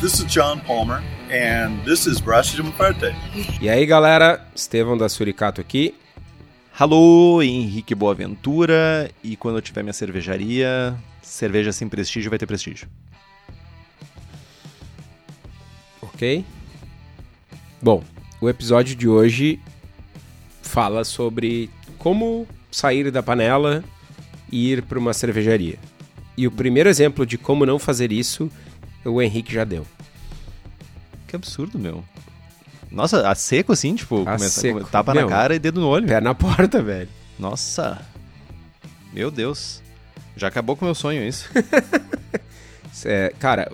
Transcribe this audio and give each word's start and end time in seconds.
This 0.00 0.20
is 0.20 0.24
John 0.26 0.60
Palmer, 0.60 1.02
and 1.28 1.84
this 1.84 2.06
is 2.06 2.20
Braço 2.20 2.54
de. 2.54 2.62
E 3.60 3.68
aí, 3.68 3.84
galera, 3.84 4.46
Estevão 4.54 4.96
da 4.96 5.08
Suricato 5.08 5.60
aqui. 5.60 5.92
Alô, 6.78 7.42
Henrique 7.42 7.96
Boaventura. 7.96 9.10
E 9.24 9.34
quando 9.34 9.56
eu 9.56 9.60
tiver 9.60 9.82
minha 9.82 9.92
cervejaria, 9.92 10.96
cerveja 11.20 11.72
sem 11.72 11.88
prestígio 11.88 12.30
vai 12.30 12.38
ter 12.38 12.46
prestígio. 12.46 12.86
Ok? 16.00 16.44
Bom, 17.82 18.04
o 18.40 18.48
episódio 18.48 18.94
de 18.94 19.08
hoje 19.08 19.58
fala 20.62 21.02
sobre 21.02 21.68
como 21.98 22.46
sair 22.70 23.10
da 23.10 23.20
panela 23.20 23.82
e 24.52 24.70
ir 24.70 24.82
para 24.82 24.98
uma 24.98 25.12
cervejaria. 25.12 25.76
E 26.36 26.46
o 26.46 26.52
primeiro 26.52 26.88
exemplo 26.88 27.26
de 27.26 27.36
como 27.36 27.66
não 27.66 27.80
fazer 27.80 28.12
isso, 28.12 28.48
o 29.04 29.20
Henrique 29.22 29.52
já 29.52 29.64
deu. 29.64 29.86
Que 31.26 31.36
absurdo, 31.36 31.78
meu. 31.78 32.04
Nossa, 32.90 33.28
a 33.28 33.34
seco 33.34 33.72
assim, 33.72 33.94
tipo, 33.94 34.22
A 34.22 34.36
começa, 34.36 34.60
seco. 34.60 34.84
tapa 34.84 35.12
Meu. 35.12 35.24
na 35.24 35.28
cara 35.28 35.54
e 35.54 35.58
dedo 35.58 35.80
no 35.80 35.88
olho. 35.88 36.06
Pé 36.06 36.20
na 36.20 36.34
porta, 36.34 36.82
velho. 36.82 37.08
Nossa. 37.38 38.00
Meu 39.12 39.30
Deus. 39.30 39.82
Já 40.36 40.48
acabou 40.48 40.76
com 40.76 40.84
o 40.84 40.88
meu 40.88 40.94
sonho 40.94 41.22
isso. 41.26 41.48
É, 43.04 43.32
cara, 43.38 43.70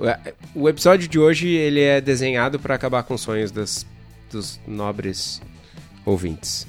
o 0.55 0.65
o 0.65 0.69
episódio 0.69 1.09
de 1.09 1.19
hoje 1.19 1.49
ele 1.49 1.81
é 1.81 1.99
desenhado 1.99 2.59
para 2.61 2.75
acabar 2.75 3.03
com 3.05 3.15
os 3.15 3.23
sonhos 3.23 3.51
das, 3.51 3.87
dos 4.31 4.61
nobres 4.67 5.41
ouvintes. 6.05 6.67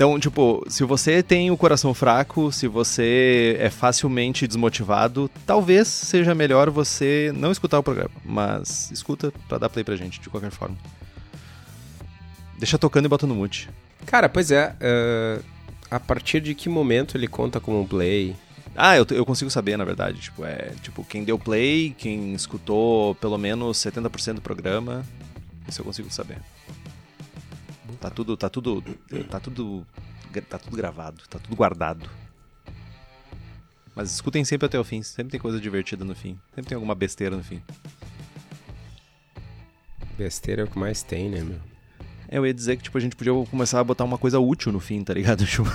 Então, 0.00 0.18
tipo, 0.18 0.64
se 0.66 0.82
você 0.82 1.22
tem 1.22 1.50
o 1.50 1.58
coração 1.58 1.92
fraco, 1.92 2.50
se 2.50 2.66
você 2.66 3.58
é 3.60 3.68
facilmente 3.68 4.46
desmotivado, 4.46 5.30
talvez 5.44 5.88
seja 5.88 6.34
melhor 6.34 6.70
você 6.70 7.30
não 7.36 7.52
escutar 7.52 7.78
o 7.78 7.82
programa, 7.82 8.10
mas 8.24 8.90
escuta 8.90 9.30
pra 9.46 9.58
dar 9.58 9.68
play 9.68 9.84
pra 9.84 9.96
gente, 9.96 10.18
de 10.18 10.30
qualquer 10.30 10.50
forma. 10.52 10.74
Deixa 12.58 12.78
tocando 12.78 13.04
e 13.04 13.08
bota 13.10 13.26
no 13.26 13.34
mute. 13.34 13.68
Cara, 14.06 14.26
pois 14.26 14.50
é. 14.50 14.74
ah, 14.80 15.42
a 15.90 16.00
partir 16.00 16.40
de 16.40 16.54
que 16.54 16.70
momento 16.70 17.18
ele 17.18 17.28
conta 17.28 17.60
como 17.60 17.78
um 17.78 17.86
play? 17.86 18.34
Ah, 18.74 18.96
eu, 18.96 19.06
eu 19.10 19.26
consigo 19.26 19.50
saber, 19.50 19.76
na 19.76 19.84
verdade. 19.84 20.18
Tipo, 20.18 20.46
é, 20.46 20.72
tipo, 20.80 21.04
quem 21.04 21.24
deu 21.24 21.38
play, 21.38 21.94
quem 21.98 22.32
escutou 22.32 23.14
pelo 23.16 23.36
menos 23.36 23.76
70% 23.76 24.36
do 24.36 24.40
programa, 24.40 25.04
isso 25.68 25.82
eu 25.82 25.84
consigo 25.84 26.10
saber. 26.10 26.38
Tá 28.00 28.08
tudo, 28.08 28.36
tá 28.36 28.48
tudo, 28.48 28.82
tá 29.28 29.38
tudo, 29.38 29.86
tá 30.48 30.58
tudo 30.58 30.76
gravado, 30.76 31.22
tá 31.28 31.38
tudo 31.38 31.54
guardado. 31.54 32.08
Mas 33.94 34.10
escutem 34.10 34.44
sempre 34.44 34.66
até 34.66 34.78
o 34.78 34.84
fim, 34.84 35.02
sempre 35.02 35.32
tem 35.32 35.40
coisa 35.40 35.60
divertida 35.60 36.04
no 36.04 36.14
fim, 36.14 36.38
sempre 36.54 36.70
tem 36.70 36.76
alguma 36.76 36.94
besteira 36.94 37.36
no 37.36 37.44
fim. 37.44 37.60
Besteira 40.16 40.62
é 40.62 40.64
o 40.64 40.68
que 40.68 40.78
mais 40.78 41.02
tem, 41.02 41.28
né, 41.28 41.42
meu? 41.42 41.58
É, 42.28 42.38
eu 42.38 42.46
ia 42.46 42.54
dizer 42.54 42.76
que 42.76 42.84
tipo 42.84 42.96
a 42.96 43.00
gente 43.00 43.16
podia 43.16 43.32
começar 43.50 43.80
a 43.80 43.84
botar 43.84 44.04
uma 44.04 44.16
coisa 44.16 44.38
útil 44.38 44.72
no 44.72 44.80
fim, 44.80 45.02
tá 45.04 45.12
ligado? 45.12 45.44
Tipo... 45.44 45.64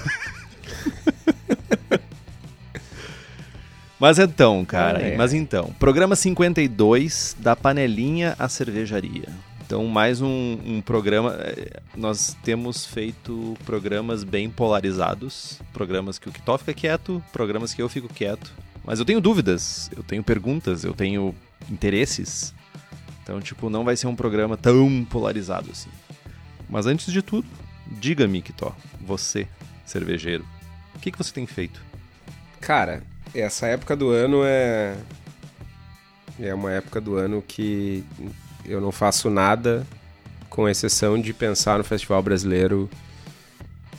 Mas 4.00 4.20
então, 4.20 4.66
cara, 4.66 5.00
Ai, 5.00 5.12
ai. 5.12 5.18
mas 5.18 5.34
então, 5.34 5.74
programa 5.80 6.16
52 6.18 7.36
da 7.40 7.56
panelinha 7.56 8.36
à 8.38 8.50
cervejaria. 8.50 9.30
Então, 9.66 9.86
mais 9.88 10.22
um, 10.22 10.60
um 10.64 10.82
programa. 10.82 11.36
eh, 11.40 11.82
Nós 11.96 12.38
temos 12.44 12.86
feito 12.86 13.58
programas 13.66 14.24
bem 14.24 14.50
polarizados. 14.50 15.60
Programas 15.74 16.20
que 16.20 16.30
o 16.30 16.32
Kitó 16.32 16.58
fica 16.58 16.74
quieto, 16.74 17.24
programas 17.34 17.74
que 17.74 17.82
eu 17.82 17.90
fico 17.90 18.08
quieto. 18.08 18.54
Mas 18.84 19.00
eu 19.00 19.06
tenho 19.06 19.20
dúvidas, 19.20 19.90
eu 19.96 20.04
tenho 20.04 20.24
perguntas, 20.24 20.84
eu 20.84 20.94
tenho 20.94 21.34
interesses. 21.70 22.54
Então, 23.24 23.42
tipo, 23.42 23.68
não 23.70 23.84
vai 23.84 23.98
ser 23.98 24.06
um 24.06 24.16
programa 24.16 24.56
tão 24.56 25.04
polarizado 25.06 25.72
assim. 25.72 25.90
Mas 26.70 26.86
antes 26.86 27.12
de 27.12 27.24
tudo, 27.24 27.48
diga-me, 27.88 28.44
Kitó, 28.44 28.76
você, 29.02 29.48
cervejeiro, 29.84 30.46
o 30.94 31.00
que, 31.00 31.12
que 31.12 31.18
você 31.18 31.34
tem 31.34 31.48
feito? 31.48 31.82
Cara, 32.62 33.02
essa 33.34 33.66
época 33.66 33.96
do 33.96 34.12
ano 34.12 34.42
é. 34.46 34.96
É 36.40 36.54
uma 36.54 36.72
época 36.72 37.00
do 37.02 37.16
ano 37.16 37.42
que 37.42 38.04
eu 38.68 38.82
não 38.82 38.92
faço 38.92 39.30
nada, 39.30 39.86
com 40.50 40.70
exceção 40.70 41.20
de 41.20 41.34
pensar 41.34 41.78
no 41.78 41.84
Festival 41.84 42.22
Brasileiro 42.24 42.90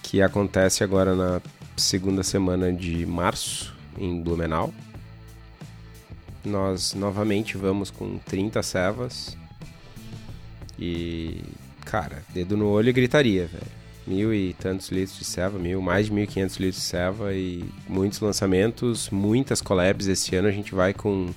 que 0.03 0.22
acontece 0.22 0.84
agora 0.84 1.15
na 1.15 1.41
segunda 1.77 2.22
semana 2.22 2.72
de 2.72 3.04
março, 3.04 3.75
em 3.99 4.22
Blumenau. 4.22 4.72
Nós 6.44 6.94
novamente 6.94 7.56
vamos 7.56 7.91
com 7.91 8.19
30 8.19 8.62
cevas. 8.62 9.37
E, 10.78 11.43
cara, 11.84 12.22
dedo 12.33 12.56
no 12.56 12.69
olho 12.69 12.88
e 12.88 12.93
gritaria, 12.93 13.47
velho. 13.47 13.66
Mil 14.06 14.33
e 14.33 14.54
tantos 14.54 14.91
litros 14.91 15.19
de 15.19 15.25
ceva, 15.25 15.59
mil, 15.59 15.83
mais 15.83 16.06
de 16.06 16.12
1.500 16.12 16.60
litros 16.60 16.77
de 16.77 16.88
ceva 16.88 17.34
e 17.34 17.65
muitos 17.88 18.21
lançamentos, 18.21 19.10
muitas 19.10 19.60
collabs. 19.60 20.06
Esse 20.06 20.37
ano 20.37 20.47
a 20.47 20.53
gente 20.53 20.72
vai 20.72 20.94
com 20.94 21.34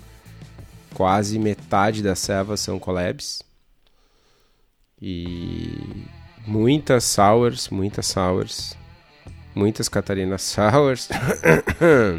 quase 0.94 1.38
metade 1.40 2.02
das 2.02 2.20
cevas 2.20 2.60
são 2.60 2.80
collabs. 2.80 3.42
E 5.02 6.06
muitas 6.46 7.04
sours, 7.06 7.70
muitas 7.70 8.08
sours, 8.08 8.78
muitas 9.56 9.88
Catarina 9.88 10.38
sours. 10.38 11.10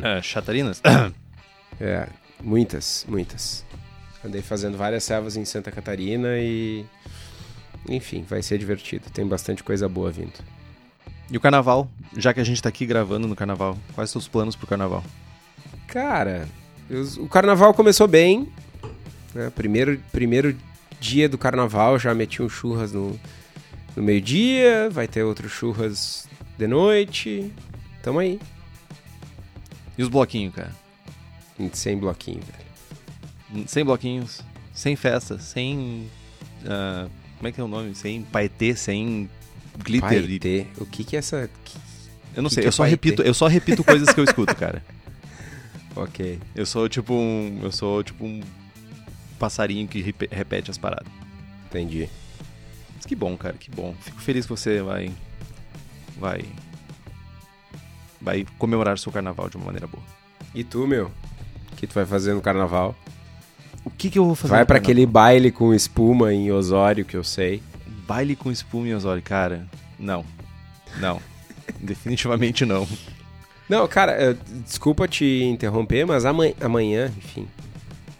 É, 0.02 0.22
Chatarinas? 0.22 0.80
É, 1.82 2.06
muitas, 2.42 3.06
muitas. 3.08 3.64
Andei 4.22 4.42
fazendo 4.42 4.76
várias 4.76 5.02
servas 5.02 5.34
em 5.34 5.46
Santa 5.46 5.70
Catarina 5.70 6.36
e. 6.38 6.84
Enfim, 7.88 8.22
vai 8.28 8.42
ser 8.42 8.58
divertido. 8.58 9.08
Tem 9.10 9.26
bastante 9.26 9.64
coisa 9.64 9.88
boa 9.88 10.10
vindo. 10.10 10.34
e 11.30 11.38
o 11.38 11.40
carnaval? 11.40 11.88
Já 12.14 12.34
que 12.34 12.40
a 12.40 12.44
gente 12.44 12.62
tá 12.62 12.68
aqui 12.68 12.84
gravando 12.84 13.26
no 13.26 13.34
carnaval, 13.34 13.78
quais 13.94 14.10
são 14.10 14.18
os 14.18 14.28
planos 14.28 14.54
pro 14.54 14.66
carnaval? 14.66 15.02
Cara, 15.86 16.46
o 17.18 17.28
carnaval 17.28 17.72
começou 17.74 18.08
bem. 18.08 18.48
né? 19.34 19.50
Primeiro, 19.54 20.00
primeiro 20.10 20.56
dia 21.00 21.28
do 21.28 21.38
carnaval 21.38 21.98
já 21.98 22.14
meti 22.14 22.42
um 22.42 22.48
churras 22.48 22.92
no, 22.92 23.18
no 23.96 24.02
meio-dia. 24.02 24.88
Vai 24.90 25.06
ter 25.06 25.22
outro 25.22 25.48
churras 25.48 26.28
de 26.58 26.66
noite. 26.66 27.52
Tamo 28.02 28.18
aí. 28.18 28.40
E 29.96 30.02
os 30.02 30.08
bloquinhos, 30.08 30.54
cara? 30.54 30.72
Sem 31.72 31.98
bloquinho, 31.98 32.40
velho. 32.40 33.68
Sem 33.68 33.84
bloquinhos, 33.84 34.40
sem 34.72 34.96
festa, 34.96 35.38
sem. 35.38 36.08
ah, 36.66 37.06
como 37.36 37.48
é 37.48 37.52
que 37.52 37.60
é 37.60 37.64
o 37.64 37.68
nome? 37.68 37.94
Sem 37.94 38.22
paetê, 38.22 38.74
sem 38.74 39.28
glitter. 39.78 40.22
Paetê. 40.22 40.66
O 40.78 40.86
que 40.86 41.04
que 41.04 41.16
é 41.16 41.18
essa. 41.18 41.50
Eu 42.34 42.42
não 42.42 42.48
que 42.48 42.54
sei, 42.54 42.62
que 42.62 42.68
eu 42.68 42.70
é 42.70 42.72
só 42.72 42.84
paetê? 42.84 42.90
repito, 42.90 43.22
eu 43.22 43.34
só 43.34 43.46
repito 43.46 43.84
coisas 43.84 44.08
que 44.12 44.20
eu 44.20 44.24
escuto, 44.24 44.54
cara. 44.56 44.82
Ok. 45.96 46.38
Eu 46.54 46.64
sou 46.66 46.88
tipo 46.88 47.12
um. 47.14 47.60
Eu 47.62 47.72
sou 47.72 48.02
tipo 48.02 48.24
um 48.24 48.40
passarinho 49.38 49.88
que 49.88 50.00
repe- 50.00 50.28
repete 50.30 50.70
as 50.70 50.78
paradas. 50.78 51.08
Entendi. 51.66 52.08
Mas 52.96 53.06
que 53.06 53.14
bom, 53.16 53.36
cara, 53.36 53.54
que 53.58 53.70
bom. 53.70 53.94
Fico 54.00 54.20
feliz 54.20 54.44
que 54.46 54.50
você 54.50 54.82
vai. 54.82 55.10
Vai. 56.18 56.44
Vai 58.20 58.46
comemorar 58.58 58.98
seu 58.98 59.10
carnaval 59.10 59.48
de 59.48 59.56
uma 59.56 59.66
maneira 59.66 59.86
boa. 59.86 60.02
E 60.54 60.62
tu, 60.62 60.86
meu? 60.86 61.10
O 61.72 61.76
que 61.76 61.86
tu 61.86 61.94
vai 61.94 62.04
fazer 62.04 62.34
no 62.34 62.40
carnaval? 62.42 62.94
O 63.84 63.90
que, 63.90 64.10
que 64.10 64.18
eu 64.18 64.26
vou 64.26 64.34
fazer? 64.34 64.50
Vai 64.50 64.66
carnaval? 64.66 64.82
aquele 64.82 65.06
baile 65.06 65.50
com 65.50 65.72
espuma 65.72 66.32
em 66.34 66.52
Osório 66.52 67.04
que 67.04 67.16
eu 67.16 67.24
sei. 67.24 67.62
Baile 68.06 68.36
com 68.36 68.50
espuma 68.52 68.86
e 68.88 68.94
Osório, 68.94 69.22
cara. 69.22 69.66
Não. 69.98 70.24
Não. 70.98 71.20
Definitivamente 71.80 72.66
não. 72.66 72.86
Não, 73.70 73.86
cara, 73.86 74.10
eh, 74.20 74.36
desculpa 74.66 75.06
te 75.06 75.44
interromper, 75.44 76.04
mas 76.04 76.24
amanhã, 76.24 76.54
amanhã, 76.60 77.06
enfim, 77.16 77.46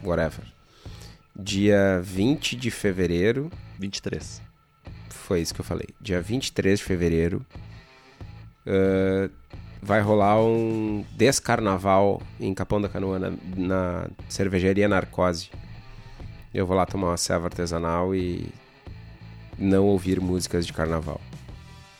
whatever. 0.00 0.44
Dia 1.34 2.00
20 2.04 2.54
de 2.54 2.70
fevereiro, 2.70 3.50
23. 3.76 4.40
foi 5.08 5.40
isso 5.40 5.52
que 5.52 5.60
eu 5.60 5.64
falei. 5.64 5.88
Dia 6.00 6.22
23 6.22 6.78
de 6.78 6.84
fevereiro, 6.84 7.44
eh, 8.64 9.28
vai 9.82 10.00
rolar 10.00 10.40
um 10.40 11.04
descarnaval 11.16 12.22
em 12.38 12.54
Capão 12.54 12.80
da 12.80 12.88
Canoa, 12.88 13.18
na, 13.18 13.32
na 13.56 14.08
cervejaria 14.28 14.88
Narcose. 14.88 15.50
Eu 16.54 16.64
vou 16.64 16.76
lá 16.76 16.86
tomar 16.86 17.08
uma 17.08 17.16
serva 17.16 17.46
artesanal 17.46 18.14
e 18.14 18.46
não 19.58 19.86
ouvir 19.86 20.20
músicas 20.20 20.64
de 20.64 20.72
carnaval. 20.72 21.20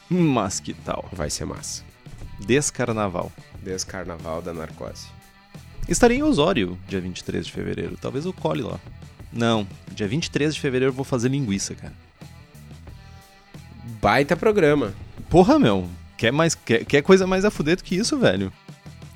Mas 0.09 0.61
que 0.61 0.73
tal? 0.73 1.09
Vai 1.13 1.31
ser 1.31 1.47
massa. 1.47 1.91
Descarnaval. 2.47 3.31
Descarnaval 3.63 4.43
da 4.43 4.53
Narcose. 4.53 5.09
Estarei 5.89 6.19
em 6.19 6.23
Osório, 6.23 6.79
dia 6.89 7.01
23 7.01 7.47
de 7.47 7.53
fevereiro. 7.53 7.97
Talvez 8.01 8.25
eu 8.25 8.33
cole 8.33 8.63
lá. 8.63 8.79
Não, 9.33 9.67
dia 9.93 10.07
23 10.07 10.55
de 10.55 10.61
fevereiro 10.61 10.91
eu 10.91 10.97
vou 10.97 11.05
fazer 11.05 11.29
linguiça, 11.29 11.75
cara. 11.75 11.95
Baita 14.01 14.37
programa. 14.37 14.95
Porra, 15.29 15.59
meu. 15.59 15.89
Quer, 16.17 16.33
mais, 16.33 16.55
quer, 16.55 16.85
quer 16.85 17.03
coisa 17.03 17.27
mais 17.27 17.45
a 17.45 17.51
fuder 17.51 17.77
do 17.77 17.85
que 17.85 17.97
isso, 17.97 18.19
velho? 18.19 18.53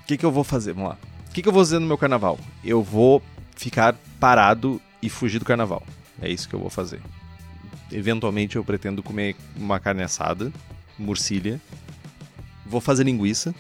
O 0.03 0.07
que, 0.07 0.17
que 0.17 0.25
eu 0.25 0.33
vou 0.33 0.45
fazer? 0.45 0.73
Vamos 0.73 0.91
lá. 0.91 0.99
O 1.29 1.33
que, 1.33 1.43
que 1.43 1.49
eu 1.49 1.53
vou 1.53 1.65
fazer 1.65 1.79
no 1.79 1.87
meu 1.87 1.99
carnaval? 1.99 2.39
Eu 2.65 2.83
vou 2.83 3.23
ficar 3.57 3.95
parado 4.21 4.81
e 5.03 5.09
fugir 5.09 5.39
do 5.39 5.45
carnaval. 5.45 5.83
É 6.21 6.31
isso 6.31 6.49
que 6.49 6.55
eu 6.55 6.61
vou 6.61 6.71
fazer. 6.71 7.01
Eventualmente 7.91 8.57
eu 8.57 8.65
pretendo 8.65 9.03
comer 9.03 9.37
uma 9.57 9.79
carne 9.79 10.03
assada, 10.03 10.53
murcilha. 10.99 11.61
Vou 12.65 12.81
fazer 12.81 13.05
linguiça. 13.05 13.55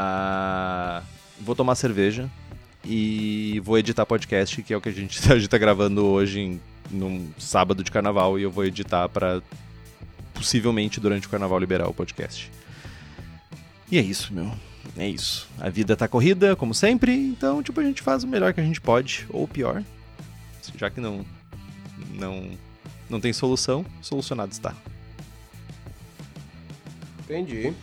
Ah, 0.00 1.02
vou 1.40 1.56
tomar 1.56 1.74
cerveja. 1.74 2.30
E 2.84 3.60
vou 3.64 3.76
editar 3.76 4.06
podcast, 4.06 4.62
que 4.62 4.72
é 4.72 4.76
o 4.76 4.80
que 4.80 4.88
a 4.88 4.92
gente, 4.92 5.20
gente 5.20 5.48
tá 5.48 5.58
gravando 5.58 6.06
hoje, 6.06 6.40
em, 6.40 6.60
num 6.90 7.28
sábado 7.36 7.82
de 7.82 7.90
carnaval. 7.90 8.38
E 8.38 8.42
eu 8.42 8.50
vou 8.50 8.64
editar 8.64 9.08
para 9.08 9.42
possivelmente 10.32 11.00
durante 11.00 11.26
o 11.26 11.30
carnaval 11.30 11.58
liberar 11.58 11.88
o 11.88 11.94
podcast. 11.94 12.48
E 13.90 13.98
é 13.98 14.00
isso, 14.00 14.32
meu. 14.32 14.52
É 14.96 15.08
isso. 15.08 15.48
A 15.58 15.68
vida 15.68 15.96
tá 15.96 16.06
corrida, 16.06 16.54
como 16.54 16.72
sempre, 16.72 17.12
então, 17.12 17.60
tipo, 17.62 17.80
a 17.80 17.84
gente 17.84 18.00
faz 18.00 18.22
o 18.22 18.28
melhor 18.28 18.54
que 18.54 18.60
a 18.60 18.64
gente 18.64 18.80
pode, 18.80 19.26
ou 19.30 19.48
pior. 19.48 19.82
Já 20.76 20.90
que 20.90 21.00
não 21.00 21.26
não 22.14 22.50
não 23.10 23.20
tem 23.20 23.32
solução, 23.32 23.84
solucionado 24.00 24.52
está. 24.52 24.74
Entendi. 27.24 27.74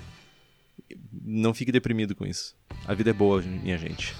Não 1.23 1.53
fique 1.53 1.71
deprimido 1.71 2.15
com 2.15 2.25
isso. 2.25 2.55
A 2.87 2.93
vida 2.93 3.11
é 3.11 3.13
boa, 3.13 3.41
minha 3.41 3.77
gente. 3.77 4.15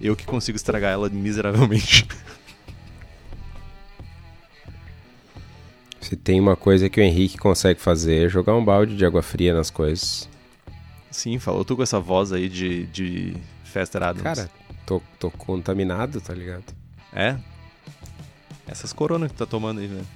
Eu 0.00 0.14
que 0.14 0.26
consigo 0.26 0.56
estragar 0.56 0.92
ela 0.92 1.08
miseravelmente. 1.08 2.06
Se 6.00 6.14
tem 6.14 6.38
uma 6.38 6.54
coisa 6.54 6.88
que 6.88 7.00
o 7.00 7.02
Henrique 7.02 7.36
consegue 7.36 7.80
fazer, 7.80 8.26
é 8.26 8.28
jogar 8.28 8.54
um 8.54 8.64
balde 8.64 8.96
de 8.96 9.04
água 9.04 9.22
fria 9.22 9.52
nas 9.52 9.70
coisas. 9.70 10.28
Sim, 11.10 11.38
falou 11.40 11.64
tu 11.64 11.74
com 11.74 11.82
essa 11.82 11.98
voz 11.98 12.30
aí 12.32 12.48
de, 12.48 12.86
de 12.86 13.36
Fester 13.64 14.04
Adams. 14.04 14.22
Cara, 14.22 14.48
tô, 14.84 15.02
tô 15.18 15.30
contaminado, 15.32 16.20
tá 16.20 16.32
ligado? 16.32 16.62
É? 17.12 17.36
Essas 18.68 18.92
coronas 18.92 19.30
que 19.30 19.36
tu 19.36 19.38
tá 19.38 19.46
tomando 19.46 19.80
aí, 19.80 19.88
velho. 19.88 20.06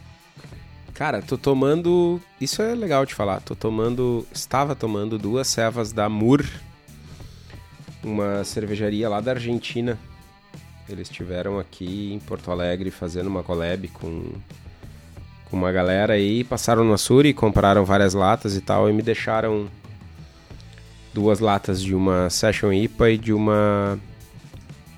Cara, 1.00 1.22
tô 1.22 1.38
tomando. 1.38 2.20
Isso 2.38 2.60
é 2.60 2.74
legal 2.74 3.06
de 3.06 3.14
falar. 3.14 3.40
Tô 3.40 3.54
tomando. 3.54 4.26
Estava 4.34 4.76
tomando 4.76 5.16
duas 5.16 5.48
cevas 5.48 5.92
da 5.92 6.10
Mur, 6.10 6.44
uma 8.04 8.44
cervejaria 8.44 9.08
lá 9.08 9.18
da 9.18 9.30
Argentina. 9.30 9.98
Eles 10.86 11.08
estiveram 11.08 11.58
aqui 11.58 12.12
em 12.12 12.18
Porto 12.18 12.50
Alegre 12.50 12.90
fazendo 12.90 13.28
uma 13.28 13.42
collab 13.42 13.88
com, 13.88 14.24
com 15.46 15.56
uma 15.56 15.72
galera 15.72 16.12
aí. 16.12 16.44
Passaram 16.44 16.84
no 16.84 16.92
Açuri, 16.92 17.32
compraram 17.32 17.82
várias 17.82 18.12
latas 18.12 18.54
e 18.54 18.60
tal 18.60 18.90
e 18.90 18.92
me 18.92 19.00
deixaram 19.00 19.70
duas 21.14 21.40
latas 21.40 21.82
de 21.82 21.94
uma 21.94 22.28
Session 22.28 22.74
IPA 22.74 23.10
e 23.12 23.16
de 23.16 23.32
uma 23.32 23.98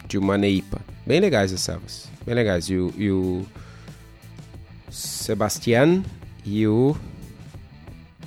de 0.09 0.19
uma 0.19 0.37
Neipa. 0.37 0.81
Bem 1.07 1.21
legais 1.21 1.53
as 1.53 1.61
cevas, 1.61 2.11
bem 2.27 2.35
legais. 2.35 2.69
E 2.69 2.75
o, 2.75 2.93
e 2.97 3.09
o 3.09 3.47
Sebastian 4.93 6.03
e 6.45 6.67
o 6.67 6.95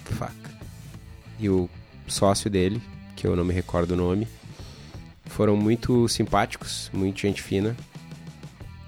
fuck 0.04 0.34
e 1.40 1.48
o 1.48 1.70
sócio 2.08 2.50
dele, 2.50 2.82
que 3.16 3.28
eu 3.28 3.36
não 3.36 3.46
me 3.46 3.54
recordo 3.54 3.92
o 3.92 3.96
nome, 3.96 4.28
foram 5.26 5.56
muito 5.56 6.08
simpáticos, 6.08 6.90
muito 6.92 7.20
gente 7.20 7.42
fina. 7.42 7.76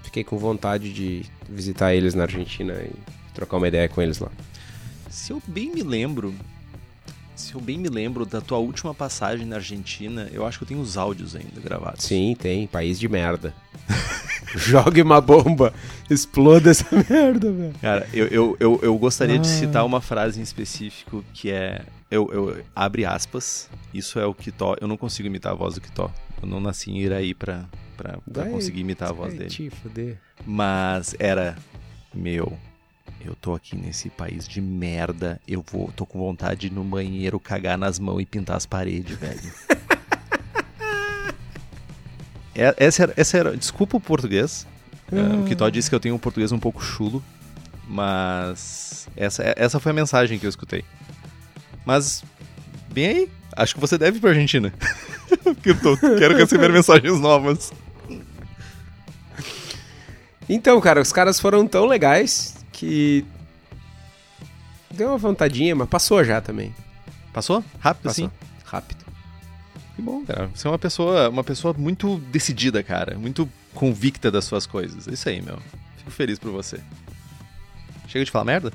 Fiquei 0.02 0.24
com 0.24 0.36
vontade 0.38 0.92
de 0.92 1.24
visitar 1.48 1.94
eles 1.94 2.14
na 2.14 2.24
Argentina 2.24 2.74
e 2.74 2.92
trocar 3.32 3.58
uma 3.58 3.68
ideia 3.68 3.88
com 3.88 4.02
eles 4.02 4.18
lá. 4.18 4.30
Se 5.08 5.32
eu 5.32 5.40
bem 5.46 5.70
me 5.72 5.82
lembro, 5.82 6.34
se 7.36 7.54
eu 7.54 7.60
bem 7.60 7.78
me 7.78 7.88
lembro 7.88 8.26
da 8.26 8.40
tua 8.40 8.58
última 8.58 8.92
passagem 8.92 9.46
na 9.46 9.56
Argentina, 9.56 10.28
eu 10.32 10.44
acho 10.44 10.58
que 10.58 10.64
eu 10.64 10.68
tenho 10.68 10.80
os 10.80 10.96
áudios 10.96 11.36
ainda 11.36 11.60
gravados. 11.60 12.04
Sim, 12.04 12.34
tem. 12.38 12.66
País 12.66 12.98
de 12.98 13.08
merda. 13.08 13.54
Jogue 14.56 15.02
uma 15.02 15.20
bomba. 15.20 15.72
Exploda 16.08 16.70
essa 16.70 16.86
merda, 17.08 17.52
velho. 17.52 17.74
Cara, 17.80 18.08
eu, 18.12 18.26
eu, 18.28 18.56
eu, 18.58 18.80
eu 18.82 18.98
gostaria 18.98 19.36
ah. 19.36 19.38
de 19.38 19.48
citar 19.48 19.84
uma 19.84 20.00
frase 20.00 20.40
em 20.40 20.42
específico 20.42 21.24
que 21.32 21.50
é. 21.50 21.82
Eu, 22.10 22.30
eu, 22.32 22.64
abre 22.74 23.04
aspas. 23.04 23.68
Isso 23.92 24.18
é 24.18 24.24
o 24.24 24.32
Kitó. 24.32 24.74
Eu 24.80 24.88
não 24.88 24.96
consigo 24.96 25.28
imitar 25.28 25.52
a 25.52 25.54
voz 25.54 25.74
do 25.74 25.80
Kitó. 25.80 26.10
Eu 26.42 26.48
não 26.48 26.60
nasci 26.60 26.90
em 26.90 27.00
Iraí 27.00 27.34
pra, 27.34 27.66
pra, 27.96 28.18
pra 28.32 28.46
conseguir 28.46 28.80
imitar 28.80 29.10
a 29.10 29.12
voz 29.12 29.34
dele. 29.34 29.50
Te 29.50 29.68
fuder. 29.68 30.18
Mas 30.46 31.14
era. 31.18 31.56
Meu, 32.14 32.56
eu 33.24 33.34
tô 33.34 33.54
aqui 33.54 33.76
nesse 33.76 34.08
país 34.08 34.48
de 34.48 34.60
merda, 34.60 35.38
eu 35.46 35.62
vou, 35.70 35.92
tô 35.92 36.06
com 36.06 36.18
vontade 36.18 36.62
de 36.62 36.66
ir 36.68 36.72
no 36.72 36.82
banheiro, 36.82 37.38
cagar 37.38 37.76
nas 37.76 37.98
mãos 37.98 38.20
e 38.20 38.26
pintar 38.26 38.56
as 38.56 38.64
paredes, 38.64 39.16
velho. 39.18 39.40
é, 42.58 42.74
essa, 42.76 43.04
era, 43.04 43.14
essa 43.16 43.38
era, 43.38 43.56
desculpa 43.56 43.96
o 43.96 44.00
português, 44.00 44.66
uh, 45.12 45.40
o 45.40 45.44
Kitó 45.44 45.68
disse 45.68 45.88
que 45.88 45.94
eu 45.94 46.00
tenho 46.00 46.14
um 46.14 46.18
português 46.18 46.52
um 46.52 46.58
pouco 46.58 46.82
chulo, 46.82 47.22
mas 47.86 49.08
essa, 49.16 49.42
essa 49.56 49.80
foi 49.80 49.90
a 49.90 49.94
mensagem 49.94 50.38
que 50.38 50.44
eu 50.44 50.50
escutei. 50.50 50.84
Mas, 51.86 52.22
bem 52.92 53.06
aí, 53.06 53.30
acho 53.56 53.74
que 53.74 53.80
você 53.80 53.96
deve 53.96 54.18
ir 54.18 54.20
pra 54.20 54.30
Argentina. 54.30 54.72
Tô, 55.82 55.96
quero 55.96 56.36
receber 56.36 56.70
mensagens 56.70 57.18
novas. 57.20 57.72
Então, 60.48 60.80
cara, 60.80 61.00
os 61.00 61.12
caras 61.12 61.38
foram 61.38 61.66
tão 61.66 61.86
legais 61.86 62.56
que 62.72 63.24
deu 64.90 65.08
uma 65.08 65.18
vontadinha, 65.18 65.74
mas 65.76 65.88
passou 65.88 66.24
já 66.24 66.40
também. 66.40 66.74
Passou? 67.32 67.62
Rápido 67.78 68.04
Passou. 68.04 68.26
assim? 68.26 68.34
Rápido. 68.64 69.07
Que 69.98 70.02
bom, 70.02 70.24
cara. 70.24 70.48
Você 70.54 70.64
é 70.64 70.70
uma 70.70 70.78
pessoa, 70.78 71.28
uma 71.28 71.42
pessoa 71.42 71.74
muito 71.76 72.18
decidida, 72.30 72.84
cara. 72.84 73.18
Muito 73.18 73.48
convicta 73.74 74.30
das 74.30 74.44
suas 74.44 74.64
coisas. 74.64 75.08
É 75.08 75.12
isso 75.12 75.28
aí, 75.28 75.42
meu. 75.42 75.58
Fico 75.96 76.12
feliz 76.12 76.38
por 76.38 76.52
você. 76.52 76.78
Chega 78.06 78.24
de 78.24 78.30
falar 78.30 78.44
merda? 78.44 78.72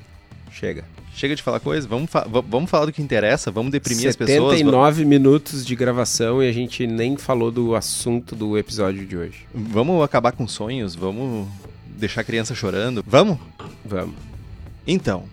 Chega. 0.51 0.83
Chega 1.15 1.33
de 1.33 1.41
falar 1.41 1.61
coisa? 1.61 1.87
Vamos, 1.87 2.11
fa 2.11 2.27
vamos 2.27 2.69
falar 2.69 2.87
do 2.87 2.91
que 2.91 3.01
interessa? 3.01 3.49
Vamos 3.51 3.71
deprimir 3.71 4.09
as 4.09 4.17
pessoas? 4.17 4.51
79 4.51 5.05
minutos 5.05 5.65
de 5.65 5.77
gravação 5.77 6.43
e 6.43 6.49
a 6.49 6.51
gente 6.51 6.85
nem 6.85 7.15
falou 7.15 7.49
do 7.49 7.73
assunto 7.73 8.35
do 8.35 8.57
episódio 8.57 9.05
de 9.05 9.15
hoje. 9.15 9.47
Vamos 9.55 10.03
acabar 10.03 10.33
com 10.33 10.45
sonhos? 10.45 10.93
Vamos 10.93 11.47
deixar 11.87 12.19
a 12.19 12.25
criança 12.25 12.53
chorando? 12.53 13.01
Vamos? 13.07 13.39
Vamos. 13.85 14.15
Então, 14.85 15.23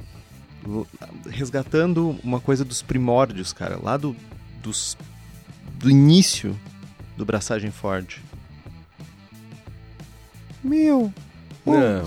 resgatando 1.28 2.16
uma 2.22 2.38
coisa 2.38 2.64
dos 2.64 2.80
primórdios, 2.80 3.52
cara, 3.52 3.76
lá 3.82 3.96
do, 3.96 4.14
dos, 4.62 4.96
do 5.80 5.90
início 5.90 6.58
do 7.16 7.24
Braçagem 7.24 7.72
Ford. 7.72 8.20
Meu. 10.62 11.12
Não. 11.66 12.04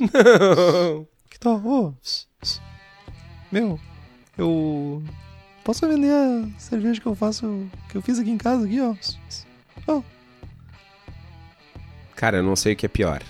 Não. 0.00 1.06
Que 1.30 1.38
tal? 1.38 1.62
Oh. 1.64 1.92
Meu, 3.52 3.78
eu 4.36 5.02
posso 5.62 5.86
vender 5.86 6.10
a 6.10 6.58
cerveja 6.58 7.00
que 7.00 7.06
eu 7.06 7.14
faço, 7.14 7.66
que 7.88 7.96
eu 7.96 8.02
fiz 8.02 8.18
aqui 8.18 8.30
em 8.30 8.38
casa 8.38 8.66
aqui, 8.66 8.80
ó. 8.80 8.96
Oh. 9.86 10.02
Cara, 12.16 12.38
eu 12.38 12.42
não 12.42 12.56
sei 12.56 12.72
o 12.72 12.76
que 12.76 12.86
é 12.86 12.88
pior 12.88 13.22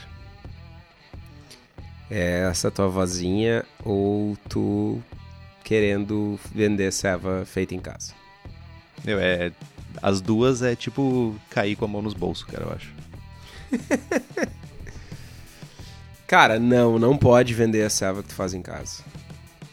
é 2.11 2.49
essa 2.49 2.71
tua 2.71 2.89
vozinha 2.89 3.65
ou 3.85 4.37
tu 4.49 5.03
querendo 5.63 6.39
vender 6.55 6.93
serva 6.93 7.45
feita 7.45 7.75
em 7.75 7.81
casa? 7.81 8.13
Meu, 9.05 9.19
é. 9.19 9.53
As 10.01 10.21
duas 10.21 10.63
é 10.63 10.77
tipo 10.77 11.35
cair 11.51 11.75
com 11.75 11.85
a 11.85 11.89
mão 11.89 12.03
nos 12.03 12.15
bolsos, 12.15 12.45
cara, 12.45 12.65
eu 12.65 12.73
acho. 12.73 12.95
cara, 16.27 16.59
não, 16.59 16.99
não 16.99 17.17
pode 17.17 17.53
vender 17.53 17.83
a 17.83 17.91
serva 17.91 18.23
que 18.23 18.29
tu 18.29 18.35
faz 18.35 18.55
em 18.55 18.63
casa. 18.63 19.03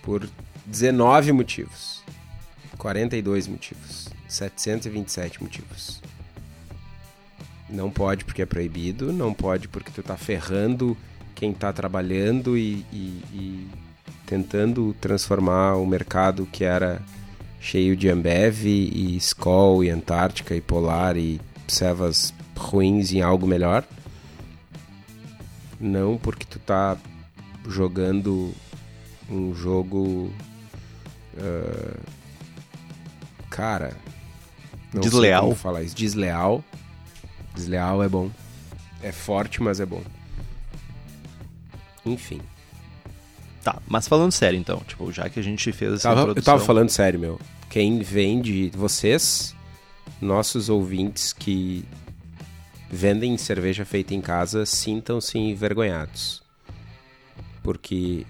Por 0.01 0.27
19 0.65 1.31
motivos. 1.31 2.03
42 2.77 3.47
motivos. 3.47 4.09
727 4.27 5.43
motivos. 5.43 6.01
Não 7.69 7.89
pode 7.89 8.25
porque 8.25 8.41
é 8.41 8.45
proibido, 8.45 9.11
não 9.11 9.33
pode 9.33 9.67
porque 9.67 9.91
tu 9.91 10.03
tá 10.03 10.17
ferrando 10.17 10.97
quem 11.33 11.51
está 11.51 11.73
trabalhando 11.73 12.57
e, 12.57 12.85
e, 12.91 13.23
e, 13.33 13.67
tentando 14.25 14.95
transformar 15.01 15.75
o 15.75 15.85
mercado 15.85 16.47
que 16.51 16.63
era 16.63 17.01
cheio 17.59 17.95
de 17.95 18.09
Ambev 18.09 18.65
e 18.65 19.15
Skoll 19.17 19.83
e 19.83 19.89
Antártica 19.89 20.55
e 20.55 20.61
Polar 20.61 21.17
e 21.17 21.39
servas 21.67 22.33
ruins 22.55 23.11
em 23.11 23.21
algo 23.21 23.47
melhor. 23.47 23.83
Não 25.79 26.17
porque 26.17 26.45
tu 26.45 26.59
tá 26.59 26.97
jogando 27.67 28.53
um 29.29 29.53
jogo 29.53 30.31
uh, 31.37 31.99
cara 33.49 33.95
não 34.93 35.01
desleal. 35.01 35.53
falar 35.55 35.83
isso. 35.83 35.95
Desleal. 35.95 36.63
Desleal 37.53 38.03
é 38.03 38.09
bom. 38.09 38.29
É 39.01 39.11
forte 39.11 39.61
mas 39.61 39.79
é 39.79 39.85
bom. 39.85 40.01
Enfim. 42.05 42.41
Tá, 43.65 43.81
mas 43.87 44.07
falando 44.07 44.31
sério 44.31 44.59
então, 44.59 44.79
tipo, 44.87 45.11
já 45.11 45.27
que 45.27 45.39
a 45.39 45.43
gente 45.43 45.71
fez 45.71 45.93
essa 45.93 46.09
tava, 46.09 46.21
introdução... 46.21 46.53
Eu 46.53 46.57
tava 46.57 46.63
falando 46.63 46.89
sério, 46.89 47.19
meu. 47.19 47.39
Quem 47.67 47.97
vende, 47.97 48.69
vocês, 48.75 49.55
nossos 50.21 50.69
ouvintes 50.69 51.33
que 51.33 51.83
vendem 52.91 53.35
cerveja 53.39 53.83
feita 53.83 54.13
em 54.13 54.21
casa 54.21 54.67
sintam-se 54.67 55.39
envergonhados. 55.39 56.43
Porque 57.63 58.23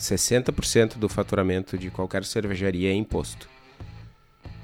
60% 0.00 0.96
do 0.96 1.06
faturamento 1.06 1.76
de 1.76 1.90
qualquer 1.90 2.24
cervejaria 2.24 2.92
é 2.92 2.94
imposto. 2.94 3.50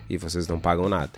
E 0.09 0.17
vocês 0.17 0.49
não 0.49 0.59
pagam 0.59 0.89
nada. 0.89 1.13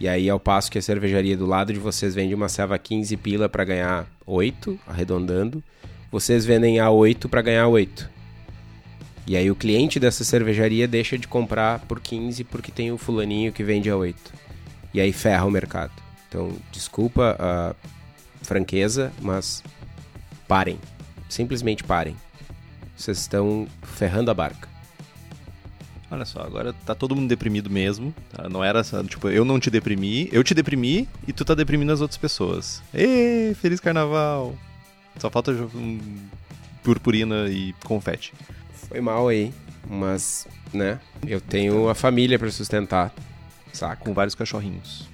E 0.00 0.08
aí, 0.08 0.30
ao 0.30 0.40
passo 0.40 0.70
que 0.70 0.78
a 0.78 0.82
cervejaria 0.82 1.36
do 1.36 1.44
lado 1.44 1.74
de 1.74 1.78
vocês 1.78 2.14
vende 2.14 2.34
uma 2.34 2.48
ceva 2.48 2.78
15 2.78 3.14
pila 3.18 3.50
para 3.50 3.64
ganhar 3.64 4.06
8, 4.24 4.80
arredondando, 4.86 5.62
vocês 6.10 6.44
vendem 6.44 6.80
a 6.80 6.90
8 6.90 7.28
para 7.28 7.42
ganhar 7.42 7.66
8. 7.68 8.08
E 9.26 9.36
aí 9.36 9.50
o 9.50 9.54
cliente 9.54 10.00
dessa 10.00 10.24
cervejaria 10.24 10.88
deixa 10.88 11.18
de 11.18 11.28
comprar 11.28 11.80
por 11.80 12.00
15 12.00 12.44
porque 12.44 12.72
tem 12.72 12.90
o 12.90 12.96
fulaninho 12.96 13.52
que 13.52 13.62
vende 13.62 13.90
a 13.90 13.96
8. 13.96 14.32
E 14.94 15.00
aí 15.00 15.12
ferra 15.12 15.44
o 15.44 15.50
mercado. 15.50 15.92
Então, 16.28 16.52
desculpa 16.72 17.36
a 17.38 17.74
franqueza, 18.42 19.12
mas 19.20 19.62
parem. 20.46 20.78
Simplesmente 21.28 21.84
parem. 21.84 22.16
Vocês 22.96 23.18
estão 23.18 23.66
ferrando 23.82 24.30
a 24.30 24.34
barca. 24.34 24.68
Olha 26.10 26.24
só, 26.24 26.40
agora 26.40 26.72
tá 26.72 26.94
todo 26.94 27.14
mundo 27.14 27.28
deprimido 27.28 27.68
mesmo. 27.68 28.14
Tá? 28.30 28.48
Não 28.48 28.64
era 28.64 28.82
tipo, 29.06 29.28
eu 29.28 29.44
não 29.44 29.60
te 29.60 29.70
deprimi, 29.70 30.28
eu 30.32 30.42
te 30.42 30.54
deprimi 30.54 31.06
e 31.26 31.34
tu 31.34 31.44
tá 31.44 31.54
deprimindo 31.54 31.92
as 31.92 32.00
outras 32.00 32.16
pessoas. 32.16 32.82
Ê, 32.94 33.54
feliz 33.60 33.78
carnaval! 33.78 34.56
Só 35.18 35.30
falta 35.30 35.50
um, 35.50 35.98
purpurina 36.82 37.48
e 37.48 37.74
confete. 37.84 38.32
Foi 38.88 39.00
mal 39.00 39.28
aí, 39.28 39.52
mas, 39.88 40.46
né? 40.72 41.00
Eu 41.26 41.40
tenho 41.40 41.88
a 41.88 41.94
família 41.94 42.38
para 42.38 42.50
sustentar, 42.50 43.12
saca? 43.72 44.02
Com 44.02 44.14
vários 44.14 44.34
cachorrinhos. 44.34 45.08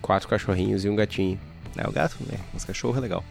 Quatro 0.00 0.28
cachorrinhos 0.28 0.84
e 0.84 0.88
um 0.88 0.96
gatinho. 0.96 1.38
É, 1.76 1.86
o 1.86 1.92
gato, 1.92 2.16
né? 2.20 2.38
Mas 2.52 2.64
cachorro 2.64 2.96
é 2.96 3.00
legal. 3.00 3.24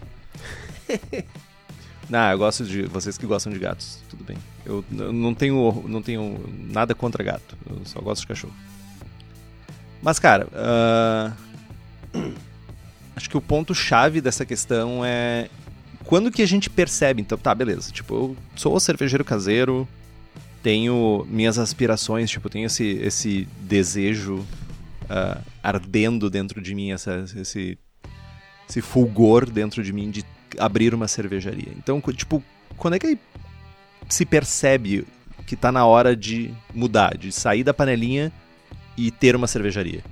não, 2.09 2.31
eu 2.31 2.37
gosto 2.37 2.63
de. 2.65 2.83
Vocês 2.83 3.17
que 3.17 3.25
gostam 3.25 3.51
de 3.51 3.59
gatos, 3.59 3.99
tudo 4.09 4.23
bem. 4.23 4.37
Eu 4.65 4.85
não 4.89 5.33
tenho, 5.33 5.83
não 5.87 6.01
tenho 6.01 6.43
nada 6.47 6.93
contra 6.93 7.23
gato, 7.23 7.57
eu 7.69 7.81
só 7.85 7.99
gosto 7.99 8.21
de 8.21 8.27
cachorro. 8.27 8.53
Mas, 10.01 10.19
cara, 10.19 10.47
uh... 10.47 11.33
acho 13.15 13.29
que 13.29 13.37
o 13.37 13.41
ponto-chave 13.41 14.21
dessa 14.21 14.45
questão 14.45 15.03
é 15.03 15.49
quando 16.11 16.29
que 16.29 16.41
a 16.41 16.45
gente 16.45 16.69
percebe, 16.69 17.21
então, 17.21 17.37
tá, 17.37 17.55
beleza, 17.55 17.89
tipo, 17.89 18.13
eu 18.13 18.37
sou 18.53 18.77
cervejeiro 18.81 19.23
caseiro, 19.23 19.87
tenho 20.61 21.25
minhas 21.29 21.57
aspirações, 21.57 22.29
tipo, 22.29 22.49
tenho 22.49 22.65
esse, 22.65 22.83
esse 23.01 23.47
desejo 23.61 24.45
uh, 25.03 25.41
ardendo 25.63 26.29
dentro 26.29 26.61
de 26.61 26.75
mim, 26.75 26.91
essa, 26.91 27.23
esse, 27.37 27.77
esse 28.67 28.81
fulgor 28.81 29.49
dentro 29.49 29.81
de 29.81 29.93
mim 29.93 30.11
de 30.11 30.25
abrir 30.59 30.93
uma 30.93 31.07
cervejaria. 31.07 31.71
Então, 31.77 32.01
tipo, 32.13 32.43
quando 32.75 32.95
é 32.95 32.99
que 32.99 33.17
se 34.09 34.25
percebe 34.25 35.07
que 35.47 35.55
tá 35.55 35.71
na 35.71 35.85
hora 35.85 36.13
de 36.13 36.53
mudar, 36.73 37.17
de 37.17 37.31
sair 37.31 37.63
da 37.63 37.73
panelinha 37.73 38.33
e 38.97 39.11
ter 39.11 39.33
uma 39.33 39.47
cervejaria? 39.47 40.03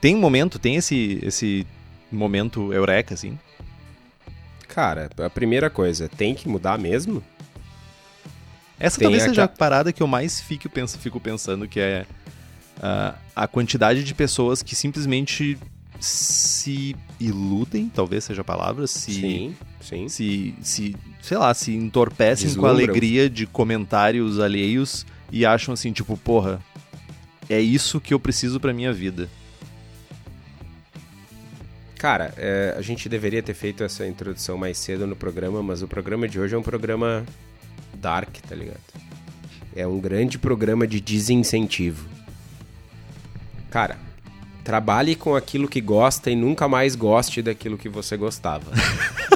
Tem 0.00 0.12
um 0.16 0.18
momento, 0.18 0.58
tem 0.58 0.74
esse, 0.74 1.20
esse 1.22 1.64
momento 2.10 2.72
eureka, 2.72 3.14
assim? 3.14 3.38
Cara, 4.74 5.08
a 5.18 5.30
primeira 5.30 5.70
coisa, 5.70 6.08
tem 6.08 6.34
que 6.34 6.48
mudar 6.48 6.76
mesmo? 6.76 7.22
Essa 8.76 8.98
tem 8.98 9.06
talvez 9.06 9.22
a... 9.22 9.28
seja 9.28 9.44
a 9.44 9.48
parada 9.48 9.92
que 9.92 10.02
eu 10.02 10.06
mais 10.08 10.40
fico, 10.40 10.68
penso, 10.68 10.98
fico 10.98 11.20
pensando, 11.20 11.68
que 11.68 11.78
é 11.78 12.04
uh, 12.78 13.16
a 13.36 13.46
quantidade 13.46 14.02
de 14.02 14.12
pessoas 14.12 14.64
que 14.64 14.74
simplesmente 14.74 15.56
se 16.00 16.96
iludem, 17.20 17.88
talvez 17.88 18.24
seja 18.24 18.40
a 18.40 18.44
palavra, 18.44 18.88
se, 18.88 19.12
sim, 19.12 19.56
sim. 19.80 20.08
se, 20.08 20.54
se 20.60 20.96
sei 21.22 21.38
lá, 21.38 21.54
se 21.54 21.72
entorpecem 21.72 22.48
Deslumbram. 22.48 22.74
com 22.74 22.80
a 22.80 22.82
alegria 22.82 23.30
de 23.30 23.46
comentários 23.46 24.40
alheios 24.40 25.06
e 25.30 25.46
acham 25.46 25.72
assim, 25.72 25.92
tipo, 25.92 26.16
porra, 26.16 26.60
é 27.48 27.60
isso 27.60 28.00
que 28.00 28.12
eu 28.12 28.18
preciso 28.18 28.58
para 28.58 28.72
minha 28.72 28.92
vida. 28.92 29.28
Cara, 31.98 32.34
é, 32.36 32.74
a 32.76 32.82
gente 32.82 33.08
deveria 33.08 33.42
ter 33.42 33.54
feito 33.54 33.82
essa 33.82 34.06
introdução 34.06 34.58
mais 34.58 34.76
cedo 34.78 35.06
no 35.06 35.16
programa, 35.16 35.62
mas 35.62 35.82
o 35.82 35.88
programa 35.88 36.28
de 36.28 36.38
hoje 36.38 36.54
é 36.54 36.58
um 36.58 36.62
programa 36.62 37.24
dark, 37.94 38.36
tá 38.48 38.54
ligado? 38.54 38.80
É 39.74 39.86
um 39.86 39.98
grande 39.98 40.38
programa 40.38 40.86
de 40.86 41.00
desincentivo. 41.00 42.08
Cara, 43.70 43.96
trabalhe 44.62 45.14
com 45.14 45.34
aquilo 45.34 45.68
que 45.68 45.80
gosta 45.80 46.30
e 46.30 46.36
nunca 46.36 46.68
mais 46.68 46.94
goste 46.94 47.42
daquilo 47.42 47.76
que 47.78 47.88
você 47.88 48.16
gostava. 48.16 48.70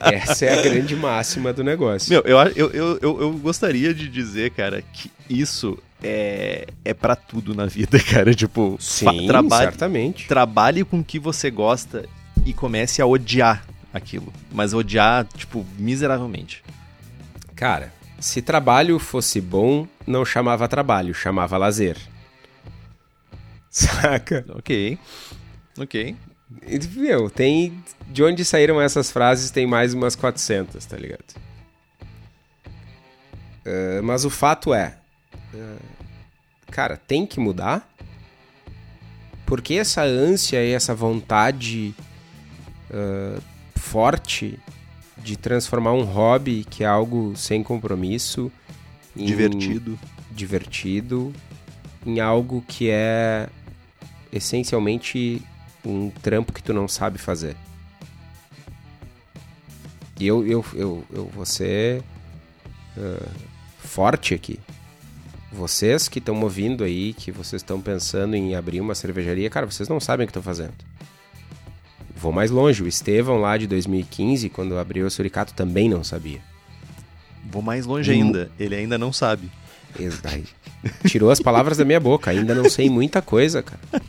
Essa 0.00 0.46
é 0.46 0.58
a 0.58 0.62
grande 0.62 0.94
máxima 0.94 1.52
do 1.52 1.64
negócio. 1.64 2.10
Meu, 2.10 2.22
eu, 2.22 2.38
eu, 2.54 2.70
eu, 2.70 2.98
eu, 3.00 3.20
eu 3.20 3.32
gostaria 3.32 3.94
de 3.94 4.08
dizer, 4.08 4.50
cara, 4.50 4.82
que 4.82 5.10
isso 5.28 5.78
é, 6.06 6.66
é 6.84 6.92
para 6.92 7.16
tudo 7.16 7.54
na 7.54 7.64
vida, 7.64 7.98
cara. 8.04 8.34
Tipo, 8.34 8.76
Sim, 8.78 9.26
trabalhe, 9.26 9.64
certamente. 9.64 10.28
Trabalhe 10.28 10.84
com 10.84 11.00
o 11.00 11.04
que 11.04 11.18
você 11.18 11.50
gosta 11.50 12.06
e 12.44 12.52
comece 12.52 13.00
a 13.00 13.06
odiar 13.06 13.66
aquilo. 13.92 14.30
Mas 14.52 14.74
odiar, 14.74 15.26
tipo, 15.34 15.64
miseravelmente. 15.78 16.62
Cara, 17.56 17.90
se 18.20 18.42
trabalho 18.42 18.98
fosse 18.98 19.40
bom, 19.40 19.88
não 20.06 20.26
chamava 20.26 20.68
trabalho, 20.68 21.14
chamava 21.14 21.56
lazer. 21.56 21.96
Saca? 23.70 24.44
Ok. 24.50 24.98
Ok. 25.78 26.16
Meu, 26.94 27.30
tem. 27.30 27.82
De 28.08 28.22
onde 28.22 28.44
saíram 28.44 28.80
essas 28.80 29.10
frases, 29.10 29.50
tem 29.50 29.66
mais 29.66 29.94
umas 29.94 30.14
400, 30.14 30.84
tá 30.84 30.96
ligado? 30.96 31.34
Uh, 33.66 34.02
mas 34.02 34.26
o 34.26 34.30
fato 34.30 34.74
é. 34.74 34.98
Uh, 35.52 35.93
cara, 36.74 36.96
tem 36.96 37.24
que 37.24 37.38
mudar? 37.38 37.88
Porque 39.46 39.74
essa 39.74 40.02
ânsia 40.02 40.60
e 40.64 40.72
essa 40.72 40.92
vontade 40.92 41.94
uh, 42.90 43.40
forte 43.76 44.58
de 45.16 45.36
transformar 45.36 45.92
um 45.92 46.02
hobby 46.02 46.64
que 46.68 46.82
é 46.82 46.86
algo 46.86 47.32
sem 47.36 47.62
compromisso 47.62 48.50
em 49.16 49.24
divertido 49.24 49.98
divertido 50.32 51.32
em 52.04 52.18
algo 52.18 52.64
que 52.66 52.90
é 52.90 53.48
essencialmente 54.32 55.40
um 55.84 56.10
trampo 56.10 56.52
que 56.52 56.62
tu 56.62 56.74
não 56.74 56.88
sabe 56.88 57.18
fazer. 57.18 57.56
E 60.18 60.26
eu, 60.26 60.44
eu, 60.44 60.64
eu, 60.74 61.04
eu 61.12 61.26
vou 61.26 61.46
ser 61.46 62.02
uh, 62.96 63.30
forte 63.78 64.34
aqui 64.34 64.58
vocês 65.54 66.08
que 66.08 66.18
estão 66.18 66.40
ouvindo 66.42 66.82
aí, 66.82 67.14
que 67.14 67.30
vocês 67.30 67.62
estão 67.62 67.80
pensando 67.80 68.34
em 68.34 68.54
abrir 68.54 68.80
uma 68.80 68.94
cervejaria, 68.94 69.48
cara, 69.48 69.64
vocês 69.64 69.88
não 69.88 70.00
sabem 70.00 70.24
o 70.24 70.26
que 70.26 70.30
estão 70.30 70.42
fazendo. 70.42 70.74
Vou 72.16 72.32
mais 72.32 72.50
longe, 72.50 72.82
o 72.82 72.88
Estevão 72.88 73.38
lá 73.38 73.56
de 73.56 73.66
2015, 73.66 74.48
quando 74.50 74.78
abriu 74.78 75.06
o 75.06 75.10
Suricato, 75.10 75.54
também 75.54 75.88
não 75.88 76.02
sabia. 76.02 76.40
Vou 77.50 77.62
mais 77.62 77.86
longe 77.86 78.10
hum. 78.10 78.14
ainda, 78.14 78.50
ele 78.58 78.74
ainda 78.74 78.98
não 78.98 79.12
sabe. 79.12 79.50
Aí, 80.24 80.44
tirou 81.06 81.30
as 81.30 81.40
palavras 81.40 81.78
da 81.78 81.84
minha 81.84 82.00
boca, 82.00 82.30
ainda 82.30 82.54
não 82.54 82.68
sei 82.68 82.90
muita 82.90 83.22
coisa, 83.22 83.62
cara. 83.62 84.02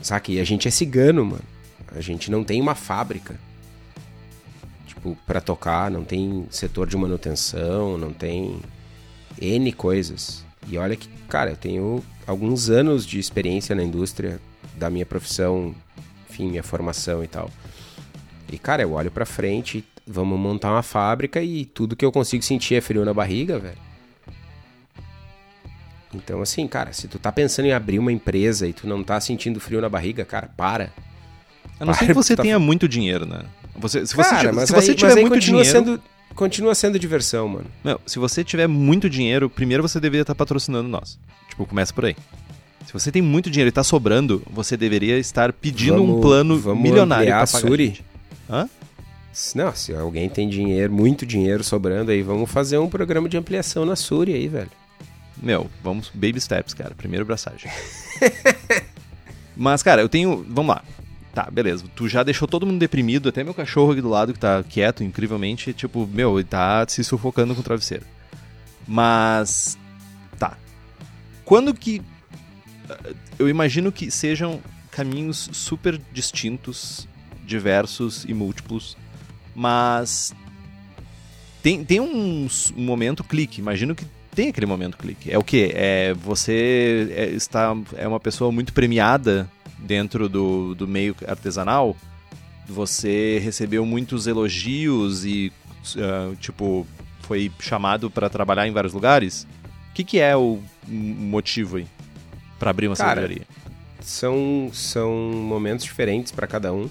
Saca? 0.00 0.30
E 0.30 0.40
a 0.40 0.44
gente 0.44 0.68
é 0.68 0.70
cigano, 0.70 1.24
mano. 1.24 1.44
A 1.94 2.00
gente 2.00 2.30
não 2.30 2.44
tem 2.44 2.60
uma 2.60 2.74
fábrica. 2.74 3.38
Tipo, 4.86 5.18
pra 5.26 5.40
tocar, 5.40 5.90
não 5.90 6.04
tem 6.04 6.46
setor 6.50 6.88
de 6.88 6.96
manutenção, 6.96 7.98
não 7.98 8.12
tem 8.12 8.60
N 9.40 9.72
coisas. 9.72 10.44
E 10.68 10.76
olha 10.76 10.94
que, 10.96 11.08
cara, 11.28 11.50
eu 11.50 11.56
tenho 11.56 12.04
alguns 12.26 12.68
anos 12.68 13.06
de 13.06 13.18
experiência 13.18 13.74
na 13.74 13.82
indústria 13.82 14.40
da 14.76 14.90
minha 14.90 15.06
profissão, 15.06 15.74
enfim, 16.28 16.48
minha 16.48 16.62
formação 16.62 17.24
e 17.24 17.26
tal. 17.26 17.50
E, 18.52 18.58
cara, 18.58 18.82
eu 18.82 18.92
olho 18.92 19.10
pra 19.10 19.24
frente, 19.24 19.84
vamos 20.06 20.38
montar 20.38 20.72
uma 20.72 20.82
fábrica 20.82 21.42
e 21.42 21.64
tudo 21.64 21.96
que 21.96 22.04
eu 22.04 22.12
consigo 22.12 22.42
sentir 22.42 22.74
é 22.74 22.80
frio 22.80 23.04
na 23.04 23.14
barriga, 23.14 23.58
velho. 23.58 23.78
Então, 26.12 26.42
assim, 26.42 26.66
cara, 26.66 26.92
se 26.92 27.06
tu 27.06 27.18
tá 27.18 27.30
pensando 27.30 27.66
em 27.66 27.72
abrir 27.72 27.98
uma 27.98 28.10
empresa 28.10 28.66
e 28.66 28.72
tu 28.72 28.86
não 28.86 29.02
tá 29.04 29.20
sentindo 29.20 29.60
frio 29.60 29.80
na 29.80 29.88
barriga, 29.88 30.24
cara, 30.24 30.50
para. 30.56 30.92
A 31.78 31.84
não 31.84 31.94
ser 31.94 32.06
que 32.06 32.12
você 32.12 32.34
tá... 32.34 32.42
tenha 32.42 32.58
muito 32.58 32.88
dinheiro, 32.88 33.24
né? 33.24 33.44
Você, 33.76 34.04
se 34.04 34.14
você, 34.14 34.28
cara, 34.28 34.66
se 34.66 34.72
você 34.72 34.90
aí, 34.90 34.96
tiver 34.96 35.20
muito 35.20 35.38
dinheiro... 35.38 35.68
Sendo 35.68 36.02
continua 36.34 36.74
sendo 36.74 36.98
diversão, 36.98 37.48
mano. 37.48 37.66
Meu, 37.84 38.00
se 38.06 38.18
você 38.18 38.42
tiver 38.42 38.66
muito 38.66 39.08
dinheiro, 39.08 39.48
primeiro 39.50 39.82
você 39.82 40.00
deveria 40.00 40.22
estar 40.22 40.34
patrocinando 40.34 40.88
nós. 40.88 41.18
Tipo, 41.48 41.66
começa 41.66 41.92
por 41.92 42.04
aí. 42.04 42.16
Se 42.86 42.92
você 42.92 43.12
tem 43.12 43.22
muito 43.22 43.50
dinheiro 43.50 43.68
e 43.68 43.72
tá 43.72 43.84
sobrando, 43.84 44.42
você 44.50 44.76
deveria 44.76 45.18
estar 45.18 45.52
pedindo 45.52 45.98
vamos, 45.98 46.16
um 46.16 46.20
plano 46.20 46.58
vamos 46.58 46.82
milionário 46.82 47.26
pra 47.26 47.46
pagar 47.46 47.46
Suri? 47.46 48.00
Hã? 48.48 48.68
Não, 49.54 49.74
se 49.74 49.94
alguém 49.94 50.28
tem 50.28 50.48
dinheiro, 50.48 50.92
muito 50.92 51.24
dinheiro 51.24 51.62
sobrando 51.62 52.10
aí, 52.10 52.22
vamos 52.22 52.50
fazer 52.50 52.78
um 52.78 52.88
programa 52.88 53.28
de 53.28 53.36
ampliação 53.36 53.84
na 53.86 53.94
Suri 53.94 54.34
aí, 54.34 54.48
velho. 54.48 54.70
meu, 55.40 55.70
vamos 55.84 56.10
baby 56.12 56.40
steps, 56.40 56.74
cara. 56.74 56.94
Primeiro 56.96 57.24
braçagem. 57.24 57.70
Mas, 59.56 59.82
cara, 59.82 60.00
eu 60.00 60.08
tenho. 60.08 60.44
Vamos 60.48 60.74
lá. 60.74 60.82
Tá, 61.34 61.48
beleza. 61.50 61.84
Tu 61.94 62.08
já 62.08 62.22
deixou 62.22 62.48
todo 62.48 62.66
mundo 62.66 62.80
deprimido, 62.80 63.28
até 63.28 63.44
meu 63.44 63.54
cachorro 63.54 63.92
aqui 63.92 64.00
do 64.00 64.08
lado 64.08 64.32
que 64.32 64.38
tá 64.38 64.62
quieto, 64.64 65.04
incrivelmente, 65.04 65.72
tipo, 65.72 66.06
meu, 66.06 66.38
ele 66.38 66.48
tá 66.48 66.84
se 66.88 67.04
sufocando 67.04 67.54
com 67.54 67.60
o 67.60 67.64
travesseiro. 67.64 68.04
Mas. 68.86 69.78
Tá. 70.38 70.56
Quando 71.44 71.72
que. 71.72 72.02
Eu 73.38 73.48
imagino 73.48 73.92
que 73.92 74.10
sejam 74.10 74.60
caminhos 74.90 75.48
super 75.52 76.00
distintos, 76.12 77.06
diversos 77.44 78.24
e 78.24 78.34
múltiplos, 78.34 78.96
mas. 79.54 80.34
Tem, 81.62 81.84
tem 81.84 82.00
um, 82.00 82.48
um 82.76 82.84
momento 82.84 83.22
clique, 83.22 83.60
imagino 83.60 83.94
que 83.94 84.04
tem 84.34 84.48
aquele 84.48 84.66
momento 84.66 84.96
clique. 84.96 85.30
É 85.30 85.38
o 85.38 85.44
que? 85.44 85.70
É 85.74 86.14
você 86.14 87.08
é, 87.14 87.26
está 87.26 87.76
é 87.96 88.08
uma 88.08 88.18
pessoa 88.18 88.50
muito 88.50 88.72
premiada 88.72 89.48
dentro 89.80 90.28
do, 90.28 90.74
do 90.74 90.86
meio 90.86 91.14
artesanal. 91.26 91.96
Você 92.66 93.40
recebeu 93.42 93.84
muitos 93.84 94.26
elogios 94.26 95.24
e 95.24 95.52
uh, 95.96 96.36
tipo 96.36 96.86
foi 97.22 97.50
chamado 97.58 98.10
para 98.10 98.28
trabalhar 98.28 98.66
em 98.66 98.72
vários 98.72 98.92
lugares. 98.92 99.46
O 99.90 99.94
que, 99.94 100.04
que 100.04 100.18
é 100.18 100.36
o 100.36 100.60
motivo 100.86 101.76
aí 101.76 101.86
para 102.58 102.70
abrir 102.70 102.86
uma 102.88 102.96
Cara, 102.96 103.20
cervejaria? 103.20 103.46
São 104.00 104.70
são 104.72 105.12
momentos 105.12 105.84
diferentes 105.84 106.32
para 106.32 106.46
cada 106.46 106.72
um, 106.72 106.88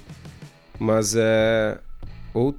mas 0.77 1.15
é 1.17 1.77
ou 2.33 2.55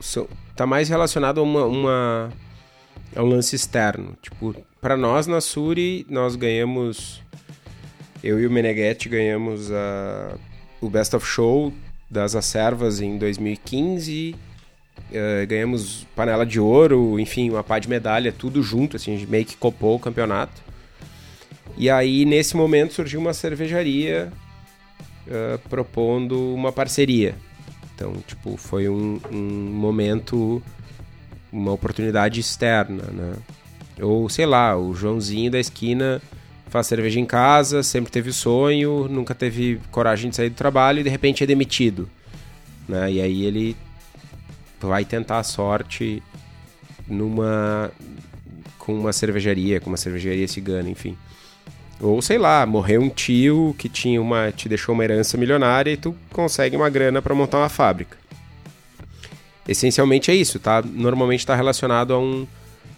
são, 0.00 0.28
tá 0.56 0.66
mais 0.66 0.88
relacionado 0.88 1.40
a 1.40 1.42
uma, 1.42 1.64
uma 1.66 2.32
é 3.14 3.20
um 3.20 3.28
lance 3.28 3.56
externo. 3.56 4.16
Tipo, 4.22 4.54
para 4.80 4.96
nós 4.96 5.26
na 5.26 5.40
Suri, 5.40 6.06
nós 6.08 6.36
ganhamos. 6.36 7.22
Eu 8.22 8.38
e 8.38 8.46
o 8.46 8.50
Meneghetti 8.50 9.08
ganhamos 9.08 9.72
a, 9.72 10.34
o 10.80 10.90
Best 10.90 11.16
of 11.16 11.26
Show 11.26 11.72
das 12.10 12.34
Acervas 12.34 13.00
em 13.00 13.16
2015. 13.16 14.34
Uh, 14.34 15.12
eh, 15.12 15.46
ganhamos 15.46 16.06
panela 16.14 16.44
de 16.44 16.60
ouro, 16.60 17.18
enfim, 17.18 17.50
uma 17.50 17.64
pá 17.64 17.78
de 17.78 17.88
medalha, 17.88 18.30
tudo 18.30 18.62
junto, 18.62 18.96
assim, 18.96 19.14
a 19.14 19.18
gente 19.18 19.30
meio 19.30 19.44
que 19.44 19.56
copou 19.56 19.96
o 19.96 19.98
campeonato. 19.98 20.62
E 21.76 21.88
aí, 21.88 22.24
nesse 22.24 22.56
momento, 22.56 22.92
surgiu 22.92 23.20
uma 23.20 23.32
cervejaria 23.32 24.30
uh, 25.26 25.58
propondo 25.68 26.54
uma 26.54 26.70
parceria. 26.70 27.34
Então, 27.94 28.12
tipo, 28.26 28.56
foi 28.56 28.88
um, 28.88 29.20
um 29.32 29.70
momento 29.72 30.62
uma 31.52 31.72
oportunidade 31.72 32.40
externa, 32.40 33.02
né? 33.04 33.34
Ou 34.00 34.28
sei 34.28 34.46
lá, 34.46 34.76
o 34.76 34.94
Joãozinho 34.94 35.50
da 35.50 35.58
esquina 35.58 36.22
faz 36.70 36.86
cerveja 36.86 37.20
em 37.20 37.26
casa, 37.26 37.82
sempre 37.82 38.10
teve 38.10 38.30
o 38.30 38.32
sonho, 38.32 39.08
nunca 39.08 39.34
teve 39.34 39.80
coragem 39.90 40.30
de 40.30 40.36
sair 40.36 40.50
do 40.50 40.54
trabalho 40.54 41.00
e 41.00 41.02
de 41.02 41.10
repente 41.10 41.42
é 41.44 41.46
demitido, 41.46 42.08
né? 42.88 43.12
E 43.12 43.20
aí 43.20 43.44
ele 43.44 43.76
vai 44.80 45.04
tentar 45.04 45.38
a 45.38 45.42
sorte 45.42 46.22
numa 47.06 47.90
com 48.78 48.94
uma 48.94 49.12
cervejaria, 49.12 49.80
com 49.80 49.90
uma 49.90 49.96
cervejaria 49.96 50.48
cigana, 50.48 50.88
enfim. 50.88 51.16
Ou 52.00 52.22
sei 52.22 52.38
lá, 52.38 52.64
morreu 52.64 53.02
um 53.02 53.10
tio 53.10 53.74
que 53.76 53.88
tinha 53.88 54.22
uma 54.22 54.50
te 54.50 54.68
deixou 54.68 54.94
uma 54.94 55.04
herança 55.04 55.36
milionária 55.36 55.90
e 55.90 55.96
tu 55.96 56.16
consegue 56.32 56.76
uma 56.76 56.88
grana 56.88 57.20
para 57.20 57.34
montar 57.34 57.58
uma 57.58 57.68
fábrica 57.68 58.20
essencialmente 59.70 60.30
é 60.30 60.34
isso, 60.34 60.58
tá? 60.58 60.82
Normalmente 60.82 61.40
está 61.40 61.54
relacionado 61.54 62.12
a 62.12 62.18
um 62.18 62.46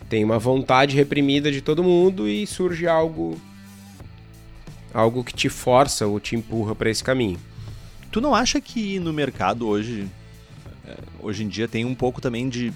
tem 0.09 0.25
uma 0.25 0.38
vontade 0.38 0.97
reprimida 0.97 1.50
de 1.50 1.62
todo 1.62 1.83
mundo 1.83 2.29
e 2.29 2.47
surge 2.47 2.87
algo 2.87 3.41
algo 4.92 5.24
que 5.24 5.35
te 5.35 5.48
força 5.48 6.07
ou 6.07 6.20
te 6.20 6.37
empurra 6.37 6.74
para 6.74 6.90
esse 6.90 7.02
caminho. 7.02 7.38
Tu 8.11 8.20
não 8.20 8.35
acha 8.35 8.61
que 8.61 8.98
no 8.98 9.12
mercado 9.12 9.66
hoje 9.66 10.09
é, 10.87 10.96
hoje 11.20 11.44
em 11.44 11.48
dia 11.48 11.68
tem 11.68 11.85
um 11.85 11.94
pouco 11.94 12.20
também 12.20 12.48
de 12.48 12.72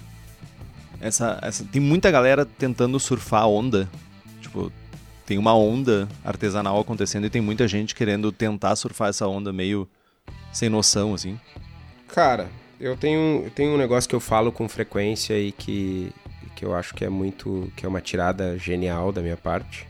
essa, 0.99 1.37
essa 1.41 1.63
tem 1.63 1.81
muita 1.81 2.09
galera 2.09 2.45
tentando 2.45 2.99
surfar 2.99 3.43
a 3.43 3.47
onda, 3.47 3.87
tipo, 4.41 4.71
tem 5.25 5.37
uma 5.37 5.55
onda 5.55 6.07
artesanal 6.23 6.79
acontecendo 6.79 7.27
e 7.27 7.29
tem 7.29 7.41
muita 7.41 7.67
gente 7.67 7.93
querendo 7.93 8.31
tentar 8.31 8.75
surfar 8.75 9.09
essa 9.09 9.27
onda 9.27 9.53
meio 9.53 9.87
sem 10.51 10.69
noção 10.69 11.13
assim. 11.13 11.39
Cara, 12.07 12.49
eu 12.79 12.95
tenho, 12.95 13.43
eu 13.43 13.51
tenho 13.51 13.73
um 13.73 13.77
negócio 13.77 14.09
que 14.09 14.15
eu 14.15 14.19
falo 14.19 14.51
com 14.51 14.67
frequência 14.69 15.37
e 15.37 15.51
que, 15.51 16.11
que 16.55 16.63
eu 16.63 16.73
acho 16.75 16.93
que 16.93 17.03
é 17.03 17.09
muito. 17.09 17.71
que 17.75 17.85
é 17.85 17.89
uma 17.89 18.01
tirada 18.01 18.57
genial 18.57 19.11
da 19.11 19.21
minha 19.21 19.37
parte. 19.37 19.87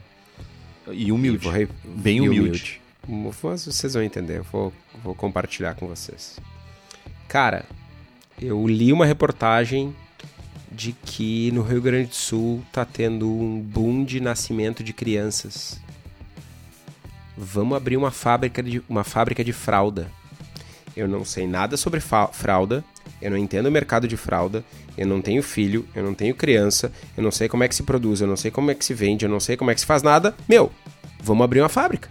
E 0.92 1.12
humilde. 1.12 1.48
E 1.48 1.68
Bem 1.86 2.22
humilde. 2.22 2.82
humilde. 3.08 3.32
Vocês 3.42 3.94
vão 3.94 4.04
entender, 4.04 4.40
eu 4.40 4.44
vou, 4.44 4.74
vou 5.04 5.16
compartilhar 5.16 5.76
com 5.76 5.88
vocês. 5.88 6.40
Cara, 7.28 7.66
eu 8.42 8.68
li 8.68 8.92
uma 8.92 9.06
reportagem 9.06 9.96
de 10.72 10.92
que 10.92 11.52
no 11.52 11.62
Rio 11.62 11.82
Grande 11.82 12.10
do 12.10 12.16
Sul 12.16 12.64
tá 12.72 12.86
tendo 12.86 13.30
um 13.30 13.60
boom 13.60 14.04
de 14.04 14.20
nascimento 14.20 14.84
de 14.84 14.94
crianças. 14.94 15.80
Vamos 17.38 17.78
abrir 17.78 17.98
uma 17.98 18.12
fábrica 18.12 18.62
de, 18.62 18.82
uma 18.90 19.04
fábrica 19.04 19.44
de 19.44 19.54
fralda 19.54 20.12
eu 20.98 21.08
não 21.08 21.24
sei 21.24 21.46
nada 21.46 21.78
sobre 21.78 22.02
fralda, 22.02 22.84
eu 23.22 23.32
não 23.32 23.38
entendo 23.38 23.68
o 23.68 23.72
mercado 23.72 24.08
de 24.08 24.18
fralda, 24.18 24.64
eu 24.98 25.08
não 25.08 25.22
tenho 25.22 25.42
filho, 25.42 25.88
eu 25.96 26.04
não 26.04 26.14
tenho 26.14 26.36
criança, 26.36 26.92
eu 27.16 27.24
não 27.24 27.32
sei 27.32 27.48
como 27.48 27.64
é 27.64 27.68
que 27.68 27.76
se 27.76 27.84
produz, 27.84 28.22
eu 28.22 28.28
não 28.28 28.38
sei 28.38 28.52
como 28.52 28.72
é 28.72 28.76
que 28.76 28.86
se 28.86 28.94
vende, 28.94 29.26
eu 29.26 29.30
não 29.30 29.40
sei 29.40 29.58
como 29.58 29.72
é 29.72 29.74
que 29.74 29.80
se 29.80 29.86
faz 29.86 30.04
nada. 30.04 30.36
Meu, 30.48 30.72
vamos 31.22 31.44
abrir 31.44 31.62
uma 31.62 31.70
fábrica. 31.70 32.10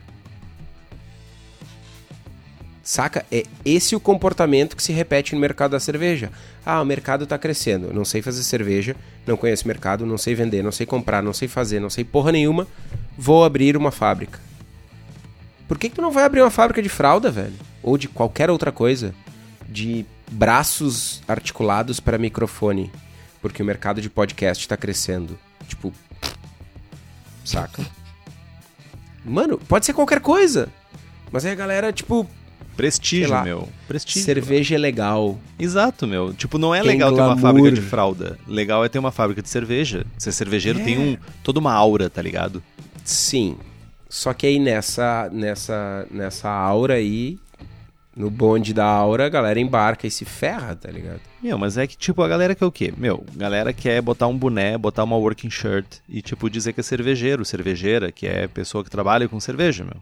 Saca? 2.86 3.26
É 3.32 3.42
esse 3.64 3.96
o 3.96 4.00
comportamento 4.00 4.76
que 4.76 4.82
se 4.82 4.92
repete 4.92 5.34
no 5.34 5.40
mercado 5.40 5.72
da 5.72 5.80
cerveja. 5.80 6.30
Ah, 6.64 6.80
o 6.80 6.84
mercado 6.84 7.24
está 7.24 7.36
crescendo. 7.36 7.92
Não 7.92 8.04
sei 8.04 8.22
fazer 8.22 8.44
cerveja, 8.44 8.94
não 9.26 9.36
conheço 9.36 9.64
o 9.64 9.68
mercado, 9.68 10.06
não 10.06 10.16
sei 10.16 10.36
vender, 10.36 10.62
não 10.62 10.70
sei 10.70 10.86
comprar, 10.86 11.20
não 11.20 11.32
sei 11.32 11.48
fazer, 11.48 11.80
não 11.80 11.90
sei 11.90 12.04
porra 12.04 12.30
nenhuma. 12.30 12.68
Vou 13.18 13.44
abrir 13.44 13.76
uma 13.76 13.90
fábrica. 13.90 14.38
Por 15.66 15.78
que, 15.78 15.88
que 15.88 15.96
tu 15.96 16.02
não 16.02 16.12
vai 16.12 16.22
abrir 16.22 16.42
uma 16.42 16.50
fábrica 16.50 16.80
de 16.80 16.88
fralda, 16.88 17.28
velho? 17.28 17.54
Ou 17.82 17.98
de 17.98 18.06
qualquer 18.06 18.50
outra 18.50 18.70
coisa? 18.70 19.12
De 19.68 20.06
braços 20.30 21.22
articulados 21.26 22.00
para 22.00 22.18
microfone. 22.18 22.90
Porque 23.40 23.62
o 23.62 23.66
mercado 23.66 24.00
de 24.00 24.10
podcast 24.10 24.64
está 24.64 24.76
crescendo. 24.76 25.38
Tipo. 25.68 25.92
Saca? 27.44 27.84
Mano, 29.24 29.58
pode 29.58 29.86
ser 29.86 29.92
qualquer 29.92 30.20
coisa. 30.20 30.68
Mas 31.30 31.44
aí 31.44 31.52
a 31.52 31.56
galera, 31.56 31.92
tipo. 31.92 32.28
Prestígio, 32.76 33.30
lá, 33.30 33.42
meu. 33.42 33.68
Prestígio. 33.88 34.22
Cerveja 34.22 34.74
é 34.74 34.78
legal. 34.78 35.38
Exato, 35.58 36.06
meu. 36.06 36.34
Tipo, 36.34 36.58
não 36.58 36.74
é 36.74 36.80
tem 36.80 36.90
legal 36.90 37.10
glamour. 37.10 37.34
ter 37.34 37.40
uma 37.40 37.40
fábrica 37.40 37.72
de 37.72 37.80
fralda. 37.80 38.38
Legal 38.46 38.84
é 38.84 38.88
ter 38.88 38.98
uma 38.98 39.10
fábrica 39.10 39.40
de 39.40 39.48
cerveja. 39.48 40.04
Ser 40.18 40.32
cervejeiro 40.32 40.80
é. 40.80 40.84
tem 40.84 40.98
um, 40.98 41.16
toda 41.42 41.58
uma 41.58 41.72
aura, 41.72 42.10
tá 42.10 42.20
ligado? 42.20 42.62
Sim. 43.02 43.56
Só 44.08 44.32
que 44.34 44.46
aí 44.46 44.58
nessa, 44.58 45.28
nessa, 45.32 46.06
nessa 46.10 46.50
aura 46.50 46.94
aí, 46.94 47.38
no 48.16 48.30
bonde 48.30 48.72
da 48.72 48.86
aura, 48.86 49.26
a 49.26 49.28
galera 49.28 49.60
embarca 49.60 50.06
e 50.06 50.10
se 50.10 50.24
ferra, 50.24 50.74
tá 50.74 50.90
ligado? 50.90 51.20
Meu, 51.42 51.58
mas 51.58 51.76
é 51.76 51.86
que, 51.86 51.98
tipo, 51.98 52.22
a 52.22 52.28
galera 52.28 52.54
quer 52.54 52.64
o 52.64 52.72
quê? 52.72 52.92
Meu, 52.96 53.22
a 53.34 53.38
galera 53.38 53.72
quer 53.74 54.00
botar 54.00 54.26
um 54.26 54.36
boné, 54.36 54.78
botar 54.78 55.04
uma 55.04 55.16
working 55.16 55.50
shirt 55.50 55.86
e, 56.08 56.22
tipo, 56.22 56.48
dizer 56.48 56.72
que 56.72 56.80
é 56.80 56.82
cervejeiro, 56.82 57.44
cervejeira, 57.44 58.10
que 58.10 58.26
é 58.26 58.48
pessoa 58.48 58.82
que 58.82 58.88
trabalha 58.88 59.28
com 59.28 59.38
cerveja, 59.38 59.84
meu. 59.84 60.00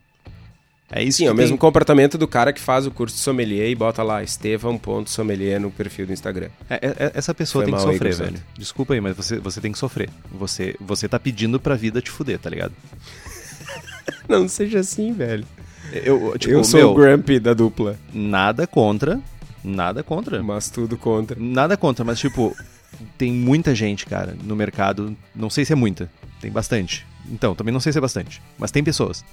É 0.93 1.03
isso 1.03 1.19
Sim, 1.19 1.27
é 1.27 1.33
o 1.33 1.35
tem... 1.35 1.43
mesmo 1.43 1.59
comportamento 1.59 2.17
do 2.17 2.29
cara 2.29 2.53
que 2.53 2.61
faz 2.61 2.87
o 2.87 2.91
curso 2.91 3.17
de 3.17 3.23
sommelier 3.23 3.69
e 3.69 3.75
bota 3.75 4.01
lá 4.03 4.23
Estevam.sommelier 4.23 5.59
no 5.59 5.71
perfil 5.71 6.07
do 6.07 6.13
Instagram. 6.13 6.51
É, 6.71 6.75
é, 6.75 7.13
essa 7.15 7.35
pessoa 7.35 7.65
Foi 7.65 7.73
tem 7.73 7.81
que 7.81 7.93
sofrer, 7.93 8.13
aí, 8.13 8.19
velho. 8.19 8.43
Desculpa 8.57 8.95
aí, 8.95 9.01
mas 9.01 9.17
você, 9.17 9.39
você 9.41 9.61
tem 9.61 9.73
que 9.73 9.79
sofrer. 9.79 10.09
Você, 10.31 10.77
você 10.79 11.09
tá 11.09 11.19
pedindo 11.19 11.59
pra 11.59 11.75
vida 11.75 12.01
te 12.01 12.11
fuder, 12.11 12.39
tá 12.39 12.49
ligado? 12.49 12.75
não 14.29 14.47
seja 14.47 14.79
assim, 14.79 15.13
velho. 15.13 15.45
Eu, 16.03 16.37
tipo, 16.39 16.55
eu 16.55 16.65
sou 16.65 16.81
meu, 16.81 16.91
o 16.91 16.95
Grumpy 16.95 17.39
da 17.39 17.55
dupla. 17.55 17.97
Nada 18.13 18.67
contra. 18.67 19.21
Nada 19.63 20.03
contra. 20.03 20.43
Mas 20.43 20.69
tudo 20.71 20.97
contra. 20.97 21.37
Nada 21.39 21.77
contra, 21.77 22.05
mas 22.05 22.19
tipo, 22.19 22.57
tem 23.17 23.33
muita 23.33 23.75
gente, 23.75 24.07
cara, 24.07 24.37
no 24.43 24.57
mercado. 24.57 25.17
Não 25.35 25.49
sei 25.49 25.65
se 25.65 25.73
é 25.73 25.77
muita. 25.77 26.11
Tem 26.41 26.51
bastante. 26.51 27.07
Então, 27.31 27.55
também 27.55 27.73
não 27.73 27.81
sei 27.81 27.93
se 27.93 27.99
é 27.99 28.01
bastante. 28.01 28.43
Mas 28.59 28.71
tem 28.71 28.83
pessoas 28.83 29.25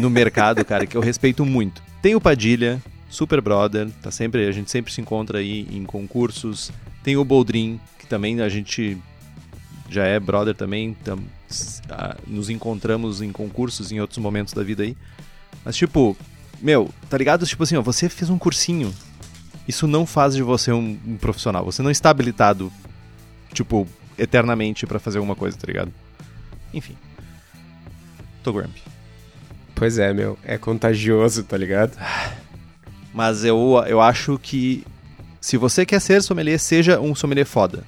no 0.00 0.10
mercado, 0.10 0.64
cara, 0.64 0.86
que 0.86 0.96
eu 0.96 1.00
respeito 1.00 1.44
muito. 1.44 1.82
Tem 2.02 2.14
o 2.14 2.20
Padilha, 2.20 2.80
super 3.08 3.40
brother, 3.40 3.88
tá 4.02 4.10
sempre, 4.10 4.46
a 4.46 4.52
gente 4.52 4.70
sempre 4.70 4.92
se 4.92 5.00
encontra 5.00 5.38
aí 5.38 5.66
em 5.70 5.84
concursos. 5.84 6.70
Tem 7.02 7.16
o 7.16 7.24
Boldrin, 7.24 7.80
que 7.98 8.06
também 8.06 8.40
a 8.40 8.48
gente 8.48 8.98
já 9.88 10.04
é 10.04 10.20
brother 10.20 10.54
também, 10.54 10.94
tam, 11.02 11.18
nos 12.26 12.50
encontramos 12.50 13.22
em 13.22 13.32
concursos 13.32 13.90
em 13.90 14.00
outros 14.00 14.18
momentos 14.18 14.52
da 14.52 14.62
vida 14.62 14.82
aí. 14.82 14.96
Mas, 15.64 15.76
tipo, 15.76 16.16
meu, 16.60 16.90
tá 17.08 17.16
ligado? 17.16 17.46
Tipo 17.46 17.62
assim, 17.62 17.76
ó, 17.76 17.82
você 17.82 18.08
fez 18.08 18.30
um 18.30 18.38
cursinho. 18.38 18.92
Isso 19.66 19.86
não 19.86 20.06
faz 20.06 20.34
de 20.34 20.42
você 20.42 20.72
um, 20.72 20.98
um 21.06 21.16
profissional. 21.16 21.64
Você 21.64 21.82
não 21.82 21.90
está 21.90 22.10
habilitado, 22.10 22.72
tipo, 23.52 23.86
eternamente 24.16 24.86
para 24.86 24.98
fazer 24.98 25.18
alguma 25.18 25.36
coisa, 25.36 25.56
tá 25.56 25.66
ligado? 25.66 25.92
Enfim. 26.72 26.96
tô 28.42 28.52
grumpy. 28.52 28.82
Pois 29.74 29.98
é, 29.98 30.12
meu. 30.12 30.38
É 30.42 30.58
contagioso, 30.58 31.44
tá 31.44 31.56
ligado? 31.56 31.96
Mas 33.14 33.44
eu, 33.44 33.82
eu 33.86 34.00
acho 34.00 34.38
que 34.38 34.84
se 35.40 35.56
você 35.56 35.86
quer 35.86 36.00
ser 36.00 36.22
sommelier, 36.22 36.58
seja 36.58 37.00
um 37.00 37.14
sommelier 37.14 37.46
foda. 37.46 37.84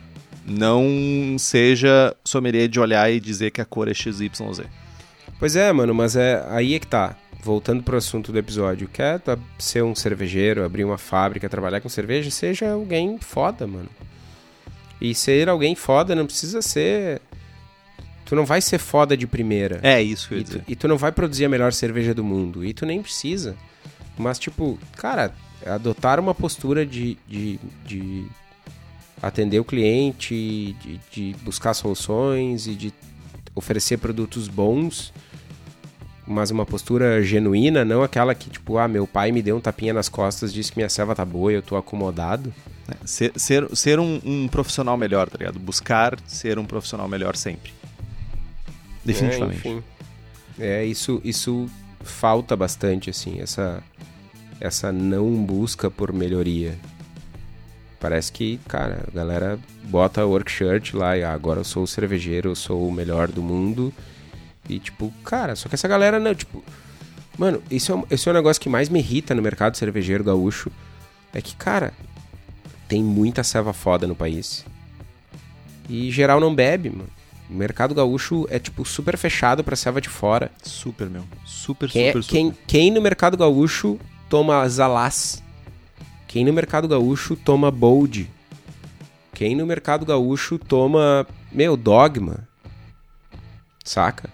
Não 0.46 1.36
seja 1.38 2.14
sommelier 2.24 2.68
de 2.68 2.80
olhar 2.80 3.10
e 3.10 3.20
dizer 3.20 3.50
que 3.50 3.60
a 3.60 3.64
cor 3.64 3.88
é 3.88 3.94
XYZ. 3.94 4.62
Pois 5.38 5.56
é, 5.56 5.72
mano, 5.72 5.94
mas 5.94 6.16
é 6.16 6.44
aí 6.48 6.74
é 6.74 6.78
que 6.78 6.86
tá. 6.86 7.16
Voltando 7.42 7.82
pro 7.82 7.96
assunto 7.96 8.32
do 8.32 8.38
episódio, 8.38 8.88
quer 8.88 9.20
ser 9.58 9.82
um 9.82 9.94
cervejeiro, 9.94 10.64
abrir 10.64 10.84
uma 10.84 10.98
fábrica, 10.98 11.48
trabalhar 11.48 11.80
com 11.80 11.88
cerveja, 11.88 12.30
seja 12.30 12.72
alguém 12.72 13.18
foda, 13.18 13.66
mano. 13.66 13.88
E 15.00 15.14
ser 15.14 15.48
alguém 15.48 15.74
foda 15.74 16.14
não 16.14 16.26
precisa 16.26 16.60
ser. 16.60 17.22
Tu 18.26 18.36
não 18.36 18.44
vai 18.44 18.60
ser 18.60 18.78
foda 18.78 19.16
de 19.16 19.26
primeira. 19.26 19.80
É 19.82 20.02
isso 20.02 20.28
que 20.28 20.34
eu 20.34 20.38
ia 20.38 20.42
E 20.42 20.46
tu, 20.46 20.62
e 20.68 20.76
tu 20.76 20.86
não 20.86 20.98
vai 20.98 21.10
produzir 21.10 21.46
a 21.46 21.48
melhor 21.48 21.72
cerveja 21.72 22.12
do 22.12 22.22
mundo. 22.22 22.64
E 22.64 22.74
tu 22.74 22.84
nem 22.84 23.02
precisa. 23.02 23.56
Mas, 24.18 24.38
tipo, 24.38 24.78
cara, 24.96 25.34
adotar 25.66 26.20
uma 26.20 26.34
postura 26.34 26.84
de, 26.84 27.16
de, 27.26 27.58
de 27.86 28.26
atender 29.22 29.58
o 29.58 29.64
cliente, 29.64 30.76
de, 30.80 31.00
de 31.10 31.36
buscar 31.42 31.74
soluções 31.74 32.66
e 32.66 32.74
de 32.74 32.92
oferecer 33.54 33.98
produtos 33.98 34.46
bons, 34.48 35.12
mas 36.30 36.50
uma 36.50 36.64
postura 36.64 37.22
genuína, 37.22 37.84
não 37.84 38.02
aquela 38.02 38.34
que, 38.34 38.48
tipo, 38.48 38.78
ah, 38.78 38.86
meu 38.86 39.06
pai 39.06 39.32
me 39.32 39.42
deu 39.42 39.56
um 39.56 39.60
tapinha 39.60 39.92
nas 39.92 40.08
costas, 40.08 40.52
disse 40.52 40.70
que 40.70 40.78
minha 40.78 40.88
serva 40.88 41.14
tá 41.14 41.24
boa 41.24 41.50
e 41.50 41.56
eu 41.56 41.62
tô 41.62 41.76
acomodado. 41.76 42.54
É, 42.88 43.06
Ser, 43.06 43.32
ser, 43.36 43.76
ser 43.76 43.98
um, 43.98 44.20
um 44.24 44.48
profissional 44.48 44.96
melhor, 44.96 45.28
tá 45.28 45.36
ligado? 45.38 45.58
Buscar 45.58 46.16
ser 46.26 46.58
um 46.58 46.64
profissional 46.64 47.08
melhor 47.08 47.34
sempre. 47.36 47.72
Definitivamente. 49.04 49.66
É, 49.66 49.70
enfim. 49.70 49.84
É, 50.58 50.84
isso, 50.84 51.20
isso 51.24 51.68
falta 52.00 52.56
bastante, 52.56 53.10
assim, 53.10 53.40
essa, 53.40 53.82
essa 54.60 54.92
não 54.92 55.34
busca 55.44 55.90
por 55.90 56.12
melhoria. 56.12 56.78
Parece 57.98 58.30
que, 58.30 58.58
cara, 58.68 59.04
a 59.08 59.10
galera 59.10 59.58
bota 59.84 60.24
work 60.24 60.50
shirt 60.50 60.94
lá 60.94 61.18
e 61.18 61.24
ah, 61.24 61.32
agora 61.32 61.60
eu 61.60 61.64
sou 61.64 61.82
o 61.82 61.88
cervejeiro, 61.88 62.50
eu 62.50 62.54
sou 62.54 62.88
o 62.88 62.92
melhor 62.92 63.28
do 63.28 63.42
mundo. 63.42 63.92
E 64.70 64.78
tipo, 64.78 65.12
cara, 65.24 65.56
só 65.56 65.68
que 65.68 65.74
essa 65.74 65.88
galera 65.88 66.18
não, 66.20 66.34
tipo. 66.34 66.62
Mano, 67.36 67.62
isso 67.70 67.90
é, 67.92 67.94
um- 67.96 68.04
esse 68.10 68.28
é 68.28 68.32
um 68.32 68.34
negócio 68.34 68.60
que 68.62 68.68
mais 68.68 68.88
me 68.88 68.98
irrita 68.98 69.34
no 69.34 69.42
mercado 69.42 69.76
cervejeiro 69.76 70.22
gaúcho. 70.22 70.70
É 71.32 71.40
que, 71.40 71.54
cara, 71.56 71.92
tem 72.88 73.02
muita 73.02 73.42
ceva 73.42 73.72
foda 73.72 74.06
no 74.06 74.14
país. 74.14 74.64
E 75.88 76.10
geral 76.10 76.38
não 76.38 76.54
bebe, 76.54 76.90
mano. 76.90 77.08
O 77.48 77.54
mercado 77.54 77.94
gaúcho 77.94 78.46
é, 78.48 78.58
tipo, 78.60 78.84
super 78.84 79.16
fechado 79.16 79.64
pra 79.64 79.74
ceva 79.74 80.00
de 80.00 80.08
fora. 80.08 80.52
Super, 80.62 81.08
meu. 81.10 81.24
Super, 81.44 81.88
Quem, 81.88 82.02
é- 82.04 82.12
super, 82.12 82.22
super. 82.22 82.32
quem, 82.36 82.54
quem 82.66 82.90
no 82.92 83.00
mercado 83.00 83.36
gaúcho 83.36 83.98
toma 84.28 84.68
Zalás? 84.68 85.42
Quem 86.28 86.44
no 86.44 86.52
mercado 86.52 86.86
gaúcho 86.86 87.34
toma 87.34 87.70
Bold? 87.72 88.30
Quem 89.34 89.56
no 89.56 89.66
mercado 89.66 90.04
gaúcho 90.06 90.58
toma, 90.58 91.26
meu, 91.50 91.76
Dogma? 91.76 92.46
Saca? 93.84 94.30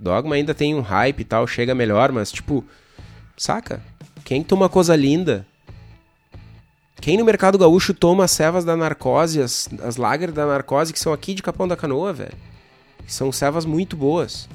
Dogma 0.00 0.34
ainda 0.34 0.54
tem 0.54 0.74
um 0.74 0.80
hype 0.80 1.20
e 1.20 1.24
tal, 1.24 1.46
chega 1.46 1.74
melhor, 1.74 2.10
mas 2.10 2.32
tipo, 2.32 2.64
saca? 3.36 3.82
Quem 4.24 4.42
toma 4.42 4.66
coisa 4.66 4.96
linda? 4.96 5.46
Quem 7.02 7.18
no 7.18 7.24
mercado 7.24 7.58
gaúcho 7.58 7.92
toma 7.92 8.24
as 8.24 8.30
cevas 8.30 8.64
da 8.64 8.74
narcose, 8.74 9.42
as, 9.42 9.68
as 9.82 9.96
lager 9.96 10.32
da 10.32 10.46
narcose 10.46 10.92
que 10.92 10.98
são 10.98 11.12
aqui 11.12 11.34
de 11.34 11.42
Capão 11.42 11.68
da 11.68 11.76
Canoa, 11.76 12.14
velho? 12.14 12.32
São 13.06 13.30
cevas 13.30 13.66
muito 13.66 13.94
boas. 13.94 14.48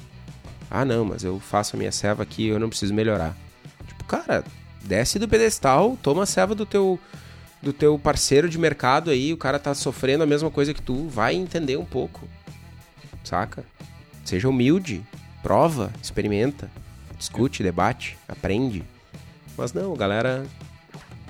Ah, 0.68 0.84
não, 0.84 1.04
mas 1.04 1.22
eu 1.22 1.38
faço 1.38 1.76
a 1.76 1.78
minha 1.78 1.92
ceva 1.92 2.24
aqui 2.24 2.48
eu 2.48 2.58
não 2.58 2.68
preciso 2.68 2.92
melhorar. 2.92 3.36
Tipo, 3.86 4.04
cara, 4.04 4.44
desce 4.82 5.16
do 5.16 5.28
pedestal, 5.28 5.96
toma 6.02 6.24
a 6.24 6.26
ceva 6.26 6.56
do 6.56 6.66
teu 6.66 6.98
do 7.62 7.72
teu 7.72 7.98
parceiro 7.98 8.48
de 8.48 8.58
mercado 8.58 9.10
aí, 9.10 9.32
o 9.32 9.36
cara 9.36 9.58
tá 9.58 9.74
sofrendo 9.74 10.22
a 10.22 10.26
mesma 10.26 10.50
coisa 10.50 10.74
que 10.74 10.82
tu, 10.82 11.08
vai 11.08 11.34
entender 11.34 11.76
um 11.76 11.84
pouco. 11.84 12.28
Saca? 13.24 13.64
Seja 14.24 14.48
humilde, 14.48 15.04
prova, 15.46 15.92
experimenta, 16.02 16.68
discute, 17.16 17.62
debate, 17.62 18.18
aprende. 18.26 18.82
Mas 19.56 19.72
não, 19.72 19.94
a 19.94 19.96
galera 19.96 20.44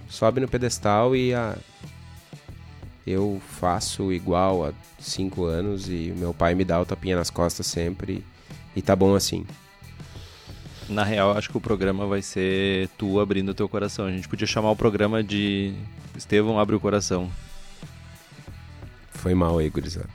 sobe 0.09 0.41
no 0.41 0.49
pedestal 0.49 1.15
e 1.15 1.35
a 1.35 1.55
eu 3.07 3.43
faço 3.61 4.11
igual 4.11 4.65
há 4.65 4.73
cinco 4.99 5.45
anos 5.45 5.91
e 5.91 6.15
meu 6.17 6.33
pai 6.33 6.55
me 6.55 6.65
dá 6.65 6.81
o 6.81 6.87
tapinha 6.87 7.15
nas 7.15 7.29
costas 7.29 7.67
sempre 7.67 8.25
e 8.75 8.81
tá 8.81 8.97
bom 8.97 9.15
assim. 9.15 9.45
Na 10.89 11.05
real, 11.05 11.37
acho 11.37 11.51
que 11.51 11.59
o 11.59 11.61
programa 11.61 12.07
vai 12.07 12.23
ser 12.23 12.89
tu 12.97 13.21
abrindo 13.21 13.51
o 13.51 13.55
teu 13.55 13.69
coração. 13.69 14.07
A 14.07 14.11
gente 14.11 14.29
podia 14.31 14.47
chamar 14.47 14.71
o 14.71 14.77
programa 14.77 15.23
de 15.23 15.75
Estevão 16.17 16.59
abre 16.59 16.75
o 16.75 16.81
coração. 16.81 17.31
Foi 19.11 19.35
mal 19.35 19.59
aí, 19.59 19.69
gurizada. 19.69 20.09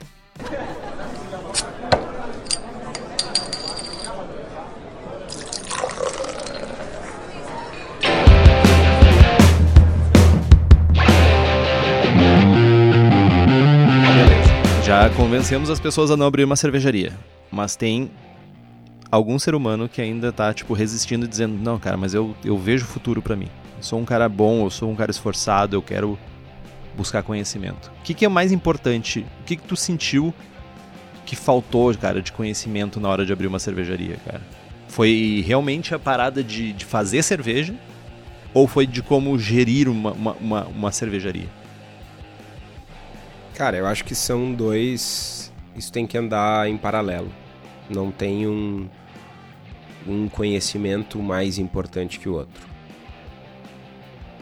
Convencemos 15.10 15.68
as 15.68 15.80
pessoas 15.80 16.10
a 16.10 16.16
não 16.16 16.26
abrir 16.26 16.44
uma 16.44 16.56
cervejaria. 16.56 17.12
Mas 17.50 17.74
tem 17.74 18.10
algum 19.10 19.38
ser 19.38 19.54
humano 19.54 19.88
que 19.88 20.00
ainda 20.00 20.32
tá, 20.32 20.54
tipo, 20.54 20.72
resistindo 20.74 21.26
e 21.26 21.28
dizendo, 21.28 21.56
não, 21.60 21.78
cara, 21.78 21.96
mas 21.96 22.14
eu, 22.14 22.34
eu 22.44 22.56
vejo 22.56 22.84
futuro 22.84 23.20
pra 23.20 23.36
mim. 23.36 23.48
Eu 23.76 23.82
sou 23.82 23.98
um 23.98 24.04
cara 24.04 24.28
bom, 24.28 24.64
eu 24.64 24.70
sou 24.70 24.90
um 24.90 24.94
cara 24.94 25.10
esforçado, 25.10 25.76
eu 25.76 25.82
quero 25.82 26.18
buscar 26.96 27.22
conhecimento. 27.22 27.90
O 28.00 28.02
que, 28.02 28.14
que 28.14 28.24
é 28.24 28.28
mais 28.28 28.52
importante? 28.52 29.26
O 29.40 29.44
que, 29.44 29.56
que 29.56 29.62
tu 29.62 29.76
sentiu 29.76 30.32
que 31.26 31.34
faltou, 31.34 31.94
cara, 31.94 32.22
de 32.22 32.32
conhecimento 32.32 33.00
na 33.00 33.08
hora 33.08 33.26
de 33.26 33.32
abrir 33.32 33.48
uma 33.48 33.58
cervejaria, 33.58 34.16
cara? 34.24 34.42
Foi 34.88 35.42
realmente 35.46 35.94
a 35.94 35.98
parada 35.98 36.42
de, 36.44 36.72
de 36.72 36.84
fazer 36.84 37.22
cerveja? 37.22 37.74
Ou 38.54 38.68
foi 38.68 38.86
de 38.86 39.02
como 39.02 39.38
gerir 39.38 39.88
uma, 39.88 40.12
uma, 40.12 40.32
uma, 40.32 40.64
uma 40.66 40.92
cervejaria? 40.92 41.48
Cara, 43.54 43.76
eu 43.76 43.86
acho 43.86 44.04
que 44.04 44.14
são 44.14 44.52
dois. 44.52 45.52
Isso 45.76 45.92
tem 45.92 46.06
que 46.06 46.16
andar 46.16 46.68
em 46.68 46.76
paralelo. 46.76 47.30
Não 47.88 48.10
tem 48.10 48.46
um, 48.46 48.88
um 50.06 50.28
conhecimento 50.28 51.18
mais 51.20 51.58
importante 51.58 52.18
que 52.18 52.28
o 52.28 52.34
outro. 52.34 52.66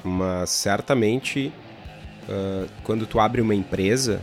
Mas 0.05 0.51
certamente, 0.51 1.53
ah, 2.29 2.67
quando 2.85 3.07
tu 3.07 3.19
abre 3.19 3.41
uma 3.41 3.55
empresa, 3.55 4.21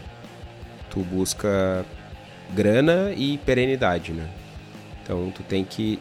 tu 0.90 1.02
busca 1.02 1.86
grana 2.54 3.12
e 3.16 3.38
perenidade, 3.40 4.14
né? 4.14 4.28
Então 5.04 5.32
tu 5.32 5.44
tem 5.44 5.64
que, 5.64 6.00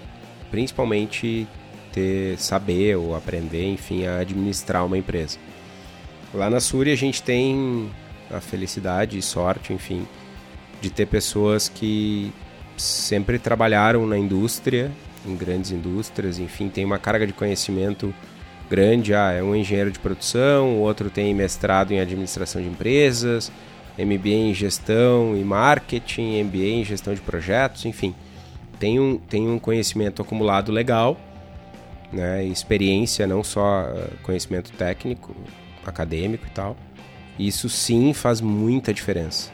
principalmente, 0.50 1.46
ter 1.92 2.38
saber 2.38 2.96
ou 2.96 3.16
aprender, 3.16 3.66
enfim, 3.66 4.06
a 4.06 4.18
administrar 4.18 4.84
uma 4.86 4.96
empresa. 4.96 5.38
Lá 6.32 6.48
na 6.48 6.60
Suri 6.60 6.92
a 6.92 6.96
gente 6.96 7.22
tem 7.22 7.90
a 8.30 8.40
felicidade 8.40 9.18
e 9.18 9.22
sorte, 9.22 9.72
enfim, 9.72 10.06
de 10.80 10.90
ter 10.90 11.06
pessoas 11.06 11.68
que 11.68 12.32
sempre 12.76 13.38
trabalharam 13.38 14.06
na 14.06 14.18
indústria, 14.18 14.90
em 15.26 15.34
grandes 15.34 15.70
indústrias, 15.70 16.38
enfim, 16.38 16.68
tem 16.68 16.84
uma 16.84 16.98
carga 16.98 17.26
de 17.26 17.32
conhecimento 17.32 18.14
grande. 18.68 19.14
Ah, 19.14 19.32
é 19.32 19.42
um 19.42 19.54
engenheiro 19.54 19.90
de 19.90 19.98
produção, 19.98 20.76
o 20.76 20.80
outro 20.80 21.10
tem 21.10 21.34
mestrado 21.34 21.92
em 21.92 22.00
administração 22.00 22.60
de 22.60 22.68
empresas, 22.68 23.50
MBA 23.98 24.28
em 24.28 24.54
gestão 24.54 25.36
e 25.36 25.42
marketing, 25.42 26.42
MBA 26.44 26.80
em 26.80 26.84
gestão 26.84 27.14
de 27.14 27.20
projetos, 27.20 27.84
enfim, 27.86 28.14
tem 28.78 29.00
um, 29.00 29.16
tem 29.16 29.48
um 29.48 29.58
conhecimento 29.58 30.20
acumulado 30.20 30.70
legal, 30.70 31.18
né, 32.12 32.44
experiência, 32.44 33.26
não 33.26 33.42
só 33.42 33.86
ah, 33.88 34.08
conhecimento 34.22 34.70
técnico, 34.72 35.34
acadêmico 35.84 36.46
e 36.46 36.50
tal. 36.50 36.76
Isso 37.38 37.68
sim 37.68 38.12
faz 38.12 38.40
muita 38.40 38.92
diferença. 38.94 39.50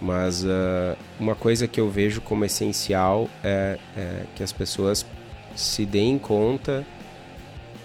Mas 0.00 0.44
ah, 0.44 0.96
uma 1.18 1.34
coisa 1.34 1.66
que 1.66 1.80
eu 1.80 1.90
vejo 1.90 2.20
como 2.20 2.44
essencial 2.44 3.28
é, 3.42 3.78
é 3.96 4.22
que 4.34 4.42
as 4.42 4.52
pessoas 4.52 5.04
se 5.54 5.84
deem 5.84 6.18
conta 6.18 6.86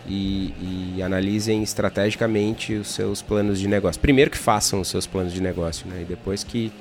e, 0.08 0.96
e 0.96 1.02
analisem 1.02 1.63
estrategicamente 1.63 2.74
os 2.74 2.89
seus 2.89 3.22
planos 3.22 3.60
de 3.60 3.68
negócio. 3.68 4.00
Primeiro 4.00 4.30
que 4.30 4.38
façam 4.38 4.82
os 4.82 4.88
seus 4.88 5.08
planos 5.08 5.34
de 5.34 5.42
negócio, 5.42 5.88
né? 5.88 6.02
E 6.02 6.06
depois 6.06 6.44
que, 6.44 6.72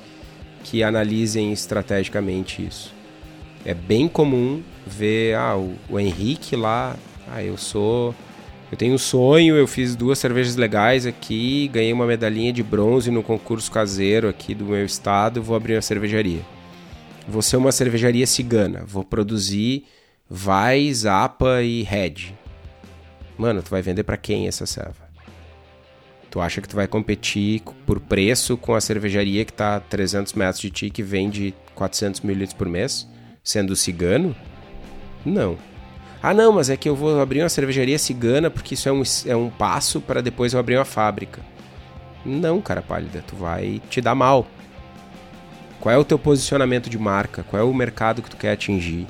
que 0.63 0.83
analisem 0.83 1.51
estrategicamente 1.51 2.65
isso. 2.65 2.93
É 3.65 3.73
bem 3.73 4.07
comum 4.07 4.61
ver 4.85 5.35
ah, 5.35 5.57
o, 5.57 5.75
o 5.89 5.99
Henrique 5.99 6.55
lá, 6.55 6.95
ah, 7.27 7.43
eu 7.43 7.57
sou 7.57 8.13
eu 8.73 8.77
tenho 8.77 8.95
um 8.95 8.97
sonho, 8.97 9.55
eu 9.55 9.67
fiz 9.67 9.95
duas 9.95 10.17
cervejas 10.17 10.55
legais 10.55 11.05
aqui, 11.05 11.67
ganhei 11.67 11.93
uma 11.93 12.07
medalhinha 12.07 12.51
de 12.51 12.63
bronze 12.63 13.11
no 13.11 13.21
concurso 13.21 13.71
caseiro 13.71 14.27
aqui 14.27 14.55
do 14.55 14.65
meu 14.65 14.83
estado, 14.83 15.43
vou 15.43 15.55
abrir 15.55 15.75
uma 15.75 15.81
cervejaria. 15.81 16.41
vou 17.27 17.43
ser 17.43 17.57
uma 17.57 17.71
cervejaria 17.71 18.25
cigana, 18.25 18.83
vou 18.83 19.03
produzir 19.03 19.85
Vai, 20.27 20.91
Zapa 20.91 21.61
e 21.61 21.83
Red. 21.83 22.33
Mano, 23.37 23.61
tu 23.61 23.69
vai 23.69 23.83
vender 23.83 24.03
para 24.03 24.17
quem 24.17 24.47
essa 24.47 24.65
serva? 24.65 25.07
Tu 26.31 26.41
acha 26.41 26.59
que 26.59 26.67
tu 26.67 26.75
vai 26.75 26.87
competir 26.87 27.61
por 27.85 27.99
preço 27.99 28.57
com 28.57 28.73
a 28.73 28.81
cervejaria 28.81 29.45
que 29.45 29.53
tá 29.53 29.75
a 29.75 29.79
300 29.81 30.33
metros 30.33 30.59
de 30.59 30.71
ti 30.71 30.89
que 30.89 31.03
vende 31.03 31.53
400 31.75 32.21
mil 32.21 32.35
litros 32.35 32.57
por 32.57 32.67
mês, 32.67 33.07
sendo 33.43 33.75
cigano? 33.75 34.35
Não. 35.23 35.59
Ah, 36.23 36.33
não, 36.33 36.53
mas 36.53 36.69
é 36.69 36.77
que 36.77 36.87
eu 36.87 36.95
vou 36.95 37.19
abrir 37.19 37.41
uma 37.41 37.49
cervejaria 37.49 37.99
cigana 37.99 38.49
porque 38.49 38.75
isso 38.75 38.87
é 38.87 38.91
um, 38.93 39.03
é 39.25 39.35
um 39.35 39.49
passo 39.49 39.99
para 39.99 40.21
depois 40.21 40.53
eu 40.53 40.59
abrir 40.59 40.77
uma 40.77 40.85
fábrica. 40.85 41.41
Não, 42.25 42.61
cara 42.61 42.81
pálida, 42.81 43.21
tu 43.27 43.35
vai 43.35 43.81
te 43.89 43.99
dar 43.99 44.15
mal. 44.15 44.47
Qual 45.81 45.93
é 45.93 45.97
o 45.97 46.05
teu 46.05 46.17
posicionamento 46.17 46.89
de 46.89 46.97
marca? 46.97 47.43
Qual 47.43 47.61
é 47.61 47.65
o 47.65 47.73
mercado 47.73 48.21
que 48.21 48.29
tu 48.29 48.37
quer 48.37 48.53
atingir? 48.53 49.05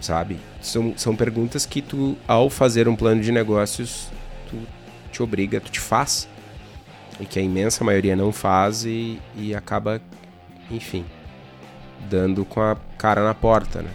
Sabe? 0.00 0.38
São, 0.60 0.92
são 0.96 1.14
perguntas 1.14 1.64
que 1.64 1.80
tu, 1.80 2.18
ao 2.26 2.50
fazer 2.50 2.88
um 2.88 2.96
plano 2.96 3.20
de 3.20 3.30
negócios, 3.30 4.08
tu 4.50 4.58
te 5.12 5.22
obriga, 5.22 5.60
tu 5.60 5.70
te 5.70 5.78
faz. 5.78 6.28
E 7.20 7.24
que 7.24 7.38
a 7.38 7.42
imensa 7.42 7.84
maioria 7.84 8.16
não 8.16 8.32
faz 8.32 8.84
e, 8.84 9.20
e 9.36 9.54
acaba, 9.54 10.02
enfim, 10.68 11.04
dando 12.10 12.44
com 12.44 12.60
a 12.60 12.76
cara 12.98 13.22
na 13.22 13.34
porta, 13.34 13.82
né? 13.82 13.90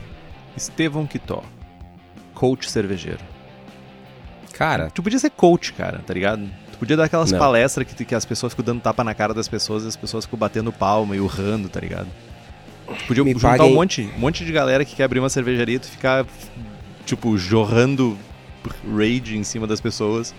Estevão 0.56 1.06
Quitó, 1.06 1.43
coach 2.38 2.69
cervejeiro. 2.69 3.19
Cara, 4.54 4.91
Tu 4.91 5.02
podia 5.02 5.17
ser 5.17 5.32
coach, 5.32 5.73
cara, 5.73 6.00
tá 6.06 6.13
ligado? 6.13 6.47
Tu 6.71 6.78
podia 6.78 6.95
dar 6.95 7.06
aquelas 7.06 7.32
Não. 7.32 7.39
palestras 7.39 7.88
que, 7.88 8.06
que 8.06 8.13
as 8.15 8.26
pessoas 8.26 8.54
ficam 8.54 8.63
dando 8.65 8.82
tapa 8.82 9.04
na 9.04 9.13
cara 9.15 9.34
das 9.34 9.47
pessoas 9.47 9.84
e 9.84 9.88
as 9.88 9.95
pessoas 9.95 10.26
ficam 10.26 10.38
batendo 10.38 10.71
palma 10.71 11.15
e 11.15 11.19
urrando, 11.19 11.67
tá 11.67 11.80
ligado? 11.80 12.08
Tu 12.88 13.06
podia 13.08 13.23
Me 13.23 13.34
juntar 13.34 13.58
paguem- 13.58 13.71
um 13.71 13.76
monte, 13.76 14.02
um 14.15 14.19
monte 14.19 14.45
de 14.45 14.52
galera 14.52 14.86
que 14.86 14.95
quer 14.95 15.04
abrir 15.06 15.19
uma 15.19 15.30
cervejaria 15.30 15.76
e 15.78 15.80
tu 15.80 15.88
ficar, 15.88 16.26
tipo, 17.06 17.36
jorrando 17.38 18.15
rage 18.95 19.36
em 19.38 19.43
cima 19.43 19.65
das 19.65 19.82
pessoas 19.82 20.34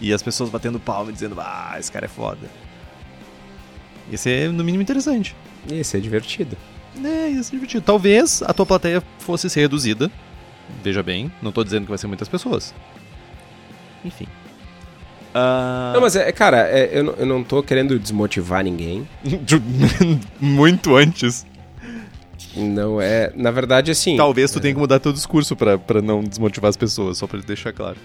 e 0.00 0.12
as 0.12 0.22
pessoas 0.22 0.50
batendo 0.50 0.80
palma 0.80 1.10
e 1.10 1.14
dizendo, 1.14 1.36
ah, 1.40 1.76
esse 1.78 1.90
cara 1.92 2.06
é 2.06 2.08
foda. 2.08 2.48
Ia 4.10 4.18
ser, 4.18 4.50
no 4.52 4.64
mínimo, 4.64 4.82
interessante. 4.82 5.36
esse 5.70 5.96
é 5.96 6.00
divertido. 6.00 6.56
É, 7.04 7.30
ia 7.30 7.42
ser 7.42 7.52
divertido. 7.52 7.82
Talvez 7.84 8.42
a 8.42 8.52
tua 8.52 8.66
plateia 8.66 9.02
fosse 9.20 9.48
ser 9.48 9.60
reduzida. 9.60 10.10
Veja 10.82 11.02
bem, 11.02 11.30
não 11.42 11.52
tô 11.52 11.62
dizendo 11.64 11.84
que 11.84 11.88
vai 11.90 11.98
ser 11.98 12.06
muitas 12.06 12.28
pessoas. 12.28 12.74
Enfim. 14.04 14.26
Ah, 15.34 15.92
Não, 15.94 16.00
mas 16.00 16.16
é, 16.16 16.32
cara, 16.32 16.68
é, 16.68 16.90
eu, 16.92 17.04
não- 17.04 17.12
eu 17.14 17.26
não 17.26 17.44
tô 17.44 17.62
querendo 17.62 17.98
desmotivar 17.98 18.64
ninguém. 18.64 19.06
Muito 20.40 20.96
antes. 20.96 21.46
Não 22.56 23.00
é. 23.00 23.30
Na 23.36 23.50
verdade, 23.52 23.90
assim. 23.92 24.16
Talvez 24.16 24.50
tu 24.50 24.58
tenha 24.58 24.74
que 24.74 24.80
mudar 24.80 24.98
teu 24.98 25.12
discurso 25.12 25.54
pra, 25.54 25.78
pra 25.78 26.02
não 26.02 26.20
desmotivar 26.24 26.68
as 26.68 26.76
pessoas, 26.76 27.18
só 27.18 27.26
pra 27.28 27.38
deixar 27.40 27.72
claro. 27.72 27.96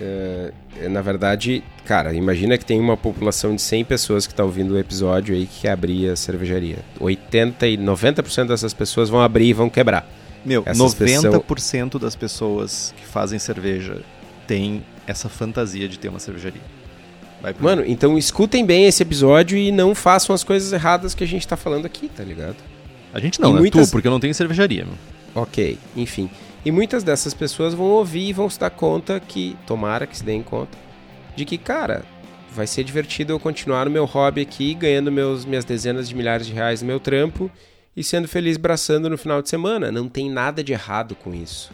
é, 0.00 0.52
na 0.88 1.00
verdade, 1.02 1.62
cara, 1.84 2.12
imagina 2.14 2.56
que 2.58 2.64
tem 2.64 2.78
uma 2.80 2.96
população 2.96 3.54
de 3.54 3.62
100 3.62 3.84
pessoas 3.84 4.26
que 4.26 4.34
tá 4.34 4.44
ouvindo 4.44 4.74
o 4.74 4.78
episódio 4.78 5.34
aí 5.34 5.46
que 5.46 5.62
quer 5.62 5.70
abrir 5.72 6.08
a 6.10 6.16
cervejaria. 6.16 6.78
80 7.00 7.66
e 7.66 7.76
90% 7.78 8.46
dessas 8.46 8.72
pessoas 8.72 9.08
vão 9.08 9.20
abrir 9.20 9.46
e 9.46 9.52
vão 9.52 9.68
quebrar. 9.68 10.08
Meu, 10.44 10.62
Essas 10.66 10.94
90% 10.94 11.98
das 11.98 12.16
pessoas 12.16 12.92
que 12.96 13.06
fazem 13.06 13.38
cerveja 13.38 14.02
tem 14.46 14.84
essa 15.06 15.28
fantasia 15.28 15.88
de 15.88 15.98
ter 15.98 16.08
uma 16.08 16.18
cervejaria. 16.18 16.62
Mano, 17.58 17.84
então 17.86 18.16
escutem 18.16 18.64
bem 18.64 18.86
esse 18.86 19.02
episódio 19.02 19.58
e 19.58 19.72
não 19.72 19.94
façam 19.94 20.34
as 20.34 20.44
coisas 20.44 20.72
erradas 20.72 21.14
que 21.14 21.24
a 21.24 21.26
gente 21.26 21.46
tá 21.46 21.56
falando 21.56 21.86
aqui, 21.86 22.08
tá 22.08 22.22
ligado? 22.22 22.56
a 23.12 23.20
gente 23.20 23.40
não, 23.40 23.50
e 23.50 23.52
né? 23.54 23.58
muitas- 23.60 23.88
Tu, 23.88 23.92
porque 23.92 24.08
eu 24.08 24.12
não 24.12 24.20
tenho 24.20 24.34
cervejaria, 24.34 24.84
meu. 24.86 24.94
Ok, 25.34 25.78
enfim. 25.96 26.30
E 26.64 26.70
muitas 26.70 27.02
dessas 27.02 27.34
pessoas 27.34 27.74
vão 27.74 27.86
ouvir 27.86 28.28
e 28.28 28.32
vão 28.32 28.48
se 28.48 28.58
dar 28.58 28.70
conta 28.70 29.20
que, 29.20 29.56
tomara 29.66 30.06
que 30.06 30.16
se 30.16 30.24
deem 30.24 30.42
conta, 30.42 30.78
de 31.36 31.44
que, 31.44 31.58
cara, 31.58 32.04
vai 32.54 32.66
ser 32.66 32.84
divertido 32.84 33.32
eu 33.32 33.40
continuar 33.40 33.84
no 33.84 33.90
meu 33.90 34.04
hobby 34.06 34.40
aqui, 34.40 34.72
ganhando 34.72 35.10
meus, 35.12 35.44
minhas 35.44 35.64
dezenas 35.64 36.08
de 36.08 36.14
milhares 36.14 36.46
de 36.46 36.52
reais 36.52 36.80
no 36.80 36.86
meu 36.88 37.00
trampo 37.00 37.50
e 37.96 38.02
sendo 38.02 38.26
feliz 38.28 38.56
braçando 38.56 39.08
no 39.08 39.18
final 39.18 39.42
de 39.42 39.48
semana. 39.48 39.92
Não 39.92 40.08
tem 40.08 40.30
nada 40.30 40.62
de 40.62 40.72
errado 40.72 41.14
com 41.14 41.34
isso. 41.34 41.72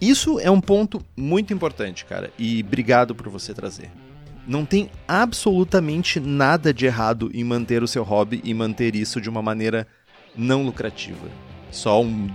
Isso 0.00 0.38
é 0.38 0.50
um 0.50 0.60
ponto 0.60 1.00
muito 1.16 1.52
importante, 1.52 2.04
cara, 2.04 2.30
e 2.38 2.62
obrigado 2.62 3.14
por 3.14 3.28
você 3.28 3.54
trazer. 3.54 3.90
Não 4.46 4.64
tem 4.64 4.90
absolutamente 5.08 6.20
nada 6.20 6.74
de 6.74 6.84
errado 6.84 7.30
em 7.32 7.42
manter 7.42 7.82
o 7.82 7.88
seu 7.88 8.02
hobby 8.02 8.40
e 8.44 8.52
manter 8.52 8.94
isso 8.94 9.20
de 9.20 9.30
uma 9.30 9.40
maneira 9.40 9.86
não 10.36 10.62
lucrativa. 10.62 11.26
Só 11.70 12.02
um 12.02 12.28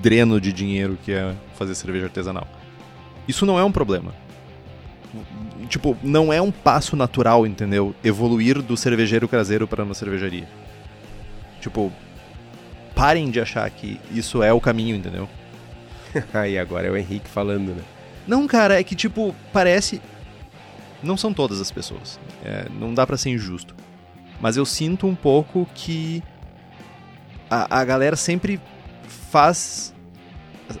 dreno 0.00 0.40
de 0.40 0.52
dinheiro 0.52 0.98
que 1.04 1.12
é 1.12 1.34
fazer 1.56 1.74
cerveja 1.74 2.06
artesanal. 2.06 2.48
Isso 3.28 3.44
não 3.44 3.58
é 3.58 3.64
um 3.64 3.72
problema. 3.72 4.14
Tipo, 5.68 5.96
não 6.02 6.32
é 6.32 6.40
um 6.40 6.50
passo 6.50 6.96
natural, 6.96 7.46
entendeu? 7.46 7.94
Evoluir 8.02 8.62
do 8.62 8.76
cervejeiro 8.76 9.28
caseiro 9.28 9.68
para 9.68 9.84
uma 9.84 9.94
cervejaria. 9.94 10.48
Tipo, 11.60 11.92
parem 12.94 13.30
de 13.30 13.40
achar 13.40 13.68
que 13.70 14.00
isso 14.10 14.42
é 14.42 14.52
o 14.52 14.60
caminho, 14.60 14.96
entendeu? 14.96 15.28
Aí 16.34 16.58
agora 16.58 16.88
é 16.88 16.90
o 16.90 16.96
Henrique 16.96 17.28
falando, 17.28 17.74
né? 17.74 17.82
Não, 18.26 18.46
cara, 18.46 18.78
é 18.78 18.84
que 18.84 18.94
tipo, 18.94 19.34
parece. 19.52 20.00
Não 21.02 21.16
são 21.16 21.32
todas 21.32 21.60
as 21.60 21.70
pessoas. 21.70 22.18
É, 22.44 22.66
não 22.78 22.92
dá 22.92 23.06
pra 23.06 23.16
ser 23.16 23.30
injusto. 23.30 23.74
Mas 24.40 24.56
eu 24.56 24.64
sinto 24.66 25.06
um 25.06 25.14
pouco 25.14 25.66
que 25.74 26.22
a, 27.50 27.80
a 27.80 27.84
galera 27.84 28.16
sempre 28.16 28.60
faz. 29.30 29.94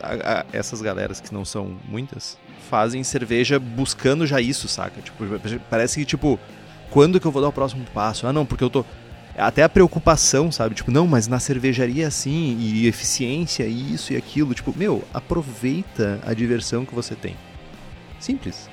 a- 0.02 0.40
a- 0.40 0.44
essas 0.52 0.80
galeras 0.82 1.20
que 1.20 1.32
não 1.32 1.44
são 1.44 1.76
muitas 1.88 2.38
fazem 2.68 3.02
cerveja 3.02 3.58
buscando 3.58 4.26
já 4.26 4.40
isso, 4.40 4.68
saca? 4.68 5.00
Tipo, 5.02 5.24
parece 5.68 5.98
que, 5.98 6.04
tipo, 6.06 6.38
quando 6.90 7.18
que 7.18 7.26
eu 7.26 7.32
vou 7.32 7.42
dar 7.42 7.48
o 7.48 7.52
próximo 7.52 7.84
passo? 7.92 8.26
Ah, 8.26 8.32
não, 8.32 8.46
porque 8.46 8.62
eu 8.62 8.70
tô. 8.70 8.84
Até 9.36 9.62
a 9.62 9.68
preocupação, 9.68 10.50
sabe? 10.52 10.74
Tipo, 10.74 10.90
não, 10.90 11.06
mas 11.06 11.26
na 11.28 11.38
cervejaria 11.38 12.04
é 12.04 12.06
assim, 12.06 12.56
e 12.60 12.86
eficiência, 12.86 13.64
e 13.64 13.94
isso 13.94 14.12
e 14.12 14.16
aquilo. 14.16 14.52
Tipo, 14.54 14.74
meu, 14.76 15.02
aproveita 15.14 16.20
a 16.26 16.34
diversão 16.34 16.84
que 16.84 16.94
você 16.94 17.14
tem. 17.14 17.36
Simples. 18.18 18.68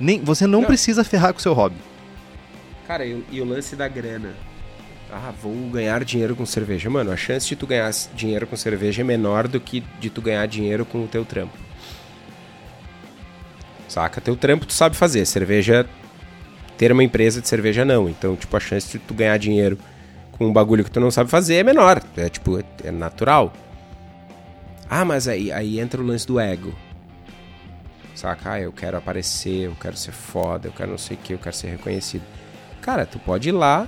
Nem, 0.00 0.20
você 0.20 0.46
não, 0.46 0.60
Não. 0.62 0.66
precisa 0.66 1.04
ferrar 1.04 1.32
com 1.32 1.38
o 1.38 1.42
seu 1.42 1.52
hobby. 1.52 1.76
Cara, 2.86 3.04
e, 3.04 3.14
o- 3.14 3.24
e 3.30 3.40
o 3.40 3.44
lance 3.44 3.76
da 3.76 3.86
grana? 3.86 4.34
Ah, 5.12 5.32
vou 5.42 5.54
ganhar 5.70 6.02
dinheiro 6.04 6.34
com 6.34 6.46
cerveja. 6.46 6.88
Mano, 6.88 7.12
a 7.12 7.16
chance 7.16 7.46
de 7.46 7.54
tu 7.54 7.66
ganhar 7.66 7.90
dinheiro 8.14 8.46
com 8.46 8.56
cerveja 8.56 9.02
é 9.02 9.04
menor 9.04 9.46
do 9.46 9.60
que 9.60 9.84
de 10.00 10.08
tu 10.08 10.22
ganhar 10.22 10.46
dinheiro 10.46 10.84
com 10.86 11.04
o 11.04 11.08
teu 11.08 11.24
trampo. 11.24 11.56
Saca? 13.88 14.20
Teu 14.20 14.36
trampo 14.36 14.66
tu 14.66 14.72
sabe 14.72 14.96
fazer. 14.96 15.26
Cerveja. 15.26 15.86
Ter 16.80 16.90
uma 16.92 17.04
empresa 17.04 17.42
de 17.42 17.46
cerveja 17.46 17.84
não. 17.84 18.08
Então, 18.08 18.34
tipo, 18.34 18.56
a 18.56 18.60
chance 18.60 18.90
de 18.90 18.98
tu 18.98 19.12
ganhar 19.12 19.36
dinheiro 19.36 19.76
com 20.32 20.46
um 20.46 20.52
bagulho 20.52 20.82
que 20.82 20.90
tu 20.90 20.98
não 20.98 21.10
sabe 21.10 21.28
fazer 21.28 21.56
é 21.56 21.62
menor. 21.62 22.02
É 22.16 22.26
tipo, 22.30 22.58
é, 22.58 22.64
é 22.84 22.90
natural. 22.90 23.52
Ah, 24.88 25.04
mas 25.04 25.28
aí, 25.28 25.52
aí 25.52 25.78
entra 25.78 26.00
o 26.00 26.06
lance 26.06 26.26
do 26.26 26.40
ego. 26.40 26.74
Saca? 28.14 28.52
Ah, 28.52 28.60
eu 28.60 28.72
quero 28.72 28.96
aparecer, 28.96 29.66
eu 29.66 29.76
quero 29.78 29.94
ser 29.94 30.12
foda, 30.12 30.68
eu 30.68 30.72
quero 30.72 30.90
não 30.90 30.96
sei 30.96 31.18
o 31.18 31.20
que, 31.20 31.34
eu 31.34 31.38
quero 31.38 31.54
ser 31.54 31.68
reconhecido. 31.68 32.22
Cara, 32.80 33.04
tu 33.04 33.18
pode 33.18 33.50
ir 33.50 33.52
lá 33.52 33.86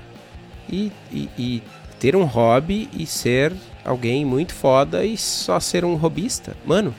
e, 0.69 0.93
e- 1.11 1.31
e 1.39 1.63
ter 1.99 2.15
um 2.15 2.25
hobby 2.25 2.91
e 2.93 3.07
ser 3.07 3.55
alguém 3.83 4.23
muito 4.23 4.53
foda 4.53 5.03
e 5.03 5.17
só 5.17 5.59
ser 5.59 5.83
um 5.83 5.95
hobbyista. 5.95 6.55
Mano, 6.67 6.95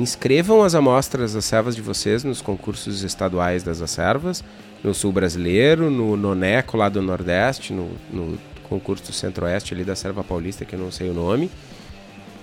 inscrevam 0.00 0.62
as 0.62 0.74
amostras 0.74 1.34
das 1.34 1.44
servas 1.44 1.76
de 1.76 1.82
vocês 1.82 2.24
nos 2.24 2.40
concursos 2.40 3.02
estaduais 3.02 3.62
das 3.62 3.80
acervas, 3.80 4.42
no 4.82 4.94
Sul 4.94 5.12
Brasileiro, 5.12 5.90
no 5.90 6.16
Noneco 6.16 6.76
lá 6.76 6.88
do 6.88 7.02
Nordeste, 7.02 7.72
no, 7.72 7.90
no 8.10 8.38
concurso 8.68 9.12
Centro-Oeste 9.12 9.74
ali 9.74 9.84
da 9.84 9.94
Serva 9.94 10.24
Paulista, 10.24 10.64
que 10.64 10.74
eu 10.74 10.78
não 10.78 10.90
sei 10.90 11.10
o 11.10 11.14
nome. 11.14 11.50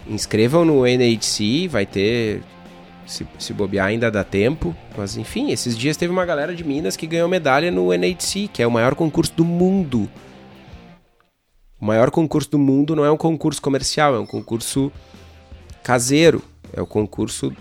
Inscrevam 0.08 0.64
no 0.64 0.86
NHC, 0.86 1.68
vai 1.68 1.86
ter 1.86 2.42
se, 3.06 3.26
se 3.40 3.54
bobear 3.54 3.88
ainda 3.88 4.12
dá 4.12 4.24
tempo. 4.24 4.76
Mas 4.96 5.18
enfim, 5.18 5.52
esses 5.52 5.78
dias 5.78 5.98
teve 5.98 6.12
uma 6.12 6.26
galera 6.26 6.54
de 6.54 6.64
Minas 6.64 6.96
que 6.96 7.08
ganhou 7.08 7.28
medalha 7.28 7.72
no 7.72 7.92
NHC, 7.92 8.50
que 8.52 8.62
é 8.62 8.68
o 8.68 8.72
maior 8.72 8.94
concurso 8.94 9.34
do 9.36 9.46
mundo. 9.46 10.10
O 11.80 11.86
maior 11.86 12.12
concurso 12.12 12.52
do 12.52 12.60
mundo 12.60 12.96
não 12.96 13.06
é 13.06 13.12
um 13.12 13.18
concurso 13.18 13.62
comercial, 13.62 14.16
é 14.16 14.20
um 14.20 14.26
concurso 14.26 14.92
caseiro. 15.84 16.44
É 16.74 16.82
o 16.82 16.86
concurso 16.86 17.56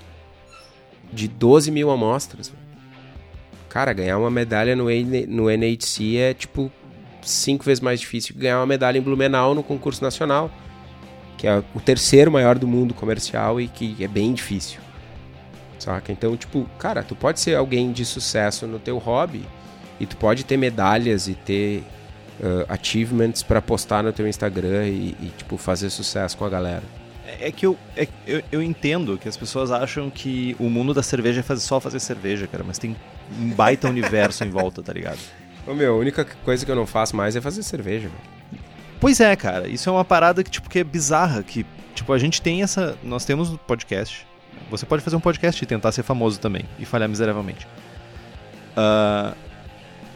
de 1.13 1.29
12 1.29 1.71
mil 1.71 1.91
amostras. 1.91 2.53
Cara, 3.69 3.93
ganhar 3.93 4.19
uma 4.19 4.31
medalha 4.31 4.75
no, 4.75 4.85
no 5.29 5.51
NHC 5.51 6.17
é 6.17 6.35
tipo 6.35 6.71
cinco 7.23 7.65
vezes 7.65 7.81
mais 7.81 8.01
difícil 8.01 8.35
que 8.35 8.41
ganhar 8.41 8.59
uma 8.59 8.67
medalha 8.67 8.99
em 8.99 9.03
Blumenau 9.03 9.55
no 9.55 9.63
concurso 9.63 10.03
nacional. 10.03 10.51
Que 11.37 11.47
é 11.47 11.63
o 11.75 11.81
terceiro 11.81 12.31
maior 12.31 12.59
do 12.59 12.67
mundo 12.67 12.95
comercial 12.95 13.61
e 13.61 13.69
que 13.69 14.03
é 14.03 14.09
bem 14.09 14.33
difícil. 14.33 14.81
Saca? 15.79 16.11
Então, 16.11 16.35
tipo, 16.37 16.67
cara, 16.79 17.03
tu 17.03 17.15
pode 17.15 17.39
ser 17.41 17.55
alguém 17.55 17.93
de 17.93 18.05
sucesso 18.05 18.67
no 18.67 18.79
teu 18.79 18.97
hobby 18.97 19.45
e 20.01 20.07
tu 20.07 20.17
pode 20.17 20.45
ter 20.45 20.57
medalhas 20.57 21.29
e 21.29 21.35
ter 21.35 21.85
uh, 22.41 22.65
achievements 22.69 23.43
para 23.43 23.61
postar 23.61 24.03
no 24.03 24.13
teu 24.13 24.27
Instagram 24.27 24.87
e, 24.87 25.17
e, 25.21 25.33
tipo, 25.37 25.57
fazer 25.57 25.91
sucesso 25.91 26.37
com 26.37 26.45
a 26.45 26.49
galera. 26.49 26.83
É, 27.41 27.53
que 27.53 27.67
eu, 27.67 27.79
é, 27.97 28.09
eu, 28.27 28.43
eu 28.51 28.63
entendo 28.63 29.19
que 29.19 29.29
as 29.29 29.37
pessoas 29.37 29.71
acham 29.71 30.11
que 30.11 30.57
o 30.59 30.71
mundo 30.71 30.95
da 30.95 31.03
cerveja 31.03 31.45
é 31.47 31.57
só 31.57 31.81
fazer 31.81 32.01
cerveja, 32.01 32.47
cara, 32.47 32.65
mas 32.67 32.79
tem 32.79 32.97
um 33.39 33.51
baita 33.51 33.89
universo 33.89 34.45
em 34.45 34.51
volta, 34.51 34.83
tá 34.83 34.93
ligado? 34.93 35.19
Ô 35.67 35.75
meu, 35.75 35.95
a 35.95 35.99
única 35.99 36.25
coisa 36.45 36.65
que 36.65 36.71
eu 36.71 36.77
não 36.77 36.87
faço 36.87 37.17
mais 37.17 37.37
é 37.37 37.41
fazer 37.41 37.63
cerveja, 37.63 38.09
velho. 38.09 38.61
Pois 39.01 39.21
é, 39.21 39.35
cara, 39.37 39.69
isso 39.69 39.89
é 39.89 39.93
uma 39.93 40.05
parada 40.05 40.43
que, 40.43 40.51
tipo, 40.51 40.71
que 40.71 40.79
é 40.79 40.85
bizarra, 40.85 41.43
que, 41.43 41.67
tipo, 41.95 42.13
a 42.13 42.19
gente 42.19 42.41
tem 42.41 42.63
essa... 42.63 42.97
Nós 43.03 43.25
temos 43.25 43.51
um 43.51 43.57
podcast, 43.57 44.27
você 44.71 44.87
pode 44.87 45.03
fazer 45.03 45.17
um 45.17 45.21
podcast 45.21 45.63
e 45.63 45.67
tentar 45.67 45.93
ser 45.93 46.03
famoso 46.03 46.41
também, 46.41 46.65
e 46.79 46.85
falhar 46.85 47.09
miseravelmente. 47.09 47.67
Uh, 48.77 49.37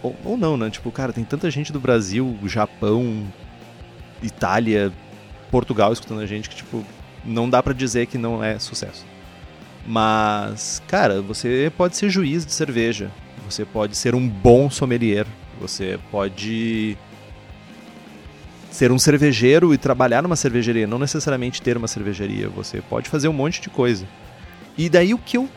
ou, 0.03 0.17
ou 0.25 0.37
não, 0.37 0.57
né? 0.57 0.71
Tipo, 0.71 0.91
cara, 0.91 1.13
tem 1.13 1.25
tanta 1.25 1.51
gente 1.51 1.73
do 1.73 1.81
Brasil, 1.81 2.39
Japão, 2.45 3.27
Itália, 4.23 4.93
Portugal 5.51 5.93
escutando 5.93 6.21
a 6.21 6.27
gente 6.27 6.49
que, 6.49 6.57
tipo, 6.57 6.85
não 7.25 7.49
dá 7.49 7.63
para 7.63 7.73
dizer 7.73 8.07
que 8.07 8.19
não 8.19 8.43
é 8.43 8.59
sucesso. 8.59 9.05
Mas, 9.87 10.83
cara, 10.87 11.21
você 11.21 11.73
pode 11.77 11.97
ser 11.97 12.11
juiz 12.11 12.45
de 12.45 12.53
cerveja, 12.53 13.11
você 13.49 13.65
pode 13.65 13.97
ser 13.97 14.15
um 14.15 14.29
bom 14.29 14.71
sommelier, 14.71 15.27
você 15.61 15.99
pode 16.11 16.97
ser 18.71 18.93
um 18.93 18.99
cervejeiro 18.99 19.75
e 19.75 19.79
trabalhar 19.79 20.23
numa 20.23 20.37
cervejaria, 20.37 20.87
não 20.87 20.99
necessariamente 20.99 21.61
ter 21.61 21.77
uma 21.77 21.89
cervejaria, 21.89 22.49
você 22.49 22.81
pode 22.81 23.09
fazer 23.09 23.29
um 23.29 23.33
monte 23.33 23.61
de 23.61 23.69
coisa. 23.69 24.07
E 24.79 24.89
daí 24.89 25.13
o 25.13 25.19
que 25.19 25.37
eu 25.37 25.49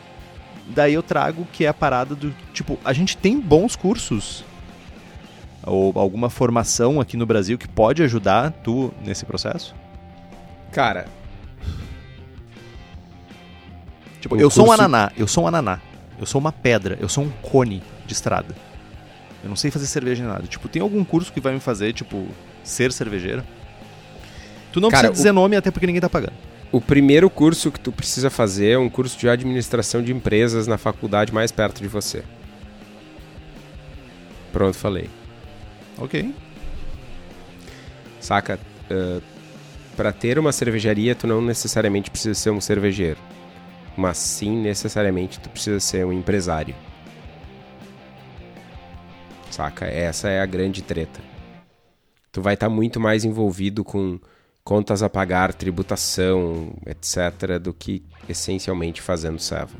daí 0.66 0.94
eu 0.94 1.02
trago 1.02 1.46
que 1.52 1.64
é 1.64 1.68
a 1.68 1.74
parada 1.74 2.14
do 2.14 2.34
tipo, 2.52 2.78
a 2.84 2.92
gente 2.92 3.16
tem 3.16 3.38
bons 3.38 3.76
cursos 3.76 4.44
ou 5.66 5.92
alguma 5.98 6.28
formação 6.30 7.00
aqui 7.00 7.16
no 7.16 7.26
Brasil 7.26 7.56
que 7.56 7.68
pode 7.68 8.02
ajudar 8.02 8.50
tu 8.50 8.92
nesse 9.04 9.24
processo? 9.24 9.74
Cara, 10.72 11.06
tipo, 14.24 14.36
eu 14.36 14.42
curso... 14.42 14.56
sou 14.56 14.68
um 14.68 14.72
ananá, 14.72 15.12
eu 15.16 15.26
sou 15.26 15.44
um 15.44 15.46
ananá. 15.46 15.80
Eu 16.18 16.26
sou 16.26 16.40
uma 16.40 16.52
pedra, 16.52 16.96
eu 17.00 17.08
sou 17.08 17.24
um 17.24 17.30
cone 17.42 17.82
de 18.06 18.12
estrada. 18.12 18.54
Eu 19.42 19.48
não 19.48 19.56
sei 19.56 19.70
fazer 19.70 19.86
cerveja 19.86 20.22
nem 20.22 20.32
nada. 20.32 20.46
Tipo, 20.46 20.68
tem 20.68 20.80
algum 20.80 21.04
curso 21.04 21.32
que 21.32 21.40
vai 21.40 21.52
me 21.52 21.60
fazer, 21.60 21.92
tipo, 21.92 22.26
ser 22.62 22.92
cervejeiro? 22.92 23.42
Tu 24.72 24.80
não 24.80 24.88
Cara, 24.88 25.08
precisa 25.08 25.22
dizer 25.22 25.30
o... 25.30 25.34
nome 25.34 25.56
até 25.56 25.70
porque 25.70 25.86
ninguém 25.86 26.00
tá 26.00 26.08
pagando. 26.08 26.32
O 26.72 26.80
primeiro 26.80 27.28
curso 27.28 27.70
que 27.70 27.78
tu 27.78 27.92
precisa 27.92 28.30
fazer 28.30 28.70
é 28.70 28.78
um 28.78 28.88
curso 28.88 29.18
de 29.18 29.28
administração 29.28 30.02
de 30.02 30.12
empresas 30.12 30.66
na 30.66 30.78
faculdade 30.78 31.32
mais 31.32 31.52
perto 31.52 31.82
de 31.82 31.88
você. 31.88 32.24
Pronto, 34.52 34.76
falei. 34.76 35.10
Ok. 35.98 36.34
Saca? 38.20 38.58
Uh, 38.90 39.20
para 39.96 40.12
ter 40.12 40.38
uma 40.38 40.52
cervejaria, 40.52 41.14
tu 41.14 41.26
não 41.26 41.42
necessariamente 41.42 42.10
precisa 42.10 42.34
ser 42.34 42.50
um 42.50 42.60
cervejeiro. 42.60 43.18
Mas 43.96 44.18
sim, 44.18 44.56
necessariamente, 44.56 45.38
tu 45.40 45.48
precisa 45.48 45.78
ser 45.78 46.04
um 46.04 46.12
empresário. 46.12 46.74
Saca? 49.50 49.86
Essa 49.86 50.28
é 50.28 50.40
a 50.40 50.46
grande 50.46 50.82
treta. 50.82 51.20
Tu 52.32 52.42
vai 52.42 52.54
estar 52.54 52.68
tá 52.68 52.74
muito 52.74 52.98
mais 52.98 53.24
envolvido 53.24 53.84
com 53.84 54.18
contas 54.64 55.02
a 55.02 55.08
pagar, 55.08 55.54
tributação, 55.54 56.74
etc., 56.86 57.60
do 57.60 57.72
que 57.72 58.02
essencialmente 58.28 59.00
fazendo 59.00 59.38
serva. 59.38 59.78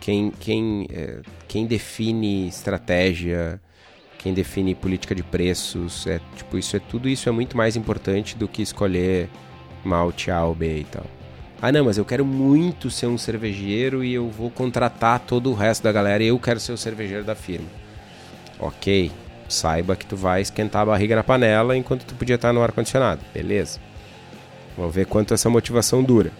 Quem, 0.00 0.30
quem, 0.30 0.88
é, 0.90 1.20
quem 1.46 1.66
define 1.66 2.48
estratégia, 2.48 3.60
quem 4.18 4.32
define 4.32 4.74
política 4.74 5.14
de 5.14 5.22
preços, 5.22 6.06
é 6.06 6.20
tipo 6.34 6.56
isso 6.56 6.76
é 6.76 6.80
tudo 6.80 7.08
isso 7.08 7.28
é 7.28 7.32
muito 7.32 7.56
mais 7.56 7.76
importante 7.76 8.36
do 8.36 8.48
que 8.48 8.62
escolher 8.62 9.28
malte 9.88 10.30
A 10.30 10.46
B 10.46 10.80
e 10.80 10.84
tal. 10.84 11.06
Ah, 11.60 11.72
não, 11.72 11.86
mas 11.86 11.98
eu 11.98 12.04
quero 12.04 12.24
muito 12.24 12.88
ser 12.90 13.06
um 13.06 13.18
cervejeiro 13.18 14.04
e 14.04 14.14
eu 14.14 14.28
vou 14.28 14.48
contratar 14.48 15.18
todo 15.18 15.50
o 15.50 15.54
resto 15.54 15.82
da 15.82 15.90
galera 15.90 16.22
e 16.22 16.28
eu 16.28 16.38
quero 16.38 16.60
ser 16.60 16.72
o 16.72 16.78
cervejeiro 16.78 17.24
da 17.24 17.34
firma. 17.34 17.66
Ok, 18.60 19.10
saiba 19.48 19.96
que 19.96 20.06
tu 20.06 20.16
vai 20.16 20.40
esquentar 20.40 20.82
a 20.82 20.86
barriga 20.86 21.16
na 21.16 21.24
panela 21.24 21.76
enquanto 21.76 22.04
tu 22.04 22.14
podia 22.14 22.36
estar 22.36 22.52
no 22.52 22.62
ar 22.62 22.70
condicionado, 22.70 23.22
beleza? 23.34 23.80
Vamos 24.76 24.94
ver 24.94 25.06
quanto 25.06 25.34
essa 25.34 25.50
motivação 25.50 26.04
dura. 26.04 26.30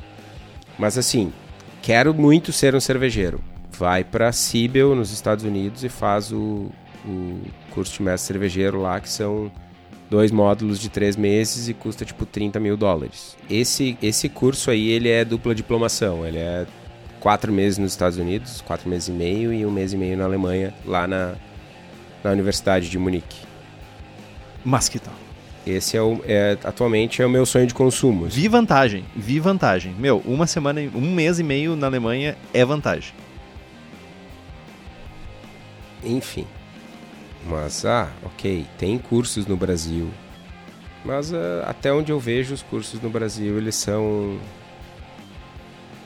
Mas 0.78 0.96
assim, 0.96 1.32
quero 1.82 2.14
muito 2.14 2.52
ser 2.52 2.76
um 2.76 2.80
cervejeiro. 2.80 3.40
Vai 3.76 4.04
para 4.04 4.30
Sibel 4.30 4.94
nos 4.94 5.12
Estados 5.12 5.44
Unidos 5.44 5.82
e 5.82 5.88
faz 5.88 6.30
o, 6.30 6.70
o 7.04 7.40
curso 7.72 7.94
de 7.94 8.02
mestre 8.02 8.34
cervejeiro 8.34 8.80
lá 8.80 9.00
que 9.00 9.08
são 9.08 9.50
dois 10.10 10.30
módulos 10.30 10.78
de 10.78 10.88
três 10.88 11.16
meses 11.16 11.68
e 11.68 11.74
custa 11.74 12.04
tipo 12.04 12.24
30 12.24 12.58
mil 12.58 12.76
dólares. 12.76 13.36
Esse, 13.48 13.96
esse 14.02 14.28
curso 14.28 14.70
aí 14.70 14.88
ele 14.88 15.08
é 15.08 15.24
dupla 15.24 15.54
diplomação, 15.54 16.26
ele 16.26 16.38
é 16.38 16.66
quatro 17.20 17.52
meses 17.52 17.78
nos 17.78 17.92
Estados 17.92 18.18
Unidos, 18.18 18.60
quatro 18.60 18.88
meses 18.88 19.08
e 19.08 19.12
meio 19.12 19.52
e 19.52 19.66
um 19.66 19.70
mês 19.70 19.92
e 19.92 19.96
meio 19.96 20.16
na 20.16 20.24
Alemanha, 20.24 20.72
lá 20.84 21.06
na, 21.06 21.34
na 22.22 22.30
Universidade 22.30 22.88
de 22.88 22.98
Munique. 22.98 23.46
Mas 24.64 24.88
que 24.88 24.98
tal? 24.98 25.14
Esse 25.66 25.96
é, 25.96 26.02
o, 26.02 26.20
é 26.26 26.56
atualmente 26.64 27.20
é 27.20 27.26
o 27.26 27.30
meu 27.30 27.44
sonho 27.44 27.66
de 27.66 27.74
consumo. 27.74 28.26
Vi 28.26 28.48
vantagem, 28.48 29.04
vi 29.14 29.38
vantagem. 29.38 29.94
Meu, 29.98 30.22
uma 30.24 30.46
semana, 30.46 30.80
um 30.94 31.12
mês 31.12 31.38
e 31.38 31.42
meio 31.42 31.76
na 31.76 31.86
Alemanha 31.86 32.36
é 32.54 32.64
vantagem. 32.64 33.12
Enfim. 36.02 36.46
Mas, 37.46 37.85
ah, 37.85 38.11
ok, 38.22 38.66
tem 38.77 38.98
cursos 38.98 39.46
no 39.46 39.57
Brasil. 39.57 40.11
Mas 41.05 41.33
uh, 41.33 41.62
até 41.66 41.92
onde 41.92 42.12
eu 42.12 42.18
vejo 42.18 42.53
os 42.53 42.62
cursos 42.62 43.01
no 43.01 43.09
Brasil, 43.09 43.57
eles 43.57 43.74
são 43.74 44.38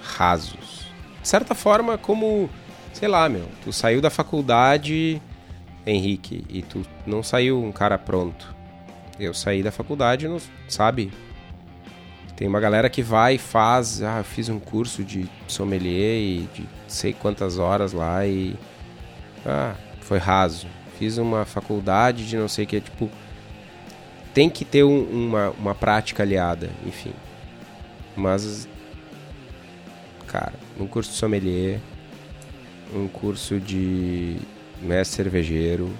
rasos. 0.03 0.87
De 1.21 1.29
certa 1.29 1.55
forma, 1.55 1.97
como, 1.97 2.49
sei 2.93 3.09
lá, 3.09 3.29
meu, 3.29 3.49
tu 3.65 3.73
saiu 3.73 4.01
da 4.01 4.11
faculdade 4.11 5.21
Henrique, 5.87 6.45
e 6.49 6.63
tu 6.63 6.83
não 7.07 7.23
saiu 7.23 7.63
um 7.63 7.73
cara 7.73 7.99
pronto. 7.99 8.55
Eu 9.19 9.35
saí 9.35 9.63
da 9.63 9.73
faculdade, 9.73 10.29
não, 10.29 10.39
sabe? 10.69 11.13
Tem 12.37 12.49
uma 12.49 12.61
galera 12.61 12.89
que 12.89 13.03
vai 13.03 13.35
e 13.35 13.39
faz, 13.39 14.03
ah, 14.03 14.19
eu 14.19 14.25
fiz 14.25 14.49
um 14.49 14.59
curso 14.59 15.05
de 15.05 15.29
sommelier 15.47 16.19
e 16.19 16.49
de 16.55 16.69
sei 16.89 17.13
quantas 17.13 17.59
horas 17.59 17.93
lá 17.93 18.27
e 18.27 18.57
ah, 19.45 19.75
foi 20.01 20.19
raso. 20.19 20.67
Fiz 21.03 21.19
uma 21.19 21.45
faculdade 21.45 22.29
de 22.29 22.37
não 22.37 22.47
sei 22.47 22.65
o 22.65 22.69
que, 22.69 22.81
tipo 22.81 23.11
tem 24.33 24.49
que 24.49 24.65
ter 24.65 24.85
um, 24.85 25.03
uma, 25.03 25.51
uma 25.51 25.75
prática 25.75 26.23
aliada, 26.23 26.71
enfim. 26.87 27.13
Mas 28.17 28.69
cara, 30.29 30.53
um 30.79 30.87
curso 30.87 31.11
de 31.11 31.17
sommelier, 31.17 31.81
um 32.95 33.09
curso 33.09 33.59
de 33.59 34.37
mestre 34.81 35.17
cervejeiro, 35.25 35.91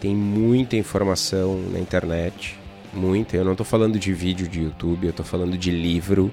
tem 0.00 0.16
muita 0.16 0.74
informação 0.74 1.60
na 1.70 1.78
internet, 1.78 2.58
muita. 2.94 3.36
Eu 3.36 3.44
não 3.44 3.52
estou 3.52 3.66
falando 3.66 3.98
de 3.98 4.10
vídeo 4.14 4.48
de 4.48 4.62
YouTube, 4.62 5.04
eu 5.04 5.10
estou 5.10 5.26
falando 5.26 5.58
de 5.58 5.70
livro. 5.70 6.32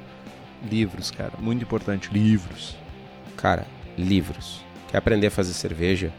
Livros, 0.63 1.11
cara, 1.11 1.33
muito 1.39 1.61
importante, 1.61 2.09
livros. 2.09 2.73
Cara, 3.35 3.67
livros. 3.97 4.63
Quer 4.89 4.99
aprender 4.99 5.27
a 5.27 5.31
fazer 5.31 5.51
cerveja? 5.51 6.13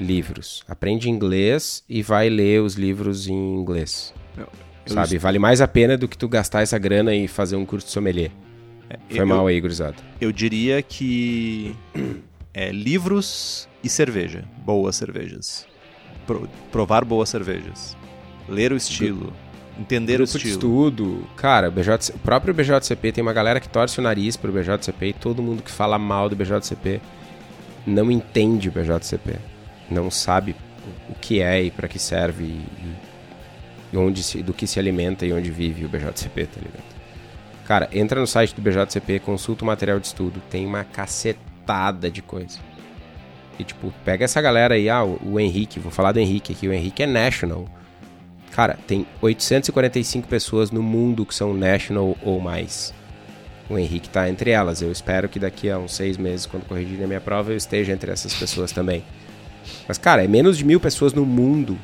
Livros. 0.00 0.62
Aprende 0.66 1.10
inglês 1.10 1.84
e 1.88 2.02
vai 2.02 2.28
ler 2.28 2.62
os 2.62 2.74
livros 2.74 3.28
em 3.28 3.34
inglês. 3.34 4.14
Eu, 4.36 4.48
eu 4.86 4.94
Sabe, 4.94 5.18
vale 5.18 5.38
mais 5.38 5.60
a 5.60 5.68
pena 5.68 5.96
do 5.96 6.08
que 6.08 6.16
tu 6.16 6.28
gastar 6.28 6.62
essa 6.62 6.78
grana 6.78 7.14
e 7.14 7.28
fazer 7.28 7.56
um 7.56 7.66
curso 7.66 7.86
de 7.86 7.92
sommelier. 7.92 8.30
É, 8.88 8.98
Foi 9.08 9.20
eu, 9.20 9.26
mal 9.26 9.46
aí, 9.46 9.60
gurizada. 9.60 9.96
Eu 10.20 10.32
diria 10.32 10.82
que 10.82 11.76
é, 12.52 12.72
livros 12.72 13.68
e 13.84 13.88
cerveja. 13.88 14.44
Boas 14.64 14.96
cervejas. 14.96 15.66
Pro, 16.26 16.48
provar 16.72 17.04
boas 17.04 17.28
cervejas. 17.28 17.96
Ler 18.48 18.72
o 18.72 18.76
estilo. 18.76 19.32
entender 19.78 20.16
Grupo 20.16 20.32
o 20.32 20.36
estilo. 20.36 20.42
De 20.42 20.50
estudo. 20.50 21.26
Cara, 21.36 21.68
o, 21.68 21.72
BJ, 21.72 22.12
o 22.14 22.18
próprio 22.18 22.52
BJCP 22.52 23.12
tem 23.12 23.22
uma 23.22 23.32
galera 23.32 23.60
que 23.60 23.68
torce 23.68 24.00
o 24.00 24.02
nariz 24.02 24.36
pro 24.36 24.50
BJCP 24.50 25.06
e 25.06 25.12
todo 25.12 25.42
mundo 25.42 25.62
que 25.62 25.70
fala 25.70 25.98
mal 25.98 26.28
do 26.28 26.34
BJCP 26.34 27.00
não 27.86 28.10
entende 28.10 28.68
o 28.68 28.72
BJCP. 28.72 29.36
Não 29.90 30.10
sabe 30.10 30.54
o 31.08 31.14
que 31.14 31.40
é 31.40 31.62
e 31.62 31.70
para 31.70 31.88
que 31.88 31.98
serve 31.98 32.44
e, 32.44 33.96
onde 33.96 34.22
se, 34.22 34.42
do 34.42 34.52
que 34.52 34.66
se 34.66 34.78
alimenta 34.78 35.26
e 35.26 35.32
onde 35.32 35.50
vive 35.50 35.84
o 35.84 35.88
BJCP, 35.88 36.46
tá 36.46 36.60
ligado? 36.60 37.00
Cara, 37.66 37.88
entra 37.92 38.20
no 38.20 38.26
site 38.26 38.54
do 38.54 38.62
BJCP, 38.62 39.20
consulta 39.20 39.64
o 39.64 39.66
material 39.66 40.00
de 40.00 40.06
estudo, 40.06 40.42
tem 40.50 40.66
uma 40.66 40.84
cacetada 40.84 42.10
de 42.10 42.20
coisa. 42.20 42.58
E, 43.58 43.64
tipo, 43.64 43.92
pega 44.04 44.24
essa 44.24 44.40
galera 44.40 44.74
aí, 44.74 44.88
ah, 44.88 45.04
o, 45.04 45.38
Henrique, 45.38 45.78
vou 45.78 45.92
falar 45.92 46.12
do 46.12 46.18
Henrique 46.18 46.52
aqui, 46.52 46.66
o 46.66 46.72
Henrique 46.72 47.02
é 47.02 47.06
national. 47.06 47.68
Cara, 48.52 48.78
tem 48.86 49.06
845 49.20 50.26
pessoas 50.26 50.70
no 50.70 50.82
mundo 50.82 51.24
que 51.24 51.34
são 51.34 51.54
national 51.54 52.16
ou 52.22 52.40
mais. 52.40 52.92
O 53.68 53.78
Henrique 53.78 54.08
tá 54.08 54.28
entre 54.28 54.50
elas. 54.50 54.82
Eu 54.82 54.90
espero 54.90 55.28
que 55.28 55.38
daqui 55.38 55.70
a 55.70 55.78
uns 55.78 55.94
seis 55.94 56.16
meses, 56.16 56.46
quando 56.46 56.66
corrigir 56.66 57.00
a 57.04 57.06
minha 57.06 57.20
prova, 57.20 57.52
eu 57.52 57.56
esteja 57.56 57.92
entre 57.92 58.10
essas 58.10 58.34
pessoas 58.34 58.72
também. 58.72 59.04
Mas, 59.86 59.98
cara, 59.98 60.24
é 60.24 60.28
menos 60.28 60.56
de 60.56 60.64
mil 60.64 60.80
pessoas 60.80 61.12
no 61.12 61.24
mundo. 61.24 61.78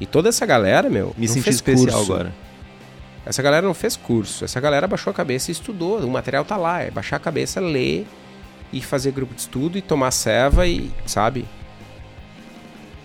E 0.00 0.06
toda 0.06 0.28
essa 0.28 0.44
galera, 0.44 0.90
meu. 0.90 1.14
Me 1.16 1.26
não 1.26 1.34
senti 1.34 1.44
fez 1.44 1.56
especial 1.56 1.98
curso. 1.98 2.12
agora. 2.12 2.34
Essa 3.24 3.42
galera 3.42 3.66
não 3.66 3.74
fez 3.74 3.96
curso. 3.96 4.44
Essa 4.44 4.60
galera 4.60 4.86
baixou 4.88 5.10
a 5.10 5.14
cabeça 5.14 5.50
e 5.50 5.52
estudou. 5.52 5.98
O 6.00 6.10
material 6.10 6.44
tá 6.44 6.56
lá. 6.56 6.80
É 6.82 6.90
baixar 6.90 7.16
a 7.16 7.20
cabeça, 7.20 7.60
ler 7.60 8.06
e 8.72 8.80
fazer 8.80 9.12
grupo 9.12 9.34
de 9.34 9.42
estudo 9.42 9.78
e 9.78 9.82
tomar 9.82 10.10
ceva 10.10 10.66
e, 10.66 10.90
sabe? 11.06 11.44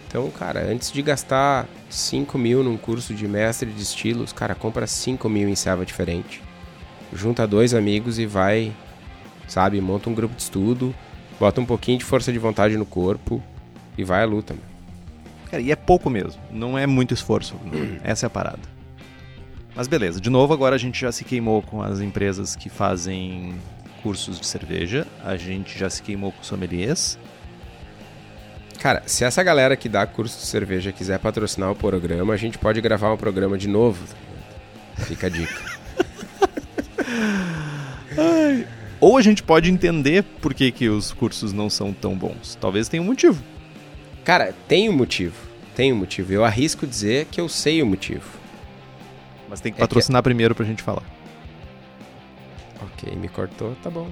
Então, 0.07 0.29
cara, 0.31 0.61
antes 0.61 0.91
de 0.91 1.01
gastar 1.01 1.67
5 1.89 2.37
mil 2.37 2.63
num 2.63 2.77
curso 2.77 3.13
de 3.13 3.27
mestre 3.27 3.69
de 3.69 3.81
estilos, 3.81 4.31
cara, 4.31 4.55
compra 4.55 4.87
5 4.87 5.27
mil 5.27 5.49
em 5.49 5.55
ceva 5.55 5.85
diferente. 5.85 6.41
Junta 7.13 7.45
dois 7.45 7.73
amigos 7.73 8.17
e 8.17 8.25
vai, 8.25 8.71
sabe? 9.47 9.79
Monta 9.81 10.09
um 10.09 10.13
grupo 10.13 10.35
de 10.35 10.41
estudo, 10.41 10.95
bota 11.39 11.59
um 11.59 11.65
pouquinho 11.65 11.97
de 11.97 12.05
força 12.05 12.31
de 12.31 12.39
vontade 12.39 12.77
no 12.77 12.85
corpo 12.85 13.43
e 13.97 14.03
vai 14.03 14.21
à 14.21 14.25
luta, 14.25 14.53
meu. 14.53 14.63
Cara, 15.49 15.61
e 15.63 15.71
é 15.71 15.75
pouco 15.75 16.09
mesmo. 16.09 16.41
Não 16.51 16.77
é 16.77 16.85
muito 16.85 17.13
esforço. 17.13 17.55
Essa 18.03 18.25
é 18.25 18.27
a 18.27 18.29
parada. 18.29 18.77
Mas 19.75 19.87
beleza, 19.87 20.19
de 20.19 20.29
novo, 20.29 20.53
agora 20.53 20.75
a 20.75 20.79
gente 20.79 20.99
já 20.99 21.11
se 21.11 21.23
queimou 21.23 21.61
com 21.61 21.81
as 21.81 22.01
empresas 22.01 22.55
que 22.55 22.69
fazem 22.69 23.53
cursos 24.01 24.39
de 24.39 24.45
cerveja. 24.45 25.05
A 25.23 25.37
gente 25.37 25.77
já 25.77 25.89
se 25.89 26.01
queimou 26.01 26.31
com 26.31 26.43
sommeliers. 26.43 27.17
Cara, 28.79 29.03
se 29.05 29.23
essa 29.23 29.43
galera 29.43 29.75
que 29.75 29.89
dá 29.89 30.05
curso 30.05 30.39
de 30.39 30.45
cerveja 30.45 30.91
quiser 30.91 31.19
patrocinar 31.19 31.71
o 31.71 31.75
programa, 31.75 32.33
a 32.33 32.37
gente 32.37 32.57
pode 32.57 32.79
gravar 32.81 33.11
um 33.13 33.17
programa 33.17 33.57
de 33.57 33.67
novo. 33.67 34.05
tá? 34.95 35.03
Fica 35.05 35.27
a 35.27 35.29
dica. 35.29 35.77
Ou 38.99 39.15
a 39.17 39.21
gente 39.21 39.43
pode 39.43 39.69
entender 39.69 40.23
por 40.23 40.53
que, 40.53 40.71
que 40.71 40.89
os 40.89 41.11
cursos 41.11 41.53
não 41.53 41.69
são 41.69 41.93
tão 41.93 42.15
bons. 42.15 42.57
Talvez 42.59 42.89
tenha 42.89 43.01
um 43.01 43.05
motivo. 43.05 43.43
Cara, 44.27 44.53
tem 44.67 44.89
um 44.89 44.91
motivo. 44.91 45.37
Tem 45.73 45.93
um 45.93 45.95
motivo. 45.95 46.33
Eu 46.33 46.43
arrisco 46.43 46.85
dizer 46.85 47.27
que 47.27 47.39
eu 47.39 47.47
sei 47.47 47.81
o 47.81 47.85
motivo. 47.85 48.27
Mas 49.47 49.61
tem 49.61 49.71
que 49.71 49.79
É 49.79 49.79
patrocinar 49.79 50.21
primeiro 50.21 50.53
pra 50.53 50.65
gente 50.65 50.83
falar. 50.83 51.03
Ok, 52.81 53.15
me 53.15 53.29
cortou, 53.29 53.73
tá 53.81 53.89
bom. 53.89 54.11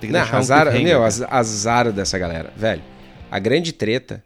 Tem 0.00 0.10
que 0.10 0.12
Não, 0.12 0.18
um 0.18 0.36
azar, 0.36 0.62
cliffhanger, 0.62 0.98
meu, 0.98 1.04
azar 1.04 1.92
dessa 1.92 2.18
galera. 2.18 2.52
Velho, 2.56 2.82
a 3.30 3.38
grande 3.38 3.72
treta 3.72 4.24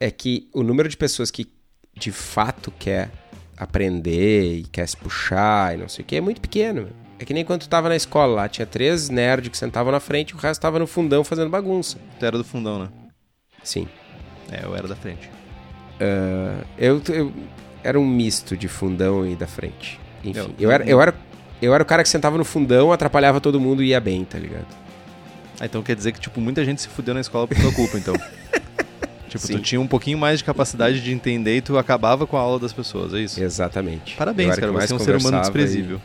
é 0.00 0.10
que 0.10 0.48
o 0.52 0.64
número 0.64 0.88
de 0.88 0.96
pessoas 0.96 1.30
que 1.30 1.46
de 1.94 2.10
fato 2.10 2.72
quer 2.76 3.08
aprender 3.56 4.56
e 4.56 4.62
quer 4.64 4.88
se 4.88 4.96
puxar 4.96 5.76
e 5.76 5.76
não 5.76 5.88
sei 5.88 6.02
o 6.02 6.06
que 6.08 6.16
é 6.16 6.20
muito 6.20 6.40
pequeno. 6.40 6.82
meu. 6.82 6.92
É 7.20 7.24
que 7.24 7.32
nem 7.32 7.44
quando 7.44 7.60
tu 7.60 7.68
tava 7.68 7.88
na 7.88 7.94
escola 7.94 8.34
lá, 8.34 8.48
tinha 8.48 8.66
três 8.66 9.08
nerds 9.08 9.48
que 9.48 9.56
sentavam 9.56 9.92
na 9.92 10.00
frente 10.00 10.30
e 10.30 10.34
o 10.34 10.38
resto 10.38 10.60
tava 10.60 10.76
no 10.76 10.88
fundão 10.88 11.22
fazendo 11.22 11.50
bagunça. 11.50 11.98
Tu 12.18 12.26
era 12.26 12.36
do 12.36 12.42
fundão, 12.42 12.80
né? 12.80 12.88
Sim. 13.66 13.88
É, 14.52 14.64
eu 14.64 14.76
era 14.76 14.86
da 14.86 14.94
frente. 14.94 15.28
Eu, 16.78 17.02
eu 17.08 17.32
era 17.82 17.98
um 17.98 18.06
misto 18.06 18.56
de 18.56 18.68
fundão 18.68 19.26
e 19.26 19.34
da 19.34 19.46
frente. 19.46 19.98
Enfim, 20.24 20.38
Eu- 20.38 20.54
eu, 20.58 20.70
era, 20.70 20.84
eu, 20.88 21.00
era, 21.02 21.14
eu 21.60 21.74
era 21.74 21.82
o 21.82 21.86
cara 21.86 22.02
que 22.02 22.08
sentava 22.08 22.38
no 22.38 22.44
fundão, 22.44 22.92
atrapalhava 22.92 23.40
todo 23.40 23.58
mundo 23.60 23.82
e 23.82 23.88
ia 23.88 24.00
bem, 24.00 24.24
tá 24.24 24.38
ligado? 24.38 24.66
Ah, 25.58 25.64
então 25.66 25.82
quer 25.82 25.96
dizer 25.96 26.12
que, 26.12 26.20
tipo, 26.20 26.40
muita 26.40 26.64
gente 26.64 26.82
se 26.82 26.88
fudeu 26.88 27.12
na 27.14 27.20
escola 27.20 27.46
por 27.48 27.56
tua 27.56 27.72
culpa, 27.72 27.96
então. 27.98 28.14
tipo, 29.28 29.44
Sim. 29.46 29.54
tu 29.54 29.60
tinha 29.62 29.80
um 29.80 29.86
pouquinho 29.86 30.18
mais 30.18 30.38
de 30.38 30.44
capacidade 30.44 31.00
de 31.02 31.12
entender 31.12 31.56
e 31.56 31.60
tu 31.60 31.76
acabava 31.78 32.26
com 32.26 32.36
a 32.36 32.40
aula 32.40 32.58
das 32.60 32.72
pessoas, 32.72 33.14
é 33.14 33.20
isso? 33.20 33.42
Exatamente. 33.42 34.14
Parabéns, 34.16 34.54
cara, 34.56 34.70
você 34.70 34.92
é 34.92 34.96
um 34.96 34.98
ser 34.98 35.16
humano 35.16 35.22
conversava 35.38 35.38
e- 35.38 35.42
desprezível. 35.62 36.00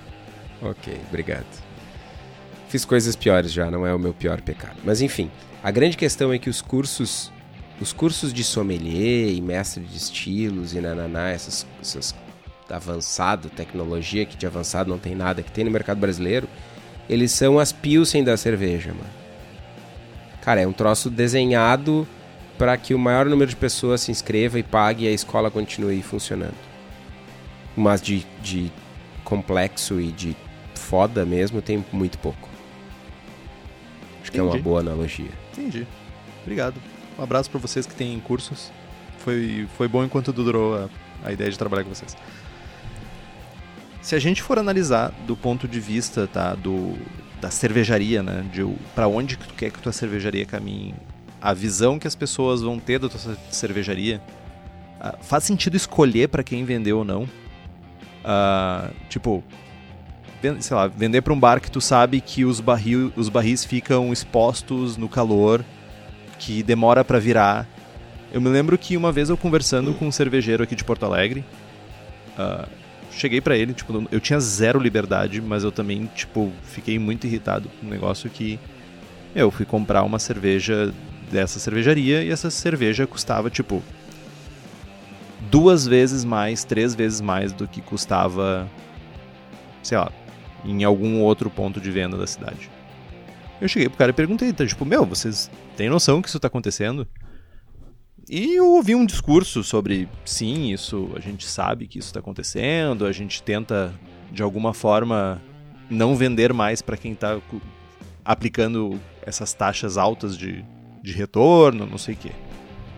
Ok, 0.61 0.97
obrigado. 1.09 1.45
Fiz 2.69 2.85
coisas 2.85 3.15
piores 3.15 3.51
já, 3.51 3.69
não 3.69 3.85
é 3.85 3.93
o 3.93 3.99
meu 3.99 4.13
pior 4.13 4.39
pecado. 4.39 4.77
Mas 4.85 5.01
enfim, 5.01 5.29
a 5.61 5.69
grande 5.69 5.97
questão 5.97 6.31
é 6.31 6.37
que 6.39 6.49
os 6.49 6.61
cursos, 6.61 7.29
os 7.81 7.91
cursos 7.91 8.31
de 8.31 8.43
sommelier 8.43 9.33
e 9.33 9.41
mestre 9.41 9.83
de 9.83 9.97
estilos 9.97 10.75
e 10.75 10.79
nananá, 10.79 11.29
essas, 11.29 11.65
essas 11.81 12.15
avançado, 12.69 13.49
tecnologia 13.49 14.25
que 14.25 14.37
de 14.37 14.45
avançado 14.45 14.89
não 14.89 14.99
tem 14.99 15.15
nada, 15.15 15.41
que 15.41 15.51
tem 15.51 15.65
no 15.65 15.71
mercado 15.71 15.99
brasileiro, 15.99 16.47
eles 17.09 17.31
são 17.31 17.59
as 17.59 17.71
Pilsen 17.71 18.23
da 18.23 18.37
cerveja, 18.37 18.93
mano. 18.93 19.09
Cara, 20.41 20.61
é 20.61 20.67
um 20.67 20.71
troço 20.71 21.09
desenhado 21.09 22.07
para 22.57 22.77
que 22.77 22.93
o 22.93 22.99
maior 22.99 23.25
número 23.25 23.49
de 23.49 23.55
pessoas 23.55 24.01
se 24.01 24.11
inscreva 24.11 24.59
e 24.59 24.63
pague 24.63 25.05
e 25.05 25.07
a 25.07 25.11
escola 25.11 25.49
continue 25.51 26.01
funcionando. 26.01 26.55
Mas 27.75 28.01
de, 28.01 28.25
de 28.41 28.71
complexo 29.23 29.99
e 29.99 30.11
de 30.11 30.35
foda 30.75 31.25
mesmo 31.25 31.61
tem 31.61 31.83
muito 31.91 32.17
pouco. 32.19 32.47
Acho 34.21 34.31
que 34.31 34.39
é 34.39 34.41
uma 34.41 34.49
Entendi. 34.51 34.63
boa 34.63 34.79
analogia. 34.79 35.31
Entendi. 35.51 35.87
Obrigado. 36.43 36.75
Um 37.21 37.23
abraço 37.23 37.51
pra 37.51 37.59
vocês 37.59 37.85
que 37.85 37.93
têm 37.93 38.19
cursos. 38.19 38.71
Foi, 39.19 39.67
foi 39.77 39.87
bom 39.87 40.03
enquanto 40.03 40.33
durou 40.33 40.75
a, 40.75 40.89
a 41.23 41.31
ideia 41.31 41.51
de 41.51 41.57
trabalhar 41.57 41.83
com 41.83 41.93
vocês. 41.93 42.17
Se 44.01 44.15
a 44.15 44.19
gente 44.19 44.41
for 44.41 44.57
analisar 44.57 45.13
do 45.27 45.37
ponto 45.37 45.67
de 45.67 45.79
vista 45.79 46.25
tá, 46.25 46.55
do, 46.55 46.97
da 47.39 47.51
cervejaria, 47.51 48.23
né, 48.23 48.43
de 48.51 48.65
para 48.95 49.07
onde 49.07 49.37
que 49.37 49.47
tu 49.47 49.53
quer 49.53 49.69
que 49.69 49.77
tua 49.77 49.91
cervejaria 49.91 50.47
caminhe, 50.47 50.95
a 51.39 51.53
visão 51.53 51.99
que 51.99 52.07
as 52.07 52.15
pessoas 52.15 52.63
vão 52.63 52.79
ter 52.79 52.97
da 52.97 53.07
tua 53.07 53.19
cer- 53.19 53.37
cervejaria, 53.51 54.19
ah, 54.99 55.15
faz 55.21 55.43
sentido 55.43 55.77
escolher 55.77 56.27
pra 56.27 56.41
quem 56.41 56.65
vender 56.65 56.93
ou 56.93 57.03
não? 57.05 57.29
Ah, 58.25 58.89
tipo, 59.09 59.43
sei 60.59 60.75
lá, 60.75 60.87
vender 60.87 61.21
pra 61.21 61.33
um 61.33 61.39
bar 61.39 61.61
que 61.61 61.69
tu 61.69 61.79
sabe 61.79 62.19
que 62.19 62.45
os, 62.45 62.59
barril, 62.59 63.13
os 63.15 63.29
barris 63.29 63.63
ficam 63.63 64.11
expostos 64.11 64.97
no 64.97 65.07
calor, 65.07 65.63
que 66.41 66.63
demora 66.63 67.05
pra 67.05 67.19
virar. 67.19 67.67
Eu 68.33 68.41
me 68.41 68.49
lembro 68.49 68.77
que 68.77 68.97
uma 68.97 69.11
vez 69.11 69.29
eu 69.29 69.37
conversando 69.37 69.93
com 69.93 70.07
um 70.07 70.11
cervejeiro 70.11 70.63
aqui 70.63 70.75
de 70.75 70.83
Porto 70.83 71.05
Alegre, 71.05 71.45
ah, 72.37 72.67
cheguei 73.11 73.39
pra 73.39 73.55
ele, 73.55 73.73
tipo, 73.73 74.07
eu 74.11 74.19
tinha 74.19 74.39
zero 74.39 74.79
liberdade, 74.79 75.39
mas 75.39 75.63
eu 75.63 75.71
também, 75.71 76.09
tipo, 76.15 76.51
fiquei 76.63 76.97
muito 76.97 77.27
irritado 77.27 77.69
com 77.69 77.85
um 77.85 77.89
negócio 77.89 78.29
que 78.29 78.59
eu 79.35 79.51
fui 79.51 79.65
comprar 79.65 80.03
uma 80.03 80.17
cerveja 80.17 80.91
dessa 81.31 81.59
cervejaria 81.59 82.23
e 82.23 82.31
essa 82.31 82.49
cerveja 82.49 83.05
custava, 83.05 83.49
tipo, 83.49 83.83
duas 85.51 85.85
vezes 85.85 86.25
mais, 86.25 86.63
três 86.63 86.95
vezes 86.95 87.21
mais 87.21 87.53
do 87.53 87.67
que 87.67 87.81
custava, 87.81 88.67
sei 89.83 89.97
lá, 89.97 90.11
em 90.65 90.83
algum 90.83 91.19
outro 91.19 91.49
ponto 91.49 91.79
de 91.79 91.91
venda 91.91 92.17
da 92.17 92.25
cidade. 92.25 92.69
Eu 93.61 93.67
cheguei 93.67 93.87
pro 93.87 93.97
cara 93.99 94.09
e 94.09 94.13
perguntei, 94.13 94.51
tá, 94.51 94.65
tipo, 94.65 94.83
meu, 94.83 95.05
vocês 95.05 95.49
têm 95.77 95.87
noção 95.87 96.19
que 96.19 96.27
isso 96.27 96.39
tá 96.39 96.47
acontecendo? 96.47 97.07
E 98.27 98.55
eu 98.55 98.65
ouvi 98.65 98.95
um 98.95 99.05
discurso 99.05 99.63
sobre, 99.63 100.09
sim, 100.25 100.71
isso, 100.71 101.11
a 101.15 101.19
gente 101.19 101.45
sabe 101.45 101.87
que 101.87 101.99
isso 101.99 102.11
tá 102.11 102.19
acontecendo, 102.19 103.05
a 103.05 103.11
gente 103.11 103.43
tenta, 103.43 103.93
de 104.31 104.41
alguma 104.41 104.73
forma, 104.73 105.39
não 105.89 106.15
vender 106.15 106.53
mais 106.53 106.81
para 106.81 106.97
quem 106.97 107.13
tá 107.13 107.39
aplicando 108.25 108.99
essas 109.21 109.53
taxas 109.53 109.95
altas 109.95 110.35
de, 110.35 110.65
de 111.03 111.13
retorno, 111.13 111.85
não 111.85 111.99
sei 111.99 112.15
o 112.15 112.17
quê. 112.17 112.31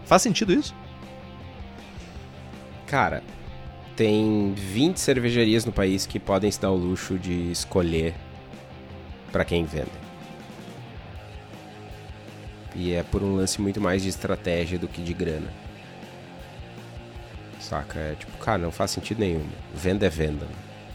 Faz 0.05 0.21
sentido 0.21 0.53
isso? 0.53 0.73
Cara, 2.87 3.21
tem 3.97 4.53
20 4.53 4.97
cervejarias 4.97 5.65
no 5.65 5.73
país 5.73 6.05
que 6.05 6.19
podem 6.19 6.49
se 6.49 6.61
dar 6.61 6.71
o 6.71 6.77
luxo 6.77 7.19
de 7.19 7.51
escolher 7.51 8.13
pra 9.31 9.43
quem 9.43 9.65
vende. 9.65 10.02
E 12.75 12.93
é 12.93 13.03
por 13.03 13.21
um 13.23 13.35
lance 13.35 13.61
muito 13.61 13.79
mais 13.79 14.01
de 14.01 14.09
estratégia 14.09 14.79
do 14.79 14.87
que 14.87 15.01
de 15.01 15.13
grana. 15.13 15.47
Saca? 17.59 17.99
É 17.99 18.15
tipo, 18.19 18.37
cara, 18.37 18.57
não 18.57 18.71
faz 18.71 18.91
sentido 18.91 19.19
nenhum. 19.19 19.45
Venda 19.73 20.05
é 20.05 20.09
venda. 20.09 20.47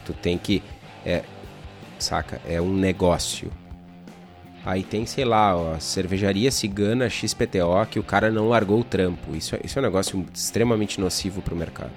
Tu 0.05 0.13
tem 0.13 0.37
que. 0.37 0.63
É, 1.05 1.23
saca? 1.99 2.41
É 2.47 2.61
um 2.61 2.73
negócio. 2.75 3.51
Aí 4.67 4.83
tem, 4.83 5.07
sei 5.07 5.25
lá, 5.25 5.57
ó, 5.57 5.79
cervejaria 5.79 6.51
cigana 6.51 7.09
XPTO 7.09 7.87
que 7.91 7.99
o 7.99 8.03
cara 8.03 8.31
não 8.31 8.49
largou 8.49 8.81
o 8.81 8.85
trampo. 8.85 9.35
Isso, 9.35 9.55
é- 9.55 9.61
isso 9.65 9.79
é 9.79 9.81
um 9.81 9.85
negócio 9.85 10.27
extremamente 10.35 11.01
nocivo 11.01 11.41
pro 11.41 11.57
mercado. 11.57 11.93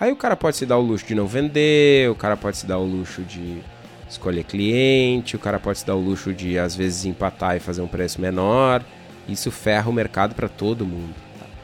Aí 0.00 0.10
o 0.10 0.16
cara 0.16 0.34
pode 0.34 0.56
se 0.56 0.64
dar 0.66 0.78
o 0.78 0.80
luxo 0.82 1.06
de 1.06 1.14
não 1.14 1.26
vender, 1.26 2.10
o 2.10 2.14
cara 2.14 2.36
pode 2.36 2.56
se 2.56 2.66
dar 2.66 2.78
o 2.78 2.84
luxo 2.84 3.22
de 3.22 3.62
escolher 4.10 4.44
cliente, 4.44 5.36
o 5.36 5.38
cara 5.38 5.58
pode 5.60 5.78
se 5.78 5.86
dar 5.86 5.94
o 5.94 6.00
luxo 6.00 6.32
de 6.34 6.58
às 6.58 6.74
vezes 6.74 7.04
empatar 7.04 7.56
e 7.56 7.60
fazer 7.60 7.80
um 7.82 7.86
preço 7.88 8.20
menor. 8.20 8.82
Isso 9.28 9.50
ferra 9.50 9.88
o 9.88 9.92
mercado 9.92 10.34
pra 10.34 10.48
todo 10.48 10.84
mundo. 10.84 11.14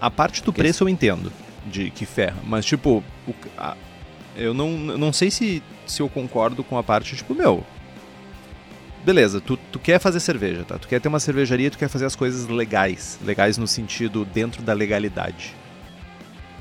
A 0.01 0.11
parte 0.11 0.43
do 0.43 0.53
preço 0.53 0.85
eu 0.85 0.89
entendo, 0.89 1.33
de 1.67 1.91
que 1.91 2.07
ferra, 2.07 2.37
mas 2.45 2.65
tipo, 2.65 3.03
o- 3.27 3.35
a- 3.59 3.77
eu 4.37 4.53
não, 4.55 4.71
não 4.77 5.13
sei 5.13 5.31
se, 5.31 5.63
se 5.87 6.01
eu 6.03 6.09
concordo 6.09 6.63
com 6.63 6.77
a 6.79 6.83
parte, 6.83 7.17
tipo, 7.17 7.35
meu. 7.35 7.65
Beleza, 9.05 9.41
tu, 9.41 9.57
tu 9.57 9.79
quer 9.79 9.99
fazer 10.01 10.21
cerveja, 10.21 10.65
tá? 10.65 10.79
Tu 10.79 10.89
quer 10.89 11.01
ter 11.01 11.09
uma 11.09 11.21
cervejaria, 11.21 11.71
tu 11.71 11.79
quer 11.79 11.89
fazer 11.89 12.05
as 12.07 12.15
coisas 12.17 12.47
legais. 12.49 13.19
Legais 13.25 13.57
no 13.57 13.67
sentido 13.67 14.25
dentro 14.25 14.63
da 14.63 14.73
legalidade. 14.73 15.55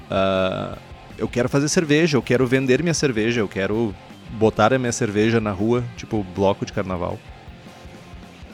Ah, 0.09 0.77
eu 1.17 1.27
quero 1.27 1.49
fazer 1.49 1.67
cerveja, 1.69 2.17
eu 2.17 2.21
quero 2.21 2.45
vender 2.45 2.81
minha 2.83 2.93
cerveja, 2.93 3.41
eu 3.41 3.47
quero 3.47 3.95
botar 4.37 4.73
a 4.73 4.79
minha 4.79 4.91
cerveja 4.91 5.39
na 5.39 5.51
rua, 5.51 5.83
tipo 5.97 6.25
bloco 6.35 6.65
de 6.65 6.73
carnaval. 6.73 7.17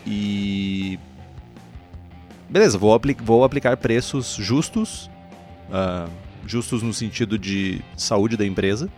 E 0.05 0.99
beleza, 2.49 2.77
vou, 2.77 2.93
apli 2.93 3.15
vou 3.21 3.43
aplicar 3.43 3.77
preços 3.77 4.35
justos, 4.39 5.09
uh, 5.69 6.09
justos 6.45 6.81
no 6.81 6.93
sentido 6.93 7.37
de 7.37 7.81
saúde 7.95 8.35
da 8.35 8.45
empresa, 8.45 8.89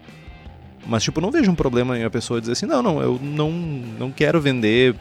mas, 0.86 1.04
tipo, 1.04 1.22
não 1.22 1.32
vejo 1.32 1.50
um 1.50 1.56
problema 1.56 1.98
em 1.98 2.04
a 2.04 2.10
pessoa 2.10 2.40
dizer 2.40 2.54
assim, 2.54 2.66
não, 2.66 2.82
não, 2.82 3.02
eu 3.02 3.20
não, 3.22 3.52
não 3.52 4.12
quero 4.12 4.42
vender 4.42 4.96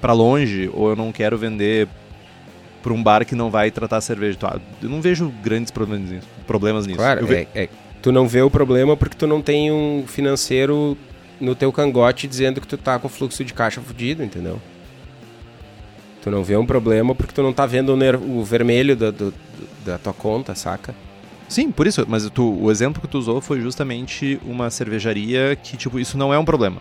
para 0.00 0.12
longe, 0.12 0.68
ou 0.72 0.90
eu 0.90 0.96
não 0.96 1.12
quero 1.12 1.38
vender 1.38 1.88
para 2.82 2.92
um 2.92 3.02
bar 3.02 3.24
que 3.24 3.34
não 3.34 3.50
vai 3.50 3.70
tratar 3.70 4.00
cerveja. 4.00 4.38
Eu 4.82 4.88
não 4.88 5.00
vejo 5.00 5.32
grandes 5.42 5.70
problemas 5.70 6.10
nisso. 6.10 6.28
Problemas 6.46 6.86
nisso. 6.86 6.98
Claro, 6.98 7.26
ve... 7.26 7.34
é, 7.34 7.48
é, 7.54 7.68
tu 8.08 8.12
não 8.12 8.26
vê 8.26 8.40
o 8.40 8.48
problema 8.48 8.96
porque 8.96 9.14
tu 9.14 9.26
não 9.26 9.42
tem 9.42 9.70
um 9.70 10.04
financeiro 10.06 10.96
no 11.38 11.54
teu 11.54 11.70
cangote 11.70 12.26
dizendo 12.26 12.58
que 12.58 12.66
tu 12.66 12.78
tá 12.78 12.98
com 12.98 13.06
fluxo 13.06 13.44
de 13.44 13.52
caixa 13.52 13.82
fudido, 13.82 14.24
entendeu? 14.24 14.58
Tu 16.22 16.30
não 16.30 16.42
vê 16.42 16.56
um 16.56 16.64
problema 16.64 17.14
porque 17.14 17.34
tu 17.34 17.42
não 17.42 17.52
tá 17.52 17.66
vendo 17.66 17.94
o, 17.94 18.38
o 18.38 18.42
vermelho 18.42 18.96
da, 18.96 19.10
do, 19.10 19.34
da 19.84 19.98
tua 19.98 20.14
conta, 20.14 20.54
saca? 20.54 20.94
Sim, 21.50 21.70
por 21.70 21.86
isso. 21.86 22.06
Mas 22.08 22.28
tu, 22.30 22.58
o 22.58 22.70
exemplo 22.70 23.02
que 23.02 23.06
tu 23.06 23.18
usou 23.18 23.42
foi 23.42 23.60
justamente 23.60 24.40
uma 24.42 24.70
cervejaria 24.70 25.54
que, 25.54 25.76
tipo, 25.76 26.00
isso 26.00 26.16
não 26.16 26.32
é 26.32 26.38
um 26.38 26.46
problema. 26.46 26.80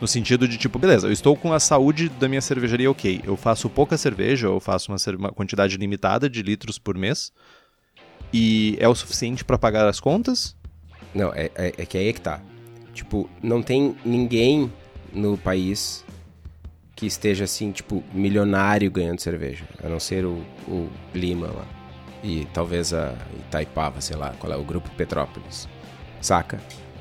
No 0.00 0.06
sentido 0.06 0.46
de, 0.46 0.56
tipo, 0.56 0.78
beleza, 0.78 1.08
eu 1.08 1.12
estou 1.12 1.36
com 1.36 1.52
a 1.52 1.58
saúde 1.58 2.08
da 2.10 2.28
minha 2.28 2.40
cervejaria 2.40 2.88
ok. 2.88 3.22
Eu 3.24 3.36
faço 3.36 3.68
pouca 3.68 3.98
cerveja, 3.98 4.46
eu 4.46 4.60
faço 4.60 4.92
uma, 4.92 4.98
uma 5.18 5.32
quantidade 5.32 5.76
limitada 5.76 6.30
de 6.30 6.40
litros 6.42 6.78
por 6.78 6.96
mês. 6.96 7.32
E 8.32 8.76
é 8.78 8.88
o 8.88 8.94
suficiente 8.94 9.44
para 9.44 9.58
pagar 9.58 9.88
as 9.88 9.98
contas? 9.98 10.59
Não, 11.14 11.32
é, 11.34 11.50
é, 11.54 11.72
é 11.78 11.86
que 11.86 11.98
aí 11.98 12.08
é 12.08 12.12
que 12.12 12.20
tá. 12.20 12.40
Tipo, 12.92 13.28
não 13.42 13.62
tem 13.62 13.96
ninguém 14.04 14.72
no 15.12 15.36
país 15.36 16.04
que 16.94 17.06
esteja 17.06 17.44
assim, 17.44 17.72
tipo, 17.72 18.04
milionário 18.12 18.90
ganhando 18.90 19.20
cerveja. 19.20 19.64
A 19.82 19.88
não 19.88 19.98
ser 19.98 20.24
o, 20.24 20.44
o 20.68 20.88
Lima 21.14 21.46
lá. 21.46 21.66
E 22.22 22.46
talvez 22.52 22.92
a 22.92 23.14
Itaipava, 23.46 24.00
sei 24.00 24.16
lá, 24.16 24.34
qual 24.38 24.52
é 24.52 24.56
o 24.56 24.62
grupo 24.62 24.90
Petrópolis. 24.90 25.66
Saca? 26.20 26.60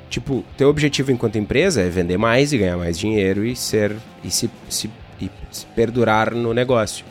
Tipo, 0.10 0.44
teu 0.58 0.70
objetivo 0.70 1.12
enquanto 1.12 1.38
empresa 1.38 1.82
é 1.82 1.90
vender 1.90 2.18
mais 2.18 2.54
e 2.54 2.58
ganhar 2.58 2.78
mais 2.78 2.98
dinheiro 2.98 3.46
e 3.46 3.56
ser 3.56 3.96
e 4.24 4.32
se, 4.32 4.50
se, 4.70 4.90
e 5.20 5.30
se 5.52 5.66
perdurar 5.68 6.34
no 6.34 6.54
negócio. 6.54 7.06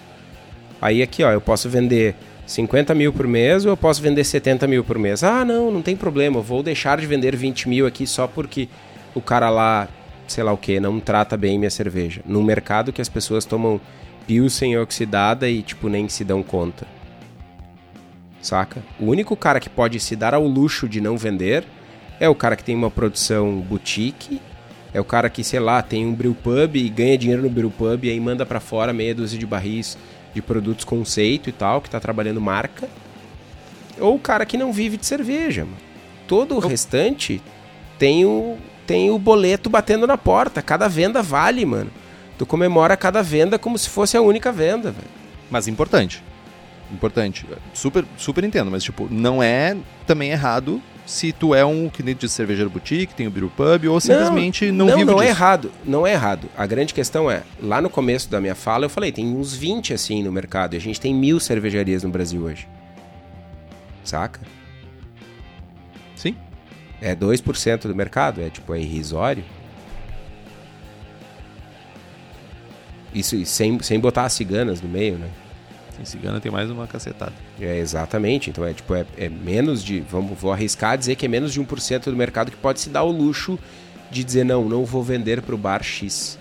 Aí 0.80 1.02
aqui, 1.02 1.22
ó, 1.22 1.30
eu 1.30 1.40
posso 1.40 1.68
vender 1.68 2.14
50 2.48 2.94
mil 2.94 3.12
por 3.12 3.26
mês 3.26 3.66
ou 3.66 3.72
eu 3.72 3.76
posso 3.76 4.00
vender 4.00 4.24
70 4.24 4.66
mil 4.66 4.82
por 4.82 4.98
mês. 4.98 5.22
Ah, 5.22 5.44
não, 5.44 5.70
não 5.70 5.82
tem 5.82 5.94
problema, 5.94 6.40
vou 6.40 6.62
deixar 6.62 6.98
de 6.98 7.06
vender 7.06 7.36
20 7.36 7.68
mil 7.68 7.86
aqui 7.86 8.06
só 8.06 8.26
porque 8.26 8.70
o 9.14 9.20
cara 9.20 9.50
lá, 9.50 9.86
sei 10.26 10.42
lá 10.42 10.50
o 10.50 10.56
que, 10.56 10.80
não 10.80 10.98
trata 10.98 11.36
bem 11.36 11.58
minha 11.58 11.70
cerveja. 11.70 12.22
Num 12.24 12.42
mercado 12.42 12.90
que 12.90 13.02
as 13.02 13.08
pessoas 13.08 13.44
tomam 13.44 13.78
Pilsen 14.26 14.78
oxidada 14.78 15.48
e, 15.48 15.60
tipo, 15.60 15.90
nem 15.90 16.08
se 16.08 16.24
dão 16.24 16.42
conta. 16.42 16.86
Saca? 18.40 18.82
O 18.98 19.06
único 19.06 19.36
cara 19.36 19.60
que 19.60 19.68
pode 19.68 20.00
se 20.00 20.16
dar 20.16 20.32
ao 20.32 20.46
luxo 20.46 20.88
de 20.88 21.02
não 21.02 21.18
vender 21.18 21.64
é 22.18 22.30
o 22.30 22.34
cara 22.34 22.56
que 22.56 22.64
tem 22.64 22.74
uma 22.74 22.90
produção 22.90 23.60
boutique, 23.60 24.40
é 24.94 25.00
o 25.00 25.04
cara 25.04 25.28
que, 25.28 25.44
sei 25.44 25.60
lá, 25.60 25.82
tem 25.82 26.06
um 26.06 26.14
brew 26.14 26.34
pub 26.34 26.76
e 26.76 26.88
ganha 26.88 27.18
dinheiro 27.18 27.42
no 27.42 27.50
brew 27.50 27.70
pub 27.70 28.04
e 28.04 28.10
aí 28.10 28.18
manda 28.18 28.46
para 28.46 28.58
fora 28.58 28.90
meia 28.90 29.14
dúzia 29.14 29.38
de 29.38 29.44
barris 29.44 29.98
de 30.38 30.42
produtos 30.42 30.84
conceito 30.84 31.48
e 31.48 31.52
tal, 31.52 31.80
que 31.80 31.90
tá 31.90 31.98
trabalhando 31.98 32.40
marca. 32.40 32.88
Ou 33.98 34.14
o 34.14 34.18
cara 34.20 34.46
que 34.46 34.56
não 34.56 34.72
vive 34.72 34.96
de 34.96 35.04
cerveja, 35.04 35.64
mano. 35.64 35.76
Todo 36.28 36.54
o 36.54 36.58
restante 36.60 37.42
tem 37.98 38.24
o, 38.24 38.56
tem 38.86 39.10
o 39.10 39.18
boleto 39.18 39.68
batendo 39.68 40.06
na 40.06 40.16
porta. 40.16 40.62
Cada 40.62 40.86
venda 40.88 41.22
vale, 41.22 41.64
mano. 41.64 41.90
Tu 42.36 42.46
comemora 42.46 42.96
cada 42.96 43.20
venda 43.22 43.58
como 43.58 43.76
se 43.76 43.88
fosse 43.88 44.16
a 44.16 44.22
única 44.22 44.52
venda, 44.52 44.92
velho. 44.92 45.08
Mas 45.50 45.66
importante. 45.66 46.22
Importante. 46.92 47.44
Super, 47.74 48.04
super 48.16 48.44
entendo, 48.44 48.70
mas 48.70 48.84
tipo, 48.84 49.08
não 49.10 49.42
é 49.42 49.76
também 50.06 50.30
errado 50.30 50.80
se 51.08 51.32
tu 51.32 51.54
é 51.54 51.64
um 51.64 51.88
cliente 51.88 52.20
de 52.20 52.28
cervejeiro 52.28 52.68
boutique, 52.68 53.14
tem 53.14 53.26
o 53.26 53.30
Biru 53.30 53.50
Pub, 53.56 53.86
ou 53.86 53.98
simplesmente 53.98 54.66
não, 54.66 54.84
não, 54.84 54.86
não 54.88 54.98
vive 54.98 55.10
Não, 55.10 55.22
é 55.22 55.28
errado, 55.28 55.72
não 55.82 56.06
é 56.06 56.12
errado. 56.12 56.50
A 56.54 56.66
grande 56.66 56.92
questão 56.92 57.30
é, 57.30 57.44
lá 57.62 57.80
no 57.80 57.88
começo 57.88 58.30
da 58.30 58.38
minha 58.42 58.54
fala 58.54 58.84
eu 58.84 58.90
falei, 58.90 59.10
tem 59.10 59.26
uns 59.26 59.54
20 59.54 59.94
assim 59.94 60.22
no 60.22 60.30
mercado, 60.30 60.74
e 60.74 60.76
a 60.76 60.80
gente 60.80 61.00
tem 61.00 61.14
mil 61.14 61.40
cervejarias 61.40 62.02
no 62.02 62.10
Brasil 62.10 62.42
hoje. 62.42 62.68
Saca? 64.04 64.38
Sim. 66.14 66.36
É 67.00 67.16
2% 67.16 67.86
do 67.86 67.94
mercado, 67.94 68.42
é 68.42 68.50
tipo, 68.50 68.74
é 68.74 68.78
irrisório. 68.78 69.44
Isso 73.14 73.42
sem, 73.46 73.80
sem 73.80 73.98
botar 73.98 74.26
as 74.26 74.34
ciganas 74.34 74.82
no 74.82 74.88
meio, 74.90 75.16
né? 75.16 75.30
Em 75.98 76.04
cigana 76.04 76.38
tem 76.38 76.52
mais 76.52 76.70
uma 76.70 76.86
cacetada. 76.86 77.47
É, 77.60 77.78
exatamente. 77.78 78.50
Então 78.50 78.64
é 78.64 78.72
tipo, 78.72 78.94
é, 78.94 79.04
é 79.16 79.28
menos 79.28 79.82
de. 79.82 80.00
Vamos, 80.00 80.38
vou 80.38 80.52
arriscar 80.52 80.96
dizer 80.96 81.16
que 81.16 81.26
é 81.26 81.28
menos 81.28 81.52
de 81.52 81.60
1% 81.60 82.04
do 82.04 82.16
mercado 82.16 82.50
que 82.50 82.56
pode 82.56 82.80
se 82.80 82.88
dar 82.88 83.02
o 83.02 83.10
luxo 83.10 83.58
de 84.10 84.24
dizer, 84.24 84.44
não, 84.44 84.68
não 84.68 84.84
vou 84.84 85.02
vender 85.02 85.42
para 85.42 85.54
o 85.54 85.58
bar 85.58 85.82
X. 85.82 86.38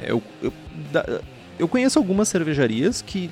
É, 0.00 0.10
eu, 0.10 0.22
eu, 0.42 0.52
eu 1.58 1.68
conheço 1.68 1.98
algumas 1.98 2.28
cervejarias 2.28 3.02
que. 3.02 3.30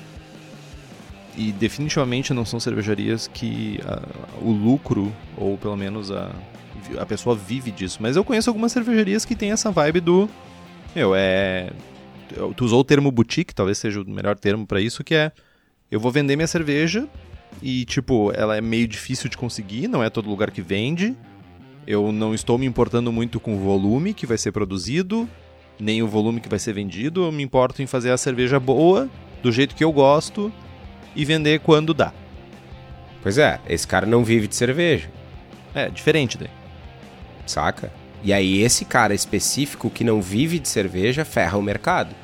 E 1.37 1.51
definitivamente 1.53 2.33
não 2.33 2.43
são 2.43 2.59
cervejarias 2.59 3.27
que 3.27 3.79
a, 3.85 4.01
o 4.41 4.51
lucro, 4.51 5.13
ou 5.37 5.57
pelo 5.57 5.77
menos 5.77 6.11
a, 6.11 6.29
a 6.99 7.05
pessoa 7.05 7.35
vive 7.35 7.71
disso. 7.71 7.99
Mas 8.01 8.15
eu 8.15 8.23
conheço 8.23 8.49
algumas 8.49 8.71
cervejarias 8.71 9.23
que 9.23 9.35
tem 9.35 9.51
essa 9.51 9.71
vibe 9.71 10.01
do. 10.01 10.29
Meu, 10.95 11.13
é 11.15 11.69
tu 12.55 12.65
usou 12.65 12.79
o 12.79 12.83
termo 12.83 13.11
boutique, 13.11 13.53
talvez 13.53 13.77
seja 13.77 14.01
o 14.01 14.09
melhor 14.09 14.37
termo 14.37 14.65
para 14.65 14.79
isso, 14.79 15.03
que 15.03 15.13
é 15.13 15.31
eu 15.91 15.99
vou 15.99 16.11
vender 16.11 16.35
minha 16.35 16.47
cerveja 16.47 17.07
e 17.61 17.85
tipo, 17.85 18.31
ela 18.33 18.55
é 18.55 18.61
meio 18.61 18.87
difícil 18.87 19.29
de 19.29 19.37
conseguir, 19.37 19.87
não 19.87 20.03
é 20.03 20.09
todo 20.09 20.29
lugar 20.29 20.49
que 20.49 20.61
vende. 20.61 21.15
Eu 21.85 22.11
não 22.11 22.33
estou 22.33 22.57
me 22.57 22.65
importando 22.65 23.11
muito 23.11 23.39
com 23.39 23.55
o 23.55 23.59
volume 23.59 24.13
que 24.13 24.25
vai 24.25 24.37
ser 24.37 24.51
produzido, 24.51 25.27
nem 25.79 26.01
o 26.01 26.07
volume 26.07 26.39
que 26.39 26.47
vai 26.47 26.59
ser 26.59 26.73
vendido, 26.73 27.25
eu 27.25 27.31
me 27.31 27.43
importo 27.43 27.81
em 27.81 27.87
fazer 27.87 28.11
a 28.11 28.17
cerveja 28.17 28.59
boa, 28.59 29.09
do 29.43 29.51
jeito 29.51 29.75
que 29.75 29.83
eu 29.83 29.91
gosto 29.91 30.51
e 31.15 31.25
vender 31.25 31.59
quando 31.59 31.93
dá. 31.93 32.13
Pois 33.21 33.37
é, 33.37 33.59
esse 33.67 33.87
cara 33.87 34.05
não 34.05 34.23
vive 34.23 34.47
de 34.47 34.55
cerveja. 34.55 35.09
É, 35.73 35.89
diferente 35.89 36.37
daí. 36.37 36.49
Saca? 37.45 37.91
E 38.23 38.31
aí 38.31 38.61
esse 38.61 38.85
cara 38.85 39.13
específico 39.13 39.89
que 39.89 40.03
não 40.03 40.21
vive 40.21 40.59
de 40.59 40.67
cerveja 40.67 41.25
ferra 41.25 41.57
o 41.57 41.61
mercado. 41.61 42.15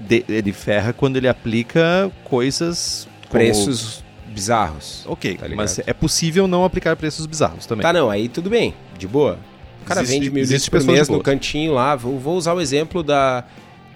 De, 0.00 0.24
ele 0.28 0.52
ferra 0.52 0.92
quando 0.92 1.16
ele 1.16 1.28
aplica 1.28 2.10
coisas. 2.24 3.06
Preços 3.30 4.02
como... 4.22 4.34
bizarros. 4.34 5.04
Ok, 5.06 5.36
tá 5.36 5.46
mas 5.54 5.78
é 5.86 5.92
possível 5.92 6.48
não 6.48 6.64
aplicar 6.64 6.96
preços 6.96 7.26
bizarros 7.26 7.66
também. 7.66 7.82
Tá, 7.82 7.92
não, 7.92 8.10
aí 8.10 8.28
tudo 8.28 8.50
bem, 8.50 8.74
de 8.98 9.06
boa. 9.06 9.38
O 9.82 9.84
cara 9.84 10.02
existe, 10.02 10.18
vende 10.18 10.30
mil 10.30 10.44
litros 10.44 10.68
por 10.68 10.82
mês 10.84 11.08
no 11.08 11.22
cantinho 11.22 11.72
lá. 11.72 11.94
Vou, 11.94 12.18
vou 12.18 12.36
usar 12.36 12.54
o 12.54 12.60
exemplo 12.60 13.02
da, 13.02 13.44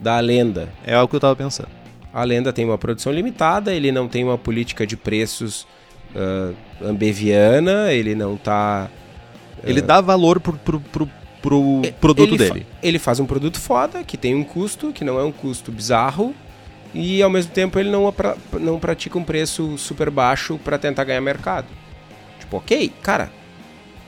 da 0.01 0.21
lenda. 0.21 0.69
É 0.87 0.95
algo 0.95 1.09
que 1.09 1.17
eu 1.17 1.21
tava 1.21 1.35
pensando. 1.35 1.69
A 2.13 2.23
lenda 2.23 2.53
tem 2.53 2.65
uma 2.65 2.79
produção 2.79 3.13
limitada, 3.13 3.75
ele 3.75 3.91
não 3.91 4.07
tem 4.07 4.23
uma 4.23 4.39
política 4.39 4.87
de 4.87 4.97
preços 4.97 5.67
uh, 6.15 6.55
ambeviana, 6.81 7.93
ele 7.93 8.15
não 8.15 8.37
tá 8.37 8.89
ele 9.67 9.81
dá 9.81 10.01
valor 10.01 10.41
pro, 10.41 10.53
pro, 10.53 10.81
pro, 10.81 11.11
pro 11.45 11.82
produto 12.01 12.30
ele 12.30 12.38
dele. 12.38 12.61
Fa 12.61 12.76
ele 12.82 12.99
faz 12.99 13.20
um 13.20 13.26
produto 13.26 13.61
foda, 13.61 14.03
que 14.03 14.16
tem 14.16 14.34
um 14.34 14.42
custo, 14.42 14.95
que 14.95 15.05
não 15.05 15.20
é 15.20 15.22
um 15.22 15.30
custo 15.30 15.70
bizarro, 15.70 16.34
e 16.95 17.22
ao 17.22 17.28
mesmo 17.28 17.53
tempo 17.53 17.78
ele 17.78 17.90
não, 17.90 18.12
não 18.59 18.78
pratica 18.80 19.18
um 19.18 19.22
preço 19.22 19.76
super 19.76 20.09
baixo 20.09 20.59
para 20.64 20.78
tentar 20.78 21.05
ganhar 21.05 21.20
mercado. 21.20 21.66
Tipo, 22.40 22.57
ok, 22.57 22.90
cara, 23.03 23.30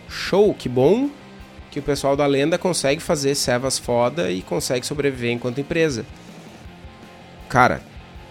show, 0.09 0.55
que 0.55 0.67
bom 0.67 1.11
que 1.71 1.79
o 1.79 1.83
pessoal 1.83 2.17
da 2.17 2.27
lenda 2.27 2.57
consegue 2.57 3.03
fazer 3.03 3.35
servas 3.35 3.79
foda 3.79 4.31
e 4.31 4.41
consegue 4.41 4.87
sobreviver 4.87 5.33
enquanto 5.33 5.61
empresa. 5.61 6.07
Cara, 7.51 7.83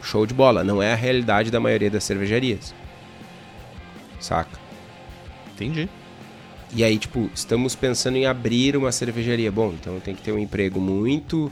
show 0.01 0.25
de 0.25 0.33
bola, 0.33 0.63
não 0.63 0.81
é 0.81 0.93
a 0.93 0.95
realidade 0.95 1.51
da 1.51 1.59
maioria 1.59 1.91
das 1.91 2.03
cervejarias. 2.03 2.73
Saca? 4.19 4.59
Entendi. 5.53 5.87
E 6.73 6.83
aí, 6.83 6.97
tipo, 6.97 7.29
estamos 7.33 7.75
pensando 7.75 8.17
em 8.17 8.25
abrir 8.25 8.75
uma 8.75 8.91
cervejaria. 8.91 9.51
Bom, 9.51 9.73
então 9.79 9.99
tem 9.99 10.15
que 10.15 10.21
ter 10.21 10.31
um 10.31 10.39
emprego 10.39 10.79
muito 10.79 11.51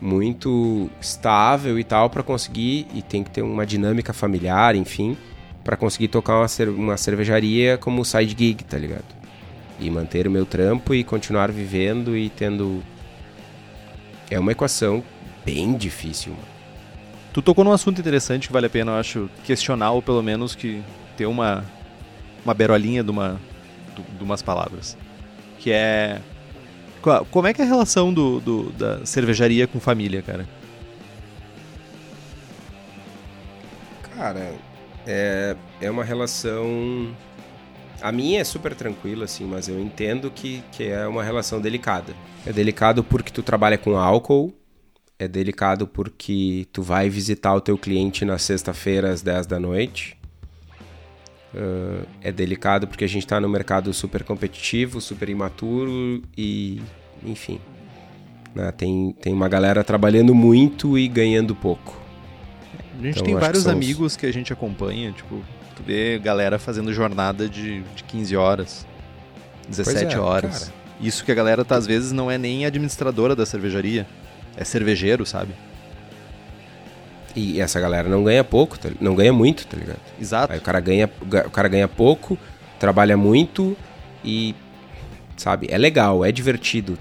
muito 0.00 0.90
estável 1.00 1.78
e 1.78 1.84
tal 1.84 2.10
para 2.10 2.24
conseguir 2.24 2.88
e 2.92 3.00
tem 3.00 3.22
que 3.22 3.30
ter 3.30 3.40
uma 3.40 3.64
dinâmica 3.64 4.12
familiar, 4.12 4.74
enfim, 4.74 5.16
para 5.62 5.76
conseguir 5.76 6.08
tocar 6.08 6.38
uma, 6.40 6.46
uma 6.76 6.96
cervejaria 6.96 7.78
como 7.78 8.04
side 8.04 8.34
gig, 8.36 8.64
tá 8.64 8.76
ligado? 8.76 9.04
E 9.78 9.88
manter 9.88 10.26
o 10.26 10.30
meu 10.30 10.44
trampo 10.44 10.92
e 10.92 11.04
continuar 11.04 11.52
vivendo 11.52 12.16
e 12.16 12.28
tendo 12.30 12.82
é 14.28 14.40
uma 14.40 14.50
equação 14.50 15.04
bem 15.44 15.76
difícil, 15.76 16.32
mano. 16.32 16.48
Tu 17.32 17.40
tocou 17.40 17.64
num 17.64 17.72
assunto 17.72 18.00
interessante 18.00 18.48
que 18.48 18.52
vale 18.52 18.66
a 18.66 18.70
pena, 18.70 18.92
eu 18.92 18.96
acho, 18.96 19.30
questionar 19.44 19.92
ou 19.92 20.02
pelo 20.02 20.22
menos 20.22 20.56
que 20.56 20.82
ter 21.16 21.26
uma 21.26 21.64
uma 22.44 22.54
berolinha 22.54 23.04
de 23.04 23.10
uma 23.10 23.40
de 24.00 24.24
umas 24.24 24.42
palavras. 24.42 24.96
Que 25.58 25.70
é. 25.72 26.20
Como 27.30 27.46
é 27.48 27.52
que 27.52 27.60
é 27.60 27.64
a 27.64 27.68
relação 27.68 28.14
do, 28.14 28.40
do, 28.40 28.70
da 28.72 29.04
cervejaria 29.04 29.66
com 29.66 29.80
família, 29.80 30.22
cara? 30.22 30.48
Cara, 34.16 34.54
é, 35.06 35.56
é 35.80 35.90
uma 35.90 36.04
relação. 36.04 37.14
A 38.00 38.10
minha 38.12 38.40
é 38.40 38.44
super 38.44 38.74
tranquila, 38.74 39.24
assim, 39.24 39.44
mas 39.44 39.68
eu 39.68 39.80
entendo 39.80 40.30
que, 40.30 40.62
que 40.72 40.84
é 40.84 41.06
uma 41.06 41.22
relação 41.22 41.60
delicada. 41.60 42.14
É 42.46 42.52
delicado 42.52 43.04
porque 43.04 43.32
tu 43.32 43.42
trabalha 43.42 43.78
com 43.78 43.96
álcool, 43.96 44.52
é 45.18 45.28
delicado 45.28 45.86
porque 45.86 46.66
tu 46.72 46.82
vai 46.82 47.08
visitar 47.08 47.54
o 47.54 47.60
teu 47.60 47.78
cliente 47.78 48.24
na 48.24 48.38
sexta-feira 48.38 49.10
às 49.10 49.22
10 49.22 49.46
da 49.46 49.60
noite. 49.60 50.18
Uh, 51.54 52.06
é 52.22 52.32
delicado 52.32 52.86
porque 52.86 53.04
a 53.04 53.08
gente 53.08 53.24
está 53.24 53.38
no 53.38 53.48
mercado 53.48 53.92
super 53.92 54.24
competitivo, 54.24 55.02
super 55.02 55.28
imaturo 55.28 56.22
e, 56.36 56.80
enfim, 57.22 57.60
né, 58.54 58.72
tem, 58.72 59.14
tem 59.20 59.34
uma 59.34 59.48
galera 59.48 59.84
trabalhando 59.84 60.34
muito 60.34 60.98
e 60.98 61.06
ganhando 61.06 61.54
pouco. 61.54 62.00
A 62.98 63.02
gente 63.02 63.16
então, 63.16 63.24
tem 63.24 63.34
vários 63.34 63.64
que 63.64 63.70
amigos 63.70 64.12
os... 64.12 64.16
que 64.16 64.24
a 64.24 64.32
gente 64.32 64.50
acompanha, 64.50 65.12
tipo, 65.12 65.42
tu 65.76 65.82
vê 65.82 66.18
galera 66.18 66.58
fazendo 66.58 66.92
jornada 66.92 67.48
de, 67.48 67.82
de 67.82 68.04
15 68.04 68.34
horas, 68.36 68.86
17 69.68 70.14
é, 70.14 70.18
horas. 70.18 70.64
Cara. 70.64 70.82
Isso 71.00 71.24
que 71.24 71.32
a 71.32 71.34
galera 71.34 71.64
tá, 71.64 71.76
às 71.76 71.86
vezes 71.86 72.12
não 72.12 72.30
é 72.30 72.38
nem 72.38 72.64
administradora 72.64 73.34
da 73.34 73.44
cervejaria, 73.44 74.06
é 74.56 74.64
cervejeiro, 74.64 75.26
sabe? 75.26 75.52
E 77.34 77.60
essa 77.60 77.80
galera 77.80 78.08
não 78.08 78.22
ganha 78.22 78.44
pouco, 78.44 78.78
tá, 78.78 78.90
não 79.00 79.14
ganha 79.14 79.32
muito, 79.32 79.66
tá 79.66 79.76
ligado? 79.76 80.00
Exato. 80.20 80.52
Aí 80.52 80.58
o 80.58 80.62
cara 80.62 80.80
ganha, 80.80 81.10
o 81.46 81.50
cara 81.50 81.68
ganha 81.68 81.88
pouco, 81.88 82.38
trabalha 82.78 83.16
muito 83.16 83.76
e 84.24 84.54
sabe, 85.36 85.66
é 85.70 85.78
legal, 85.78 86.24
é 86.24 86.30
divertido. 86.30 86.98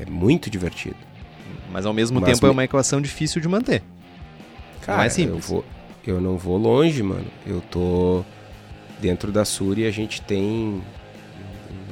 É 0.00 0.08
muito 0.08 0.48
divertido. 0.48 0.96
Mas 1.70 1.86
ao 1.86 1.92
mesmo 1.92 2.20
Mas 2.20 2.32
tempo 2.32 2.46
me... 2.46 2.50
é 2.50 2.52
uma 2.52 2.64
equação 2.64 3.00
difícil 3.00 3.40
de 3.40 3.48
manter. 3.48 3.82
Cara, 4.82 4.98
não 4.98 5.04
é 5.04 5.08
simples. 5.08 5.48
Eu, 5.50 5.56
vou, 5.56 5.64
eu 6.06 6.20
não 6.20 6.38
vou 6.38 6.56
longe, 6.56 7.02
mano. 7.02 7.26
Eu 7.46 7.60
tô 7.60 8.24
dentro 9.00 9.32
da 9.32 9.44
Suri, 9.44 9.86
a 9.86 9.90
gente 9.90 10.22
tem 10.22 10.80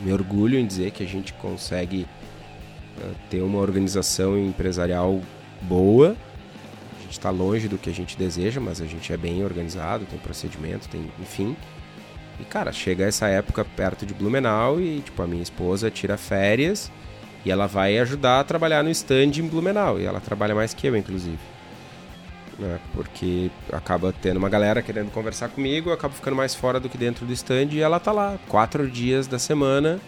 me 0.03 0.13
orgulho 0.13 0.59
em 0.59 0.67
dizer 0.67 0.93
que 0.93 1.03
a 1.03 1.07
gente 1.07 1.33
consegue 1.35 2.07
uh, 2.99 3.15
ter 3.29 3.43
uma 3.43 3.59
organização 3.59 4.39
empresarial 4.39 5.21
boa 5.63 6.17
gente 7.09 7.19
está 7.19 7.31
longe 7.31 7.69
do 7.69 7.79
que 7.79 7.89
a 7.89 7.93
gente 7.93 8.17
deseja, 8.17 8.61
mas 8.61 8.81
a 8.81 8.87
gente 8.87 9.13
é 9.13 9.17
bem 9.17 9.43
organizado, 9.43 10.05
tem 10.05 10.19
procedimento, 10.19 10.89
tem, 10.89 11.11
enfim. 11.19 11.57
E 12.39 12.45
cara, 12.45 12.71
chega 12.71 13.05
essa 13.07 13.27
época 13.27 13.65
perto 13.65 14.05
de 14.05 14.15
Blumenau 14.15 14.81
e 14.81 15.01
tipo 15.01 15.23
a 15.23 15.27
minha 15.27 15.43
esposa 15.43 15.91
tira 15.91 16.17
férias 16.17 16.93
e 17.45 17.51
ela 17.51 17.67
vai 17.67 17.99
ajudar 17.99 18.41
a 18.41 18.45
trabalhar 18.45 18.85
no 18.85 18.91
stand 18.91 19.39
em 19.39 19.49
Blumenau 19.49 19.99
e 19.99 20.05
ela 20.05 20.21
trabalha 20.21 20.55
mais 20.55 20.75
que 20.75 20.87
eu, 20.87 20.97
inclusive. 20.97 21.39
Né? 22.59 22.79
Porque 22.93 23.51
acaba 23.73 24.13
tendo 24.13 24.37
uma 24.37 24.49
galera 24.49 24.83
querendo 24.83 25.11
conversar 25.11 25.49
comigo, 25.49 25.91
eu 25.91 25.95
acabo 25.95 26.15
ficando 26.15 26.37
mais 26.37 26.55
fora 26.55 26.79
do 26.79 26.89
que 26.89 26.99
dentro 26.99 27.25
do 27.25 27.33
stand 27.33 27.69
e 27.73 27.81
ela 27.81 27.99
tá 27.99 28.13
lá 28.13 28.39
quatro 28.49 28.89
dias 28.89 29.27
da 29.27 29.39
semana 29.39 29.99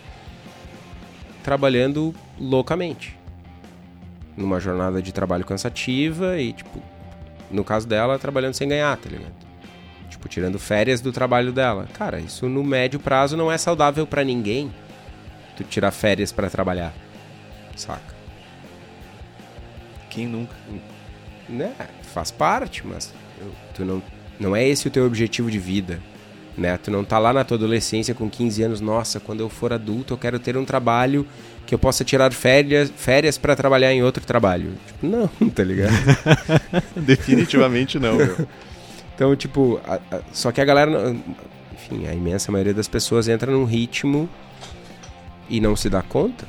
trabalhando 1.43 2.15
loucamente 2.39 3.20
numa 4.41 4.59
jornada 4.59 5.03
de 5.03 5.13
trabalho 5.13 5.45
cansativa 5.45 6.39
e, 6.39 6.53
tipo, 6.53 6.83
no 7.51 7.63
caso 7.63 7.87
dela, 7.87 8.19
trabalhando 8.19 8.55
sem 8.55 8.69
ganhar, 8.69 8.97
tá 8.97 9.09
ligado? 9.09 9.35
Tipo, 10.09 10.29
tirando 10.29 10.59
férias 10.59 11.01
do 11.01 11.13
trabalho 11.13 11.53
dela. 11.53 11.87
Cara, 11.93 12.19
isso 12.19 12.49
no 12.49 12.65
médio 12.65 12.99
prazo 12.99 13.37
não 13.37 13.53
é 13.53 13.59
saudável 13.59 14.07
para 14.07 14.25
ninguém. 14.25 14.73
Tu 15.57 15.65
tirar 15.65 15.91
férias 15.91 16.33
para 16.33 16.49
trabalhar. 16.49 16.93
Saca? 17.77 18.15
Quem 20.09 20.27
nunca? 20.27 20.55
Né? 21.49 21.75
Faz 22.03 22.31
parte, 22.31 22.85
mas 22.87 23.13
tu 23.75 23.85
não, 23.85 24.03
não 24.39 24.57
é 24.57 24.67
esse 24.67 24.89
o 24.89 24.91
teu 24.91 25.07
objetivo 25.07 25.51
de 25.51 25.59
vida. 25.59 26.01
Né? 26.59 26.77
Tu 26.77 26.91
não 26.91 27.05
tá 27.05 27.19
lá 27.19 27.33
na 27.33 27.45
tua 27.45 27.57
adolescência 27.57 28.15
com 28.15 28.29
15 28.29 28.63
anos, 28.63 28.81
nossa, 28.81 29.21
quando 29.21 29.41
eu 29.41 29.49
for 29.49 29.73
adulto 29.73 30.15
eu 30.15 30.19
quero 30.19 30.39
ter 30.39 30.57
um 30.57 30.65
trabalho 30.65 31.27
que 31.71 31.75
eu 31.77 31.79
possa 31.79 32.03
tirar 32.03 32.33
férias, 32.33 32.93
férias 32.97 33.39
para 33.39 33.55
trabalhar 33.55 33.93
em 33.93 34.03
outro 34.03 34.27
trabalho. 34.27 34.73
Tipo, 34.89 35.07
não, 35.07 35.29
tá 35.55 35.63
ligado? 35.63 35.93
Definitivamente 37.01 37.97
não, 37.97 38.17
meu. 38.17 38.49
Então, 39.15 39.37
tipo, 39.37 39.81
a, 39.87 40.01
a, 40.11 40.21
só 40.33 40.51
que 40.51 40.61
a 40.61 40.65
galera, 40.65 41.15
enfim, 41.73 42.09
a 42.09 42.13
imensa 42.13 42.51
maioria 42.51 42.75
das 42.75 42.89
pessoas 42.89 43.29
entra 43.29 43.53
num 43.53 43.65
ritmo 43.65 44.29
e 45.49 45.61
não 45.61 45.77
se 45.77 45.89
dá 45.89 46.03
conta. 46.03 46.45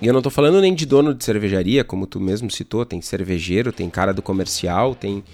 E 0.00 0.06
eu 0.06 0.12
não 0.12 0.22
tô 0.22 0.30
falando 0.30 0.60
nem 0.60 0.72
de 0.72 0.86
dono 0.86 1.12
de 1.12 1.24
cervejaria, 1.24 1.82
como 1.82 2.06
tu 2.06 2.20
mesmo 2.20 2.48
citou, 2.48 2.86
tem 2.86 3.02
cervejeiro, 3.02 3.72
tem 3.72 3.90
cara 3.90 4.14
do 4.14 4.22
comercial, 4.22 4.94
tem 4.94 5.24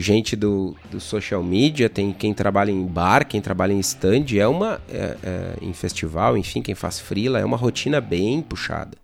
gente 0.00 0.36
do, 0.36 0.76
do 0.90 1.00
social 1.00 1.42
media, 1.42 1.90
tem 1.90 2.12
quem 2.12 2.32
trabalha 2.32 2.70
em 2.70 2.86
bar, 2.86 3.26
quem 3.26 3.40
trabalha 3.40 3.72
em 3.72 3.80
stand, 3.80 4.26
é 4.38 4.46
uma 4.46 4.80
é, 4.88 5.16
é, 5.22 5.54
em 5.60 5.72
festival, 5.72 6.38
enfim, 6.38 6.62
quem 6.62 6.74
faz 6.74 7.00
freela, 7.00 7.40
é 7.40 7.44
uma 7.44 7.56
rotina 7.56 8.00
bem 8.00 8.40
puxada. 8.40 8.96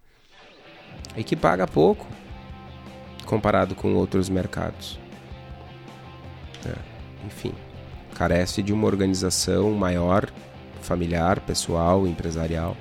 E 1.17 1.25
que 1.25 1.35
paga 1.35 1.67
pouco 1.67 2.07
comparado 3.27 3.75
com 3.75 3.95
outros 3.95 4.29
mercados. 4.29 4.99
É, 6.65 6.75
enfim, 7.27 7.53
carece 8.15 8.63
de 8.63 8.73
uma 8.73 8.87
organização 8.87 9.73
maior, 9.73 10.31
familiar, 10.81 11.41
pessoal, 11.41 12.07
empresarial. 12.07 12.77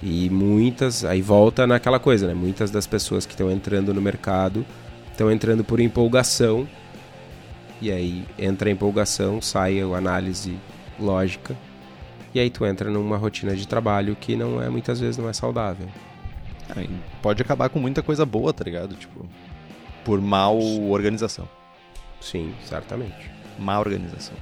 E 0.00 0.30
muitas, 0.30 1.04
aí 1.04 1.20
volta 1.20 1.66
naquela 1.66 1.98
coisa, 1.98 2.28
né? 2.28 2.34
Muitas 2.34 2.70
das 2.70 2.86
pessoas 2.86 3.26
que 3.26 3.32
estão 3.32 3.50
entrando 3.50 3.92
no 3.92 4.00
mercado 4.00 4.64
estão 5.10 5.30
entrando 5.30 5.64
por 5.64 5.80
empolgação 5.80 6.66
e 7.82 7.90
aí 7.90 8.24
entra 8.38 8.68
a 8.68 8.72
empolgação, 8.72 9.42
sai 9.42 9.80
a 9.80 9.96
análise 9.96 10.56
lógica. 11.00 11.56
E 12.32 12.38
aí 12.38 12.48
tu 12.48 12.64
entra 12.64 12.88
numa 12.88 13.16
rotina 13.16 13.56
de 13.56 13.66
trabalho 13.66 14.16
que 14.18 14.36
não 14.36 14.62
é 14.62 14.68
muitas 14.68 15.00
vezes 15.00 15.18
não 15.18 15.28
é 15.28 15.32
saudável. 15.32 15.88
É, 16.76 16.86
pode 17.20 17.42
acabar 17.42 17.68
com 17.68 17.80
muita 17.80 18.00
coisa 18.00 18.24
boa, 18.24 18.52
tá 18.52 18.62
ligado? 18.62 18.94
Tipo, 18.94 19.26
por 20.04 20.20
mal 20.20 20.56
organização. 20.58 21.48
Sim, 22.20 22.54
certamente. 22.64 23.28
Má 23.58 23.80
organização. 23.80 24.36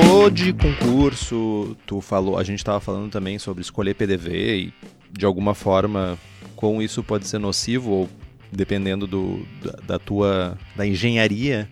Falou 0.00 0.30
de 0.30 0.52
concurso, 0.52 1.76
tu 1.84 2.00
falou, 2.00 2.38
a 2.38 2.44
gente 2.44 2.58
estava 2.58 2.78
falando 2.78 3.10
também 3.10 3.38
sobre 3.38 3.62
escolher 3.62 3.94
PDV 3.94 4.56
e 4.56 4.74
de 5.10 5.24
alguma 5.24 5.54
forma 5.54 6.16
como 6.54 6.80
isso 6.80 7.02
pode 7.02 7.26
ser 7.26 7.38
nocivo 7.38 7.90
ou 7.90 8.10
dependendo 8.52 9.06
do, 9.06 9.44
da, 9.62 9.72
da 9.86 9.98
tua 9.98 10.56
da 10.76 10.86
engenharia 10.86 11.68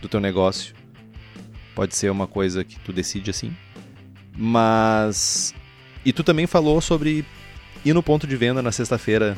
do 0.00 0.08
teu 0.08 0.20
negócio 0.20 0.74
pode 1.74 1.96
ser 1.96 2.10
uma 2.10 2.26
coisa 2.26 2.62
que 2.62 2.78
tu 2.80 2.92
decide 2.92 3.30
assim. 3.30 3.56
Mas 4.36 5.54
e 6.04 6.12
tu 6.12 6.22
também 6.22 6.46
falou 6.46 6.80
sobre 6.80 7.24
ir 7.84 7.94
no 7.94 8.02
ponto 8.02 8.26
de 8.26 8.36
venda 8.36 8.60
na 8.60 8.70
sexta-feira 8.70 9.36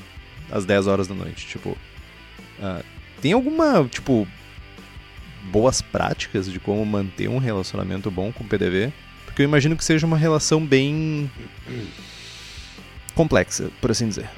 às 0.51 0.65
10 0.65 0.89
horas 0.89 1.07
da 1.07 1.15
noite, 1.15 1.47
tipo, 1.47 1.71
uh, 1.71 2.85
tem 3.23 3.33
alguma, 3.33 3.85
tipo, 3.85 4.27
boas 5.45 5.81
práticas 5.83 6.51
de 6.51 6.59
como 6.59 6.85
manter 6.85 7.29
um 7.29 7.39
relacionamento 7.39 8.11
bom 8.11 8.33
com 8.33 8.45
o 8.45 8.47
PDV? 8.47 8.93
Porque 9.25 9.43
eu 9.43 9.45
imagino 9.45 9.77
que 9.77 9.85
seja 9.85 10.07
uma 10.07 10.17
relação 10.17 10.65
bem 10.65 11.31
complexa, 13.15 13.71
por 13.81 13.91
assim 13.91 14.09
dizer. 14.09 14.29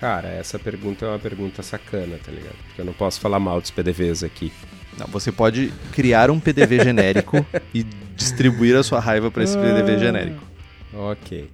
Cara, 0.00 0.28
essa 0.28 0.58
pergunta 0.58 1.04
é 1.04 1.08
uma 1.08 1.18
pergunta 1.18 1.62
sacana, 1.62 2.18
tá 2.24 2.30
ligado? 2.30 2.56
Porque 2.66 2.80
eu 2.80 2.84
não 2.84 2.92
posso 2.92 3.20
falar 3.20 3.40
mal 3.40 3.60
dos 3.60 3.70
PDVs 3.70 4.22
aqui. 4.22 4.52
Não, 4.96 5.06
você 5.06 5.32
pode 5.32 5.72
criar 5.92 6.30
um 6.30 6.38
PDV 6.38 6.84
genérico 6.84 7.44
e 7.74 7.84
distribuir 8.16 8.76
a 8.76 8.82
sua 8.82 9.00
raiva 9.00 9.30
para 9.30 9.42
esse 9.42 9.56
PDV 9.56 9.92
ah, 9.92 9.98
genérico. 9.98 10.44
Ok. 10.92 11.50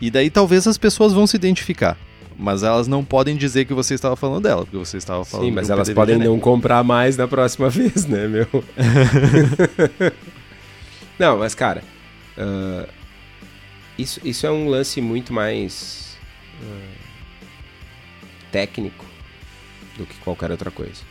E 0.00 0.10
daí 0.10 0.30
talvez 0.30 0.66
as 0.66 0.78
pessoas 0.78 1.12
vão 1.12 1.26
se 1.26 1.36
identificar. 1.36 1.96
Mas 2.38 2.62
elas 2.62 2.86
não 2.86 3.04
podem 3.04 3.36
dizer 3.36 3.64
que 3.64 3.74
você 3.74 3.94
estava 3.94 4.14
falando 4.14 4.44
dela, 4.44 4.62
porque 4.62 4.76
você 4.76 4.96
estava 4.96 5.24
falando 5.24 5.46
Sim, 5.46 5.52
mas 5.52 5.68
elas 5.68 5.90
podem 5.90 6.14
genérico. 6.14 6.34
não 6.36 6.40
comprar 6.40 6.84
mais 6.84 7.16
da 7.16 7.26
próxima 7.26 7.68
vez, 7.68 8.06
né, 8.06 8.28
meu? 8.28 8.46
não, 11.18 11.38
mas 11.38 11.52
cara, 11.52 11.82
uh, 12.36 12.88
isso, 13.98 14.20
isso 14.24 14.46
é 14.46 14.50
um 14.52 14.68
lance 14.68 15.00
muito 15.00 15.32
mais 15.32 16.16
uh, 16.62 16.96
técnico 18.52 19.04
do 19.96 20.06
que 20.06 20.14
qualquer 20.18 20.52
outra 20.52 20.70
coisa. 20.70 21.02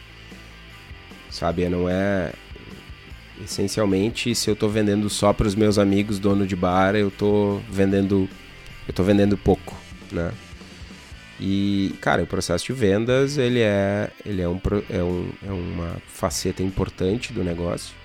Sabe, 1.30 1.68
não 1.68 1.90
é 1.90 2.32
essencialmente 3.44 4.34
se 4.34 4.50
eu 4.50 4.54
estou 4.54 4.70
vendendo 4.70 5.10
só 5.10 5.34
para 5.34 5.46
os 5.46 5.56
meus 5.56 5.78
amigos 5.78 6.20
dono 6.20 6.48
de 6.48 6.56
bar, 6.56 6.96
eu 6.96 7.10
estou 7.10 7.62
vendendo 7.70 8.30
eu 8.88 8.94
tô 8.94 9.04
vendendo 9.04 9.38
pouco, 9.38 9.76
né? 10.10 10.32
E, 11.40 11.96
cara, 12.02 12.24
o 12.24 12.28
processo 12.28 12.66
de 12.66 12.74
vendas, 12.74 13.38
ele 13.38 13.60
é, 13.60 14.10
ele 14.26 14.42
é, 14.42 14.50
um, 14.50 14.60
é, 14.90 15.04
um, 15.04 15.30
é 15.46 15.52
uma 15.52 15.98
faceta 16.08 16.64
importante 16.64 17.32
do 17.32 17.44
negócio. 17.44 17.96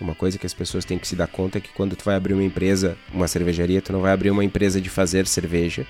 Uma 0.00 0.14
coisa 0.14 0.38
que 0.38 0.46
as 0.46 0.54
pessoas 0.54 0.84
têm 0.84 0.98
que 0.98 1.06
se 1.06 1.16
dar 1.16 1.28
conta 1.28 1.58
é 1.58 1.60
que 1.60 1.70
quando 1.70 1.94
tu 1.94 2.04
vai 2.04 2.14
abrir 2.16 2.34
uma 2.34 2.42
empresa, 2.42 2.96
uma 3.12 3.28
cervejaria, 3.28 3.82
tu 3.82 3.92
não 3.92 4.00
vai 4.00 4.12
abrir 4.12 4.30
uma 4.30 4.44
empresa 4.44 4.80
de 4.80 4.88
fazer 4.88 5.26
cerveja, 5.26 5.86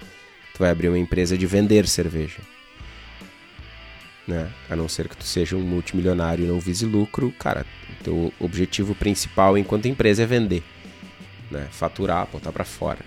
tu 0.54 0.58
vai 0.58 0.70
abrir 0.70 0.88
uma 0.88 0.98
empresa 0.98 1.36
de 1.36 1.46
vender 1.46 1.86
cerveja. 1.86 2.40
Né? 4.26 4.50
A 4.68 4.76
não 4.76 4.88
ser 4.88 5.08
que 5.08 5.16
tu 5.16 5.24
seja 5.24 5.56
um 5.56 5.62
multimilionário 5.62 6.44
e 6.44 6.48
não 6.48 6.60
vise 6.60 6.84
lucro, 6.84 7.32
cara, 7.38 7.64
teu 8.04 8.32
objetivo 8.38 8.94
principal 8.94 9.56
enquanto 9.56 9.88
empresa 9.88 10.22
é 10.22 10.26
vender, 10.26 10.62
né? 11.50 11.66
Faturar, 11.70 12.28
botar 12.30 12.52
para 12.52 12.64
fora. 12.64 13.00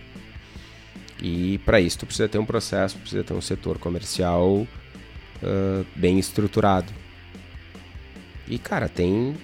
E 1.22 1.60
para 1.60 1.80
isso 1.80 2.00
tu 2.00 2.06
precisa 2.06 2.28
ter 2.28 2.40
um 2.40 2.46
processo, 2.46 2.98
precisa 2.98 3.24
ter 3.24 3.34
um 3.34 3.42
setor 3.42 3.78
comercial 3.78 4.48
uh, 4.50 5.86
bem 5.96 6.18
estruturado. 6.18 6.92
E 8.48 8.58
cara, 8.58 8.90
tem 8.90 9.38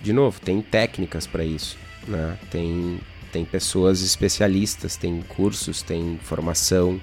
de 0.00 0.12
novo, 0.12 0.40
tem 0.40 0.60
técnicas 0.60 1.26
para 1.26 1.44
isso, 1.44 1.78
né? 2.06 2.38
Tem 2.50 3.00
tem 3.32 3.44
pessoas 3.44 4.00
especialistas, 4.00 4.96
tem 4.96 5.20
cursos, 5.22 5.82
tem 5.82 6.18
formação. 6.22 7.00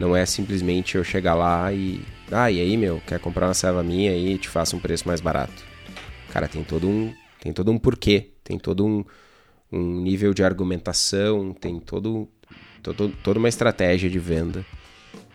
Não 0.00 0.16
é 0.16 0.26
simplesmente 0.26 0.96
eu 0.96 1.04
chegar 1.04 1.34
lá 1.34 1.72
e 1.72 2.00
ah, 2.32 2.50
e 2.50 2.60
aí, 2.60 2.76
meu, 2.76 3.00
quer 3.06 3.20
comprar 3.20 3.46
uma 3.46 3.54
serva 3.54 3.82
minha 3.82 4.10
aí 4.10 4.38
te 4.38 4.48
faço 4.48 4.76
um 4.76 4.80
preço 4.80 5.06
mais 5.06 5.20
barato. 5.20 5.62
Cara, 6.30 6.48
tem 6.48 6.64
todo 6.64 6.88
um 6.88 7.12
tem 7.40 7.52
todo 7.52 7.70
um 7.70 7.78
porquê, 7.78 8.30
tem 8.42 8.58
todo 8.58 8.86
um, 8.86 9.04
um 9.70 10.00
nível 10.00 10.32
de 10.32 10.42
argumentação, 10.42 11.52
tem 11.52 11.78
todo 11.78 12.28
todo, 12.92 13.14
toda 13.22 13.38
uma 13.38 13.48
estratégia 13.48 14.10
de 14.10 14.18
venda 14.18 14.64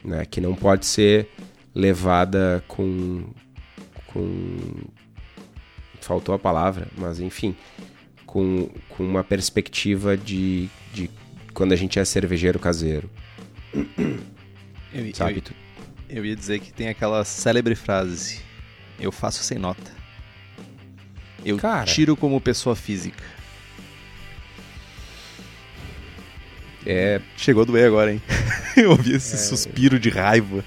né, 0.03 0.25
que 0.25 0.39
não 0.39 0.55
pode 0.55 0.85
ser 0.85 1.27
levada 1.73 2.63
com, 2.67 3.25
com. 4.07 4.57
Faltou 6.01 6.33
a 6.33 6.39
palavra, 6.39 6.87
mas 6.97 7.19
enfim, 7.19 7.55
com, 8.25 8.69
com 8.89 9.03
uma 9.03 9.23
perspectiva 9.23 10.15
de, 10.15 10.69
de 10.93 11.09
quando 11.53 11.73
a 11.73 11.75
gente 11.75 11.99
é 11.99 12.05
cervejeiro 12.05 12.59
caseiro. 12.59 13.09
Eu, 14.91 15.13
Sabe? 15.13 15.43
Eu, 16.09 16.17
eu 16.17 16.25
ia 16.25 16.35
dizer 16.35 16.59
que 16.59 16.73
tem 16.73 16.87
aquela 16.87 17.23
célebre 17.23 17.75
frase: 17.75 18.41
Eu 18.99 19.11
faço 19.11 19.43
sem 19.43 19.59
nota. 19.59 19.91
Eu 21.45 21.57
Cara, 21.57 21.85
tiro 21.85 22.17
como 22.17 22.41
pessoa 22.41 22.75
física. 22.75 23.23
É... 26.85 27.19
Chegou 27.35 27.63
a 27.63 27.65
doer 27.65 27.87
agora, 27.87 28.13
hein? 28.13 28.21
Eu 28.75 28.91
ouvi 28.91 29.15
esse 29.15 29.35
é... 29.35 29.37
suspiro 29.37 29.99
de 29.99 30.09
raiva. 30.09 30.63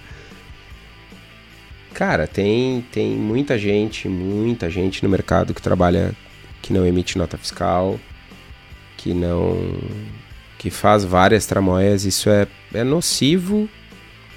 Cara, 1.95 2.27
tem, 2.27 2.85
tem 2.91 3.11
muita 3.11 3.59
gente, 3.59 4.09
muita 4.09 4.71
gente 4.71 5.03
no 5.03 5.09
mercado 5.09 5.53
que 5.53 5.61
trabalha, 5.61 6.15
que 6.63 6.73
não 6.73 6.87
emite 6.87 7.19
nota 7.19 7.37
fiscal, 7.37 8.01
que 8.97 9.13
não. 9.13 9.79
que 10.59 10.71
faz 10.71 11.05
várias 11.05 11.47
tramóias. 11.47 12.05
Isso 12.05 12.31
é, 12.31 12.47
é 12.73 12.83
nocivo, 12.83 13.69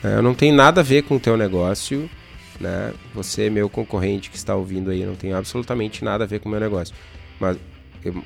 né? 0.04 0.22
não 0.22 0.34
tem 0.34 0.52
nada 0.52 0.82
a 0.82 0.84
ver 0.84 1.04
com 1.04 1.16
o 1.16 1.20
teu 1.20 1.38
negócio. 1.38 2.10
Né? 2.60 2.94
Você, 3.14 3.50
meu 3.50 3.70
concorrente 3.70 4.30
que 4.30 4.38
está 4.38 4.56
ouvindo 4.56 4.92
aí, 4.92 5.06
não 5.06 5.16
tem 5.16 5.34
absolutamente 5.34 6.04
nada 6.04 6.24
a 6.24 6.28
ver 6.28 6.40
com 6.40 6.50
o 6.50 6.52
meu 6.52 6.60
negócio. 6.60 6.94
Mas 7.40 7.58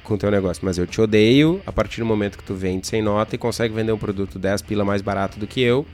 com 0.03 0.13
o 0.13 0.17
teu 0.17 0.29
negócio, 0.29 0.63
mas 0.65 0.77
eu 0.77 0.85
te 0.85 0.99
odeio 0.99 1.61
a 1.65 1.71
partir 1.71 1.99
do 1.99 2.05
momento 2.05 2.37
que 2.37 2.43
tu 2.43 2.55
vende 2.55 2.87
sem 2.87 3.01
nota 3.01 3.35
e 3.35 3.37
consegue 3.37 3.73
vender 3.73 3.91
um 3.91 3.97
produto 3.97 4.37
10 4.37 4.61
pila 4.63 4.83
mais 4.83 5.01
barato 5.01 5.39
do 5.39 5.47
que 5.47 5.61
eu, 5.61 5.85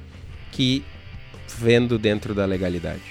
que 0.51 0.83
vendo 1.57 1.97
dentro 1.99 2.33
da 2.33 2.45
legalidade. 2.45 3.03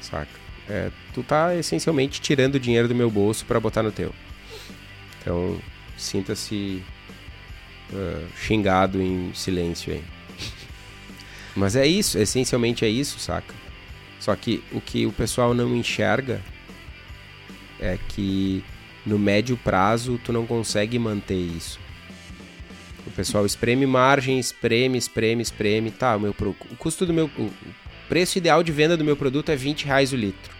Saca? 0.00 0.40
É, 0.68 0.90
tu 1.12 1.22
tá 1.22 1.54
essencialmente 1.54 2.20
tirando 2.20 2.58
dinheiro 2.58 2.88
do 2.88 2.94
meu 2.94 3.10
bolso 3.10 3.44
para 3.44 3.60
botar 3.60 3.82
no 3.82 3.92
teu. 3.92 4.14
Então, 5.20 5.58
sinta-se 5.96 6.82
uh, 7.92 8.26
xingado 8.36 9.02
em 9.02 9.32
silêncio 9.34 9.92
aí. 9.92 10.04
Mas 11.54 11.76
é 11.76 11.86
isso, 11.86 12.18
essencialmente 12.18 12.84
é 12.84 12.88
isso, 12.88 13.18
saca? 13.18 13.54
Só 14.18 14.34
que 14.36 14.62
o 14.72 14.80
que 14.80 15.06
o 15.06 15.12
pessoal 15.12 15.52
não 15.52 15.74
enxerga 15.74 16.40
é 17.80 17.98
que 18.08 18.62
no 19.04 19.18
médio 19.18 19.56
prazo 19.56 20.20
tu 20.24 20.32
não 20.32 20.46
consegue 20.46 20.98
manter 20.98 21.38
isso. 21.38 21.78
O 23.06 23.10
pessoal 23.10 23.46
espreme 23.46 23.86
margem, 23.86 24.38
espreme, 24.38 24.98
espreme, 24.98 25.42
espreme. 25.42 25.90
Tá, 25.90 26.16
o, 26.16 26.20
meu, 26.20 26.34
o 26.38 26.76
custo 26.76 27.06
do 27.06 27.12
meu. 27.12 27.30
O 27.38 27.50
preço 28.08 28.38
ideal 28.38 28.62
de 28.62 28.72
venda 28.72 28.96
do 28.96 29.04
meu 29.04 29.16
produto 29.16 29.50
é 29.50 29.56
20 29.56 29.86
reais 29.86 30.12
o 30.12 30.16
litro. 30.16 30.52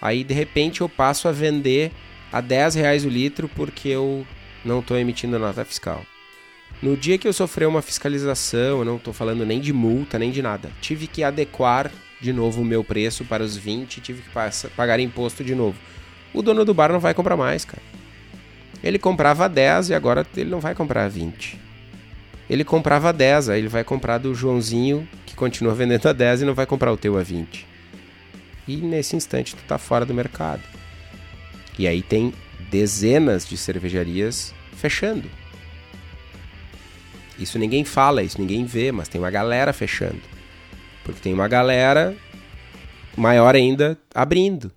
Aí 0.00 0.24
de 0.24 0.34
repente 0.34 0.80
eu 0.80 0.88
passo 0.88 1.28
a 1.28 1.32
vender 1.32 1.92
a 2.32 2.40
10 2.40 2.74
reais 2.76 3.04
o 3.04 3.08
litro 3.08 3.48
porque 3.48 3.88
eu 3.88 4.26
não 4.64 4.80
estou 4.80 4.96
emitindo 4.96 5.38
nota 5.38 5.64
fiscal. 5.64 6.04
No 6.82 6.96
dia 6.96 7.16
que 7.16 7.26
eu 7.26 7.32
sofrer 7.32 7.66
uma 7.66 7.80
fiscalização, 7.80 8.80
eu 8.80 8.84
não 8.84 8.96
estou 8.96 9.14
falando 9.14 9.46
nem 9.46 9.60
de 9.60 9.72
multa, 9.72 10.18
nem 10.18 10.30
de 10.30 10.42
nada. 10.42 10.70
Tive 10.80 11.06
que 11.06 11.22
adequar 11.22 11.90
de 12.20 12.32
novo 12.32 12.62
o 12.62 12.64
meu 12.64 12.82
preço 12.82 13.24
para 13.24 13.42
os 13.42 13.56
20, 13.56 14.00
tive 14.00 14.22
que 14.22 14.30
pagar 14.70 14.98
imposto 14.98 15.44
de 15.44 15.54
novo 15.54 15.78
o 16.34 16.42
dono 16.42 16.64
do 16.64 16.74
bar 16.74 16.92
não 16.92 17.00
vai 17.00 17.14
comprar 17.14 17.36
mais, 17.36 17.64
cara. 17.64 17.82
Ele 18.82 18.98
comprava 18.98 19.48
10 19.48 19.90
e 19.90 19.94
agora 19.94 20.26
ele 20.36 20.50
não 20.50 20.60
vai 20.60 20.74
comprar 20.74 21.08
20. 21.08 21.58
Ele 22.50 22.64
comprava 22.64 23.12
10, 23.12 23.48
aí 23.48 23.60
ele 23.60 23.68
vai 23.68 23.82
comprar 23.82 24.18
do 24.18 24.34
Joãozinho, 24.34 25.08
que 25.24 25.34
continua 25.34 25.74
vendendo 25.74 26.06
a 26.06 26.12
10 26.12 26.42
e 26.42 26.44
não 26.44 26.54
vai 26.54 26.66
comprar 26.66 26.92
o 26.92 26.96
teu 26.96 27.16
a 27.16 27.22
20. 27.22 27.66
E 28.68 28.76
nesse 28.76 29.16
instante 29.16 29.56
tu 29.56 29.62
tá 29.62 29.78
fora 29.78 30.04
do 30.04 30.12
mercado. 30.12 30.62
E 31.78 31.88
aí 31.88 32.02
tem 32.02 32.34
dezenas 32.70 33.46
de 33.46 33.56
cervejarias 33.56 34.54
fechando. 34.76 35.30
Isso 37.38 37.58
ninguém 37.58 37.84
fala, 37.84 38.22
isso 38.22 38.40
ninguém 38.40 38.64
vê, 38.64 38.92
mas 38.92 39.08
tem 39.08 39.20
uma 39.20 39.30
galera 39.30 39.72
fechando. 39.72 40.20
Porque 41.02 41.20
tem 41.20 41.32
uma 41.32 41.48
galera 41.48 42.14
maior 43.16 43.54
ainda 43.54 43.98
abrindo. 44.14 44.70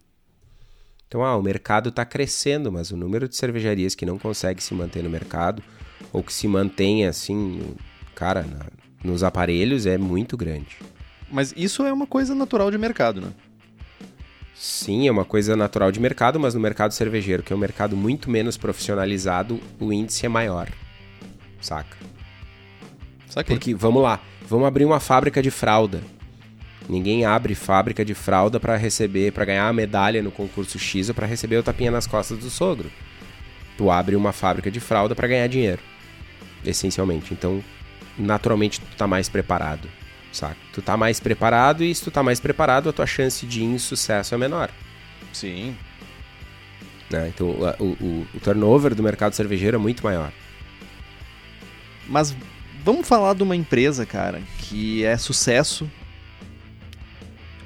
Então, 1.07 1.23
ah, 1.23 1.37
o 1.37 1.41
mercado 1.41 1.89
está 1.89 2.03
crescendo, 2.03 2.71
mas 2.71 2.91
o 2.91 2.97
número 2.97 3.29
de 3.29 3.35
cervejarias 3.35 3.95
que 3.95 4.05
não 4.05 4.19
consegue 4.19 4.61
se 4.61 4.73
manter 4.73 5.03
no 5.03 5.09
mercado, 5.09 5.63
ou 6.11 6.21
que 6.21 6.33
se 6.33 6.47
mantém 6.47 7.05
assim, 7.05 7.75
cara, 8.13 8.43
na, 8.43 8.65
nos 9.03 9.23
aparelhos, 9.23 9.85
é 9.85 9.97
muito 9.97 10.35
grande. 10.35 10.77
Mas 11.31 11.53
isso 11.55 11.83
é 11.85 11.93
uma 11.93 12.05
coisa 12.05 12.35
natural 12.35 12.69
de 12.69 12.77
mercado, 12.77 13.21
né? 13.21 13.29
Sim, 14.53 15.07
é 15.07 15.11
uma 15.11 15.23
coisa 15.23 15.55
natural 15.55 15.91
de 15.91 15.99
mercado, 15.99 16.39
mas 16.39 16.55
no 16.55 16.59
mercado 16.59 16.91
cervejeiro, 16.91 17.43
que 17.43 17.53
é 17.53 17.55
um 17.55 17.59
mercado 17.59 17.95
muito 17.95 18.29
menos 18.29 18.57
profissionalizado, 18.57 19.61
o 19.79 19.93
índice 19.93 20.25
é 20.25 20.29
maior. 20.29 20.67
Saca? 21.61 21.95
Saquei. 23.29 23.55
Porque, 23.55 23.73
vamos 23.73 24.01
lá, 24.01 24.19
vamos 24.47 24.67
abrir 24.67 24.83
uma 24.83 24.99
fábrica 24.99 25.41
de 25.41 25.51
fralda. 25.51 26.01
Ninguém 26.89 27.25
abre 27.25 27.53
fábrica 27.53 28.05
de 28.05 28.13
fralda 28.13 28.59
para 28.59 28.77
receber, 28.77 29.33
para 29.33 29.43
ganhar 29.43 29.67
a 29.67 29.73
medalha 29.73 30.23
no 30.23 30.31
concurso 30.31 30.79
X 30.79 31.09
ou 31.09 31.15
para 31.15 31.27
receber 31.27 31.57
o 31.57 31.63
tapinha 31.63 31.91
nas 31.91 32.07
costas 32.07 32.38
do 32.38 32.49
sogro. 32.49 32.89
Tu 33.77 33.91
abre 33.91 34.15
uma 34.15 34.31
fábrica 34.31 34.71
de 34.71 34.79
fralda 34.79 35.13
para 35.13 35.27
ganhar 35.27 35.47
dinheiro, 35.47 35.81
essencialmente. 36.65 37.33
Então, 37.33 37.61
naturalmente, 38.17 38.79
tu 38.79 38.95
tá 38.95 39.05
mais 39.05 39.27
preparado, 39.27 39.89
saca? 40.31 40.55
Tu 40.71 40.81
tá 40.81 40.95
mais 40.95 41.19
preparado 41.19 41.83
e 41.83 41.93
se 41.93 42.03
tu 42.03 42.09
tá 42.09 42.23
mais 42.23 42.39
preparado, 42.39 42.89
a 42.89 42.93
tua 42.93 43.05
chance 43.05 43.45
de 43.45 43.63
insucesso 43.63 44.33
é 44.33 44.38
menor. 44.38 44.69
Sim. 45.33 45.75
Né? 47.09 47.31
Então, 47.33 47.47
o, 47.47 47.85
o, 47.85 48.27
o 48.33 48.39
turnover 48.39 48.95
do 48.95 49.03
mercado 49.03 49.33
cervejeiro 49.33 49.75
é 49.75 49.79
muito 49.79 50.03
maior. 50.03 50.31
Mas 52.07 52.33
vamos 52.83 53.05
falar 53.05 53.33
de 53.33 53.43
uma 53.43 53.55
empresa, 53.55 54.05
cara, 54.05 54.41
que 54.57 55.03
é 55.03 55.17
sucesso 55.17 55.89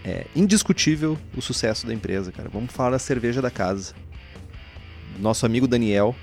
é 0.03 0.25
indiscutível 0.35 1.17
o 1.35 1.41
sucesso 1.41 1.85
da 1.85 1.93
empresa, 1.93 2.31
cara. 2.31 2.49
Vamos 2.49 2.73
falar 2.73 2.91
da 2.91 2.99
cerveja 2.99 3.41
da 3.41 3.51
casa. 3.51 3.93
Nosso 5.19 5.45
amigo 5.45 5.67
Daniel. 5.67 6.15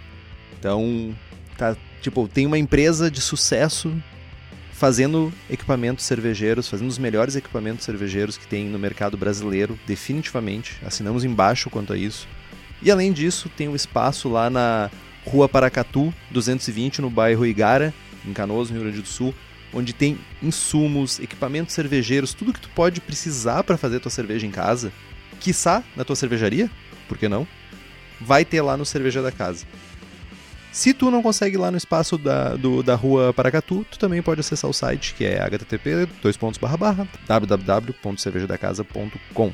Então, 0.59 1.15
tá, 1.57 1.77
tipo, 2.01 2.27
tem 2.27 2.47
uma 2.47 2.59
empresa 2.59 3.11
de 3.11 3.21
sucesso 3.21 3.95
fazendo 4.73 5.33
equipamentos 5.51 6.05
cervejeiros, 6.05 6.69
fazendo 6.69 6.89
os 6.89 6.99
melhores 6.99 7.35
equipamentos 7.35 7.85
cervejeiros 7.85 8.37
que 8.37 8.47
tem 8.47 8.65
no 8.67 8.79
mercado 8.79 9.17
brasileiro, 9.17 9.79
definitivamente. 9.87 10.79
Assinamos 10.85 11.25
embaixo 11.25 11.69
quanto 11.69 11.93
a 11.93 11.97
isso. 11.97 12.29
E 12.81 12.91
além 12.91 13.13
disso, 13.13 13.49
tem 13.57 13.69
um 13.69 13.75
espaço 13.75 14.29
lá 14.29 14.49
na 14.49 14.89
Rua 15.27 15.49
Paracatu, 15.49 16.15
220, 16.31 17.01
no 17.01 17.11
bairro 17.11 17.45
Igara, 17.45 17.93
em 18.25 18.33
Canoas, 18.33 18.71
no 18.71 18.77
Rio 18.77 18.85
Grande 18.85 19.03
do 19.03 19.09
Sul, 19.09 19.35
onde 19.73 19.93
tem 19.93 20.19
insumos, 20.43 21.21
equipamentos 21.21 21.75
cervejeiros, 21.75 22.35
tudo 22.35 22.53
que 22.53 22.61
tu 22.61 22.69
pode 22.71 23.01
precisar 23.01 23.63
para 23.65 23.77
fazer 23.77 24.01
tua 24.01 24.11
cerveja 24.11 24.47
em 24.47 24.51
casa, 24.51 24.93
quiçá 25.41 25.83
na 25.97 26.05
tua 26.05 26.17
cervejaria, 26.17 26.71
por 27.07 27.19
que 27.19 27.29
não? 27.29 27.47
Vai 28.21 28.45
ter 28.45 28.61
lá 28.63 28.77
no 28.77 28.85
Cerveja 28.85 29.23
da 29.23 29.31
Casa. 29.31 29.65
Se 30.73 30.93
tu 30.93 31.09
não 31.11 31.23
consegue 31.23 31.57
ir 31.57 31.59
lá 31.59 31.71
no 31.71 31.77
espaço 31.77 32.19
da, 32.19 32.55
do, 32.55 32.83
da 32.83 32.95
rua 32.95 33.33
Paracatu, 33.33 33.87
tu 33.91 33.99
também 33.99 34.21
pode 34.21 34.41
acessar 34.41 34.71
o 34.71 34.75
site 34.75 35.15
que 35.15 35.25
é 35.25 35.39
http 35.39 36.07
www.cervejadacasa.com. 37.27 39.53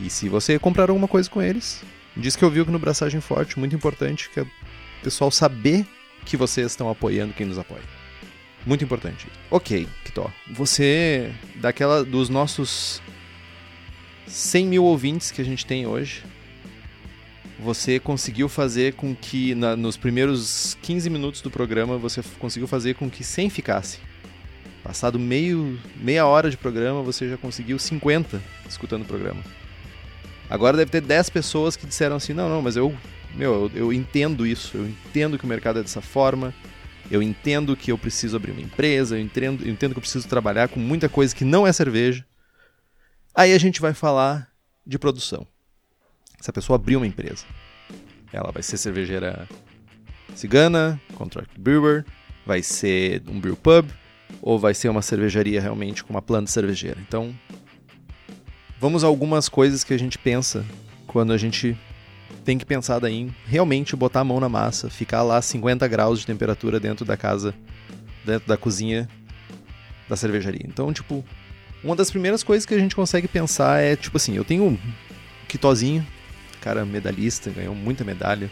E 0.00 0.08
se 0.08 0.28
você 0.28 0.58
comprar 0.58 0.88
alguma 0.88 1.06
coisa 1.06 1.28
com 1.28 1.42
eles, 1.42 1.82
diz 2.16 2.34
que 2.34 2.44
ouviu 2.44 2.64
que 2.64 2.72
no 2.72 2.78
Braçagem 2.78 3.20
Forte, 3.20 3.58
muito 3.58 3.76
importante 3.76 4.30
que 4.30 4.40
o 4.40 4.48
pessoal 5.02 5.30
saber 5.30 5.86
que 6.24 6.36
vocês 6.36 6.68
estão 6.68 6.88
apoiando 6.88 7.34
quem 7.34 7.46
nos 7.46 7.58
apoia. 7.58 7.99
Muito 8.66 8.84
importante. 8.84 9.26
Ok, 9.50 9.88
Kitó. 10.04 10.30
Você, 10.50 11.32
daquela 11.56 12.04
dos 12.04 12.28
nossos 12.28 13.00
100 14.26 14.66
mil 14.66 14.84
ouvintes 14.84 15.30
que 15.30 15.40
a 15.40 15.44
gente 15.44 15.64
tem 15.64 15.86
hoje, 15.86 16.22
você 17.58 17.98
conseguiu 17.98 18.48
fazer 18.48 18.94
com 18.94 19.14
que 19.14 19.54
na, 19.54 19.76
nos 19.76 19.96
primeiros 19.96 20.76
15 20.82 21.10
minutos 21.10 21.40
do 21.40 21.50
programa 21.50 21.98
você 21.98 22.22
conseguiu 22.38 22.66
fazer 22.66 22.94
com 22.94 23.10
que 23.10 23.22
100 23.22 23.50
ficasse. 23.50 23.98
Passado 24.82 25.18
meio, 25.18 25.78
meia 25.96 26.26
hora 26.26 26.50
de 26.50 26.56
programa, 26.56 27.02
você 27.02 27.28
já 27.28 27.36
conseguiu 27.36 27.78
50 27.78 28.40
escutando 28.68 29.02
o 29.02 29.06
programa. 29.06 29.42
Agora 30.48 30.76
deve 30.76 30.90
ter 30.90 31.02
10 31.02 31.30
pessoas 31.30 31.76
que 31.76 31.86
disseram 31.86 32.16
assim: 32.16 32.32
"Não, 32.32 32.48
não, 32.48 32.62
mas 32.62 32.76
eu, 32.76 32.94
meu, 33.34 33.52
eu, 33.52 33.70
eu 33.74 33.92
entendo 33.92 34.46
isso, 34.46 34.76
eu 34.76 34.88
entendo 34.88 35.38
que 35.38 35.44
o 35.44 35.48
mercado 35.48 35.78
é 35.78 35.82
dessa 35.82 36.00
forma, 36.00 36.54
eu 37.10 37.22
entendo 37.22 37.76
que 37.76 37.90
eu 37.90 37.98
preciso 37.98 38.36
abrir 38.36 38.52
uma 38.52 38.60
empresa, 38.60 39.16
eu 39.16 39.20
entendo, 39.20 39.64
eu 39.64 39.70
entendo 39.70 39.92
que 39.92 39.98
eu 39.98 40.02
preciso 40.02 40.28
trabalhar 40.28 40.68
com 40.68 40.78
muita 40.78 41.08
coisa 41.08 41.34
que 41.34 41.44
não 41.44 41.66
é 41.66 41.72
cerveja". 41.72 42.24
Aí 43.34 43.52
a 43.52 43.58
gente 43.58 43.80
vai 43.80 43.92
falar 43.92 44.50
de 44.86 44.98
produção. 44.98 45.46
Se 46.40 46.48
a 46.50 46.52
pessoa 46.52 46.76
abrir 46.76 46.96
uma 46.96 47.06
empresa, 47.06 47.44
ela 48.32 48.50
vai 48.50 48.62
ser 48.62 48.76
cervejeira 48.76 49.48
cigana, 50.34 51.00
contract 51.14 51.58
brewer, 51.58 52.04
vai 52.46 52.62
ser 52.62 53.22
um 53.28 53.38
brew 53.38 53.56
pub 53.56 53.90
ou 54.40 54.58
vai 54.58 54.74
ser 54.74 54.88
uma 54.88 55.02
cervejaria 55.02 55.60
realmente 55.60 56.02
com 56.02 56.12
uma 56.12 56.22
planta 56.22 56.50
cervejeira. 56.50 56.98
Então, 57.06 57.34
vamos 58.78 59.04
a 59.04 59.06
algumas 59.06 59.48
coisas 59.48 59.84
que 59.84 59.92
a 59.92 59.98
gente 59.98 60.16
pensa 60.16 60.64
quando 61.06 61.32
a 61.32 61.36
gente 61.36 61.76
tem 62.44 62.58
que 62.58 62.64
pensar 62.64 62.98
daí 62.98 63.14
em 63.14 63.34
realmente 63.46 63.94
botar 63.94 64.20
a 64.20 64.24
mão 64.24 64.40
na 64.40 64.48
massa, 64.48 64.90
ficar 64.90 65.22
lá 65.22 65.36
a 65.36 65.42
50 65.42 65.86
graus 65.88 66.20
de 66.20 66.26
temperatura 66.26 66.80
dentro 66.80 67.04
da 67.04 67.16
casa, 67.16 67.54
dentro 68.24 68.48
da 68.48 68.56
cozinha 68.56 69.08
da 70.08 70.16
cervejaria. 70.16 70.64
Então, 70.64 70.92
tipo, 70.92 71.24
uma 71.82 71.94
das 71.94 72.10
primeiras 72.10 72.42
coisas 72.42 72.66
que 72.66 72.74
a 72.74 72.78
gente 72.78 72.96
consegue 72.96 73.28
pensar 73.28 73.80
é, 73.80 73.96
tipo 73.96 74.16
assim, 74.16 74.36
eu 74.36 74.44
tenho 74.44 74.64
um 74.64 74.78
quitozinho, 75.46 76.06
cara 76.60 76.84
medalhista, 76.84 77.50
ganhou 77.50 77.74
muita 77.74 78.04
medalha, 78.04 78.50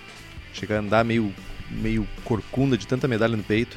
chega 0.53 0.76
a 0.76 0.81
andar 0.81 1.05
meio, 1.05 1.35
meio 1.70 2.07
corcunda 2.24 2.76
de 2.76 2.87
tanta 2.87 3.09
medalha 3.09 3.37
no 3.37 3.43
peito. 3.43 3.76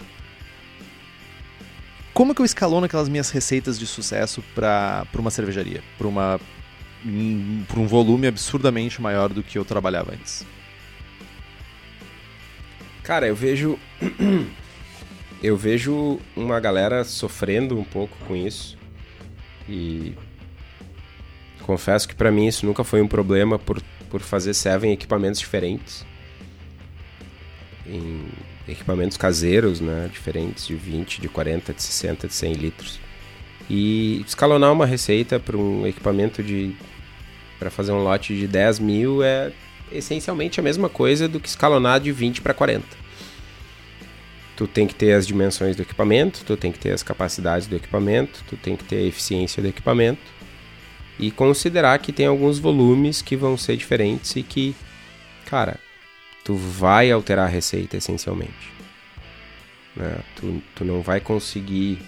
Como 2.14 2.36
que 2.36 2.42
eu 2.42 2.46
escalono 2.46 2.86
aquelas 2.86 3.10
minhas 3.10 3.30
receitas 3.30 3.80
de 3.80 3.88
sucesso 3.88 4.44
para 4.54 5.06
uma 5.16 5.32
cervejaria? 5.32 5.82
Para 5.98 6.08
uma 6.08 6.40
um, 7.06 7.64
um 7.78 7.88
volume 7.88 8.28
absurdamente 8.28 9.02
maior 9.02 9.30
do 9.30 9.44
que 9.44 9.58
eu 9.58 9.66
trabalhava 9.66 10.14
antes? 10.14 10.46
Cara, 13.04 13.28
eu 13.28 13.36
vejo. 13.36 13.80
eu 15.42 15.58
vejo 15.58 16.20
uma 16.36 16.60
galera 16.60 17.04
sofrendo 17.04 17.78
um 17.78 17.84
pouco 17.84 18.18
com 18.28 18.36
isso. 18.36 18.78
E. 19.68 20.14
Confesso 21.64 22.08
que 22.08 22.16
para 22.16 22.32
mim 22.32 22.48
isso 22.48 22.66
nunca 22.66 22.84
foi 22.84 23.02
um 23.02 23.08
problema 23.08 23.60
por, 23.60 23.82
por 24.10 24.22
fazer 24.22 24.52
em 24.84 24.92
equipamentos 24.92 25.40
diferentes. 25.40 26.06
Em 27.86 28.28
equipamentos 28.68 29.18
caseiros, 29.18 29.80
né? 29.80 30.10
Diferentes, 30.12 30.68
de 30.68 30.76
20, 30.76 31.22
de 31.22 31.30
40, 31.30 31.74
de 31.74 31.82
60, 31.82 32.28
de 32.28 32.34
100 32.34 32.54
litros. 32.54 33.00
E 33.70 34.24
escalonar 34.28 34.72
uma 34.72 34.86
receita 34.86 35.40
para 35.40 35.58
um 35.58 35.88
equipamento 35.88 36.44
de. 36.44 36.76
Para 37.62 37.70
fazer 37.70 37.92
um 37.92 38.02
lote 38.02 38.36
de 38.36 38.48
10 38.48 38.80
mil 38.80 39.22
é 39.22 39.52
essencialmente 39.92 40.60
a 40.60 40.64
mesma 40.64 40.90
coisa 40.90 41.28
do 41.28 41.40
que 41.40 41.48
escalonar 41.48 42.00
de 42.00 42.12
20 42.12 42.42
para 42.42 42.56
40. 42.56 42.84
Tu 44.58 44.68
tem 44.68 44.88
que 44.88 44.96
ter 44.96 45.14
as 45.14 45.28
dimensões 45.28 45.76
do 45.76 45.84
equipamento, 45.84 46.44
tu 46.44 46.58
tem 46.58 46.72
que 46.72 46.80
ter 46.80 46.92
as 46.92 47.04
capacidades 47.04 47.68
do 47.68 47.76
equipamento, 47.76 48.44
tu 48.48 48.58
tem 48.58 48.76
que 48.76 48.84
ter 48.84 48.96
a 48.96 49.06
eficiência 49.06 49.62
do 49.62 49.68
equipamento 49.68 50.24
e 51.20 51.30
considerar 51.30 52.00
que 52.00 52.12
tem 52.12 52.26
alguns 52.26 52.58
volumes 52.58 53.22
que 53.22 53.36
vão 53.36 53.56
ser 53.56 53.78
diferentes 53.78 54.36
e 54.36 54.42
que, 54.42 54.76
cara, 55.46 55.78
tu 56.44 56.56
vai 56.56 57.12
alterar 57.12 57.46
a 57.46 57.52
receita 57.52 57.96
essencialmente. 57.96 58.74
Né? 59.96 60.18
Tu, 60.36 60.64
tu 60.74 60.84
não 60.84 61.04
vai 61.04 61.20
conseguir 61.20 62.00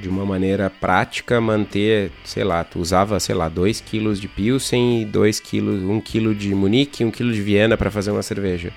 de 0.00 0.08
uma 0.08 0.24
maneira 0.24 0.68
prática 0.68 1.40
manter, 1.40 2.10
sei 2.24 2.44
lá, 2.44 2.64
tu 2.64 2.80
usava, 2.80 3.20
sei 3.20 3.34
lá, 3.34 3.48
2 3.48 3.80
kg 3.80 4.14
de 4.14 4.28
Pilsen 4.28 5.02
e 5.02 5.04
2 5.04 5.40
kg, 5.40 5.60
1 5.60 6.00
kg 6.00 6.34
de 6.34 6.54
Munique 6.54 7.02
e 7.02 7.06
1 7.06 7.10
kg 7.10 7.32
de 7.32 7.42
Viena 7.42 7.76
para 7.76 7.90
fazer 7.90 8.10
uma 8.10 8.22
cerveja, 8.22 8.72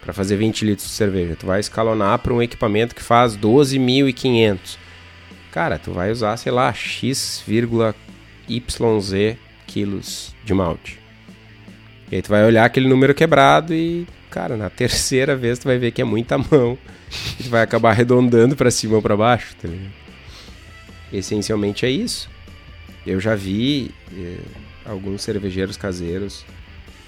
para 0.00 0.12
fazer 0.12 0.36
20 0.36 0.64
litros 0.64 0.88
de 0.88 0.94
cerveja. 0.94 1.36
Tu 1.36 1.46
vai 1.46 1.60
escalonar 1.60 2.18
para 2.20 2.32
um 2.32 2.42
equipamento 2.42 2.94
que 2.94 3.02
faz 3.02 3.36
12.500. 3.36 4.78
Cara, 5.50 5.78
tu 5.78 5.92
vai 5.92 6.10
usar, 6.10 6.36
sei 6.36 6.52
lá, 6.52 6.72
x, 6.72 7.42
YZ 7.48 9.36
quilos 9.66 10.34
de 10.44 10.54
malte. 10.54 10.98
E 12.10 12.16
aí 12.16 12.22
tu 12.22 12.28
vai 12.28 12.44
olhar 12.44 12.64
aquele 12.64 12.88
número 12.88 13.14
quebrado 13.14 13.74
e, 13.74 14.06
cara, 14.30 14.56
na 14.56 14.70
terceira 14.70 15.36
vez 15.36 15.58
tu 15.58 15.64
vai 15.64 15.78
ver 15.78 15.90
que 15.90 16.00
é 16.00 16.04
muita 16.04 16.38
mão. 16.38 16.78
E 17.40 17.48
vai 17.48 17.62
acabar 17.62 17.90
arredondando 17.90 18.54
para 18.54 18.70
cima 18.70 18.96
ou 18.96 19.02
para 19.02 19.16
baixo, 19.16 19.56
tá 19.60 19.66
ligado? 19.66 20.07
Essencialmente 21.12 21.86
é 21.86 21.90
isso. 21.90 22.28
Eu 23.06 23.20
já 23.20 23.34
vi 23.34 23.94
eh, 24.12 24.40
alguns 24.84 25.22
cervejeiros 25.22 25.76
caseiros, 25.76 26.44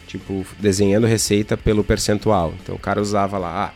tipo, 0.07 0.47
desenhando 0.59 1.07
receita 1.07 1.57
pelo 1.57 1.85
percentual. 1.85 2.55
Então 2.63 2.75
o 2.75 2.79
cara 2.79 3.01
usava 3.01 3.39
lá, 3.39 3.67
ah, 3.67 3.73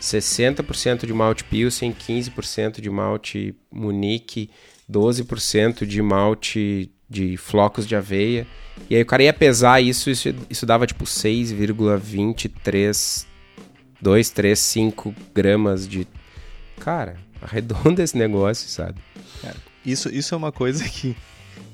60% 0.00 1.06
de 1.06 1.12
malte 1.12 1.44
Pilsen, 1.44 1.92
15% 1.92 2.80
de 2.80 2.90
malte 2.90 3.54
Munique, 3.70 4.50
12% 4.90 5.86
de 5.86 6.02
malte 6.02 6.90
de 7.08 7.36
flocos 7.36 7.86
de 7.86 7.94
aveia. 7.94 8.44
E 8.90 8.96
aí 8.96 9.02
o 9.02 9.06
cara 9.06 9.22
ia 9.22 9.32
pesar 9.32 9.80
isso, 9.80 10.10
isso, 10.10 10.34
isso 10.50 10.66
dava 10.66 10.84
tipo 10.86 11.04
6,23, 11.04 13.26
235 14.00 15.14
gramas 15.32 15.86
de. 15.86 16.08
Cara, 16.80 17.16
arredonda 17.40 18.02
esse 18.02 18.18
negócio, 18.18 18.68
sabe? 18.68 19.00
Cara, 19.42 19.56
isso, 19.84 20.08
isso 20.08 20.34
é 20.34 20.38
uma 20.38 20.52
coisa 20.52 20.88
que 20.88 21.16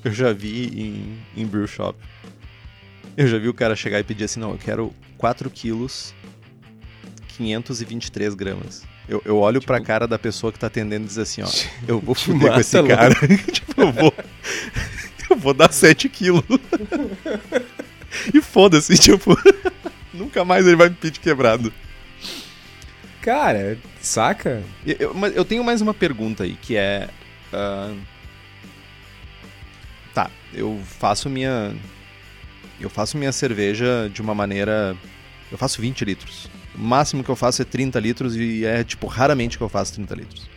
eu 0.03 0.11
já 0.11 0.33
vi 0.33 0.67
em, 0.67 1.41
em 1.41 1.45
brew 1.45 1.67
shop. 1.67 1.97
Eu 3.15 3.27
já 3.27 3.37
vi 3.37 3.47
o 3.47 3.53
cara 3.53 3.75
chegar 3.75 3.99
e 3.99 4.03
pedir 4.03 4.23
assim, 4.23 4.39
não, 4.39 4.51
eu 4.51 4.57
quero 4.57 4.93
4 5.17 5.49
quilos, 5.49 6.13
523 7.37 8.33
gramas. 8.33 8.83
Eu, 9.07 9.21
eu 9.25 9.37
olho 9.37 9.59
tipo... 9.59 9.67
pra 9.67 9.81
cara 9.81 10.07
da 10.07 10.19
pessoa 10.19 10.51
que 10.51 10.59
tá 10.59 10.67
atendendo 10.67 11.05
e 11.05 11.07
diz 11.07 11.17
assim, 11.17 11.41
ó, 11.41 11.49
eu 11.87 11.99
vou 11.99 12.15
fuder 12.15 12.53
com 12.53 12.59
esse 12.59 12.83
cara. 12.83 13.15
tipo, 13.51 13.81
eu 13.81 13.91
vou... 13.91 14.13
eu 15.29 15.37
vou 15.37 15.53
dar 15.53 15.71
7 15.71 16.09
quilos. 16.09 16.43
e 18.33 18.41
foda-se, 18.41 18.97
tipo, 18.97 19.37
nunca 20.13 20.43
mais 20.43 20.65
ele 20.65 20.75
vai 20.75 20.89
me 20.89 20.95
pedir 20.95 21.19
quebrado. 21.19 21.73
Cara, 23.21 23.77
saca? 24.01 24.63
Eu, 24.85 24.95
eu, 24.99 25.13
mas 25.13 25.35
eu 25.35 25.43
tenho 25.43 25.63
mais 25.63 25.81
uma 25.81 25.93
pergunta 25.93 26.43
aí, 26.43 26.55
que 26.61 26.75
é... 26.75 27.09
Uh... 27.53 27.99
Tá, 30.13 30.29
eu 30.53 30.81
faço 30.85 31.29
minha... 31.29 31.75
Eu 32.79 32.89
faço 32.89 33.17
minha 33.17 33.31
cerveja 33.31 34.09
de 34.13 34.21
uma 34.21 34.33
maneira... 34.33 34.95
Eu 35.51 35.57
faço 35.57 35.81
20 35.81 36.05
litros. 36.05 36.49
O 36.75 36.79
máximo 36.79 37.23
que 37.23 37.29
eu 37.29 37.35
faço 37.35 37.61
é 37.61 37.65
30 37.65 37.99
litros 37.99 38.35
e 38.35 38.63
é, 38.63 38.83
tipo, 38.83 39.07
raramente 39.07 39.57
que 39.57 39.63
eu 39.63 39.69
faço 39.69 39.93
30 39.93 40.15
litros. 40.15 40.49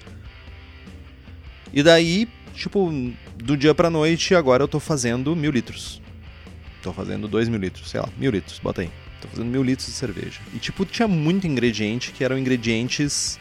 E 1.73 1.83
daí, 1.83 2.29
tipo, 2.55 2.93
do 3.37 3.57
dia 3.57 3.75
pra 3.75 3.89
noite, 3.89 4.35
agora 4.35 4.63
eu 4.63 4.69
tô 4.69 4.79
fazendo 4.79 5.35
mil 5.35 5.51
litros. 5.51 6.01
Tô 6.83 6.93
fazendo 6.93 7.27
dois 7.27 7.49
mil 7.49 7.59
litros, 7.59 7.89
sei 7.89 8.01
lá, 8.01 8.09
mil 8.19 8.31
litros, 8.31 8.59
bota 8.59 8.83
aí. 8.83 8.91
Tô 9.21 9.29
fazendo 9.29 9.47
mil 9.47 9.63
litros 9.63 9.87
de 9.87 9.95
cerveja. 9.95 10.41
E, 10.53 10.59
tipo, 10.59 10.85
tinha 10.85 11.09
muito 11.09 11.47
ingrediente 11.47 12.13
que 12.13 12.25
eram 12.25 12.39
ingredientes 12.39 13.39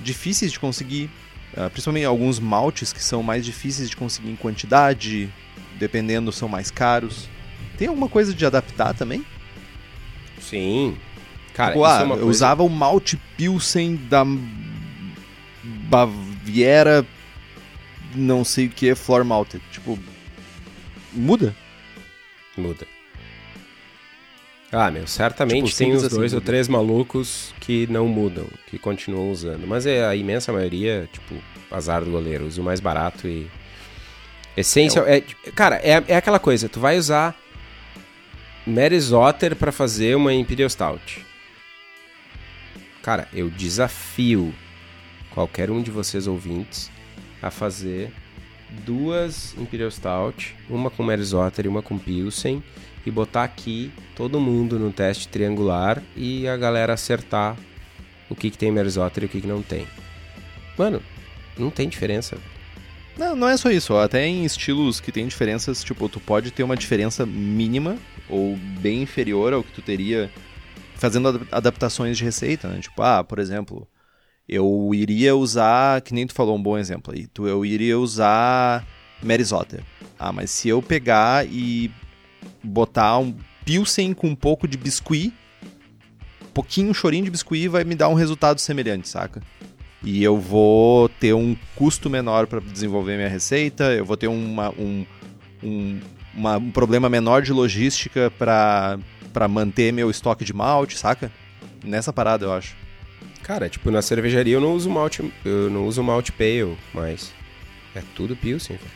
difíceis 0.00 0.50
de 0.50 0.58
conseguir. 0.58 1.10
Uh, 1.54 1.68
principalmente 1.70 2.06
alguns 2.06 2.38
maltes 2.38 2.92
que 2.92 3.02
são 3.02 3.22
mais 3.22 3.44
difíceis 3.44 3.90
de 3.90 3.96
conseguir 3.96 4.30
em 4.30 4.36
quantidade, 4.36 5.32
dependendo, 5.78 6.32
são 6.32 6.48
mais 6.48 6.70
caros. 6.70 7.28
Tem 7.76 7.88
alguma 7.88 8.08
coisa 8.08 8.32
de 8.32 8.46
adaptar 8.46 8.94
também? 8.94 9.24
Sim, 10.40 10.96
Cara, 11.54 11.72
tipo, 11.72 11.84
ah, 11.84 12.02
é 12.02 12.06
coisa... 12.06 12.22
eu 12.22 12.28
usava 12.28 12.62
o 12.62 12.68
malte 12.68 13.16
Pilsen 13.36 13.96
da 13.96 14.24
Baviera, 15.62 17.06
não 18.14 18.44
sei 18.44 18.66
o 18.66 18.70
que, 18.70 18.94
floor 18.94 19.24
malted. 19.24 19.62
Tipo, 19.70 19.98
muda? 21.12 21.54
Muda. 22.56 22.86
Ah, 24.72 24.90
meu, 24.90 25.06
certamente 25.06 25.66
Tipo, 25.66 25.78
tem 25.78 25.92
uns 25.92 26.02
assim, 26.02 26.16
dois 26.16 26.32
ou 26.32 26.40
três 26.40 26.66
malucos 26.66 27.54
que 27.60 27.86
não 27.88 28.08
mudam, 28.08 28.46
que 28.68 28.78
continuam 28.78 29.30
usando. 29.30 29.66
Mas 29.66 29.84
é 29.84 30.02
a 30.02 30.16
imensa 30.16 30.50
maioria, 30.50 31.06
tipo, 31.12 31.34
azar 31.70 32.02
do 32.02 32.10
goleiro, 32.10 32.46
usa 32.46 32.62
o 32.62 32.64
mais 32.64 32.80
barato 32.80 33.28
e. 33.28 33.46
Essência. 34.56 35.00
É, 35.00 35.20
cara, 35.54 35.76
é, 35.76 36.02
é 36.08 36.16
aquela 36.16 36.38
coisa, 36.38 36.68
tu 36.68 36.80
vai 36.80 36.98
usar 36.98 37.36
Mary 38.66 38.98
Otter 39.12 39.54
pra 39.54 39.72
fazer 39.72 40.14
uma 40.14 40.32
Imperial 40.32 40.68
Stout. 40.68 41.24
Cara, 43.02 43.28
eu 43.32 43.50
desafio 43.50 44.54
qualquer 45.30 45.70
um 45.70 45.82
de 45.82 45.90
vocês 45.90 46.26
ouvintes 46.26 46.90
a 47.42 47.50
fazer 47.50 48.12
duas 48.70 49.54
Imperial 49.58 49.90
Stout, 49.90 50.54
uma 50.70 50.90
com 50.90 51.02
Mary 51.02 51.34
Otter 51.34 51.66
e 51.66 51.68
uma 51.68 51.82
com 51.82 51.98
Pilsen, 51.98 52.62
e 53.04 53.10
botar 53.10 53.44
aqui 53.44 53.92
todo 54.14 54.40
mundo 54.40 54.78
no 54.78 54.92
teste 54.92 55.28
triangular 55.28 56.02
e 56.16 56.46
a 56.46 56.56
galera 56.56 56.92
acertar 56.94 57.56
o 58.28 58.34
que, 58.34 58.50
que 58.50 58.58
tem 58.58 58.70
Mary 58.70 58.96
Otter 58.98 59.24
e 59.24 59.26
o 59.26 59.28
que, 59.28 59.40
que 59.40 59.46
não 59.46 59.62
tem. 59.62 59.86
Mano, 60.78 61.02
não 61.58 61.70
tem 61.70 61.88
diferença. 61.88 62.36
Não, 63.16 63.36
não 63.36 63.48
é 63.48 63.56
só 63.56 63.70
isso. 63.70 63.96
Até 63.96 64.26
em 64.26 64.44
estilos 64.44 65.00
que 65.00 65.12
tem 65.12 65.26
diferenças, 65.26 65.84
tipo, 65.84 66.08
tu 66.08 66.18
pode 66.18 66.50
ter 66.50 66.62
uma 66.62 66.76
diferença 66.76 67.26
mínima 67.26 67.96
ou 68.28 68.56
bem 68.80 69.02
inferior 69.02 69.52
ao 69.52 69.62
que 69.62 69.72
tu 69.72 69.82
teria 69.82 70.30
fazendo 70.94 71.28
ad- 71.28 71.46
adaptações 71.50 72.16
de 72.16 72.24
receita, 72.24 72.68
né? 72.68 72.80
Tipo, 72.80 73.02
ah, 73.02 73.22
por 73.22 73.38
exemplo, 73.38 73.86
eu 74.48 74.90
iria 74.94 75.36
usar, 75.36 76.00
que 76.00 76.14
nem 76.14 76.26
tu 76.26 76.32
falou 76.32 76.56
um 76.56 76.62
bom 76.62 76.78
exemplo 76.78 77.12
aí, 77.14 77.26
tu, 77.26 77.46
eu 77.46 77.64
iria 77.66 77.98
usar 77.98 78.86
Mary. 79.22 79.44
Ah, 80.18 80.32
mas 80.32 80.50
se 80.50 80.68
eu 80.68 80.80
pegar 80.80 81.46
e 81.46 81.90
botar 82.62 83.18
um 83.18 83.34
Pilsen 83.64 84.12
com 84.12 84.28
um 84.28 84.34
pouco 84.34 84.66
de 84.66 84.76
biscuit, 84.76 85.32
pouquinho, 86.52 86.90
um 86.90 86.94
chorinho 86.94 87.24
de 87.24 87.30
biscuit 87.30 87.68
vai 87.68 87.84
me 87.84 87.94
dar 87.94 88.08
um 88.08 88.14
resultado 88.14 88.58
semelhante, 88.58 89.08
saca? 89.08 89.42
E 90.02 90.22
eu 90.22 90.36
vou 90.38 91.08
ter 91.08 91.32
um 91.32 91.56
custo 91.76 92.10
menor 92.10 92.46
para 92.48 92.60
desenvolver 92.60 93.16
minha 93.16 93.28
receita, 93.28 93.84
eu 93.92 94.04
vou 94.04 94.16
ter 94.16 94.26
uma, 94.26 94.70
um, 94.70 95.06
um, 95.62 96.00
uma- 96.34 96.56
um 96.58 96.70
problema 96.72 97.08
menor 97.08 97.40
de 97.42 97.52
logística 97.52 98.30
para 98.36 98.98
manter 99.48 99.92
meu 99.92 100.10
estoque 100.10 100.44
de 100.44 100.52
malte, 100.52 100.98
saca? 100.98 101.30
Nessa 101.84 102.12
parada, 102.12 102.44
eu 102.46 102.52
acho. 102.52 102.74
Cara, 103.44 103.68
tipo, 103.68 103.90
na 103.90 104.02
cervejaria 104.02 104.54
eu 104.54 104.60
não 104.60 104.74
uso 104.74 104.90
malte, 104.90 105.32
eu 105.44 105.70
não 105.70 105.86
uso 105.86 106.02
malte 106.02 106.32
pale, 106.32 106.76
mas 106.92 107.32
é 107.94 108.02
tudo 108.14 108.36
Pilsen, 108.36 108.76
velho. 108.76 108.90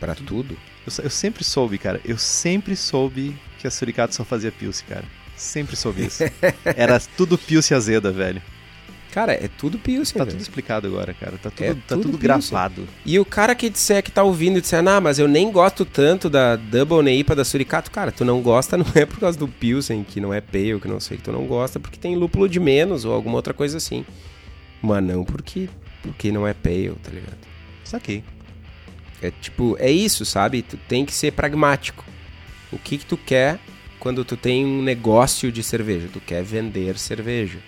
Pra 0.00 0.14
tudo. 0.14 0.56
Eu, 0.88 1.04
eu 1.04 1.10
sempre 1.10 1.44
soube, 1.44 1.78
cara, 1.78 2.00
eu 2.04 2.18
sempre 2.18 2.74
soube 2.76 3.36
que 3.58 3.66
a 3.66 3.70
Suricato 3.70 4.14
só 4.14 4.24
fazia 4.24 4.50
Pilsen, 4.52 4.86
cara. 4.88 5.04
Sempre 5.36 5.76
soube 5.76 6.06
isso. 6.06 6.24
Era 6.64 6.98
tudo 7.16 7.36
Pilsen 7.38 7.76
azeda, 7.76 8.10
velho. 8.10 8.42
Cara, 9.12 9.32
é 9.32 9.48
tudo 9.48 9.78
Pilsen, 9.78 10.18
Tá 10.18 10.24
velho. 10.24 10.36
tudo 10.36 10.42
explicado 10.42 10.86
agora, 10.86 11.14
cara. 11.14 11.38
Tá 11.38 11.50
tudo, 11.50 11.64
É 11.64 11.74
tá 11.74 11.96
tudo 11.96 12.18
gravado. 12.18 12.86
E 13.06 13.18
o 13.18 13.24
cara 13.24 13.54
que 13.54 13.70
disser 13.70 14.02
que 14.02 14.10
tá 14.10 14.22
ouvindo 14.22 14.58
e 14.58 14.60
disser, 14.60 14.86
ah, 14.86 15.00
mas 15.00 15.18
eu 15.18 15.26
nem 15.26 15.50
gosto 15.50 15.84
tanto 15.84 16.28
da 16.28 16.56
Double 16.56 17.02
Neipa 17.02 17.34
da 17.34 17.44
Suricato, 17.44 17.90
cara, 17.90 18.12
tu 18.12 18.24
não 18.24 18.40
gosta 18.42 18.76
não 18.78 18.86
é 18.94 19.06
por 19.06 19.18
causa 19.18 19.38
do 19.38 19.48
Pilsen, 19.48 20.04
que 20.04 20.20
não 20.20 20.32
é 20.34 20.40
pale, 20.40 20.78
que 20.80 20.88
não 20.88 21.00
sei, 21.00 21.16
que 21.16 21.22
tu 21.22 21.32
não 21.32 21.46
gosta, 21.46 21.80
porque 21.80 21.98
tem 21.98 22.16
lúpulo 22.16 22.48
de 22.48 22.60
menos 22.60 23.04
ou 23.04 23.12
alguma 23.14 23.36
outra 23.36 23.54
coisa 23.54 23.78
assim. 23.78 24.04
Mas 24.82 25.02
não 25.02 25.24
porque, 25.24 25.68
porque 26.02 26.30
não 26.30 26.46
é 26.46 26.52
pale, 26.54 26.94
tá 27.02 27.10
ligado? 27.10 27.38
Saquei. 27.84 28.22
É 29.20 29.30
tipo, 29.30 29.76
é 29.78 29.90
isso, 29.90 30.24
sabe? 30.24 30.62
Tu 30.62 30.76
tem 30.88 31.04
que 31.04 31.12
ser 31.12 31.32
pragmático. 31.32 32.04
O 32.70 32.78
que 32.78 32.98
que 32.98 33.06
tu 33.06 33.16
quer 33.16 33.58
quando 33.98 34.24
tu 34.24 34.36
tem 34.36 34.64
um 34.64 34.82
negócio 34.82 35.50
de 35.50 35.62
cerveja? 35.62 36.08
Tu 36.12 36.20
quer 36.20 36.42
vender 36.42 36.98
cerveja. 36.98 37.58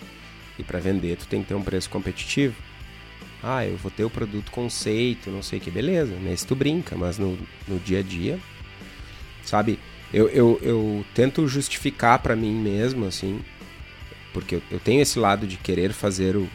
E 0.57 0.63
para 0.63 0.79
vender 0.79 1.17
tu 1.17 1.27
tem 1.27 1.41
que 1.41 1.49
ter 1.49 1.55
um 1.55 1.63
preço 1.63 1.89
competitivo. 1.89 2.55
Ah, 3.43 3.65
eu 3.65 3.75
vou 3.75 3.89
ter 3.89 4.03
o 4.03 4.09
produto 4.09 4.51
conceito, 4.51 5.31
não 5.31 5.41
sei 5.41 5.59
que, 5.59 5.71
beleza. 5.71 6.15
Nesse 6.15 6.45
tu 6.45 6.55
brinca, 6.55 6.95
mas 6.95 7.17
no, 7.17 7.37
no 7.67 7.79
dia 7.79 7.99
a 7.99 8.03
dia, 8.03 8.39
sabe? 9.43 9.79
Eu, 10.13 10.29
eu, 10.29 10.59
eu 10.61 11.05
tento 11.15 11.47
justificar 11.47 12.19
para 12.19 12.35
mim 12.35 12.53
mesmo, 12.53 13.05
assim, 13.05 13.41
porque 14.33 14.55
eu, 14.55 14.61
eu 14.69 14.79
tenho 14.79 15.01
esse 15.01 15.17
lado 15.17 15.47
de 15.47 15.57
querer 15.57 15.91
fazer 15.91 16.35
o. 16.35 16.47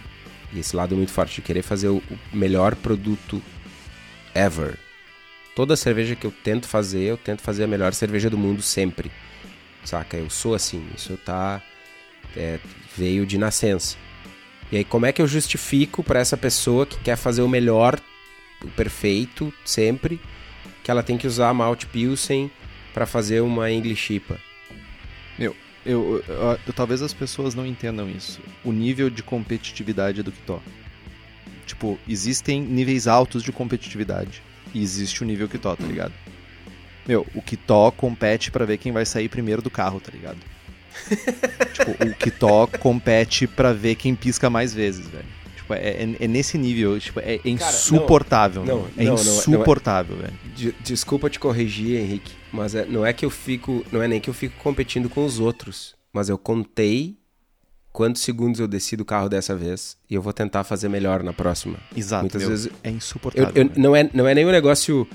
e 0.53 0.61
Esse 0.61 0.77
lado 0.77 0.95
muito 0.95 1.11
forte 1.11 1.37
de 1.37 1.43
querer 1.43 1.63
fazer 1.63 1.89
o, 1.89 1.97
o 1.97 2.37
melhor 2.37 2.77
produto 2.77 3.43
ever. 4.35 4.79
Toda 5.57 5.75
cerveja 5.75 6.15
que 6.15 6.25
eu 6.27 6.31
tento 6.31 6.69
fazer, 6.69 7.01
eu 7.03 7.17
tento 7.17 7.41
fazer 7.43 7.65
a 7.65 7.67
melhor 7.67 7.93
cerveja 7.95 8.31
do 8.31 8.39
mundo 8.39 8.63
sempre. 8.63 9.11
Saca? 9.85 10.17
Eu 10.17 10.29
sou 10.31 10.55
assim. 10.55 10.87
Isso 10.95 11.17
tá. 11.17 11.61
é, 12.37 12.61
veio 12.97 13.25
de 13.27 13.39
nascença. 13.39 13.97
E 14.71 14.77
aí, 14.77 14.85
como 14.85 15.07
é 15.07 15.13
que 15.13 15.23
eu 15.23 15.27
justifico 15.27 16.03
para 16.05 16.21
essa 16.21 16.37
pessoa 16.37 16.85
que 16.87 16.99
quer 17.01 17.17
fazer 17.17 17.41
o 17.41 17.49
melhor, 17.49 17.99
o 18.63 18.69
perfeito, 18.69 19.53
sempre, 19.65 20.21
que 20.85 20.91
ela 20.91 21.03
tem 21.03 21.17
que 21.17 21.27
usar 21.27 21.55
malte 21.55 21.87
Pilsen 21.87 22.51
para 22.93 23.07
fazer 23.07 23.41
uma 23.41 23.71
English 23.71 24.13
IPA? 24.15 24.39
Eu, 25.39 25.57
eu- 25.87 26.23
eu- 26.27 26.73
talvez 26.75 27.01
as 27.01 27.15
pessoas 27.15 27.55
não 27.55 27.65
entendam 27.65 28.11
isso. 28.11 28.41
O 28.65 28.73
nível 28.73 29.09
de 29.09 29.23
competitividade 29.23 30.23
do 30.23 30.33
Kitó. 30.33 30.61
Tipo, 31.65 31.99
existem 32.09 32.61
níveis 32.61 33.07
altos 33.07 33.43
de 33.43 33.53
competitividade. 33.53 34.43
E 34.77 34.83
existe 34.83 35.23
o 35.23 35.27
nível 35.27 35.49
Kitó, 35.49 35.75
tá 35.75 35.87
ligado? 35.87 36.13
Meu, 37.09 37.27
o 37.35 37.41
Kitó 37.41 37.91
compete 37.91 38.51
pra 38.51 38.67
ver 38.67 38.77
quem 38.77 38.93
vai 38.93 39.07
sair 39.07 39.27
primeiro 39.29 39.63
do 39.63 39.71
carro, 39.71 39.99
tá 40.01 40.11
ligado? 40.13 40.37
tipo, 41.73 42.05
o 42.05 42.15
Kitó 42.15 42.67
compete 42.79 43.47
pra 43.47 43.73
ver 43.73 43.95
quem 43.95 44.15
pisca 44.15 44.51
mais 44.51 44.75
vezes, 44.75 45.07
velho. 45.09 45.25
Tipo, 45.57 45.73
é, 45.73 45.79
é- 45.79 46.17
é 46.21 46.29
nesse 46.29 46.59
nível, 46.59 46.99
tipo, 47.01 47.21
é, 47.21 47.37
é 47.37 47.49
insuportável, 47.49 48.65
não, 48.67 48.87
é 48.99 49.05
não, 49.05 49.15
não, 49.15 49.25
não 49.25 49.33
é- 49.33 49.37
insuportável, 49.39 50.17
velho. 50.19 50.35
De- 50.55 50.75
desculpa 50.81 51.31
te 51.31 51.39
corrigir, 51.41 51.99
Henrique, 51.99 52.33
mas 52.53 52.75
é- 52.75 52.85
não 52.85 53.05
é 53.07 53.15
que 53.15 53.25
eu 53.25 53.31
fico, 53.31 53.85
não 53.91 54.03
é 54.03 54.09
nem 54.09 54.21
que 54.21 54.29
eu 54.29 54.35
fico 54.35 54.57
competindo 54.63 55.09
com 55.09 55.25
os 55.25 55.41
outros, 55.41 55.95
mas 56.13 56.29
eu 56.29 56.37
contei 56.37 57.17
quantos 57.97 58.21
segundos 58.21 58.61
eu 58.61 58.69
desci 58.69 58.95
do 58.95 59.07
carro 59.07 59.27
dessa 59.27 59.57
vez 59.57 59.97
e 60.11 60.15
eu 60.15 60.21
vou 60.21 60.31
tentar 60.35 60.65
fazer 60.65 60.87
melhor 60.87 61.23
na 61.23 61.33
próxima. 61.33 61.79
Exato, 61.97 62.25
Muitas 62.25 62.43
meu, 62.43 62.51
vezes 62.51 62.69
é 62.85 62.91
Eu- 62.91 62.95
insuportável. 62.95 63.49
eu- 63.55 63.69
velho. 63.69 63.81
não, 63.81 63.97
é, 63.97 64.11
não 64.13 64.29
é 64.29 64.35
nenhum 64.35 64.51
negócio 64.51 65.09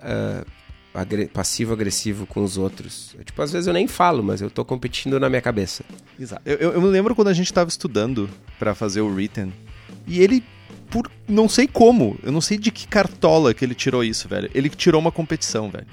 ah, 0.00 0.44
agre- 0.92 1.26
passivo-agressivo 1.28 2.26
com 2.26 2.42
os 2.42 2.58
outros. 2.58 3.14
Eu, 3.16 3.22
tipo, 3.24 3.40
às 3.40 3.52
vezes 3.52 3.68
eu 3.68 3.72
nem 3.72 3.86
falo, 3.86 4.20
mas 4.22 4.40
eu 4.40 4.50
tô 4.50 4.64
competindo 4.64 5.20
na 5.20 5.28
minha 5.30 5.40
cabeça. 5.40 5.84
Exato. 6.18 6.42
Eu, 6.44 6.56
eu- 6.56 6.72
eu 6.72 6.80
me 6.82 6.88
lembro 6.88 7.14
quando 7.14 7.28
a 7.28 7.32
gente 7.32 7.52
tava 7.52 7.68
estudando 7.70 8.28
pra 8.58 8.74
fazer 8.74 9.00
o 9.00 9.06
written. 9.08 9.52
E 10.04 10.20
ele, 10.20 10.42
por 10.90 11.08
não 11.28 11.48
sei 11.48 11.68
como, 11.68 12.18
eu 12.24 12.32
não 12.32 12.40
sei 12.40 12.58
de 12.58 12.72
que 12.72 12.88
cartola 12.88 13.54
que 13.54 13.64
ele 13.64 13.76
tirou 13.76 14.02
isso, 14.02 14.26
velho. 14.28 14.50
Ele 14.52 14.68
tirou 14.68 15.00
uma 15.00 15.12
competição, 15.12 15.70
velho. 15.70 15.86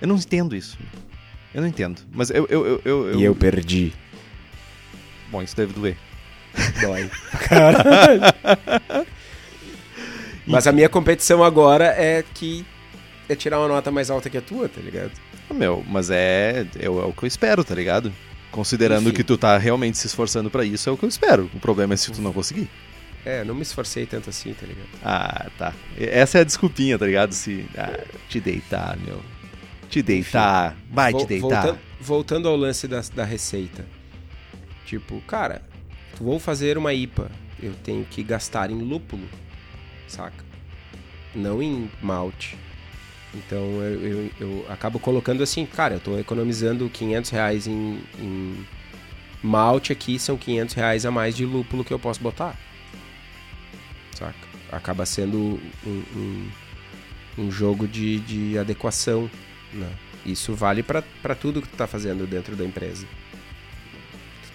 Eu 0.00 0.08
não 0.08 0.16
entendo 0.16 0.56
isso. 0.56 0.76
Eu 1.54 1.60
não 1.62 1.68
entendo. 1.68 2.02
Mas 2.12 2.28
eu. 2.30 2.44
eu, 2.50 2.66
eu, 2.66 2.80
eu- 2.84 3.20
E 3.20 3.22
eu 3.24 3.34
perdi. 3.36 3.92
Bom, 5.30 5.42
isso 5.42 5.56
deve 5.56 5.72
doer. 5.72 5.96
Dói. 6.80 7.10
Mas 10.46 10.66
a 10.66 10.72
minha 10.72 10.88
competição 10.88 11.44
agora 11.44 11.84
é 11.96 12.24
que 12.34 12.64
é 13.28 13.34
tirar 13.34 13.58
uma 13.58 13.68
nota 13.68 13.90
mais 13.90 14.10
alta 14.10 14.30
que 14.30 14.38
a 14.38 14.40
tua, 14.40 14.68
tá 14.68 14.80
ligado? 14.80 15.12
Meu, 15.52 15.84
mas 15.86 16.10
é, 16.10 16.66
é, 16.78 16.88
o- 16.88 17.12
que 17.12 17.24
eu 17.24 17.26
espero, 17.26 17.62
tá 17.64 17.74
ligado? 17.74 18.12
Considerando 18.50 19.08
Enfim. 19.08 19.16
que 19.16 19.24
tu 19.24 19.36
tá 19.36 19.56
realmente 19.58 19.98
se 19.98 20.06
esforçando 20.06 20.50
pra 20.50 20.64
isso, 20.64 20.88
é 20.88 20.92
o 20.92 20.96
que 20.96 21.04
eu 21.04 21.08
espero. 21.08 21.50
O 21.54 21.60
problema 21.60 21.92
é 21.94 21.96
se 21.96 22.10
tu 22.10 22.20
não 22.22 22.32
conseguir. 22.32 22.68
É, 23.24 23.44
não 23.44 23.54
me 23.54 23.62
esforcei 23.62 24.06
tanto 24.06 24.30
assim, 24.30 24.54
tá 24.54 24.66
ligado? 24.66 24.88
Ah, 25.04 25.46
tá. 25.58 25.74
Essa 25.98 26.38
é 26.38 26.40
a 26.40 26.44
desculpinha, 26.44 26.98
tá 26.98 27.04
ligado? 27.04 27.32
Se. 27.32 27.66
Ah, 27.76 27.98
te 28.28 28.40
deitar, 28.40 28.96
meu. 28.98 29.20
Te 29.90 30.00
deitar. 30.02 30.76
Vai 30.90 31.12
Vol- 31.12 31.20
te 31.22 31.26
deitar. 31.26 31.48
Voltando, 31.62 31.78
voltando 32.00 32.48
ao 32.48 32.56
lance 32.56 32.88
da, 32.88 33.02
da 33.14 33.24
receita. 33.24 33.84
Tipo, 34.88 35.20
cara, 35.26 35.60
vou 36.18 36.38
fazer 36.38 36.78
uma 36.78 36.94
IPA. 36.94 37.30
Eu 37.62 37.74
tenho 37.84 38.06
que 38.06 38.22
gastar 38.22 38.70
em 38.70 38.78
lúpulo, 38.78 39.28
saca? 40.06 40.42
Não 41.34 41.62
em 41.62 41.90
malte. 42.00 42.56
Então 43.34 43.58
eu, 43.82 44.00
eu, 44.00 44.30
eu 44.40 44.66
acabo 44.70 44.98
colocando 44.98 45.42
assim, 45.42 45.66
cara, 45.66 45.96
eu 45.96 46.00
tô 46.00 46.18
economizando 46.18 46.88
500 46.88 47.30
reais 47.30 47.66
em, 47.66 48.00
em 48.18 48.66
malte 49.42 49.92
aqui, 49.92 50.18
são 50.18 50.38
500 50.38 50.74
reais 50.74 51.04
a 51.04 51.10
mais 51.10 51.36
de 51.36 51.44
lúpulo 51.44 51.84
que 51.84 51.92
eu 51.92 51.98
posso 51.98 52.22
botar. 52.22 52.58
Saca? 54.14 54.48
Acaba 54.72 55.04
sendo 55.04 55.60
um, 55.86 56.02
um, 56.16 56.50
um 57.36 57.50
jogo 57.50 57.86
de, 57.86 58.20
de 58.20 58.58
adequação 58.58 59.28
né? 59.70 59.90
Isso 60.24 60.54
vale 60.54 60.82
pra 60.82 61.02
tudo 61.34 61.62
que 61.62 61.68
tu 61.68 61.76
tá 61.76 61.86
fazendo 61.86 62.26
dentro 62.26 62.56
da 62.56 62.64
empresa 62.64 63.06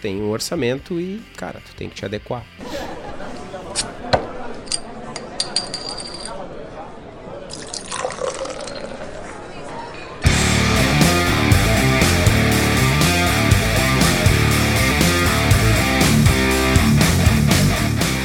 tem 0.03 0.21
um 0.21 0.31
orçamento 0.31 0.99
e, 0.99 1.23
cara, 1.37 1.61
tu 1.65 1.73
tem 1.77 1.87
que 1.87 1.95
te 1.95 2.03
adequar. 2.03 2.43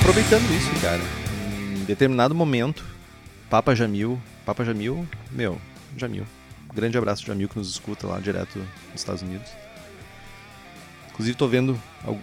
Aproveitando 0.00 0.50
isso, 0.56 0.82
cara, 0.82 1.00
em 1.76 1.84
determinado 1.84 2.34
momento, 2.34 2.84
Papa 3.48 3.72
Jamil, 3.76 4.20
Papa 4.44 4.64
Jamil, 4.64 5.06
meu, 5.30 5.60
Jamil, 5.96 6.26
grande 6.74 6.98
abraço 6.98 7.24
Jamil 7.24 7.48
que 7.48 7.56
nos 7.56 7.70
escuta 7.70 8.08
lá 8.08 8.18
direto 8.18 8.58
nos 8.58 8.96
Estados 8.96 9.22
Unidos. 9.22 9.67
Inclusive, 11.18 11.36
tô 11.36 11.48
vendo 11.48 11.76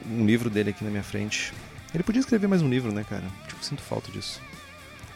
um 0.10 0.26
livro 0.26 0.50
dele 0.50 0.70
aqui 0.70 0.82
na 0.82 0.90
minha 0.90 1.04
frente. 1.04 1.52
Ele 1.94 2.02
podia 2.02 2.22
escrever 2.22 2.48
mais 2.48 2.62
um 2.62 2.70
livro, 2.70 2.94
né, 2.94 3.04
cara? 3.04 3.26
Tipo, 3.46 3.64
sinto 3.64 3.82
falta 3.82 4.10
disso. 4.10 4.40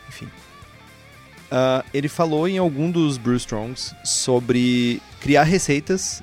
Enfim. 0.09 0.25
Uh, 0.25 1.82
ele 1.93 2.09
falou 2.09 2.45
em 2.45 2.57
algum 2.57 2.91
dos 2.91 3.17
Bruce 3.17 3.43
Strongs 3.45 3.95
sobre 4.03 5.01
criar 5.21 5.43
receitas 5.43 6.21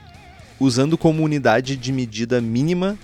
usando 0.61 0.98
como 0.98 1.22
unidade 1.22 1.78
de 1.78 1.90
medida 1.92 2.42
mínima 2.42 2.98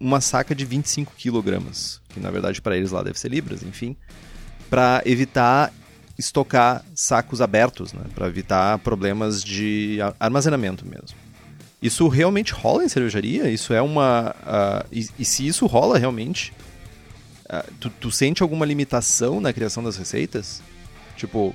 uma 0.00 0.20
saca 0.20 0.52
de 0.52 0.64
25 0.64 1.12
kg, 1.16 1.62
que 2.08 2.18
na 2.18 2.28
verdade 2.28 2.60
para 2.60 2.76
eles 2.76 2.90
lá 2.90 3.04
deve 3.04 3.20
ser 3.20 3.28
libras, 3.28 3.62
enfim, 3.62 3.96
para 4.68 5.00
evitar 5.06 5.72
estocar 6.18 6.84
sacos 6.92 7.40
abertos, 7.40 7.92
né, 7.92 8.02
para 8.12 8.26
evitar 8.26 8.78
problemas 8.80 9.44
de 9.44 9.98
armazenamento 10.18 10.84
mesmo. 10.84 11.16
Isso 11.82 12.06
realmente 12.06 12.52
rola 12.52 12.84
em 12.84 12.88
cervejaria? 12.88 13.50
Isso 13.50 13.74
é 13.74 13.82
uma. 13.82 14.34
Uh, 14.42 14.88
e, 14.92 15.08
e, 15.18 15.24
se 15.24 15.44
isso 15.44 15.66
rola 15.66 15.98
realmente, 15.98 16.52
uh, 17.46 17.72
tu, 17.80 17.90
tu, 17.90 18.10
sente 18.10 18.40
alguma 18.40 18.64
limitação 18.64 19.40
na 19.40 19.52
criação 19.52 19.82
das 19.82 19.96
receitas? 19.96 20.62
Tipo, 21.16 21.52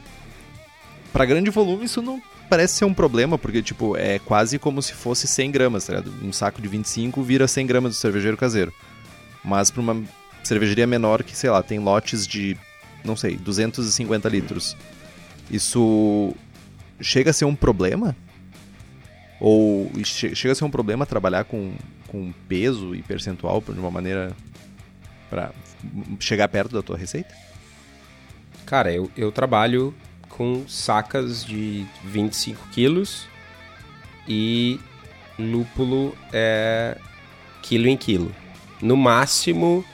para 1.13 1.25
grande 1.25 1.49
volume 1.49 1.85
isso 1.85 2.01
não 2.01 2.21
parece 2.49 2.75
ser 2.75 2.85
um 2.85 2.93
problema, 2.93 3.37
porque, 3.37 3.61
tipo, 3.61 3.95
é 3.95 4.19
quase 4.19 4.59
como 4.59 4.81
se 4.81 4.93
fosse 4.93 5.27
100 5.27 5.51
gramas, 5.51 5.85
tá 5.85 5.93
ligado? 5.93 6.13
Um 6.21 6.33
saco 6.33 6.61
de 6.61 6.67
25 6.67 7.23
vira 7.23 7.47
100 7.47 7.65
gramas 7.65 7.93
do 7.93 7.95
cervejeiro 7.95 8.35
caseiro. 8.35 8.73
Mas 9.43 9.71
para 9.71 9.81
uma 9.81 10.03
cervejaria 10.43 10.85
menor 10.85 11.23
que, 11.23 11.35
sei 11.37 11.49
lá, 11.49 11.63
tem 11.63 11.79
lotes 11.79 12.27
de, 12.27 12.57
não 13.03 13.15
sei, 13.15 13.37
250 13.37 14.27
litros, 14.27 14.75
isso 15.49 16.33
chega 16.99 17.29
a 17.29 17.33
ser 17.33 17.45
um 17.45 17.55
problema? 17.55 18.15
Ou 19.39 19.91
chega 20.03 20.51
a 20.51 20.55
ser 20.55 20.65
um 20.65 20.69
problema 20.69 21.05
trabalhar 21.05 21.43
com, 21.43 21.73
com 22.07 22.31
peso 22.47 22.95
e 22.95 23.01
percentual 23.03 23.61
de 23.61 23.79
uma 23.79 23.91
maneira 23.91 24.35
para 25.29 25.51
chegar 26.19 26.47
perto 26.47 26.73
da 26.73 26.81
tua 26.81 26.97
receita? 26.97 27.33
Cara, 28.65 28.91
eu, 28.91 29.11
eu 29.15 29.31
trabalho 29.31 29.93
com 30.29 30.67
sacas 30.67 31.45
de 31.45 31.85
25 32.03 32.67
quilos 32.69 33.27
e 34.27 34.79
lúpulo 35.37 36.17
é 36.33 36.97
quilo 37.61 37.87
em 37.87 37.95
quilo. 37.95 38.33
No 38.81 38.97
máximo 38.97 39.85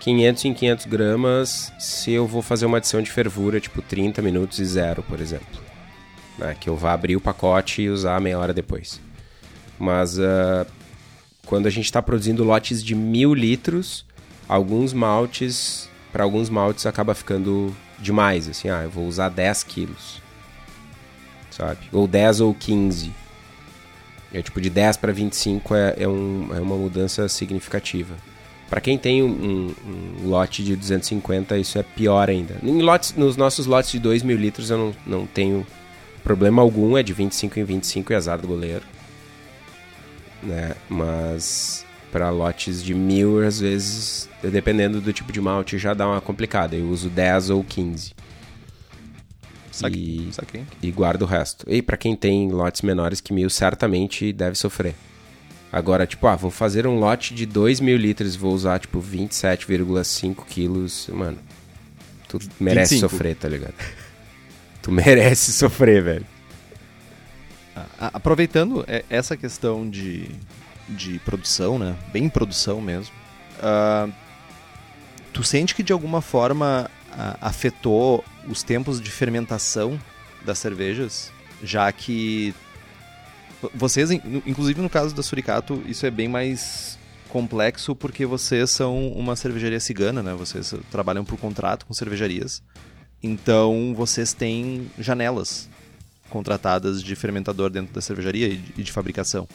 500 0.00 0.44
em 0.44 0.54
500 0.54 0.86
gramas 0.86 1.72
se 1.78 2.12
eu 2.12 2.26
vou 2.26 2.42
fazer 2.42 2.66
uma 2.66 2.76
adição 2.76 3.02
de 3.02 3.10
fervura, 3.10 3.60
tipo 3.60 3.80
30 3.80 4.20
minutos 4.20 4.58
e 4.58 4.64
zero, 4.64 5.02
por 5.02 5.20
exemplo 5.20 5.69
né, 6.40 6.56
que 6.58 6.68
eu 6.68 6.76
vá 6.76 6.92
abrir 6.92 7.16
o 7.16 7.20
pacote 7.20 7.82
e 7.82 7.90
usar 7.90 8.20
meia 8.20 8.38
hora 8.38 8.54
depois. 8.54 9.00
Mas 9.78 10.18
uh, 10.18 10.66
quando 11.46 11.66
a 11.66 11.70
gente 11.70 11.84
está 11.84 12.02
produzindo 12.02 12.42
lotes 12.42 12.82
de 12.82 12.94
mil 12.94 13.34
litros, 13.34 14.04
alguns 14.48 14.92
maltes, 14.92 15.88
para 16.10 16.24
alguns 16.24 16.48
maltes 16.48 16.86
acaba 16.86 17.14
ficando 17.14 17.74
demais, 17.98 18.48
assim, 18.48 18.68
ah, 18.68 18.82
eu 18.82 18.90
vou 18.90 19.06
usar 19.06 19.28
10 19.28 19.62
quilos, 19.64 20.20
sabe? 21.50 21.80
Ou 21.92 22.08
10 22.08 22.40
ou 22.40 22.54
15. 22.54 23.12
É 24.32 24.40
tipo, 24.40 24.60
de 24.60 24.70
10 24.70 24.96
para 24.96 25.12
25 25.12 25.74
é, 25.74 25.94
é, 25.98 26.08
um, 26.08 26.48
é 26.54 26.60
uma 26.60 26.76
mudança 26.76 27.28
significativa. 27.28 28.14
Para 28.68 28.80
quem 28.80 28.96
tem 28.96 29.20
um, 29.20 29.26
um, 29.26 29.74
um, 30.24 30.28
lote 30.28 30.62
de 30.62 30.76
250, 30.76 31.58
isso 31.58 31.76
é 31.76 31.82
pior 31.82 32.30
ainda. 32.30 32.56
Em 32.62 32.80
lotes, 32.80 33.14
nos 33.16 33.36
nossos 33.36 33.66
lotes 33.66 33.90
de 33.90 33.98
2 33.98 34.22
mil 34.22 34.36
litros 34.36 34.70
eu 34.70 34.78
não, 34.78 34.94
não 35.04 35.26
tenho 35.26 35.66
Problema 36.22 36.62
algum 36.62 36.96
é 36.96 37.02
de 37.02 37.12
25 37.12 37.58
em 37.58 37.64
25 37.64 38.12
e 38.12 38.16
azar 38.16 38.38
do 38.38 38.48
goleiro. 38.48 38.84
Né? 40.42 40.74
Mas 40.88 41.84
para 42.10 42.30
lotes 42.30 42.82
de 42.82 42.94
mil, 42.94 43.44
às 43.46 43.60
vezes, 43.60 44.28
dependendo 44.42 45.00
do 45.00 45.12
tipo 45.12 45.32
de 45.32 45.40
malte, 45.40 45.78
já 45.78 45.94
dá 45.94 46.06
uma 46.06 46.20
complicada. 46.20 46.76
Eu 46.76 46.88
uso 46.88 47.08
10 47.08 47.50
ou 47.50 47.64
15. 47.64 48.12
Saquei. 49.70 50.64
E, 50.82 50.88
e 50.88 50.90
guardo 50.90 51.22
o 51.22 51.26
resto. 51.26 51.64
E 51.68 51.80
para 51.80 51.96
quem 51.96 52.16
tem 52.16 52.50
lotes 52.50 52.82
menores 52.82 53.20
que 53.20 53.32
mil, 53.32 53.48
certamente 53.48 54.32
deve 54.32 54.56
sofrer. 54.56 54.94
Agora, 55.72 56.06
tipo, 56.06 56.26
ah, 56.26 56.34
vou 56.34 56.50
fazer 56.50 56.86
um 56.86 56.98
lote 56.98 57.32
de 57.32 57.46
2 57.46 57.80
mil 57.80 57.96
litros, 57.96 58.34
vou 58.34 58.52
usar, 58.52 58.80
tipo, 58.80 59.00
27,5 59.00 60.44
quilos. 60.48 61.08
Mano, 61.12 61.38
tu 62.28 62.40
merece 62.58 62.94
25. 62.96 63.10
sofrer, 63.10 63.36
tá 63.36 63.48
ligado? 63.48 63.74
Tu 64.90 64.92
merece 64.92 65.52
sofrer, 65.52 66.02
velho. 66.02 66.26
Aproveitando 67.96 68.84
essa 69.08 69.36
questão 69.36 69.88
de, 69.88 70.28
de 70.88 71.20
produção, 71.20 71.78
né? 71.78 71.96
Bem 72.12 72.28
produção 72.28 72.80
mesmo. 72.80 73.14
Uh, 73.58 74.12
tu 75.32 75.44
sente 75.44 75.74
que 75.74 75.82
de 75.84 75.92
alguma 75.92 76.20
forma 76.20 76.90
uh, 77.12 77.38
afetou 77.40 78.24
os 78.48 78.64
tempos 78.64 79.00
de 79.00 79.10
fermentação 79.10 79.98
das 80.44 80.58
cervejas? 80.58 81.30
Já 81.62 81.90
que 81.92 82.52
vocês, 83.72 84.10
inclusive 84.10 84.80
no 84.80 84.90
caso 84.90 85.14
da 85.14 85.22
Suricato, 85.22 85.82
isso 85.86 86.04
é 86.04 86.10
bem 86.10 86.26
mais 86.26 86.98
complexo 87.28 87.94
porque 87.94 88.26
vocês 88.26 88.70
são 88.70 89.08
uma 89.12 89.36
cervejaria 89.36 89.78
cigana, 89.78 90.22
né? 90.22 90.34
Vocês 90.34 90.74
trabalham 90.90 91.24
por 91.24 91.38
contrato 91.38 91.86
com 91.86 91.94
cervejarias. 91.94 92.60
Então 93.22 93.94
vocês 93.94 94.32
têm 94.32 94.90
janelas 94.98 95.68
contratadas 96.30 97.02
de 97.02 97.14
fermentador 97.16 97.68
dentro 97.70 97.92
da 97.92 98.00
cervejaria 98.00 98.48
e 98.48 98.56
de, 98.56 98.80
e 98.80 98.82
de 98.82 98.92
fabricação. 98.92 99.48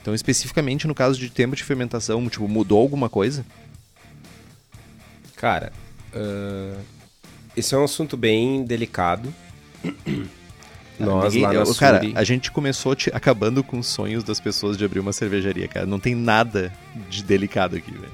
Então, 0.00 0.14
especificamente 0.14 0.86
no 0.86 0.94
caso 0.94 1.18
de 1.18 1.30
tempo 1.30 1.56
de 1.56 1.64
fermentação, 1.64 2.28
tipo, 2.28 2.46
mudou 2.46 2.78
alguma 2.78 3.08
coisa? 3.08 3.44
Cara, 5.34 5.72
uh, 6.14 6.78
esse 7.56 7.74
é 7.74 7.78
um 7.78 7.84
assunto 7.84 8.16
bem 8.16 8.64
delicado. 8.64 9.34
Nós 11.00 11.34
Ninguém, 11.34 11.48
lá 11.48 11.54
na 11.54 11.68
eu, 11.68 11.74
Cara, 11.74 12.00
a 12.14 12.22
gente 12.22 12.52
começou 12.52 12.94
te, 12.94 13.10
acabando 13.12 13.64
com 13.64 13.78
os 13.78 13.86
sonhos 13.86 14.22
das 14.22 14.38
pessoas 14.38 14.76
de 14.76 14.84
abrir 14.84 15.00
uma 15.00 15.12
cervejaria, 15.12 15.66
cara. 15.66 15.86
Não 15.86 15.98
tem 15.98 16.14
nada 16.14 16.72
de 17.08 17.24
delicado 17.24 17.74
aqui, 17.74 17.90
velho. 17.90 18.12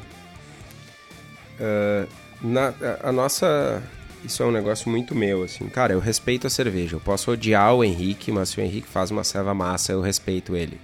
Uh, 1.58 2.08
na, 2.40 2.72
a 3.02 3.12
nossa 3.12 3.82
isso 4.24 4.42
é 4.42 4.46
um 4.46 4.50
negócio 4.50 4.90
muito 4.90 5.14
meu, 5.14 5.42
assim. 5.42 5.68
Cara, 5.68 5.92
eu 5.92 6.00
respeito 6.00 6.46
a 6.46 6.50
cerveja. 6.50 6.96
Eu 6.96 7.00
posso 7.00 7.30
odiar 7.30 7.74
o 7.74 7.84
Henrique, 7.84 8.30
mas 8.30 8.50
se 8.50 8.60
o 8.60 8.62
Henrique 8.62 8.88
faz 8.88 9.10
uma 9.10 9.24
serva 9.24 9.54
massa, 9.54 9.92
eu 9.92 10.00
respeito 10.00 10.54
ele. 10.54 10.80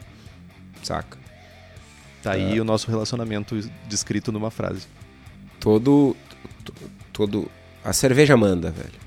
Saca? 0.83 1.19
Tá 2.23 2.33
aí 2.33 2.57
é. 2.57 2.61
o 2.61 2.65
nosso 2.65 2.91
relacionamento 2.91 3.57
descrito 3.89 4.33
numa 4.33 4.51
frase. 4.51 4.87
Todo. 5.61 6.17
Todo. 7.13 7.51
A 7.85 7.93
cerveja 7.93 8.37
manda, 8.37 8.71
velho. 8.71 9.07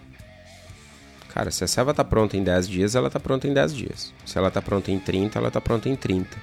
Cara, 1.33 1.51
se 1.51 1.63
a 1.63 1.67
serva 1.67 1.93
tá 1.93 2.03
pronta 2.03 2.37
em 2.37 2.43
10 2.43 2.67
dias, 2.67 2.95
ela 2.95 3.09
tá 3.09 3.19
pronta 3.19 3.47
em 3.47 3.53
10 3.53 3.75
dias. 3.75 4.13
Se 4.25 4.37
ela 4.37 4.49
tá 4.49 4.61
pronta 4.61 4.91
em 4.91 4.99
30, 4.99 5.37
ela 5.37 5.51
tá 5.51 5.61
pronta 5.61 5.87
em 5.87 5.95
30. 5.95 6.37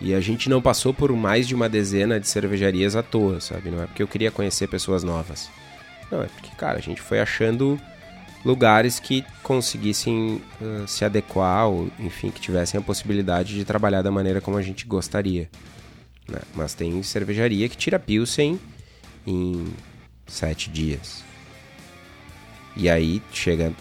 E 0.00 0.14
a 0.14 0.20
gente 0.20 0.48
não 0.48 0.62
passou 0.62 0.94
por 0.94 1.12
mais 1.12 1.48
de 1.48 1.54
uma 1.54 1.68
dezena 1.68 2.20
de 2.20 2.28
cervejarias 2.28 2.94
à 2.94 3.02
toa, 3.02 3.40
sabe? 3.40 3.70
Não 3.70 3.82
é 3.82 3.86
porque 3.86 4.02
eu 4.02 4.08
queria 4.08 4.30
conhecer 4.30 4.68
pessoas 4.68 5.02
novas. 5.02 5.50
Não, 6.10 6.22
é 6.22 6.26
porque, 6.26 6.54
cara, 6.56 6.78
a 6.78 6.82
gente 6.82 7.00
foi 7.00 7.20
achando 7.20 7.78
lugares 8.44 8.98
que 8.98 9.24
conseguissem 9.42 10.40
uh, 10.60 10.86
se 10.86 11.04
adequar 11.04 11.68
ou, 11.68 11.90
enfim, 11.98 12.30
que 12.30 12.40
tivessem 12.40 12.78
a 12.78 12.82
possibilidade 12.82 13.54
de 13.54 13.64
trabalhar 13.64 14.02
da 14.02 14.10
maneira 14.10 14.40
como 14.40 14.56
a 14.56 14.62
gente 14.62 14.86
gostaria. 14.86 15.50
Né? 16.28 16.38
Mas 16.54 16.74
tem 16.74 17.02
cervejaria 17.02 17.68
que 17.68 17.76
tira 17.76 17.98
Pilsen 17.98 18.58
em 19.26 19.66
sete 20.26 20.70
dias. 20.70 21.22
E 22.76 22.88
aí 22.88 23.20
chega, 23.32 23.72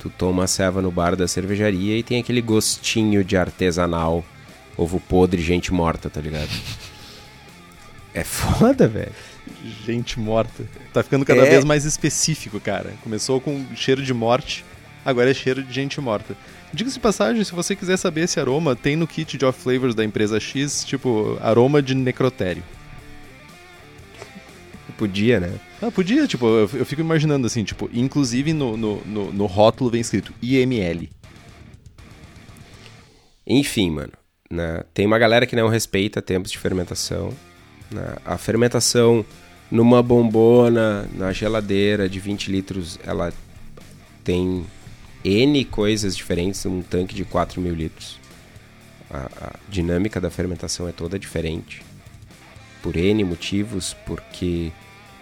tu 0.00 0.10
toma 0.10 0.44
a 0.44 0.46
ceva 0.46 0.80
no 0.80 0.90
bar 0.90 1.14
da 1.14 1.28
cervejaria 1.28 1.96
e 1.96 2.02
tem 2.02 2.18
aquele 2.18 2.40
gostinho 2.40 3.22
de 3.22 3.36
artesanal, 3.36 4.24
ovo 4.76 4.98
podre, 4.98 5.42
gente 5.42 5.72
morta, 5.72 6.10
tá 6.10 6.20
ligado? 6.20 6.50
É 8.14 8.24
foda, 8.24 8.88
velho 8.88 9.12
gente 9.84 10.18
morta. 10.18 10.64
Tá 10.98 11.02
ficando 11.04 11.24
cada 11.24 11.46
é... 11.46 11.50
vez 11.50 11.64
mais 11.64 11.84
específico, 11.84 12.58
cara. 12.58 12.92
Começou 13.04 13.40
com 13.40 13.64
cheiro 13.76 14.02
de 14.02 14.12
morte, 14.12 14.64
agora 15.04 15.30
é 15.30 15.34
cheiro 15.34 15.62
de 15.62 15.72
gente 15.72 16.00
morta. 16.00 16.36
Diga-se 16.72 16.96
de 16.96 17.00
passagem, 17.00 17.44
se 17.44 17.52
você 17.52 17.76
quiser 17.76 17.96
saber 17.96 18.22
esse 18.22 18.40
aroma, 18.40 18.74
tem 18.74 18.96
no 18.96 19.06
kit 19.06 19.38
de 19.38 19.44
off 19.44 19.62
flavors 19.62 19.94
da 19.94 20.04
empresa 20.04 20.40
X, 20.40 20.84
tipo, 20.84 21.38
aroma 21.40 21.80
de 21.80 21.94
necrotério. 21.94 22.64
Podia, 24.96 25.38
né? 25.38 25.52
Ah, 25.80 25.92
podia, 25.92 26.26
tipo, 26.26 26.44
eu, 26.44 26.68
eu 26.74 26.84
fico 26.84 27.00
imaginando 27.00 27.46
assim, 27.46 27.62
tipo, 27.62 27.88
inclusive 27.94 28.52
no, 28.52 28.76
no, 28.76 29.00
no, 29.06 29.32
no 29.32 29.46
rótulo 29.46 29.90
vem 29.90 30.00
escrito 30.00 30.34
IML. 30.42 31.08
Enfim, 33.46 33.92
mano. 33.92 34.12
Né? 34.50 34.82
Tem 34.92 35.06
uma 35.06 35.16
galera 35.16 35.46
que 35.46 35.54
não 35.54 35.68
respeita 35.68 36.20
tempos 36.20 36.50
de 36.50 36.58
fermentação. 36.58 37.32
Né? 37.88 38.16
A 38.26 38.36
fermentação 38.36 39.24
numa 39.70 40.02
bombona, 40.02 41.08
na 41.14 41.32
geladeira 41.32 42.08
de 42.08 42.18
20 42.18 42.50
litros, 42.50 42.98
ela 43.04 43.32
tem 44.24 44.64
N 45.24 45.64
coisas 45.64 46.16
diferentes, 46.16 46.64
um 46.64 46.82
tanque 46.82 47.14
de 47.14 47.24
4 47.24 47.60
mil 47.60 47.74
litros. 47.74 48.18
A, 49.10 49.28
a 49.40 49.54
dinâmica 49.68 50.20
da 50.20 50.30
fermentação 50.30 50.88
é 50.88 50.92
toda 50.92 51.18
diferente. 51.18 51.82
Por 52.82 52.96
N 52.96 53.24
motivos, 53.24 53.94
porque 54.06 54.72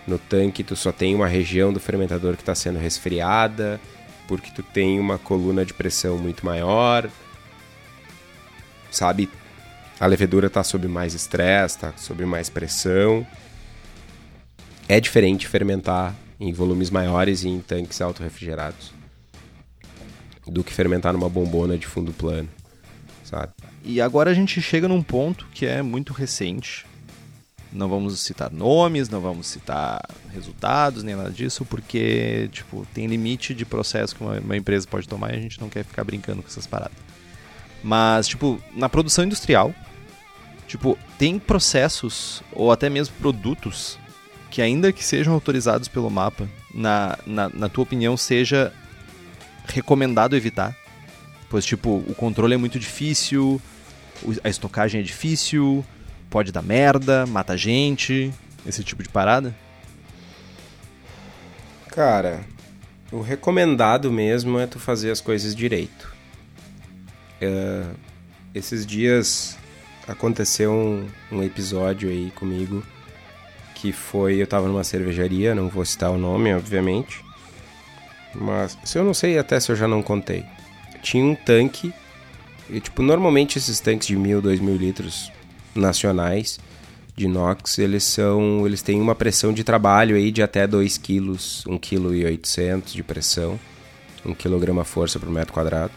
no 0.06 0.18
tanque 0.18 0.62
tu 0.62 0.76
só 0.76 0.92
tem 0.92 1.14
uma 1.14 1.26
região 1.26 1.72
do 1.72 1.80
fermentador 1.80 2.36
que 2.36 2.42
está 2.42 2.54
sendo 2.54 2.78
resfriada, 2.78 3.80
porque 4.28 4.50
tu 4.50 4.62
tem 4.62 5.00
uma 5.00 5.18
coluna 5.18 5.64
de 5.64 5.74
pressão 5.74 6.18
muito 6.18 6.44
maior, 6.44 7.08
sabe? 8.90 9.28
A 9.98 10.06
levedura 10.06 10.48
está 10.48 10.62
sob 10.62 10.86
mais 10.86 11.14
estresse, 11.14 11.76
está 11.76 11.92
sob 11.96 12.24
mais 12.26 12.48
pressão. 12.48 13.26
É 14.88 15.00
diferente 15.00 15.48
fermentar 15.48 16.14
em 16.38 16.52
volumes 16.52 16.90
maiores 16.90 17.42
e 17.42 17.48
em 17.48 17.60
tanques 17.60 18.00
autorrefrigerados 18.00 18.92
do 20.46 20.62
que 20.62 20.72
fermentar 20.72 21.12
numa 21.12 21.28
bombona 21.28 21.76
de 21.76 21.88
fundo 21.88 22.12
plano, 22.12 22.48
sabe? 23.24 23.52
E 23.84 24.00
agora 24.00 24.30
a 24.30 24.34
gente 24.34 24.60
chega 24.62 24.86
num 24.86 25.02
ponto 25.02 25.46
que 25.52 25.66
é 25.66 25.82
muito 25.82 26.12
recente. 26.12 26.86
Não 27.72 27.88
vamos 27.88 28.20
citar 28.20 28.50
nomes, 28.50 29.08
não 29.08 29.20
vamos 29.20 29.48
citar 29.48 30.00
resultados, 30.32 31.02
nem 31.02 31.16
nada 31.16 31.30
disso, 31.30 31.64
porque, 31.64 32.48
tipo, 32.52 32.86
tem 32.94 33.06
limite 33.06 33.54
de 33.54 33.66
processo 33.66 34.14
que 34.14 34.22
uma, 34.22 34.38
uma 34.38 34.56
empresa 34.56 34.86
pode 34.88 35.08
tomar 35.08 35.34
e 35.34 35.36
a 35.36 35.40
gente 35.40 35.60
não 35.60 35.68
quer 35.68 35.84
ficar 35.84 36.04
brincando 36.04 36.42
com 36.42 36.48
essas 36.48 36.66
paradas. 36.66 36.96
Mas, 37.82 38.28
tipo, 38.28 38.60
na 38.72 38.88
produção 38.88 39.24
industrial, 39.24 39.74
tipo, 40.68 40.96
tem 41.18 41.40
processos 41.40 42.40
ou 42.52 42.70
até 42.70 42.88
mesmo 42.88 43.16
produtos 43.16 43.98
que 44.56 44.62
ainda 44.62 44.90
que 44.90 45.04
sejam 45.04 45.34
autorizados 45.34 45.86
pelo 45.86 46.08
mapa, 46.08 46.48
na, 46.72 47.18
na, 47.26 47.50
na 47.50 47.68
tua 47.68 47.82
opinião, 47.82 48.16
seja 48.16 48.72
recomendado 49.66 50.34
evitar? 50.34 50.74
Pois, 51.50 51.62
tipo, 51.62 52.02
o 52.08 52.14
controle 52.14 52.54
é 52.54 52.56
muito 52.56 52.78
difícil, 52.78 53.60
a 54.42 54.48
estocagem 54.48 55.02
é 55.02 55.04
difícil, 55.04 55.84
pode 56.30 56.52
dar 56.52 56.62
merda, 56.62 57.26
mata 57.26 57.54
gente, 57.54 58.32
esse 58.66 58.82
tipo 58.82 59.02
de 59.02 59.10
parada? 59.10 59.54
Cara, 61.88 62.40
o 63.12 63.20
recomendado 63.20 64.10
mesmo 64.10 64.58
é 64.58 64.66
tu 64.66 64.78
fazer 64.78 65.10
as 65.10 65.20
coisas 65.20 65.54
direito. 65.54 66.16
Uh, 67.42 67.94
esses 68.54 68.86
dias 68.86 69.58
aconteceu 70.08 70.72
um, 70.72 71.06
um, 71.30 71.42
episódio 71.42 72.08
aí 72.08 72.30
comigo 72.30 72.82
que 73.76 73.92
foi 73.92 74.40
eu 74.40 74.46
tava 74.46 74.66
numa 74.66 74.82
cervejaria, 74.82 75.54
não 75.54 75.68
vou 75.68 75.84
citar 75.84 76.10
o 76.10 76.16
nome, 76.16 76.52
obviamente. 76.54 77.22
Mas 78.34 78.76
se 78.84 78.98
eu 78.98 79.04
não 79.04 79.12
sei 79.12 79.38
até 79.38 79.60
se 79.60 79.70
eu 79.70 79.76
já 79.76 79.86
não 79.86 80.02
contei. 80.02 80.44
Tinha 81.02 81.22
um 81.24 81.34
tanque 81.34 81.92
e 82.70 82.80
tipo 82.80 83.02
normalmente 83.02 83.58
esses 83.58 83.78
tanques 83.78 84.08
de 84.08 84.16
mil, 84.16 84.40
dois 84.40 84.60
mil 84.60 84.76
litros 84.76 85.30
nacionais 85.74 86.58
de 87.14 87.26
inox, 87.26 87.78
eles 87.78 88.04
são, 88.04 88.66
eles 88.66 88.82
têm 88.82 89.00
uma 89.00 89.14
pressão 89.14 89.52
de 89.52 89.62
trabalho 89.62 90.16
aí 90.16 90.30
de 90.30 90.42
até 90.42 90.66
2 90.66 90.98
kg, 90.98 91.36
1 91.66 91.78
kg 91.78 92.06
800 92.26 92.92
de 92.92 93.02
pressão, 93.02 93.58
1 94.24 94.34
kg 94.34 94.84
força 94.84 95.18
por 95.18 95.30
metro 95.30 95.52
quadrado. 95.52 95.92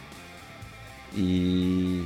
E 1.15 2.05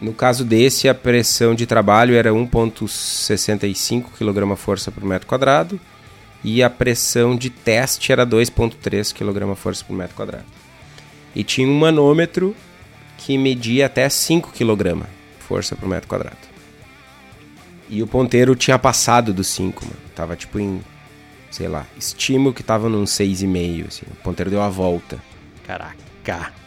no 0.00 0.12
caso 0.12 0.44
desse, 0.44 0.88
a 0.88 0.94
pressão 0.94 1.54
de 1.54 1.66
trabalho 1.66 2.14
era 2.14 2.30
1,65 2.30 4.06
kg 4.18 4.56
força 4.56 4.90
por 4.90 5.04
metro 5.04 5.26
quadrado 5.26 5.80
e 6.42 6.62
a 6.62 6.68
pressão 6.68 7.36
de 7.36 7.48
teste 7.48 8.12
era 8.12 8.26
2,3 8.26 9.12
kg 9.14 9.54
força 9.54 9.84
por 9.84 9.96
metro 9.96 10.14
quadrado. 10.14 10.44
E 11.34 11.42
tinha 11.42 11.66
um 11.66 11.78
manômetro 11.78 12.54
que 13.16 13.38
media 13.38 13.86
até 13.86 14.08
5 14.08 14.52
kg 14.52 15.06
força 15.38 15.74
por 15.74 15.88
metro 15.88 16.08
quadrado. 16.08 16.36
E 17.88 18.02
o 18.02 18.06
ponteiro 18.06 18.54
tinha 18.54 18.78
passado 18.78 19.32
dos 19.32 19.46
5, 19.48 19.84
mano. 19.84 19.96
Tava 20.14 20.36
tipo 20.36 20.58
em, 20.58 20.82
sei 21.50 21.68
lá, 21.68 21.86
estimo 21.96 22.52
que 22.52 22.62
tava 22.62 22.88
num 22.88 23.04
6,5, 23.04 23.88
assim. 23.88 24.06
O 24.10 24.16
ponteiro 24.16 24.50
deu 24.50 24.60
a 24.60 24.68
volta. 24.68 25.18
Caraca. 26.22 26.63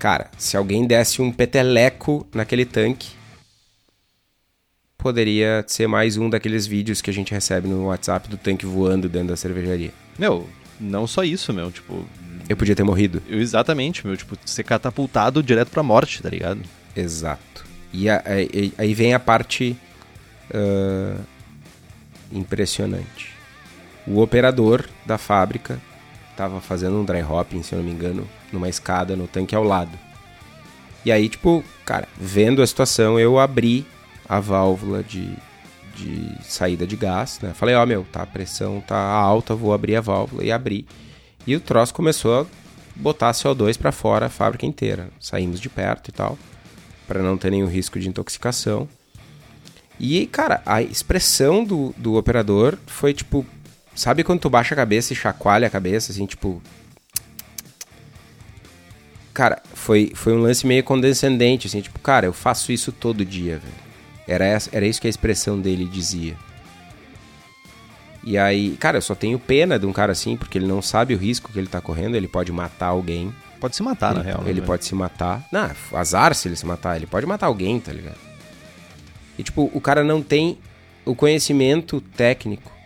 Cara, 0.00 0.30
se 0.38 0.56
alguém 0.56 0.86
desse 0.86 1.20
um 1.20 1.30
peteleco 1.30 2.26
naquele 2.34 2.64
tanque, 2.64 3.10
poderia 4.96 5.62
ser 5.68 5.86
mais 5.86 6.16
um 6.16 6.30
daqueles 6.30 6.66
vídeos 6.66 7.02
que 7.02 7.10
a 7.10 7.12
gente 7.12 7.32
recebe 7.32 7.68
no 7.68 7.84
WhatsApp 7.84 8.26
do 8.26 8.38
tanque 8.38 8.64
voando 8.64 9.10
dentro 9.10 9.28
da 9.28 9.36
cervejaria. 9.36 9.92
Meu, 10.18 10.48
não 10.80 11.06
só 11.06 11.22
isso, 11.22 11.52
meu, 11.52 11.70
tipo. 11.70 12.02
Eu 12.48 12.56
podia 12.56 12.74
ter 12.74 12.82
morrido. 12.82 13.22
Eu, 13.28 13.40
exatamente, 13.40 14.06
meu, 14.06 14.16
tipo, 14.16 14.38
ser 14.46 14.64
catapultado 14.64 15.42
direto 15.42 15.70
pra 15.70 15.82
morte, 15.82 16.22
tá 16.22 16.30
ligado? 16.30 16.62
Exato. 16.96 17.66
E 17.92 18.06
aí 18.08 18.94
vem 18.94 19.12
a 19.12 19.20
parte 19.20 19.76
uh, 20.50 21.20
impressionante. 22.32 23.34
O 24.06 24.18
operador 24.18 24.88
da 25.04 25.18
fábrica 25.18 25.78
estava 26.30 26.60
fazendo 26.60 26.96
um 26.96 27.04
dry 27.04 27.22
hopping, 27.22 27.62
se 27.62 27.74
eu 27.74 27.78
não 27.78 27.84
me 27.84 27.92
engano, 27.92 28.26
numa 28.52 28.68
escada 28.68 29.16
no 29.16 29.26
tanque 29.26 29.54
ao 29.54 29.64
lado. 29.64 29.98
E 31.04 31.10
aí, 31.10 31.28
tipo, 31.28 31.64
cara, 31.84 32.06
vendo 32.18 32.62
a 32.62 32.66
situação, 32.66 33.18
eu 33.18 33.38
abri 33.38 33.86
a 34.28 34.38
válvula 34.38 35.02
de, 35.02 35.34
de 35.94 36.36
saída 36.42 36.86
de 36.86 36.96
gás, 36.96 37.40
né? 37.42 37.52
Falei, 37.54 37.74
ó, 37.74 37.82
oh, 37.82 37.86
meu, 37.86 38.06
tá, 38.12 38.22
a 38.22 38.26
pressão 38.26 38.80
tá 38.80 38.98
alta, 38.98 39.54
vou 39.54 39.72
abrir 39.72 39.96
a 39.96 40.00
válvula 40.00 40.44
e 40.44 40.52
abri. 40.52 40.86
E 41.46 41.56
o 41.56 41.60
troço 41.60 41.94
começou 41.94 42.42
a 42.42 42.46
botar 42.94 43.32
CO2 43.32 43.78
para 43.78 43.92
fora 43.92 44.26
a 44.26 44.30
fábrica 44.30 44.66
inteira. 44.66 45.08
Saímos 45.18 45.58
de 45.58 45.68
perto 45.68 46.08
e 46.08 46.12
tal, 46.12 46.38
para 47.08 47.22
não 47.22 47.36
ter 47.36 47.50
nenhum 47.50 47.66
risco 47.66 47.98
de 47.98 48.08
intoxicação. 48.08 48.88
E, 49.98 50.26
cara, 50.26 50.62
a 50.64 50.80
expressão 50.80 51.64
do, 51.64 51.94
do 51.96 52.14
operador 52.14 52.78
foi 52.86 53.12
tipo. 53.12 53.44
Sabe 54.00 54.24
quando 54.24 54.40
tu 54.40 54.48
baixa 54.48 54.72
a 54.72 54.76
cabeça 54.76 55.12
e 55.12 55.16
chacoalha 55.16 55.66
a 55.66 55.70
cabeça, 55.70 56.10
assim, 56.10 56.24
tipo, 56.24 56.62
cara, 59.34 59.60
foi, 59.74 60.12
foi 60.14 60.32
um 60.32 60.40
lance 60.40 60.66
meio 60.66 60.82
condescendente, 60.82 61.66
assim, 61.66 61.82
tipo, 61.82 61.98
cara, 61.98 62.24
eu 62.24 62.32
faço 62.32 62.72
isso 62.72 62.92
todo 62.92 63.26
dia, 63.26 63.58
velho. 63.58 63.74
Era, 64.26 64.46
essa, 64.46 64.70
era 64.72 64.86
isso 64.86 65.02
que 65.02 65.06
a 65.06 65.10
expressão 65.10 65.60
dele 65.60 65.84
dizia. 65.84 66.34
E 68.24 68.38
aí, 68.38 68.74
cara, 68.80 68.96
eu 68.96 69.02
só 69.02 69.14
tenho 69.14 69.38
pena 69.38 69.78
de 69.78 69.84
um 69.84 69.92
cara 69.92 70.12
assim, 70.12 70.34
porque 70.34 70.56
ele 70.56 70.66
não 70.66 70.80
sabe 70.80 71.14
o 71.14 71.18
risco 71.18 71.52
que 71.52 71.58
ele 71.58 71.68
tá 71.68 71.82
correndo, 71.82 72.14
ele 72.14 72.26
pode 72.26 72.50
matar 72.50 72.86
alguém. 72.86 73.30
Pode 73.60 73.76
se 73.76 73.82
matar, 73.82 74.12
ele, 74.12 74.20
na 74.20 74.24
real. 74.24 74.42
Ele 74.46 74.62
né? 74.62 74.66
pode 74.66 74.86
se 74.86 74.94
matar. 74.94 75.46
Não, 75.52 75.70
azar 75.92 76.34
se 76.34 76.48
ele 76.48 76.56
se 76.56 76.64
matar, 76.64 76.96
ele 76.96 77.06
pode 77.06 77.26
matar 77.26 77.48
alguém, 77.48 77.78
tá 77.78 77.92
ligado? 77.92 78.18
E 79.38 79.42
tipo, 79.42 79.70
o 79.74 79.80
cara 79.80 80.02
não 80.02 80.22
tem 80.22 80.58
o 81.04 81.14
conhecimento 81.14 82.00
técnico 82.00 82.79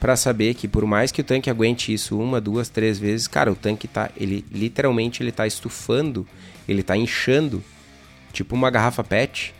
para 0.00 0.16
saber 0.16 0.54
que 0.54 0.66
por 0.66 0.86
mais 0.86 1.12
que 1.12 1.20
o 1.20 1.24
tanque 1.24 1.50
aguente 1.50 1.92
isso 1.92 2.18
uma, 2.18 2.40
duas, 2.40 2.70
três 2.70 2.98
vezes, 2.98 3.28
cara, 3.28 3.52
o 3.52 3.54
tanque 3.54 3.86
tá, 3.86 4.10
ele 4.16 4.42
literalmente 4.50 5.22
ele 5.22 5.30
tá 5.30 5.46
estufando, 5.46 6.26
ele 6.66 6.82
tá 6.82 6.96
inchando, 6.96 7.62
tipo 8.32 8.54
uma 8.54 8.70
garrafa 8.70 9.04
PET. 9.04 9.54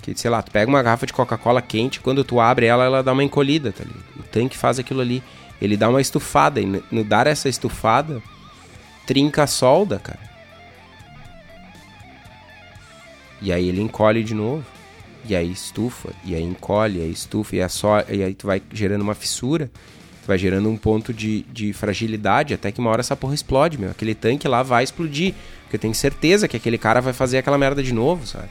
Que, 0.00 0.18
sei 0.18 0.30
lá, 0.30 0.40
tu 0.40 0.50
pega 0.50 0.70
uma 0.70 0.82
garrafa 0.82 1.04
de 1.04 1.12
Coca-Cola 1.12 1.60
quente, 1.60 2.00
quando 2.00 2.24
tu 2.24 2.40
abre 2.40 2.64
ela, 2.64 2.84
ela 2.84 3.02
dá 3.02 3.12
uma 3.12 3.22
encolhida, 3.22 3.70
tá 3.70 3.84
ligado? 3.84 4.02
O 4.18 4.22
tanque 4.22 4.56
faz 4.56 4.78
aquilo 4.78 5.02
ali, 5.02 5.22
ele 5.60 5.76
dá 5.76 5.90
uma 5.90 6.00
estufada, 6.00 6.58
e 6.58 6.82
no 6.90 7.04
dar 7.04 7.26
essa 7.26 7.50
estufada, 7.50 8.22
trinca 9.06 9.42
a 9.42 9.46
solda, 9.46 9.98
cara. 9.98 10.30
E 13.42 13.52
aí 13.52 13.68
ele 13.68 13.82
encolhe 13.82 14.24
de 14.24 14.34
novo 14.34 14.64
e 15.26 15.36
aí 15.36 15.50
estufa, 15.50 16.10
e 16.24 16.34
aí 16.34 16.42
encolhe, 16.42 16.98
e 16.98 17.02
aí 17.02 17.10
estufa, 17.10 17.56
e, 17.56 17.58
é 17.60 17.68
só, 17.68 18.00
e 18.08 18.22
aí 18.22 18.34
tu 18.34 18.46
vai 18.46 18.62
gerando 18.72 19.02
uma 19.02 19.14
fissura, 19.14 19.70
tu 20.22 20.26
vai 20.26 20.38
gerando 20.38 20.68
um 20.68 20.76
ponto 20.76 21.12
de, 21.12 21.42
de 21.42 21.72
fragilidade, 21.72 22.54
até 22.54 22.72
que 22.72 22.80
uma 22.80 22.90
hora 22.90 23.00
essa 23.00 23.16
porra 23.16 23.34
explode, 23.34 23.78
meu. 23.78 23.90
Aquele 23.90 24.14
tanque 24.14 24.48
lá 24.48 24.62
vai 24.62 24.82
explodir, 24.82 25.34
porque 25.62 25.76
eu 25.76 25.80
tenho 25.80 25.94
certeza 25.94 26.48
que 26.48 26.56
aquele 26.56 26.78
cara 26.78 27.00
vai 27.00 27.12
fazer 27.12 27.38
aquela 27.38 27.58
merda 27.58 27.82
de 27.82 27.92
novo, 27.92 28.26
sabe? 28.26 28.48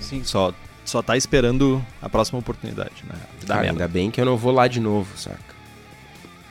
Sim, 0.00 0.22
só, 0.24 0.52
só 0.84 1.02
tá 1.02 1.16
esperando 1.16 1.84
a 2.02 2.08
próxima 2.08 2.38
oportunidade, 2.38 3.04
né? 3.04 3.18
Cara, 3.46 3.68
ainda 3.68 3.88
bem 3.88 4.10
que 4.10 4.20
eu 4.20 4.24
não 4.24 4.36
vou 4.36 4.52
lá 4.52 4.66
de 4.66 4.80
novo, 4.80 5.16
saca? 5.16 5.38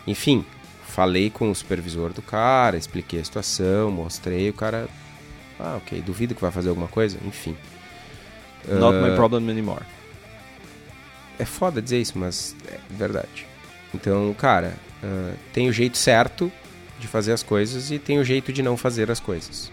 Enfim, 0.08 0.46
falei 0.88 1.30
com 1.30 1.52
o 1.52 1.56
supervisor 1.56 2.14
do 2.14 2.22
cara, 2.22 2.78
expliquei 2.78 3.20
a 3.20 3.24
situação, 3.24 3.92
mostrei, 3.92 4.50
o 4.50 4.54
cara... 4.54 4.88
Ah, 5.60 5.76
ok, 5.78 6.02
duvido 6.02 6.34
que 6.34 6.42
vai 6.42 6.52
fazer 6.52 6.70
alguma 6.70 6.88
coisa? 6.88 7.18
Enfim... 7.26 7.56
Not 8.68 8.98
uh, 8.98 9.02
my 9.02 9.16
problem 9.16 9.50
anymore. 9.50 9.84
É 11.38 11.46
foda 11.46 11.82
dizer 11.82 12.02
isso, 12.02 12.18
mas 12.18 12.56
é 12.68 12.78
verdade. 12.90 13.46
Então, 13.94 14.34
cara, 14.38 14.74
uh, 15.04 15.38
tem 15.54 15.70
o 15.70 15.74
jeito 15.74 15.98
certo 15.98 16.52
de 17.00 17.08
fazer 17.08 17.32
as 17.32 17.42
coisas 17.42 17.92
e 17.92 17.98
tem 17.98 18.20
o 18.20 18.24
jeito 18.24 18.52
de 18.52 18.62
não 18.62 18.76
fazer 18.76 19.10
as 19.10 19.20
coisas. 19.20 19.72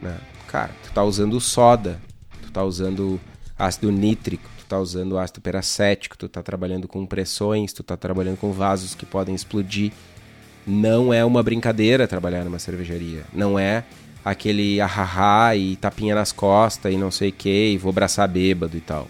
Né? 0.00 0.16
Cara, 0.46 0.70
tu 0.82 0.92
tá 0.92 1.02
usando 1.02 1.40
soda, 1.40 1.98
tu 2.42 2.52
tá 2.52 2.62
usando 2.62 3.18
ácido 3.58 3.90
nítrico, 3.90 4.48
tu 4.58 4.66
tá 4.66 4.78
usando 4.78 5.18
ácido 5.18 5.40
peracético, 5.40 6.18
tu 6.18 6.28
tá 6.28 6.42
trabalhando 6.42 6.86
com 6.86 7.06
pressões, 7.06 7.72
tu 7.72 7.82
tá 7.82 7.96
trabalhando 7.96 8.36
com 8.36 8.52
vasos 8.52 8.94
que 8.94 9.06
podem 9.06 9.34
explodir. 9.34 9.90
Não 10.66 11.12
é 11.12 11.24
uma 11.24 11.42
brincadeira 11.42 12.06
trabalhar 12.06 12.44
numa 12.44 12.58
cervejaria. 12.58 13.24
Não 13.32 13.58
é 13.58 13.84
aquele 14.24 14.80
ahahá 14.80 15.54
e 15.54 15.76
tapinha 15.76 16.14
nas 16.14 16.32
costas 16.32 16.92
e 16.92 16.96
não 16.96 17.10
sei 17.10 17.28
o 17.28 17.32
que, 17.32 17.72
e 17.72 17.78
vou 17.78 17.90
abraçar 17.90 18.26
bêbado 18.26 18.76
e 18.76 18.80
tal. 18.80 19.08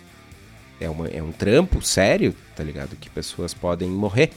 É, 0.81 0.91
uma, 0.91 1.07
é 1.07 1.23
um 1.23 1.31
trampo 1.31 1.81
sério, 1.81 2.35
tá 2.57 2.65
ligado? 2.65 2.97
Que 2.97 3.09
pessoas 3.09 3.55
podem 3.55 3.89
morrer. 3.89 4.32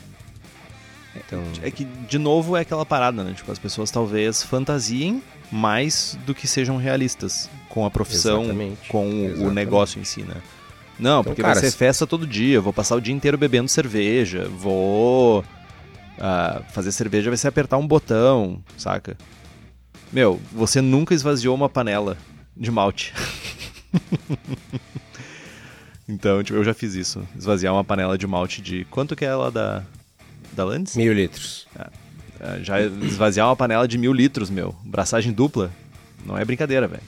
Então... 1.16 1.42
É 1.64 1.72
que, 1.72 1.84
de 1.84 2.20
novo, 2.20 2.56
é 2.56 2.62
aquela 2.62 2.86
parada, 2.86 3.24
né? 3.24 3.34
Tipo, 3.34 3.52
as 3.52 3.58
pessoas 3.58 3.90
talvez 3.90 4.44
fantasiem 4.44 5.22
mais 5.52 6.18
do 6.26 6.36
que 6.36 6.48
sejam 6.48 6.78
realistas 6.78 7.50
com 7.70 7.86
a 7.86 7.90
profissão, 7.90 8.44
Exatamente. 8.44 8.88
com 8.88 9.08
Exatamente. 9.08 9.44
o 9.44 9.52
negócio 9.52 10.00
em 10.00 10.04
si, 10.04 10.22
né? 10.22 10.36
Não, 11.00 11.22
então, 11.22 11.24
porque 11.24 11.42
cara, 11.42 11.54
vai 11.56 11.64
ser 11.64 11.76
festa 11.76 12.06
todo 12.06 12.26
dia, 12.26 12.60
vou 12.60 12.74
passar 12.74 12.96
o 12.96 13.02
dia 13.02 13.14
inteiro 13.14 13.38
bebendo 13.38 13.70
cerveja, 13.70 14.48
vou 14.50 15.40
uh, 15.42 16.64
fazer 16.72 16.92
cerveja 16.92 17.30
vai 17.30 17.38
ser 17.38 17.48
apertar 17.48 17.78
um 17.78 17.88
botão, 17.88 18.62
saca? 18.78 19.16
Meu, 20.12 20.40
você 20.52 20.82
nunca 20.82 21.14
esvaziou 21.14 21.56
uma 21.56 21.68
panela 21.68 22.18
de 22.56 22.72
malte. 22.72 23.14
então, 26.08 26.44
tipo, 26.44 26.58
eu 26.58 26.64
já 26.64 26.74
fiz 26.74 26.96
isso. 26.96 27.28
Esvaziar 27.38 27.74
uma 27.74 27.84
panela 27.84 28.18
de 28.18 28.26
malte 28.26 28.62
de. 28.62 28.86
Quanto 28.86 29.16
que 29.16 29.26
é 29.26 29.28
ela 29.28 29.52
da. 29.52 29.84
Da 30.54 30.64
Landes? 30.64 30.96
Mil 30.96 31.14
litros. 31.14 31.68
É, 32.40 32.64
já 32.64 32.82
esvaziar 32.82 33.48
uma 33.48 33.56
panela 33.56 33.88
de 33.88 33.98
mil 33.98 34.14
litros, 34.14 34.50
meu. 34.50 34.76
Braçagem 34.84 35.34
dupla. 35.34 35.72
Não 36.26 36.38
é 36.38 36.46
brincadeira, 36.46 36.88
velho. 36.88 37.04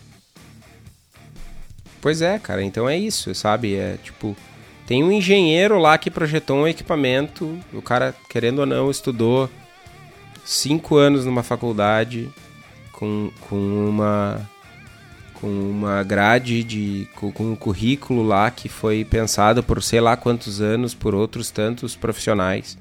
Pois 2.02 2.22
é, 2.22 2.38
cara. 2.38 2.64
Então 2.64 2.88
é 2.88 2.98
isso, 2.98 3.34
sabe? 3.34 3.76
É 3.76 3.98
tipo. 4.04 4.36
Tem 4.86 5.04
um 5.04 5.12
engenheiro 5.12 5.78
lá 5.78 5.98
que 5.98 6.10
projetou 6.10 6.58
um 6.58 6.68
equipamento. 6.68 7.60
O 7.72 7.82
cara, 7.82 8.14
querendo 8.28 8.60
ou 8.60 8.66
não, 8.66 8.90
estudou 8.90 9.50
cinco 10.44 10.98
anos 10.98 11.26
numa 11.26 11.44
faculdade 11.44 12.28
com, 13.00 13.32
com 13.48 13.56
uma 13.56 14.42
com 15.36 15.48
uma 15.48 16.04
grade 16.04 16.66
de 16.66 17.08
com, 17.16 17.32
com 17.32 17.54
um 17.54 17.56
currículo 17.56 18.22
lá 18.22 18.52
que 18.52 18.68
foi 18.68 19.06
pensado 19.06 19.64
por 19.64 19.82
sei 19.82 20.02
lá 20.02 20.18
quantos 20.18 20.60
anos 20.60 20.94
por 20.94 21.16
outros 21.16 21.50
tantos 21.50 21.96
profissionais, 21.96 22.78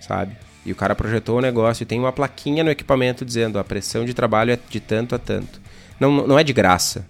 sabe? 0.00 0.36
E 0.66 0.72
o 0.72 0.74
cara 0.74 0.96
projetou 0.96 1.38
o 1.38 1.40
negócio 1.40 1.84
e 1.84 1.86
tem 1.86 2.00
uma 2.00 2.12
plaquinha 2.12 2.64
no 2.64 2.70
equipamento 2.70 3.24
dizendo 3.24 3.56
a 3.56 3.62
pressão 3.62 4.04
de 4.04 4.12
trabalho 4.12 4.50
é 4.50 4.58
de 4.68 4.80
tanto 4.80 5.14
a 5.14 5.18
tanto. 5.18 5.60
Não, 6.00 6.26
não 6.26 6.36
é 6.36 6.42
de 6.42 6.52
graça, 6.52 7.06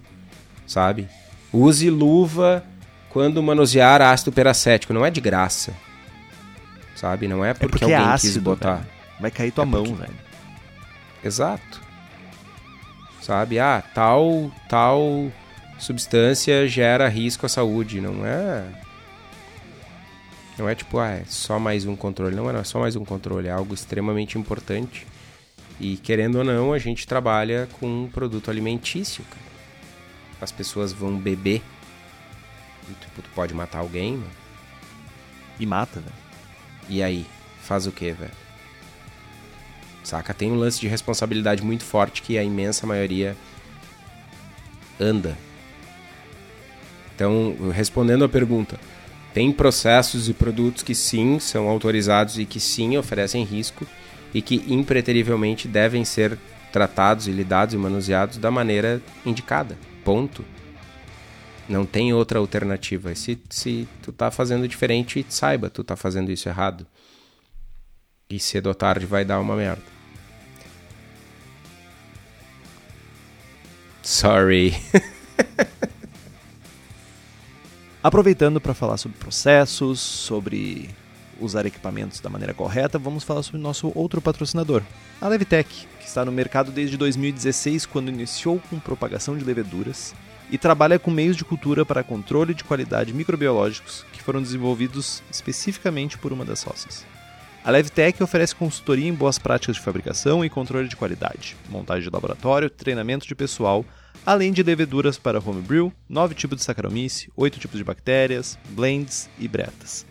sabe? 0.67 1.07
Use 1.51 1.89
luva 1.89 2.63
quando 3.09 3.41
manusear 3.41 4.03
ácido 4.03 4.31
peracético, 4.31 4.93
não 4.93 5.03
é 5.03 5.09
de 5.09 5.19
graça. 5.19 5.73
Sabe? 6.95 7.27
Não 7.27 7.43
é 7.43 7.53
porque, 7.53 7.65
é 7.65 7.69
porque 7.69 7.83
alguém 7.85 7.97
é 7.97 8.13
ácido, 8.13 8.33
quis 8.33 8.43
botar. 8.43 8.85
Vai 9.19 9.31
cair 9.31 9.51
tua 9.51 9.63
é 9.63 9.65
mão, 9.65 9.83
porque... 9.83 10.01
velho. 10.01 10.25
Exato 11.23 11.84
sabe? 13.25 13.59
Ah, 13.59 13.83
tal, 13.93 14.51
tal 14.69 15.31
substância 15.79 16.67
gera 16.67 17.07
risco 17.07 17.45
à 17.45 17.49
saúde. 17.49 17.99
Não 17.99 18.25
é. 18.25 18.63
Não 20.57 20.69
é 20.69 20.75
tipo, 20.75 20.99
ah, 20.99 21.11
é 21.11 21.23
só 21.25 21.59
mais 21.59 21.85
um 21.85 21.95
controle. 21.95 22.35
Não 22.35 22.49
é, 22.49 22.53
não, 22.53 22.59
é 22.59 22.63
só 22.63 22.79
mais 22.79 22.95
um 22.95 23.03
controle. 23.03 23.47
É 23.47 23.51
algo 23.51 23.73
extremamente 23.73 24.37
importante. 24.37 25.05
E 25.79 25.97
querendo 25.97 26.35
ou 26.37 26.43
não, 26.43 26.71
a 26.71 26.77
gente 26.79 27.05
trabalha 27.05 27.67
com 27.79 28.03
um 28.03 28.07
produto 28.07 28.49
alimentício, 28.49 29.23
cara. 29.25 29.45
As 30.39 30.51
pessoas 30.51 30.93
vão 30.93 31.17
beber. 31.17 31.61
E 32.87 32.93
tipo, 32.93 33.21
tu 33.21 33.29
pode 33.33 33.53
matar 33.53 33.79
alguém, 33.79 34.13
mano. 34.13 34.31
E 35.59 35.65
mata, 35.65 35.99
velho. 35.99 36.15
E 36.87 37.01
aí? 37.01 37.25
Faz 37.61 37.87
o 37.87 37.91
que, 37.91 38.11
velho? 38.11 38.44
Saca? 40.07 40.33
Tem 40.33 40.51
um 40.51 40.55
lance 40.55 40.79
de 40.79 40.87
responsabilidade 40.87 41.63
muito 41.63 41.83
forte 41.83 42.21
que 42.21 42.37
a 42.37 42.43
imensa 42.43 42.85
maioria 42.85 43.35
anda. 44.99 45.37
Então, 47.13 47.55
respondendo 47.73 48.25
a 48.25 48.29
pergunta, 48.29 48.77
tem 49.33 49.51
processos 49.51 50.29
e 50.29 50.33
produtos 50.33 50.83
que 50.83 50.95
sim 50.95 51.39
são 51.39 51.67
autorizados 51.67 52.37
e 52.37 52.45
que 52.45 52.59
sim 52.59 52.97
oferecem 52.97 53.43
risco 53.43 53.85
e 54.33 54.41
que 54.41 54.63
impreterivelmente 54.67 55.67
devem 55.67 56.03
ser 56.03 56.37
tratados 56.71 57.27
e 57.27 57.31
lidados 57.31 57.73
e 57.73 57.77
manuseados 57.77 58.37
da 58.37 58.51
maneira 58.51 59.01
indicada. 59.25 59.77
Ponto. 60.03 60.43
Não 61.67 61.85
tem 61.85 62.13
outra 62.13 62.37
alternativa. 62.37 63.15
Se, 63.15 63.39
se 63.49 63.87
tu 64.01 64.11
tá 64.11 64.29
fazendo 64.29 64.67
diferente, 64.67 65.25
saiba, 65.29 65.69
tu 65.69 65.83
tá 65.83 65.95
fazendo 65.95 66.31
isso 66.31 66.47
errado. 66.47 66.85
E 68.29 68.39
cedo 68.39 68.67
ou 68.67 68.75
tarde 68.75 69.05
vai 69.05 69.23
dar 69.23 69.39
uma 69.39 69.55
merda. 69.55 69.94
Sorry. 74.05 74.77
Aproveitando 78.03 78.61
para 78.61 78.75
falar 78.75 78.97
sobre 78.97 79.17
processos, 79.17 79.99
sobre 79.99 80.91
usar 81.41 81.65
equipamentos 81.65 82.19
da 82.19 82.29
maneira 82.29 82.53
correta, 82.53 82.99
vamos 82.99 83.23
falar 83.23 83.41
sobre 83.41 83.59
nosso 83.59 83.91
outro 83.95 84.21
patrocinador, 84.21 84.83
a 85.19 85.27
Levitec, 85.27 85.87
que 85.99 86.07
está 86.07 86.23
no 86.23 86.31
mercado 86.31 86.71
desde 86.71 86.97
2016, 86.97 87.87
quando 87.87 88.09
iniciou 88.09 88.61
com 88.69 88.79
propagação 88.79 89.35
de 89.35 89.43
leveduras 89.43 90.13
e 90.51 90.57
trabalha 90.59 90.99
com 90.99 91.09
meios 91.09 91.35
de 91.35 91.43
cultura 91.43 91.83
para 91.83 92.03
controle 92.03 92.53
de 92.53 92.63
qualidade 92.63 93.11
microbiológicos 93.11 94.05
que 94.13 94.21
foram 94.21 94.39
desenvolvidos 94.39 95.23
especificamente 95.31 96.15
por 96.15 96.31
uma 96.31 96.45
das 96.45 96.59
sócias. 96.59 97.03
A 97.65 97.71
Levtech 97.71 98.21
oferece 98.21 98.53
consultoria 98.53 99.09
em 99.09 99.13
boas 99.13 99.39
práticas 99.39 99.77
de 99.77 99.81
fabricação 99.81 100.45
e 100.45 100.49
controle 100.51 100.87
de 100.87 100.95
qualidade, 100.95 101.57
montagem 101.67 102.03
de 102.03 102.13
laboratório, 102.13 102.69
treinamento 102.69 103.25
de 103.25 103.33
pessoal, 103.33 103.83
além 104.23 104.53
de 104.53 104.61
leveduras 104.61 105.17
para 105.17 105.39
homebrew, 105.43 105.91
nove 106.07 106.35
tipos 106.35 106.59
de 106.59 106.63
Saccharomyces, 106.63 107.27
oito 107.35 107.59
tipos 107.59 107.79
de 107.79 107.83
bactérias, 107.83 108.55
blends 108.69 109.27
e 109.39 109.47
bretas, 109.47 110.05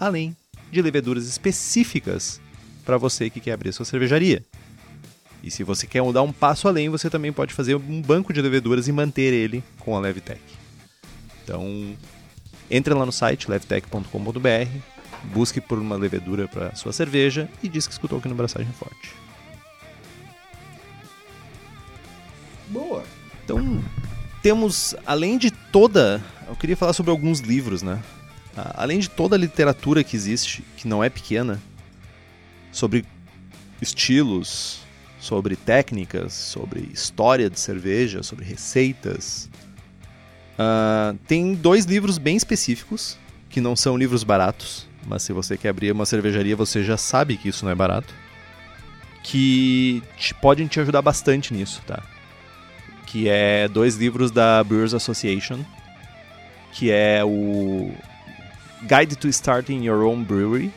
além 0.00 0.34
de 0.72 0.80
leveduras 0.80 1.26
específicas 1.26 2.40
para 2.86 2.96
você 2.96 3.28
que 3.28 3.38
quer 3.38 3.52
abrir 3.52 3.74
sua 3.74 3.84
cervejaria. 3.84 4.42
E 5.42 5.50
se 5.50 5.62
você 5.62 5.86
quer 5.86 6.02
dar 6.10 6.22
um 6.22 6.32
passo 6.32 6.68
além, 6.68 6.88
você 6.88 7.10
também 7.10 7.34
pode 7.34 7.52
fazer 7.52 7.74
um 7.74 8.00
banco 8.00 8.32
de 8.32 8.40
leveduras 8.40 8.88
e 8.88 8.92
manter 8.92 9.30
ele 9.34 9.62
com 9.78 9.94
a 9.94 10.00
Levtech. 10.00 10.40
Então, 11.42 11.94
entre 12.70 12.94
lá 12.94 13.04
no 13.04 13.12
site 13.12 13.50
levtech.com.br, 13.50 14.93
busque 15.32 15.60
por 15.60 15.78
uma 15.78 15.96
levedura 15.96 16.46
para 16.46 16.74
sua 16.74 16.92
cerveja 16.92 17.48
e 17.62 17.68
diz 17.68 17.86
que 17.86 17.92
escutou 17.92 18.18
aqui 18.18 18.28
no 18.28 18.34
Braçagem 18.34 18.72
Forte. 18.72 19.12
Boa. 22.68 23.04
Então, 23.44 23.82
temos, 24.42 24.94
além 25.06 25.38
de 25.38 25.50
toda. 25.50 26.22
Eu 26.48 26.56
queria 26.56 26.76
falar 26.76 26.92
sobre 26.92 27.10
alguns 27.10 27.40
livros, 27.40 27.82
né? 27.82 28.02
Além 28.54 28.98
de 28.98 29.08
toda 29.08 29.36
a 29.36 29.38
literatura 29.38 30.04
que 30.04 30.16
existe, 30.16 30.62
que 30.76 30.86
não 30.86 31.02
é 31.02 31.08
pequena, 31.08 31.60
sobre 32.70 33.04
estilos, 33.80 34.80
sobre 35.18 35.56
técnicas, 35.56 36.32
sobre 36.32 36.88
história 36.92 37.48
de 37.48 37.58
cerveja, 37.58 38.22
sobre 38.22 38.44
receitas. 38.44 39.48
Uh, 40.54 41.16
tem 41.26 41.54
dois 41.54 41.84
livros 41.84 42.18
bem 42.18 42.36
específicos, 42.36 43.18
que 43.48 43.60
não 43.60 43.74
são 43.74 43.96
livros 43.96 44.22
baratos, 44.22 44.86
mas 45.06 45.22
se 45.22 45.32
você 45.32 45.56
quer 45.56 45.70
abrir 45.70 45.92
uma 45.92 46.06
cervejaria, 46.06 46.56
você 46.56 46.82
já 46.82 46.96
sabe 46.96 47.36
que 47.36 47.48
isso 47.48 47.64
não 47.64 47.72
é 47.72 47.74
barato. 47.74 48.12
Que 49.22 50.02
te, 50.16 50.34
podem 50.34 50.66
te 50.66 50.80
ajudar 50.80 51.02
bastante 51.02 51.54
nisso, 51.54 51.82
tá? 51.86 52.02
Que 53.06 53.28
é 53.28 53.68
dois 53.68 53.96
livros 53.96 54.30
da 54.30 54.62
Brewers 54.62 54.94
Association, 54.94 55.64
que 56.72 56.90
é 56.90 57.24
o 57.24 57.94
Guide 58.82 59.16
to 59.16 59.28
Starting 59.28 59.84
Your 59.84 60.04
Own 60.04 60.24
Brewery, 60.24 60.72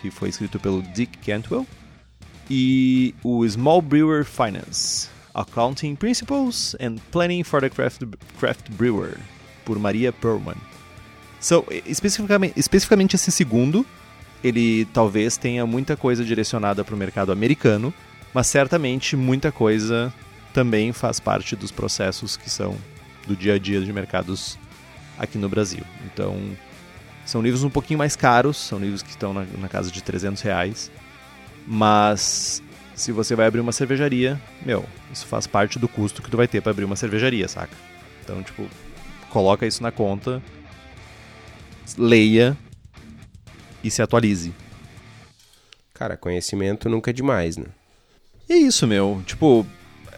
que 0.00 0.10
foi 0.10 0.28
escrito 0.28 0.58
pelo 0.58 0.82
Dick 0.82 1.18
Cantwell, 1.18 1.66
e 2.48 3.14
o 3.22 3.46
Small 3.46 3.82
Brewer 3.82 4.24
Finance, 4.24 5.08
Accounting 5.34 5.96
Principles 5.96 6.74
and 6.80 6.96
Planning 7.10 7.42
for 7.42 7.60
the 7.60 7.68
Craft, 7.68 8.02
Craft 8.38 8.70
Brewer, 8.70 9.18
por 9.64 9.78
Maria 9.78 10.12
Perlman. 10.12 10.71
São, 11.42 11.64
especificamente, 11.84 12.54
especificamente 12.56 13.16
esse 13.16 13.32
segundo, 13.32 13.84
ele 14.44 14.84
talvez 14.86 15.36
tenha 15.36 15.66
muita 15.66 15.96
coisa 15.96 16.24
direcionada 16.24 16.84
para 16.84 16.94
o 16.94 16.98
mercado 16.98 17.32
americano, 17.32 17.92
mas 18.32 18.46
certamente 18.46 19.16
muita 19.16 19.50
coisa 19.50 20.14
também 20.54 20.92
faz 20.92 21.18
parte 21.18 21.56
dos 21.56 21.72
processos 21.72 22.36
que 22.36 22.48
são 22.48 22.76
do 23.26 23.34
dia 23.34 23.54
a 23.54 23.58
dia 23.58 23.80
de 23.80 23.92
mercados 23.92 24.56
aqui 25.18 25.36
no 25.36 25.48
Brasil. 25.48 25.82
Então, 26.06 26.38
são 27.26 27.42
livros 27.42 27.64
um 27.64 27.70
pouquinho 27.70 27.98
mais 27.98 28.14
caros, 28.14 28.56
são 28.56 28.78
livros 28.78 29.02
que 29.02 29.10
estão 29.10 29.34
na, 29.34 29.44
na 29.58 29.68
casa 29.68 29.90
de 29.90 30.00
300 30.00 30.40
reais, 30.42 30.92
mas 31.66 32.62
se 32.94 33.10
você 33.10 33.34
vai 33.34 33.48
abrir 33.48 33.60
uma 33.60 33.72
cervejaria, 33.72 34.40
meu, 34.64 34.84
isso 35.12 35.26
faz 35.26 35.48
parte 35.48 35.76
do 35.76 35.88
custo 35.88 36.22
que 36.22 36.30
tu 36.30 36.36
vai 36.36 36.46
ter 36.46 36.60
para 36.60 36.70
abrir 36.70 36.84
uma 36.84 36.94
cervejaria, 36.94 37.48
saca? 37.48 37.76
Então, 38.22 38.40
tipo, 38.44 38.64
coloca 39.28 39.66
isso 39.66 39.82
na 39.82 39.90
conta, 39.90 40.40
leia 41.96 42.56
e 43.82 43.90
se 43.90 44.02
atualize. 44.02 44.52
Cara, 45.94 46.16
conhecimento 46.16 46.88
nunca 46.88 47.10
é 47.10 47.12
demais, 47.12 47.56
né? 47.56 47.66
E 48.48 48.52
é 48.52 48.56
isso, 48.56 48.86
meu. 48.86 49.22
Tipo, 49.26 49.66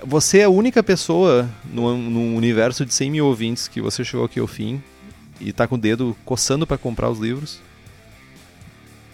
você 0.03 0.39
é 0.39 0.45
a 0.45 0.51
única 0.51 0.83
pessoa 0.83 1.49
no, 1.65 1.97
no 1.97 2.37
universo 2.37 2.85
de 2.85 2.95
100 2.95 3.11
mil 3.11 3.27
ouvintes 3.27 3.69
que 3.69 3.81
você 3.81 4.05
chegou 4.05 4.27
aqui 4.27 4.41
ao 4.41 4.47
fim 4.47 4.83
e 5.41 5.53
tá 5.53 5.67
com 5.67 5.75
o 5.75 5.79
dedo 5.79 6.17
coçando 6.25 6.67
para 6.67 6.79
comprar 6.79 7.11
os 7.11 7.19
livros. 7.19 7.61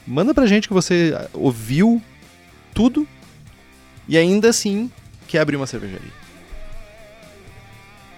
Manda 0.06 0.34
pra 0.34 0.46
gente 0.46 0.68
que 0.68 0.74
você 0.74 1.12
ouviu 1.32 2.02
tudo 2.74 3.06
e 4.08 4.16
ainda 4.16 4.48
assim 4.48 4.90
quer 5.28 5.40
abrir 5.40 5.56
uma 5.56 5.66
cervejaria. 5.66 6.12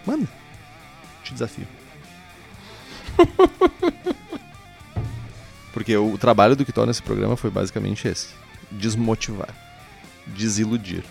Manda. 0.07 0.29
Te 1.23 1.33
desafio. 1.33 1.67
Porque 5.73 5.97
o 5.97 6.19
trabalho 6.19 6.55
do 6.55 6.65
que 6.65 6.73
torna 6.73 6.91
esse 6.91 7.03
programa 7.03 7.37
foi 7.37 7.51
basicamente 7.51 8.07
esse: 8.07 8.29
desmotivar, 8.71 9.55
desiludir. 10.27 11.03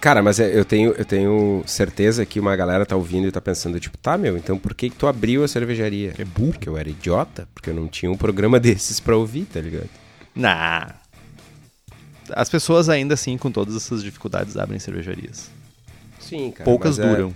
Cara, 0.00 0.22
mas 0.22 0.38
é, 0.38 0.56
eu 0.56 0.64
tenho, 0.64 0.92
eu 0.92 1.04
tenho 1.04 1.64
certeza 1.66 2.24
que 2.24 2.38
uma 2.38 2.54
galera 2.54 2.86
tá 2.86 2.94
ouvindo 2.94 3.26
e 3.26 3.32
tá 3.32 3.40
pensando, 3.40 3.80
tipo, 3.80 3.98
tá, 3.98 4.16
meu, 4.16 4.36
então 4.36 4.58
por 4.58 4.74
que, 4.74 4.90
que 4.90 4.96
tu 4.96 5.06
abriu 5.06 5.42
a 5.42 5.48
cervejaria? 5.48 6.14
É 6.18 6.24
burro. 6.24 6.52
Porque 6.52 6.68
eu 6.68 6.76
era 6.76 6.88
idiota? 6.88 7.48
Porque 7.52 7.70
eu 7.70 7.74
não 7.74 7.88
tinha 7.88 8.10
um 8.10 8.16
programa 8.16 8.60
desses 8.60 9.00
pra 9.00 9.16
ouvir, 9.16 9.46
tá 9.46 9.60
ligado? 9.60 9.88
Nah. 10.34 10.94
As 12.30 12.48
pessoas 12.48 12.88
ainda 12.88 13.14
assim, 13.14 13.38
com 13.38 13.50
todas 13.50 13.74
essas 13.76 14.02
dificuldades, 14.02 14.56
abrem 14.56 14.78
cervejarias. 14.78 15.50
Sim, 16.20 16.50
cara. 16.50 16.64
Poucas 16.64 16.98
é- 16.98 17.08
duram. 17.08 17.34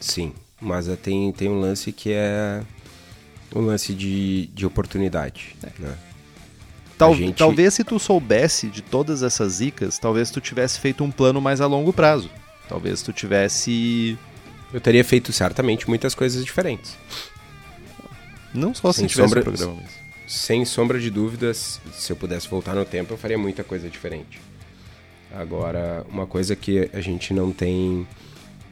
Sim, 0.00 0.32
mas 0.60 0.88
é, 0.88 0.96
tem, 0.96 1.32
tem 1.32 1.48
um 1.48 1.60
lance 1.60 1.92
que 1.92 2.12
é 2.12 2.62
um 3.54 3.60
lance 3.60 3.94
de, 3.94 4.46
de 4.54 4.66
oportunidade, 4.66 5.56
né? 5.78 5.96
Tal- 6.98 7.14
gente- 7.14 7.36
Talvez 7.36 7.74
se 7.74 7.82
tu 7.84 7.98
soubesse 7.98 8.68
de 8.68 8.80
todas 8.82 9.22
essas 9.22 9.54
zicas, 9.54 9.98
talvez 9.98 10.30
tu 10.30 10.40
tivesse 10.40 10.78
feito 10.78 11.02
um 11.02 11.10
plano 11.10 11.40
mais 11.40 11.60
a 11.60 11.66
longo 11.66 11.92
prazo. 11.92 12.30
Talvez 12.68 13.02
tu 13.02 13.12
tivesse. 13.12 14.16
Eu 14.72 14.80
teria 14.80 15.04
feito 15.04 15.32
certamente 15.32 15.88
muitas 15.88 16.14
coisas 16.14 16.44
diferentes. 16.44 16.96
Não 18.52 18.72
só 18.74 18.92
se 18.92 19.00
Sem 19.00 19.08
tivesse 19.08 19.28
sombra- 19.28 19.40
um 19.40 19.44
programa 19.44 19.74
mesmo. 19.74 19.88
Sem 20.26 20.64
sombra 20.64 20.98
de 21.00 21.10
dúvidas, 21.10 21.80
se 21.92 22.10
eu 22.12 22.16
pudesse 22.16 22.48
voltar 22.48 22.74
no 22.74 22.84
tempo, 22.84 23.12
eu 23.12 23.18
faria 23.18 23.36
muita 23.36 23.62
coisa 23.62 23.88
diferente. 23.90 24.40
Agora, 25.36 26.06
uma 26.08 26.26
coisa 26.26 26.54
que 26.56 26.88
a 26.92 27.00
gente 27.00 27.34
não 27.34 27.52
tem 27.52 28.06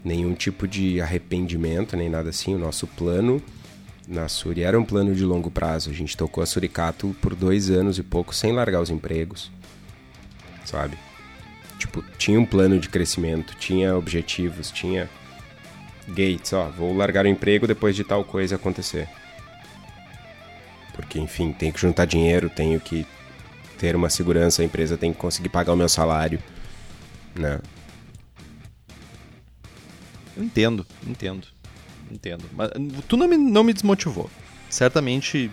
nenhum 0.05 0.33
tipo 0.35 0.67
de 0.67 1.01
arrependimento, 1.01 1.97
nem 1.97 2.09
nada 2.09 2.31
assim, 2.31 2.55
o 2.55 2.59
nosso 2.59 2.87
plano 2.87 3.43
na 4.07 4.29
Suri 4.29 4.63
era 4.63 4.79
um 4.79 4.85
plano 4.85 5.15
de 5.15 5.25
longo 5.25 5.51
prazo. 5.51 5.91
A 5.91 5.93
gente 5.93 6.17
tocou 6.17 6.43
a 6.43 6.47
Suricato 6.47 7.15
por 7.21 7.35
dois 7.35 7.71
anos 7.71 7.99
e 7.99 8.03
pouco 8.03 8.35
sem 8.35 8.53
largar 8.53 8.81
os 8.81 8.91
empregos, 8.91 9.51
sabe? 10.65 10.97
Tipo, 11.79 12.03
tinha 12.17 12.39
um 12.39 12.47
plano 12.47 12.79
de 12.79 12.89
crescimento, 12.89 13.55
tinha 13.57 13.97
objetivos, 13.97 14.71
tinha 14.71 15.11
gates, 16.09 16.53
ó, 16.53 16.69
vou 16.71 16.95
largar 16.95 17.25
o 17.25 17.29
emprego 17.29 17.67
depois 17.67 17.97
de 17.97 18.05
tal 18.05 18.25
coisa 18.25 18.57
acontecer. 18.57 19.09
Porque, 20.95 21.19
enfim, 21.19 21.53
tenho 21.53 21.73
que 21.73 21.81
juntar 21.81 22.05
dinheiro, 22.05 22.51
tenho 22.51 22.79
que 22.79 23.07
ter 23.79 23.97
uma 23.97 24.11
segurança, 24.11 24.63
a 24.63 24.65
empresa 24.65 24.97
tem 24.97 25.13
que 25.13 25.19
conseguir 25.19 25.49
pagar 25.49 25.73
o 25.73 25.77
meu 25.77 25.89
salário, 25.89 26.39
né? 27.35 27.61
Eu 30.37 30.45
entendo, 30.45 30.87
entendo. 31.07 31.49
Entendo. 32.13 32.45
Mas 32.55 32.71
tu 33.09 33.17
não 33.17 33.27
me, 33.27 33.37
não 33.39 33.65
me 33.65 33.73
desmotivou. 33.73 34.31
Certamente, 34.69 35.51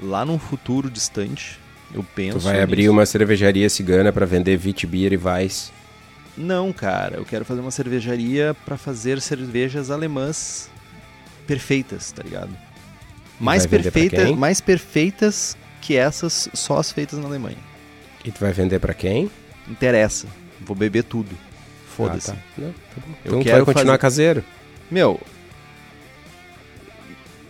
lá 0.00 0.24
num 0.24 0.38
futuro 0.38 0.90
distante, 0.90 1.58
eu 1.94 2.04
penso. 2.14 2.38
Tu 2.38 2.42
vai 2.44 2.60
abrir 2.60 2.82
nisso. 2.82 2.92
uma 2.92 3.06
cervejaria 3.06 3.68
cigana 3.70 4.12
pra 4.12 4.26
vender 4.26 4.60
Witbier 4.62 5.12
e 5.12 5.16
Weiss. 5.16 5.72
Não, 6.36 6.72
cara, 6.72 7.16
eu 7.16 7.24
quero 7.24 7.44
fazer 7.44 7.60
uma 7.60 7.70
cervejaria 7.70 8.54
pra 8.64 8.76
fazer 8.76 9.20
cervejas 9.20 9.90
alemãs 9.90 10.68
perfeitas, 11.46 12.10
tá 12.12 12.22
ligado? 12.22 12.50
Mais 13.38 13.66
perfeitas, 13.66 14.30
mais 14.32 14.60
perfeitas 14.60 15.56
que 15.80 15.96
essas 15.96 16.48
só 16.54 16.78
as 16.78 16.90
feitas 16.90 17.18
na 17.18 17.26
Alemanha. 17.26 17.58
E 18.24 18.30
tu 18.32 18.40
vai 18.40 18.52
vender 18.52 18.78
pra 18.78 18.94
quem? 18.94 19.30
Interessa. 19.68 20.26
Vou 20.60 20.74
beber 20.74 21.04
tudo. 21.04 21.30
Foda-se. 21.96 22.30
Ah, 22.30 22.34
tá. 22.34 22.40
Não, 22.58 22.72
tá. 22.72 22.78
Eu 23.24 23.30
Então 23.32 23.42
quero 23.42 23.64
vai 23.64 23.74
continuar 23.74 23.92
fazer- 23.92 23.98
caseiro. 23.98 24.44
Meu, 24.90 25.20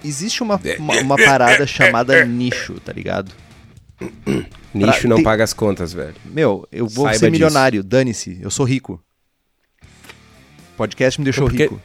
existe 0.05 0.43
uma, 0.43 0.61
uma, 0.79 1.01
uma 1.01 1.17
parada 1.17 1.67
chamada 1.67 2.25
nicho, 2.27 2.75
tá 2.81 2.93
ligado? 2.93 3.33
Nicho 4.73 5.09
não 5.09 5.17
tem- 5.17 5.25
paga 5.25 5.45
as 5.45 5.53
contas, 5.53 5.93
velho. 5.93 6.15
Meu, 6.25 6.67
eu 6.71 6.87
vou 6.87 7.07
Saiba 7.07 7.19
ser 7.19 7.31
milionário, 7.31 7.83
dane-se, 7.83 8.39
eu 8.41 8.51
sou 8.51 8.65
rico. 8.67 9.01
Podcast 10.77 11.21
me 11.21 11.25
deixou 11.25 11.45
Então, 11.47 11.57
porque- 11.57 11.75
rico. 11.75 11.81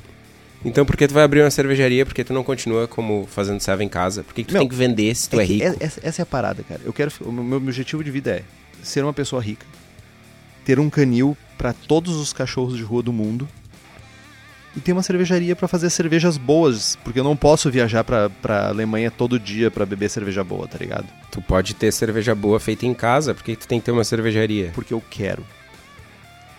Então 0.66 0.86
por 0.86 0.98
que 0.98 1.08
tu 1.08 1.14
vai 1.14 1.24
abrir 1.24 1.42
uma 1.42 1.50
cervejaria? 1.52 2.06
Porque 2.06 2.22
tu 2.22 2.34
não 2.34 2.44
continua 2.44 2.86
como 2.86 3.26
fazendo 3.32 3.62
serva 3.62 3.82
em 3.82 3.88
casa? 3.88 4.24
Por 4.24 4.34
que, 4.34 4.42
que 4.44 4.50
tu 4.50 4.54
Meu, 4.54 4.62
tem 4.64 4.68
que 4.68 4.76
vender 4.76 5.16
se 5.16 5.30
tu 5.30 5.40
é, 5.40 5.46
que 5.46 5.54
rico? 5.54 5.66
é- 5.66 5.86
Essa, 5.86 6.00
essa 6.04 6.22
é 6.22 6.24
a 6.24 6.26
parada, 6.26 6.62
cara. 6.64 6.82
Eu 6.84 6.92
quero. 6.92 7.10
O 7.22 7.32
meu, 7.32 7.44
meu 7.46 7.58
objetivo 7.60 8.04
de 8.04 8.12
vida 8.12 8.32
é 8.32 8.44
ser 8.84 9.02
uma 9.04 9.14
pessoa 9.14 9.42
rica, 9.42 9.66
ter 10.66 10.78
um 10.78 10.90
canil 10.90 11.38
pra 11.58 11.72
todos 11.72 12.18
os 12.18 12.34
cachorros 12.34 12.76
de 12.76 12.84
rua 12.84 13.02
do 13.02 13.14
mundo 13.14 13.48
e 14.76 14.80
ter 14.80 14.94
uma 14.94 15.02
cervejaria 15.04 15.56
pra 15.56 15.68
fazer 15.68 15.90
cervejas 15.90 16.38
boas, 16.38 16.98
porque 17.04 17.20
eu 17.20 17.24
não 17.24 17.36
posso 17.36 17.72
viajar 17.72 18.04
pra, 18.04 18.30
pra 18.30 18.68
Alemanha 18.68 19.10
todo 19.10 19.40
dia 19.40 19.72
pra 19.72 19.86
beber 19.86 20.10
cerveja 20.10 20.44
boa, 20.44 20.68
tá 20.68 20.78
ligado? 20.78 21.06
Tu 21.32 21.42
pode 21.42 21.74
ter 21.74 21.92
cerveja 21.92 22.36
boa 22.36 22.60
feita 22.60 22.86
em 22.86 22.94
casa, 22.94 23.34
por 23.34 23.44
que 23.44 23.56
tu 23.56 23.68
tem 23.68 23.80
que 23.80 23.86
ter 23.86 23.92
uma 23.92 24.04
cervejaria? 24.04 24.72
Porque 24.76 24.94
eu 24.94 25.02
quero. 25.10 25.44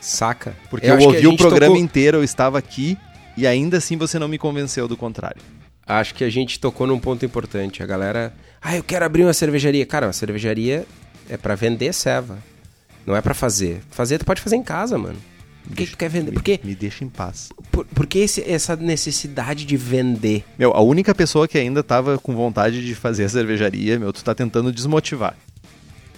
Saca? 0.00 0.54
Porque 0.70 0.86
eu, 0.86 0.94
a 0.94 0.98
ouvi 0.98 1.26
o 1.26 1.36
programa 1.36 1.66
tocou- 1.74 1.76
inteiro, 1.84 2.16
eu 2.18 2.24
estava 2.24 2.58
aqui 2.58 2.96
e 3.36 3.46
ainda 3.46 3.76
assim 3.76 3.96
você 3.96 4.18
não 4.18 4.28
me 4.28 4.38
convenceu 4.38 4.88
do 4.88 4.96
contrário. 4.96 5.40
Acho 5.86 6.14
que 6.14 6.24
a 6.24 6.30
gente 6.30 6.58
tocou 6.58 6.86
num 6.86 6.98
ponto 6.98 7.24
importante. 7.24 7.82
A 7.82 7.86
galera, 7.86 8.32
ah, 8.62 8.76
eu 8.76 8.82
quero 8.82 9.04
abrir 9.04 9.24
uma 9.24 9.32
cervejaria. 9.32 9.84
Cara, 9.84 10.06
uma 10.06 10.12
cervejaria 10.12 10.86
é 11.28 11.36
pra 11.36 11.54
vender 11.54 11.92
ceva. 11.92 12.38
Não 13.04 13.16
é 13.16 13.20
pra 13.20 13.34
fazer. 13.34 13.82
Fazer 13.90 14.18
tu 14.18 14.24
pode 14.24 14.40
fazer 14.40 14.56
em 14.56 14.62
casa, 14.62 14.96
mano. 14.96 15.18
Por 15.66 15.76
que, 15.76 15.84
que 15.86 15.90
tu 15.92 15.96
quer 15.98 16.08
vender? 16.10 16.30
Me- 16.30 16.34
Por 16.36 16.42
que, 16.42 16.60
Me 16.64 16.74
deixa 16.74 17.04
em 17.04 17.08
paz. 17.08 17.50
por, 17.70 17.84
por 17.86 18.06
que 18.06 18.18
esse- 18.20 18.42
essa 18.50 18.74
necessidade 18.76 19.64
de 19.64 19.76
vender? 19.76 20.44
Meu, 20.58 20.72
a 20.72 20.80
única 20.80 21.14
pessoa 21.14 21.46
que 21.46 21.56
ainda 21.58 21.82
tava 21.82 22.18
com 22.18 22.34
vontade 22.34 22.84
de 22.84 22.94
fazer 22.94 23.24
a 23.24 23.28
cervejaria, 23.28 23.98
meu, 23.98 24.12
tu 24.12 24.24
tá 24.24 24.34
tentando 24.34 24.72
desmotivar. 24.72 25.36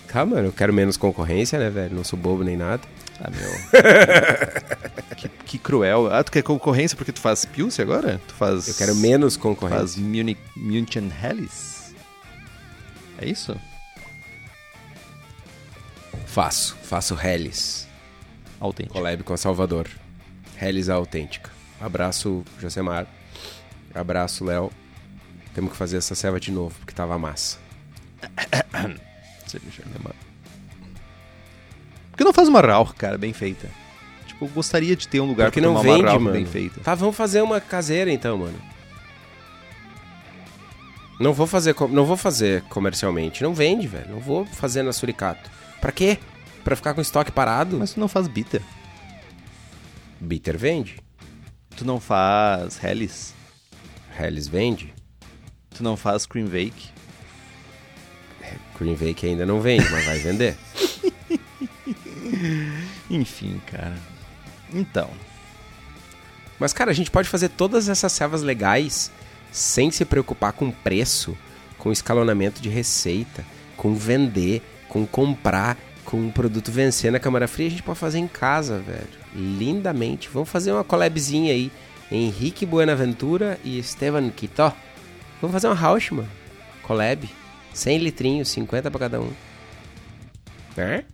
Calma, 0.08 0.38
eu 0.40 0.52
quero 0.52 0.72
menos 0.72 0.96
concorrência, 0.96 1.58
né, 1.58 1.70
velho? 1.70 1.94
Não 1.96 2.04
sou 2.04 2.18
bobo 2.18 2.44
nem 2.44 2.56
nada. 2.56 2.82
Ah, 3.20 3.30
meu. 3.30 3.50
que, 5.16 5.28
que 5.28 5.58
cruel. 5.58 6.08
Ah, 6.12 6.22
tu 6.24 6.32
quer 6.32 6.42
concorrência 6.42 6.96
porque 6.96 7.12
tu 7.12 7.20
faz 7.20 7.44
Pilce 7.44 7.80
agora? 7.80 8.20
Tu 8.26 8.34
faz. 8.34 8.68
Eu 8.68 8.74
quero 8.74 8.94
menos 8.96 9.34
Faz 9.34 9.42
concorrência. 9.42 10.02
Munich, 10.02 10.40
München 10.56 11.10
Helles? 11.22 11.94
É 13.18 13.26
isso? 13.28 13.56
Faço. 16.26 16.76
Faço 16.82 17.16
Hellis. 17.22 17.86
Autêntico. 18.62 18.94
Collab 18.94 19.24
com 19.24 19.34
a 19.34 19.36
Salvador. 19.36 19.88
Hellis 20.60 20.88
a 20.88 20.94
autêntica. 20.94 21.50
Abraço, 21.80 22.44
Josemar. 22.60 23.08
Abraço, 23.92 24.44
Léo. 24.44 24.70
Temos 25.52 25.72
que 25.72 25.76
fazer 25.76 25.96
essa 25.96 26.14
ceva 26.14 26.38
de 26.38 26.52
novo, 26.52 26.72
porque 26.78 26.94
tava 26.94 27.18
massa. 27.18 27.58
Por 32.10 32.16
que 32.16 32.24
não 32.24 32.32
faz 32.32 32.48
uma 32.48 32.60
Rauch, 32.60 32.94
cara, 32.94 33.18
bem 33.18 33.32
feita? 33.32 33.68
Tipo, 34.26 34.44
eu 34.44 34.48
gostaria 34.48 34.94
de 34.94 35.08
ter 35.08 35.20
um 35.20 35.26
lugar 35.26 35.46
Porque 35.46 35.60
pra 35.60 35.68
não 35.68 35.76
tomar 35.76 35.88
uma 35.88 35.96
vende, 35.96 36.06
Rauch 36.08 36.22
mano. 36.22 36.36
bem 36.36 36.46
feita. 36.46 36.80
Tá, 36.80 36.94
vamos 36.94 37.16
fazer 37.16 37.42
uma 37.42 37.60
caseira 37.60 38.12
então, 38.12 38.38
mano. 38.38 38.58
Não 41.18 41.32
vou 41.32 41.48
fazer, 41.48 41.74
não 41.90 42.04
vou 42.04 42.16
fazer 42.16 42.62
comercialmente. 42.62 43.42
Não 43.42 43.52
vende, 43.54 43.88
velho. 43.88 44.08
Não 44.08 44.20
vou 44.20 44.46
fazer 44.46 44.82
na 44.82 44.92
Suricato. 44.92 45.50
Pra 45.80 45.90
quê? 45.90 46.18
Pra 46.64 46.76
ficar 46.76 46.94
com 46.94 47.00
estoque 47.00 47.32
parado? 47.32 47.78
Mas 47.78 47.94
tu 47.94 48.00
não 48.00 48.08
faz 48.08 48.28
bitter. 48.28 48.62
Bitter 50.20 50.56
vende. 50.56 50.98
Tu 51.76 51.84
não 51.84 51.98
faz 51.98 52.82
Helles. 52.82 53.34
Hellis 54.18 54.46
vende. 54.46 54.94
Tu 55.70 55.82
não 55.82 55.96
faz 55.96 56.26
Cream 56.26 56.46
Bake. 56.46 56.92
Green 58.82 58.94
Vake 58.96 59.26
ainda 59.26 59.46
não 59.46 59.60
vende, 59.60 59.88
mas 59.90 60.04
vai 60.04 60.18
vender. 60.18 60.56
Enfim, 63.08 63.60
cara. 63.66 63.96
Então. 64.74 65.08
Mas, 66.58 66.72
cara, 66.72 66.90
a 66.90 66.94
gente 66.94 67.10
pode 67.10 67.28
fazer 67.28 67.48
todas 67.50 67.88
essas 67.88 68.12
servas 68.12 68.42
legais 68.42 69.12
sem 69.52 69.90
se 69.90 70.04
preocupar 70.04 70.52
com 70.52 70.70
preço, 70.70 71.36
com 71.78 71.92
escalonamento 71.92 72.60
de 72.60 72.68
receita, 72.68 73.44
com 73.76 73.94
vender, 73.94 74.62
com 74.88 75.06
comprar, 75.06 75.76
com 76.04 76.26
o 76.26 76.32
produto 76.32 76.70
vencer 76.70 77.10
na 77.10 77.18
câmara 77.18 77.48
fria. 77.48 77.66
A 77.66 77.70
gente 77.70 77.82
pode 77.82 77.98
fazer 77.98 78.18
em 78.18 78.28
casa, 78.28 78.78
velho. 78.78 79.08
Lindamente. 79.34 80.28
Vamos 80.28 80.48
fazer 80.48 80.72
uma 80.72 80.84
collabzinha 80.84 81.52
aí 81.52 81.70
Henrique 82.10 82.66
Buenaventura 82.66 83.58
e 83.64 83.78
Esteban 83.78 84.30
Quitó. 84.30 84.74
Vamos 85.40 85.52
fazer 85.52 85.68
uma 85.68 85.80
house, 85.80 86.10
mano. 86.10 86.30
Collab. 86.82 87.28
100 87.72 87.98
litrinhos, 87.98 88.48
50 88.48 88.90
pra 88.90 89.00
cada 89.00 89.20
um. 89.20 89.32
É? 90.76 91.04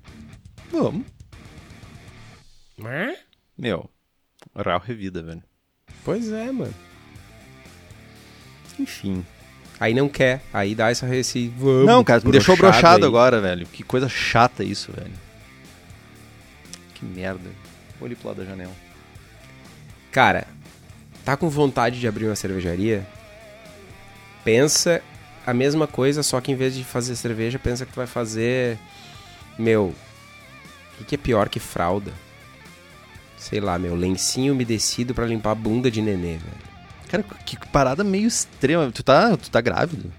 Vamos. 0.73 1.07
É? 2.85 3.17
Meu, 3.57 3.89
Real 4.55 4.81
Revida, 4.81 5.23
velho. 5.23 5.43
Pois 6.05 6.31
é, 6.31 6.51
mano. 6.51 6.75
Enfim. 8.79 9.25
Aí 9.81 9.95
não 9.95 10.09
quer, 10.09 10.43
aí 10.53 10.75
dá 10.75 10.91
essa 10.91 11.15
esse 11.15 11.49
vamos. 11.57 11.87
Não, 11.87 12.03
cara, 12.03 12.21
me 12.25 12.33
deixou 12.33 12.57
brochado 12.57 13.05
aí. 13.05 13.09
agora, 13.09 13.41
velho. 13.41 13.67
Que 13.67 13.85
coisa 13.85 14.09
chata 14.09 14.65
isso, 14.65 14.93
velho. 14.93 15.13
Que 16.95 17.05
merda. 17.05 17.49
Vou 17.99 18.07
ali 18.07 18.17
pro 18.17 18.29
lado 18.29 18.39
da 18.39 18.45
janela. 18.45 18.73
Cara, 20.11 20.49
tá 21.25 21.37
com 21.37 21.49
vontade 21.49 22.01
de 22.01 22.09
abrir 22.09 22.27
uma 22.27 22.35
cervejaria? 22.35 23.07
Pensa 24.45 25.01
a 25.47 25.55
mesma 25.55 25.87
coisa, 25.87 26.23
só 26.23 26.41
que 26.41 26.51
em 26.51 26.57
vez 26.57 26.75
de 26.75 26.83
fazer 26.83 27.15
cerveja, 27.15 27.59
pensa 27.59 27.87
que 27.87 27.93
tu 27.93 27.97
vai 27.97 28.07
fazer. 28.07 28.79
Meu. 29.57 29.95
O 30.95 30.99
que, 30.99 31.05
que 31.05 31.15
é 31.15 31.19
pior 31.19 31.49
que 31.49 31.61
fralda? 31.61 32.13
Sei 33.37 33.61
lá, 33.61 33.79
meu, 33.79 33.95
lencinho 33.95 34.53
umedecido 34.53 35.15
pra 35.15 35.25
limpar 35.25 35.53
a 35.53 35.55
bunda 35.55 35.89
de 35.89 36.03
nenê, 36.03 36.33
velho. 36.33 36.68
Cara, 37.09 37.23
que 37.45 37.57
parada 37.69 38.05
meio 38.05 38.27
extrema. 38.29 38.91
Tu 38.93 39.03
tá, 39.03 39.37
tu 39.37 39.51
tá 39.51 39.61
grávido? 39.61 40.13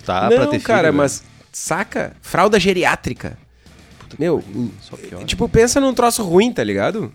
Tu 0.00 0.04
tá 0.04 0.22
Não, 0.22 0.36
pra 0.36 0.46
ter 0.46 0.50
filho, 0.52 0.62
cara, 0.64 0.82
velho? 0.88 0.94
mas 0.96 1.22
saca? 1.52 2.16
Fralda 2.20 2.58
geriátrica. 2.58 3.38
Meu, 4.18 4.42
Só 4.80 4.96
pior. 4.96 5.24
tipo, 5.24 5.48
pensa 5.48 5.80
num 5.80 5.92
troço 5.94 6.22
ruim, 6.22 6.52
tá 6.52 6.62
ligado? 6.62 7.12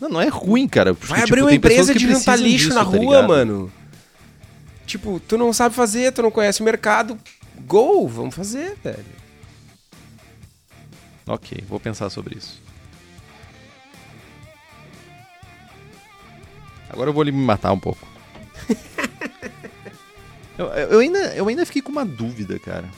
Não, 0.00 0.08
não 0.08 0.20
é 0.20 0.28
ruim, 0.28 0.66
cara. 0.68 0.94
porque, 0.94 1.08
Vai 1.12 1.20
tipo, 1.22 1.32
abrir 1.34 1.42
uma 1.42 1.54
empresa 1.54 1.94
de 1.94 2.10
juntar 2.10 2.36
lixo 2.36 2.66
disso, 2.68 2.74
na 2.74 2.84
tá 2.84 2.90
rua, 2.90 2.98
ligado? 3.16 3.28
mano. 3.28 3.72
Tipo, 4.86 5.18
tu 5.20 5.36
não 5.36 5.52
sabe 5.52 5.74
fazer, 5.74 6.12
tu 6.12 6.22
não 6.22 6.30
conhece 6.30 6.60
o 6.60 6.64
mercado. 6.64 7.18
Go, 7.66 8.06
vamos 8.06 8.34
fazer, 8.34 8.76
velho. 8.84 9.04
Ok, 11.26 11.64
vou 11.68 11.80
pensar 11.80 12.08
sobre 12.08 12.36
isso. 12.38 12.62
Agora 16.88 17.10
eu 17.10 17.14
vou 17.14 17.22
ali 17.22 17.32
me 17.32 17.42
matar 17.44 17.72
um 17.72 17.80
pouco. 17.80 18.06
Eu, 20.58 20.66
eu 20.66 20.98
ainda, 21.00 21.18
eu 21.34 21.48
ainda 21.48 21.66
fiquei 21.66 21.82
com 21.82 21.92
uma 21.92 22.04
dúvida, 22.04 22.58
cara. 22.58 22.88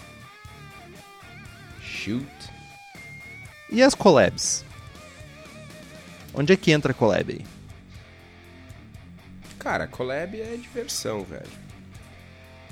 Shoot. 1.82 2.26
E 3.70 3.82
as 3.82 3.94
collabs? 3.94 4.64
Onde 6.32 6.52
é 6.52 6.56
que 6.56 6.70
entra 6.70 6.92
a 6.92 6.94
collab 6.94 7.32
aí? 7.32 7.44
Cara, 9.58 9.86
collab 9.86 10.40
é 10.40 10.56
diversão, 10.56 11.24
velho. 11.24 11.68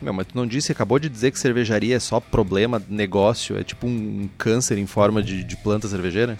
Meu, 0.00 0.12
mas 0.12 0.26
tu 0.26 0.36
não 0.36 0.46
disse, 0.46 0.72
acabou 0.72 0.98
de 0.98 1.08
dizer 1.08 1.30
que 1.30 1.38
cervejaria 1.38 1.96
é 1.96 2.00
só 2.00 2.20
problema, 2.20 2.82
negócio, 2.88 3.58
é 3.58 3.64
tipo 3.64 3.86
um 3.86 4.28
câncer 4.36 4.76
em 4.78 4.86
forma 4.86 5.22
de, 5.22 5.42
de 5.42 5.56
planta 5.56 5.88
cervejeira? 5.88 6.38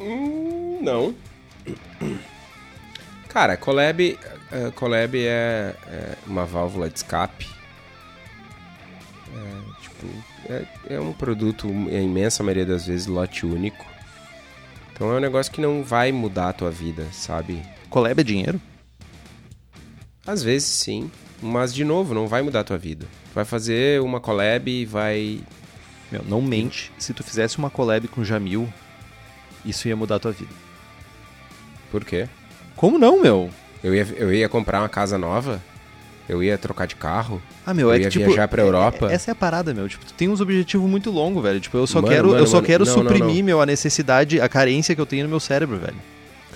Hum, 0.00 0.80
não. 0.82 1.14
Cara, 3.28 3.56
collab, 3.56 4.18
collab 4.74 5.18
é, 5.18 5.74
é 5.86 6.16
uma 6.26 6.44
válvula 6.44 6.88
de 6.88 6.96
escape. 6.98 7.48
É, 9.34 9.82
tipo, 9.82 10.06
é, 10.48 10.94
é 10.94 11.00
um 11.00 11.12
produto, 11.12 11.68
a 11.68 12.00
imensa 12.00 12.42
maioria 12.42 12.66
das 12.66 12.86
vezes, 12.86 13.06
lote 13.06 13.44
único. 13.46 13.84
Então 14.92 15.12
é 15.12 15.16
um 15.16 15.20
negócio 15.20 15.52
que 15.52 15.60
não 15.60 15.82
vai 15.82 16.12
mudar 16.12 16.50
a 16.50 16.52
tua 16.52 16.70
vida, 16.70 17.06
sabe? 17.10 17.60
Collab 17.90 18.20
é 18.20 18.24
dinheiro? 18.24 18.60
Às 20.26 20.42
vezes 20.42 20.68
sim, 20.68 21.10
mas 21.42 21.74
de 21.74 21.84
novo, 21.84 22.14
não 22.14 22.28
vai 22.28 22.42
mudar 22.42 22.60
a 22.60 22.64
tua 22.64 22.78
vida. 22.78 23.06
Tu 23.30 23.34
vai 23.34 23.44
fazer 23.44 24.00
uma 24.00 24.20
collab 24.20 24.70
e 24.70 24.84
vai. 24.84 25.40
Meu, 26.10 26.22
não 26.24 26.40
mente. 26.40 26.92
Se 26.98 27.12
tu 27.12 27.24
fizesse 27.24 27.58
uma 27.58 27.70
collab 27.70 28.06
com 28.08 28.20
o 28.20 28.24
Jamil, 28.24 28.72
isso 29.64 29.88
ia 29.88 29.96
mudar 29.96 30.16
a 30.16 30.20
tua 30.20 30.32
vida. 30.32 30.52
Por 31.90 32.04
quê? 32.04 32.28
Como 32.76 32.98
não, 32.98 33.20
meu? 33.20 33.50
Eu 33.84 33.94
ia, 33.94 34.06
eu 34.16 34.32
ia 34.34 34.48
comprar 34.48 34.80
uma 34.80 34.88
casa 34.88 35.16
nova? 35.18 35.62
Eu 36.26 36.42
ia 36.42 36.56
trocar 36.56 36.86
de 36.86 36.96
carro? 36.96 37.40
Ah, 37.66 37.74
meu, 37.74 37.88
Eu 37.88 37.92
é 37.94 37.98
ia 37.98 38.04
que 38.04 38.10
tipo. 38.12 38.24
viajar 38.24 38.48
pra 38.48 38.62
é- 38.62 38.66
Europa? 38.66 39.10
é- 39.10 39.14
essa 39.14 39.30
é 39.30 39.32
a 39.32 39.34
parada, 39.34 39.74
meu. 39.74 39.86
Tipo, 39.88 40.06
tu 40.06 40.14
tem 40.14 40.26
uns 40.28 40.40
objetivos 40.40 40.88
muito 40.90 41.10
longos, 41.10 41.42
velho. 41.42 41.60
Tipo, 41.60 41.76
eu 41.76 41.86
só 41.86 42.00
Mano, 42.00 42.08
quero, 42.14 42.28
mano, 42.28 42.40
eu 42.40 42.46
só 42.46 42.56
mano. 42.56 42.66
quero 42.66 42.86
Não, 42.86 42.96
não, 42.96 43.02
suprimir, 43.02 43.36
não. 43.36 43.44
meu, 43.44 43.60
a 43.60 43.66
necessidade, 43.66 44.40
a 44.40 44.48
carência 44.48 44.94
que 44.94 45.00
eu 45.00 45.04
tenho 45.06 45.24
no 45.24 45.28
meu 45.28 45.38
cérebro, 45.38 45.76
velho. 45.76 45.96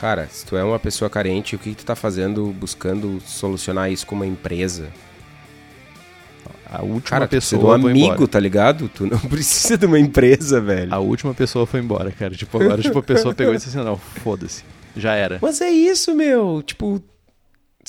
Cara, 0.01 0.27
se 0.33 0.47
tu 0.47 0.57
é 0.57 0.65
uma 0.65 0.79
pessoa 0.79 1.11
carente, 1.11 1.55
o 1.55 1.59
que, 1.59 1.71
que 1.71 1.77
tu 1.77 1.85
tá 1.85 1.95
fazendo 1.95 2.47
buscando 2.59 3.21
solucionar 3.27 3.93
isso 3.93 4.07
com 4.07 4.15
uma 4.15 4.27
empresa? 4.27 4.89
A 6.71 6.83
última 6.83 7.01
Cara, 7.03 7.27
tu 7.27 7.31
precisa 7.31 7.57
pessoa 7.57 7.79
de 7.79 7.85
um 7.85 7.89
amigo, 7.89 8.07
embora. 8.15 8.29
tá 8.29 8.41
ligado? 8.41 8.89
Tu 8.89 9.07
não 9.07 9.19
precisa 9.29 9.77
de 9.77 9.87
uma 9.87 9.99
empresa, 9.99 10.61
velho. 10.61 10.93
A 10.95 10.99
última 10.99 11.35
pessoa 11.35 11.67
foi 11.67 11.81
embora, 11.81 12.11
cara. 12.11 12.35
Tipo, 12.35 12.63
agora 12.63 12.81
tipo, 12.81 12.99
a 12.99 13.03
pessoa 13.03 13.35
pegou 13.35 13.55
e 13.55 13.57
disse 13.57 13.69
assim, 13.71 13.79
não, 13.85 13.97
foda-se. 13.99 14.63
Já 14.97 15.15
era. 15.15 15.39
Mas 15.41 15.61
é 15.61 15.71
isso, 15.71 16.15
meu. 16.15 16.63
Tipo, 16.65 17.03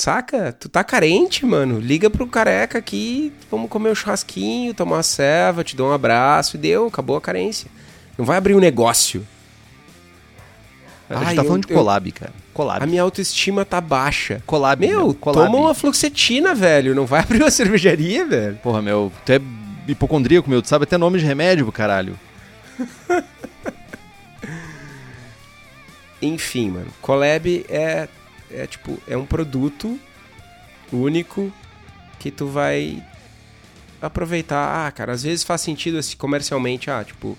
saca? 0.01 0.51
Tu 0.57 0.69
tá 0.69 0.83
carente, 0.83 1.45
mano. 1.45 1.79
Liga 1.79 2.09
pro 2.09 2.25
careca 2.27 2.77
aqui, 2.77 3.33
vamos 3.51 3.69
comer 3.69 3.89
um 3.91 3.95
churrasquinho, 3.95 4.73
tomar 4.73 4.97
uma 4.97 5.03
ceva, 5.03 5.63
te 5.63 5.75
dou 5.75 5.89
um 5.89 5.93
abraço 5.93 6.55
e 6.55 6.59
deu, 6.59 6.87
acabou 6.87 7.17
a 7.17 7.21
carência. 7.21 7.69
Não 8.17 8.23
vai 8.25 8.37
abrir 8.37 8.55
um 8.55 8.59
negócio. 8.59 9.25
A 11.09 11.15
gente 11.15 11.27
Ai, 11.27 11.35
tá 11.35 11.41
eu- 11.41 11.45
falando 11.45 11.65
de 11.65 11.73
eu- 11.73 11.77
collab, 11.77 12.11
cara. 12.11 12.31
Collab. 12.53 12.83
A 12.83 12.85
minha 12.87 13.01
autoestima 13.01 13.65
tá 13.65 13.81
baixa. 13.81 14.41
Collab, 14.45 14.85
Meu, 14.85 15.13
collab. 15.15 15.45
toma 15.51 15.57
uma 15.65 15.73
fluoxetina, 15.73 16.53
velho. 16.53 16.93
Não 16.93 17.05
vai 17.05 17.21
abrir 17.23 17.41
uma 17.41 17.49
cervejaria, 17.51 18.25
velho. 18.25 18.55
Porra, 18.57 18.81
meu, 18.81 19.11
tu 19.25 19.31
é 19.31 19.39
hipocondríaco, 19.87 20.49
meu. 20.49 20.61
Tu 20.61 20.67
sabe 20.67 20.83
até 20.83 20.97
nome 20.97 21.17
de 21.19 21.25
remédio, 21.25 21.65
pro 21.65 21.71
caralho. 21.71 22.17
Enfim, 26.21 26.69
mano. 26.71 26.87
Collab 27.01 27.65
é, 27.69 28.07
é 28.51 28.65
tipo, 28.67 29.01
é 29.07 29.15
um 29.15 29.25
produto 29.25 29.99
único 30.91 31.51
que 32.19 32.31
tu 32.31 32.47
vai 32.47 33.03
aproveitar. 34.01 34.87
Ah, 34.87 34.91
cara, 34.91 35.13
às 35.13 35.23
vezes 35.23 35.43
faz 35.43 35.61
sentido 35.61 35.97
assim, 35.97 36.17
comercialmente, 36.17 36.89
ah, 36.89 37.03
tipo, 37.03 37.37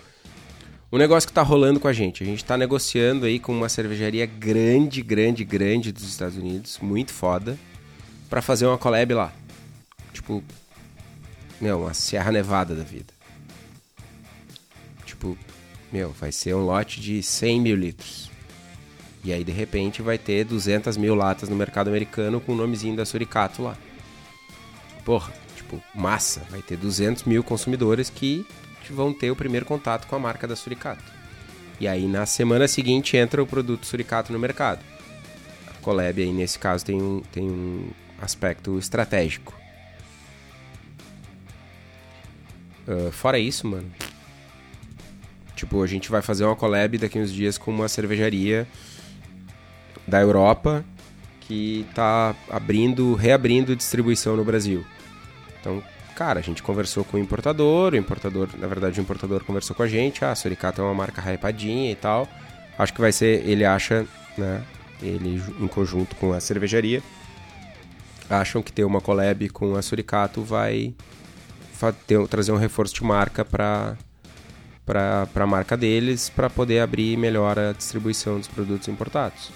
o 0.91 0.99
negócio 0.99 1.29
que 1.29 1.33
tá 1.33 1.43
rolando 1.43 1.79
com 1.79 1.89
a 1.89 1.93
gente. 1.93 2.23
A 2.23 2.27
gente 2.27 2.45
tá 2.45 2.57
negociando 2.57 3.27
aí 3.27 3.39
com 3.39 3.53
uma 3.53 3.69
cervejaria 3.69 4.27
grande, 4.27 5.03
grande, 5.03 5.45
grande 5.45 5.93
dos 5.93 6.05
Estados 6.05 6.37
Unidos, 6.37 6.79
muito 6.81 7.13
foda, 7.13 7.59
pra 8.29 8.43
fazer 8.43 8.67
uma 8.67 8.79
collab 8.79 9.15
lá. 9.15 9.33
Tipo, 10.13 10.43
meu, 11.61 11.83
uma 11.83 11.95
Serra 11.95 12.33
Nevada 12.33 12.75
da 12.75 12.83
vida. 12.83 13.13
Tipo, 15.05 15.37
meu, 15.93 16.11
vai 16.11 16.33
ser 16.33 16.55
um 16.55 16.65
lote 16.65 17.01
de 17.01 17.23
100 17.23 17.61
mil 17.61 17.77
litros. 17.77 18.30
E 19.23 19.33
aí, 19.33 19.45
de 19.45 19.53
repente, 19.53 20.01
vai 20.01 20.17
ter 20.17 20.45
200 20.45 20.97
mil 20.97 21.15
latas 21.15 21.49
no 21.49 21.57
mercado 21.57 21.89
americano 21.89 22.41
com 22.41 22.53
o 22.53 22.57
nomezinho 22.57 22.97
da 22.97 23.05
Suricato 23.05 23.63
lá. 23.63 23.77
Porra, 25.05 25.33
tipo, 25.55 25.83
massa. 25.95 26.43
Vai 26.51 26.63
ter 26.63 26.77
200 26.77 27.25
mil 27.25 27.45
consumidores 27.45 28.09
que 28.09 28.47
vão 28.91 29.13
ter 29.13 29.31
o 29.31 29.37
primeiro 29.37 29.67
contato 29.67 30.07
com 30.07 30.17
a 30.17 30.19
marca 30.19 30.49
da 30.49 30.57
Suricato. 30.57 31.05
E 31.79 31.87
aí, 31.87 32.07
na 32.07 32.27
semana 32.27 32.67
seguinte, 32.67 33.17
entra 33.17 33.43
o 33.43 33.47
produto 33.47 33.87
Suricato 33.87 34.33
no 34.33 34.39
mercado. 34.39 34.81
A 35.69 35.75
Collab 35.81 36.21
aí, 36.21 36.33
nesse 36.33 36.59
caso, 36.59 36.85
tem 36.85 37.01
um, 37.01 37.23
tem 37.33 37.45
um 37.45 37.91
aspecto 38.21 38.79
estratégico. 38.79 39.61
Ah, 42.91 43.13
fora 43.13 43.39
isso, 43.39 43.67
mano. 43.67 43.91
Tipo, 45.55 45.83
a 45.83 45.87
gente 45.87 46.11
vai 46.11 46.23
fazer 46.23 46.45
uma 46.45 46.57
collab 46.57 46.99
daqui 46.99 47.19
uns 47.19 47.33
dias 47.33 47.57
com 47.57 47.71
uma 47.71 47.87
cervejaria 47.87 48.67
da 50.11 50.21
Europa 50.21 50.85
que 51.41 51.87
tá 51.95 52.35
abrindo, 52.51 53.15
reabrindo 53.15 53.75
distribuição 53.75 54.37
no 54.37 54.45
Brasil. 54.45 54.85
Então, 55.61 55.83
cara, 56.15 56.39
a 56.39 56.43
gente 56.43 56.63
conversou 56.63 57.05
com 57.05 57.17
o 57.17 57.21
importador, 57.21 57.93
o 57.93 57.97
importador, 57.97 58.49
na 58.59 58.67
verdade, 58.67 59.01
o 59.01 59.03
importador 59.03 59.43
conversou 59.45 59.75
com 59.75 59.83
a 59.83 59.89
gente, 59.89 60.25
ah, 60.25 60.31
a 60.31 60.35
Suricato 60.35 60.81
é 60.81 60.85
uma 60.85 60.95
marca 60.95 61.21
hypadinha 61.23 61.91
e 61.91 61.97
tal. 61.97 62.29
Acho 62.79 62.93
que 62.95 63.01
vai 63.01 63.13
ser, 63.13 63.47
ele 63.49 63.65
acha, 63.65 64.07
né, 64.39 64.63
ele 65.03 65.43
em 65.59 65.67
conjunto 65.67 66.15
com 66.17 66.33
a 66.33 66.41
cervejaria, 66.41 67.03
acham 68.29 68.63
que 68.63 68.73
ter 68.73 68.85
uma 68.85 69.01
collab 69.01 69.49
com 69.49 69.75
a 69.75 69.83
Suricato 69.83 70.43
vai 70.43 70.95
ter- 72.07 72.29
trazer 72.29 72.53
um 72.53 72.57
reforço 72.57 72.95
de 72.95 73.03
marca 73.05 73.45
para 73.45 73.97
para 74.87 75.29
a 75.35 75.47
marca 75.47 75.77
deles 75.77 76.29
para 76.29 76.51
poder 76.51 76.81
abrir 76.81 77.17
melhor 77.17 77.57
a 77.59 77.73
distribuição 77.73 78.39
dos 78.39 78.49
produtos 78.49 78.89
importados. 78.89 79.51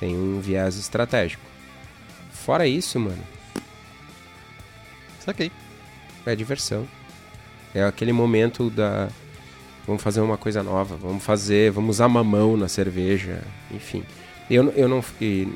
Tem 0.00 0.16
um 0.16 0.40
viés 0.40 0.76
estratégico. 0.76 1.42
Fora 2.32 2.66
isso, 2.66 2.98
mano, 2.98 3.22
Saquei. 5.20 5.52
é 6.24 6.34
diversão. 6.34 6.88
É 7.74 7.84
aquele 7.84 8.12
momento 8.12 8.70
da 8.70 9.08
vamos 9.86 10.02
fazer 10.02 10.20
uma 10.20 10.38
coisa 10.38 10.62
nova, 10.62 10.96
vamos 10.96 11.22
fazer, 11.22 11.70
vamos 11.70 11.96
usar 11.96 12.08
mamão 12.08 12.56
na 12.56 12.66
cerveja, 12.66 13.42
enfim. 13.70 14.02
Eu, 14.50 14.70
eu 14.70 14.88
não, 14.88 15.04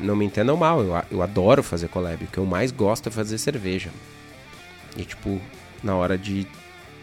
não 0.02 0.14
me 0.14 0.26
entendam 0.26 0.56
mal, 0.56 0.82
eu, 0.82 0.92
eu 1.10 1.22
adoro 1.22 1.62
fazer 1.62 1.88
collab. 1.88 2.22
O 2.22 2.28
que 2.28 2.38
eu 2.38 2.44
mais 2.44 2.70
gosto 2.70 3.08
é 3.08 3.12
fazer 3.12 3.38
cerveja. 3.38 3.90
E, 4.96 5.04
tipo, 5.04 5.40
na 5.82 5.96
hora 5.96 6.18
de 6.18 6.46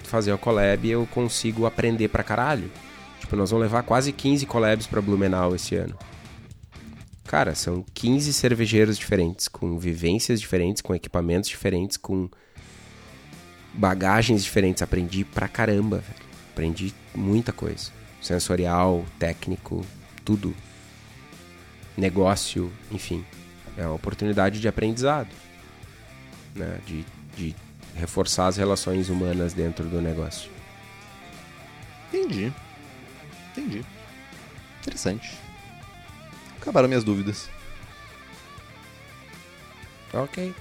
fazer 0.04 0.32
a 0.32 0.38
collab, 0.38 0.88
eu 0.88 1.08
consigo 1.12 1.66
aprender 1.66 2.08
pra 2.08 2.24
caralho. 2.24 2.72
Tipo, 3.20 3.36
nós 3.36 3.50
vamos 3.50 3.64
levar 3.64 3.84
quase 3.84 4.12
15 4.12 4.46
collabs 4.46 4.88
pra 4.88 5.02
Blumenau 5.02 5.56
esse 5.56 5.76
ano. 5.76 5.96
Cara, 7.26 7.56
são 7.56 7.86
15 7.94 8.34
cervejeiros 8.34 8.98
diferentes, 8.98 9.48
com 9.48 9.78
vivências 9.78 10.40
diferentes, 10.40 10.82
com 10.82 10.94
equipamentos 10.94 11.50
diferentes, 11.50 11.98
com 11.98 12.30
bagagens 13.74 14.44
diferentes. 14.44 14.84
Aprendi 14.84 15.24
pra 15.24 15.48
caramba, 15.48 15.98
velho. 16.00 16.32
Aprendi 16.52 16.94
muita 17.16 17.54
coisa. 17.54 17.92
Sensorial, 18.22 19.06
técnico, 19.18 19.86
tudo. 20.26 20.54
Negócio, 21.98 22.72
enfim. 22.92 23.26
É 23.78 23.86
uma 23.86 23.96
oportunidade 23.96 24.60
de 24.60 24.68
aprendizado. 24.68 25.30
Né? 26.56 26.80
De, 26.86 27.06
de 27.38 27.56
reforçar 27.96 28.48
as 28.48 28.58
relações 28.58 29.10
humanas 29.10 29.54
dentro 29.54 29.86
do 29.86 30.02
negócio. 30.02 30.52
Entendi. 32.10 32.52
Entendi. 33.52 33.86
Interessante. 34.82 35.38
Acabaram 36.62 36.88
minhas 36.88 37.04
dúvidas. 37.04 37.50
Ok. 40.14 40.54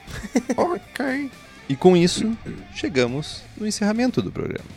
ok. 0.56 1.30
E 1.68 1.76
com 1.76 1.96
isso, 1.96 2.36
chegamos 2.74 3.42
no 3.56 3.66
encerramento 3.66 4.22
do 4.22 4.32
programa. 4.32 4.68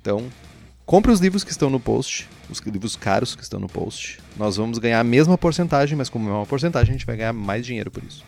Então, 0.00 0.28
compre 0.84 1.10
os 1.10 1.20
livros 1.20 1.42
que 1.44 1.52
estão 1.52 1.70
no 1.70 1.80
post, 1.80 2.28
os 2.50 2.58
livros 2.60 2.96
caros 2.96 3.34
que 3.34 3.42
estão 3.42 3.58
no 3.60 3.68
post. 3.68 4.18
Nós 4.36 4.56
vamos 4.56 4.78
ganhar 4.78 5.00
a 5.00 5.04
mesma 5.04 5.38
porcentagem, 5.38 5.96
mas 5.96 6.08
como 6.08 6.28
é 6.28 6.32
uma 6.32 6.46
porcentagem, 6.46 6.90
a 6.90 6.98
gente 6.98 7.06
vai 7.06 7.16
ganhar 7.16 7.32
mais 7.32 7.64
dinheiro 7.64 7.90
por 7.90 8.02
isso. 8.02 8.24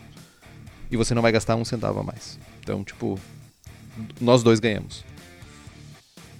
E 0.89 0.97
você 0.97 1.13
não 1.13 1.21
vai 1.21 1.31
gastar 1.31 1.55
um 1.55 1.65
centavo 1.65 1.99
a 1.99 2.03
mais. 2.03 2.39
Então, 2.61 2.83
tipo, 2.83 3.19
nós 4.19 4.41
dois 4.41 4.59
ganhamos. 4.59 5.03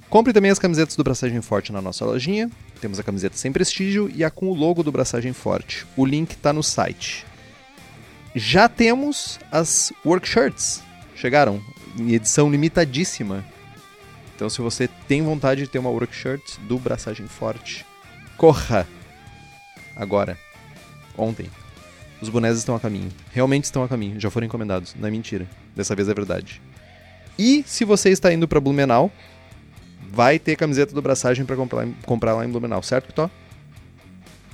Compre 0.09 0.31
também 0.31 0.51
as 0.51 0.59
camisetas 0.59 0.95
do 0.95 1.03
Braçagem 1.03 1.41
Forte 1.41 1.71
na 1.71 1.81
nossa 1.81 2.05
lojinha. 2.05 2.49
Temos 2.79 2.99
a 2.99 3.03
camiseta 3.03 3.35
sem 3.37 3.51
prestígio 3.51 4.09
e 4.13 4.23
a 4.23 4.29
com 4.29 4.49
o 4.49 4.53
logo 4.53 4.83
do 4.83 4.91
Braçagem 4.91 5.33
Forte. 5.33 5.85
O 5.97 6.05
link 6.05 6.31
está 6.31 6.53
no 6.53 6.63
site. 6.63 7.25
Já 8.35 8.69
temos 8.69 9.39
as 9.51 9.91
workshirts. 10.05 10.83
Chegaram 11.15 11.61
em 11.97 12.13
edição 12.13 12.49
limitadíssima. 12.49 13.43
Então, 14.35 14.49
se 14.49 14.61
você 14.61 14.89
tem 15.07 15.23
vontade 15.23 15.61
de 15.61 15.67
ter 15.67 15.79
uma 15.79 15.89
workshirt 15.89 16.57
do 16.67 16.77
Braçagem 16.77 17.27
Forte, 17.27 17.85
corra! 18.37 18.87
Agora. 19.95 20.37
Ontem. 21.17 21.49
Os 22.21 22.29
bonés 22.29 22.57
estão 22.57 22.75
a 22.75 22.79
caminho. 22.79 23.09
Realmente 23.31 23.65
estão 23.65 23.83
a 23.83 23.87
caminho. 23.87 24.19
Já 24.19 24.29
foram 24.29 24.45
encomendados. 24.45 24.93
Não 24.99 25.07
é 25.07 25.11
mentira. 25.11 25.47
Dessa 25.75 25.95
vez 25.95 26.09
é 26.09 26.13
verdade. 26.13 26.61
E 27.37 27.63
se 27.65 27.85
você 27.85 28.09
está 28.09 28.33
indo 28.33 28.47
para 28.47 28.59
Blumenau, 28.59 29.11
vai 30.15 30.39
ter 30.39 30.55
camiseta 30.55 30.95
do 30.95 31.01
Braçagem 31.01 31.45
para 31.45 31.57
comprar, 31.57 31.85
comprar 32.05 32.33
lá 32.33 32.45
em 32.45 32.49
Blumenau, 32.49 32.81
certo, 32.81 33.07
Kitó? 33.07 33.29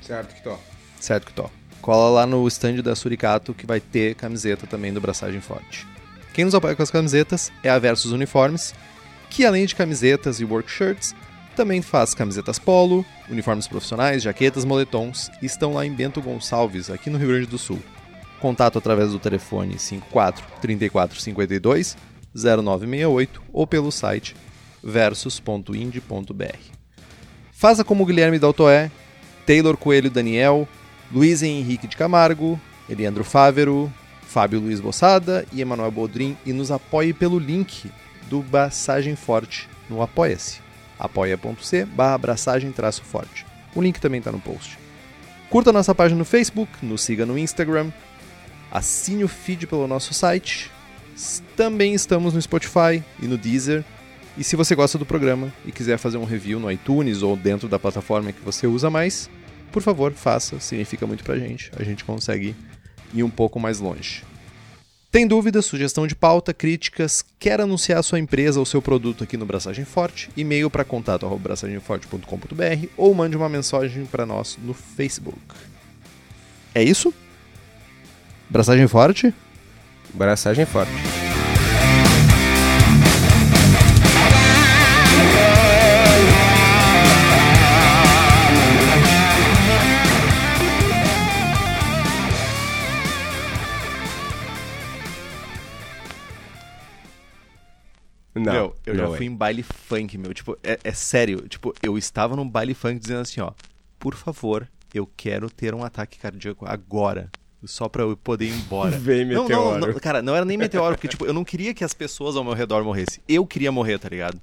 Certo 0.02 0.34
que 0.34 0.42
tô. 0.42 0.58
Certo, 1.00 1.28
Kitó. 1.28 1.52
Cola 1.84 2.10
lá 2.10 2.26
no 2.26 2.48
stand 2.48 2.82
da 2.82 2.96
Suricato 2.96 3.54
que 3.54 3.68
vai 3.68 3.80
ter 3.80 4.16
camiseta 4.16 4.66
também 4.66 4.92
do 4.92 5.00
Braçagem 5.00 5.40
Forte. 5.40 5.88
Quem 6.34 6.46
nos 6.46 6.56
apoia 6.56 6.76
com 6.76 6.82
as 6.82 6.90
camisetas 6.90 7.52
é 7.62 7.70
a 7.70 7.78
Versus 7.78 8.12
Uniformes, 8.12 8.74
que 9.30 9.46
além 9.46 9.68
de 9.68 9.76
camisetas 9.76 10.40
e 10.40 10.46
workshirts, 10.46 11.14
também 11.56 11.84
faz 11.84 12.16
camisetas 12.16 12.58
polo, 12.58 13.06
uniformes 13.30 13.68
profissionais, 13.68 14.24
jaquetas, 14.24 14.66
moletons 14.66 15.30
e 15.44 15.46
estão 15.46 15.74
lá 15.74 15.86
em 15.86 15.94
Bento 15.94 16.24
Gonçalves, 16.24 16.90
aqui 16.90 17.10
no 17.12 17.20
Rio 17.20 17.28
Grande 17.28 17.46
do 17.46 17.60
Sul. 17.60 17.80
Contato 18.40 18.80
através 18.80 19.12
do 19.12 19.20
telefone 19.20 19.78
54 19.78 20.44
34 20.60 21.22
52 21.22 21.96
0968 22.34 23.44
ou 23.54 23.68
pelo 23.68 23.92
site 23.92 24.36
versus.ind.br. 24.84 26.60
Faça 27.52 27.84
como 27.84 28.06
Guilherme 28.06 28.40
Daltoé, 28.40 28.90
Taylor 29.46 29.78
Coelho 29.78 30.10
Daniel, 30.10 30.68
Luiz 31.12 31.44
Henrique 31.44 31.88
de 31.88 31.98
Camargo, 31.98 32.60
Eliandro 32.90 33.24
Fávero, 33.24 33.92
Fábio 34.22 34.60
Luiz 34.60 34.80
Bossada 34.80 35.46
e 35.52 35.62
Emanuel 35.62 35.92
Bodrim 35.92 36.38
e 36.46 36.54
nos 36.54 36.72
apoie 36.72 37.14
pelo 37.14 37.38
link 37.38 37.92
do 38.30 38.42
Braçagem 38.42 39.16
Forte 39.16 39.68
no 39.90 40.02
Apoia-se. 40.02 40.62
apoia.c 40.98 41.86
barra 41.86 42.18
forte. 43.04 43.46
O 43.76 43.82
link 43.82 44.00
também 44.00 44.20
está 44.20 44.32
no 44.32 44.40
post. 44.40 44.78
Curta 45.50 45.74
nossa 45.74 45.94
página 45.94 46.18
no 46.18 46.24
Facebook, 46.24 46.72
nos 46.82 47.02
siga 47.02 47.26
no 47.26 47.38
Instagram, 47.38 47.92
assine 48.72 49.26
o 49.26 49.28
feed 49.28 49.68
pelo 49.68 49.86
nosso 49.86 50.14
site. 50.14 50.72
Também 51.58 51.94
estamos 51.94 52.34
no 52.34 52.42
Spotify 52.42 53.04
e 53.22 53.28
no 53.28 53.38
Deezer. 53.38 53.84
E 54.38 54.44
se 54.44 54.56
você 54.56 54.76
gosta 54.76 54.98
do 54.98 55.06
programa 55.06 55.54
e 55.66 55.72
quiser 55.72 55.98
fazer 55.98 56.18
um 56.18 56.24
review 56.24 56.60
no 56.60 56.72
iTunes 56.72 57.22
ou 57.22 57.36
dentro 57.36 57.68
da 57.68 57.78
plataforma 57.78 58.32
que 58.32 58.42
você 58.42 58.66
usa 58.66 58.90
mais, 58.90 59.30
por 59.72 59.82
favor, 59.82 60.14
faça, 60.14 60.60
significa 60.60 61.06
muito 61.06 61.24
pra 61.24 61.38
gente. 61.38 61.72
A 61.78 61.84
gente 61.84 62.04
consegue 62.04 62.56
ir 63.14 63.24
um 63.24 63.30
pouco 63.30 63.60
mais 63.60 63.80
longe. 63.80 64.24
Tem 65.12 65.28
dúvidas, 65.28 65.66
sugestão 65.66 66.08
de 66.08 66.16
pauta, 66.16 66.54
críticas, 66.54 67.26
quer 67.38 67.60
anunciar 67.60 68.02
sua 68.02 68.18
empresa 68.18 68.60
ou 68.60 68.66
seu 68.66 68.82
produto 68.82 69.26
aqui 69.26 69.36
no 69.36 69.46
Braçagem 69.46 69.84
Forte? 69.84 70.30
E-mail 70.38 70.70
para 70.70 70.86
contato@braçagemforte.com.br 70.86 72.88
ou 72.96 73.14
mande 73.14 73.36
uma 73.36 73.50
mensagem 73.50 74.06
para 74.06 74.26
nós 74.26 74.58
no 74.64 74.74
Facebook. 74.74 75.42
É 76.74 76.82
isso? 76.82 77.14
Braçagem 78.50 78.88
Forte? 78.88 79.34
Braçagem 80.14 80.66
forte. 80.66 81.31
Não, 98.34 98.52
meu, 98.54 98.76
eu 98.86 98.96
já 98.96 99.04
não 99.06 99.14
é. 99.14 99.18
fui 99.18 99.26
em 99.26 99.36
baile 99.36 99.62
funk, 99.64 100.18
meu. 100.18 100.34
Tipo, 100.34 100.58
é, 100.64 100.80
é 100.84 100.92
sério. 100.94 101.48
Tipo, 101.50 101.74
eu 101.84 101.98
estava 101.98 102.36
num 102.36 102.48
baile 102.48 102.74
funk 102.74 103.00
dizendo 103.00 103.20
assim, 103.22 103.42
ó. 103.42 103.52
Por 104.00 104.16
favor, 104.16 104.68
eu 104.94 105.10
quero 105.18 105.50
ter 105.50 105.74
um 105.76 105.84
ataque 105.84 106.18
cardíaco 106.18 106.66
agora. 106.66 107.30
Só 107.64 107.88
pra 107.88 108.02
eu 108.04 108.18
poder 108.18 108.46
ir 108.48 108.54
embora. 108.54 108.92
Vem, 108.98 109.26
Não, 109.26 109.34
não, 109.36 109.44
meteoro. 109.44 109.94
não, 109.94 110.00
cara, 110.00 110.22
não 110.22 110.36
era 110.36 110.44
nem 110.46 110.58
meteoro, 110.58 110.96
porque, 110.96 111.08
tipo, 111.08 111.26
eu 111.26 111.34
não 111.34 111.44
queria 111.44 111.74
que 111.74 111.84
as 111.84 111.94
pessoas 111.94 112.36
ao 112.36 112.44
meu 112.44 112.54
redor 112.54 112.84
morressem. 112.84 113.22
Eu 113.28 113.46
queria 113.46 113.72
morrer, 113.72 114.00
tá 114.00 114.10
ligado? 114.10 114.42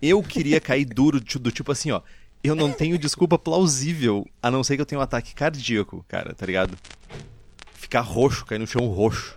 Eu 0.00 0.22
queria 0.22 0.60
cair 0.60 0.84
duro, 0.84 1.20
ti- 1.20 1.38
do 1.38 1.50
tipo 1.50 1.72
assim, 1.72 1.90
ó. 1.90 2.00
Eu 2.42 2.54
não 2.54 2.70
tenho 2.72 2.96
desculpa 2.96 3.36
plausível, 3.36 4.24
a 4.40 4.50
não 4.50 4.62
ser 4.62 4.76
que 4.76 4.82
eu 4.82 4.86
tenha 4.86 5.00
um 5.00 5.02
ataque 5.02 5.34
cardíaco, 5.34 6.04
cara, 6.08 6.32
tá 6.34 6.46
ligado? 6.46 6.78
Ficar 7.74 8.00
roxo, 8.02 8.46
cair 8.46 8.58
no 8.60 8.66
chão 8.66 8.86
roxo. 8.86 9.36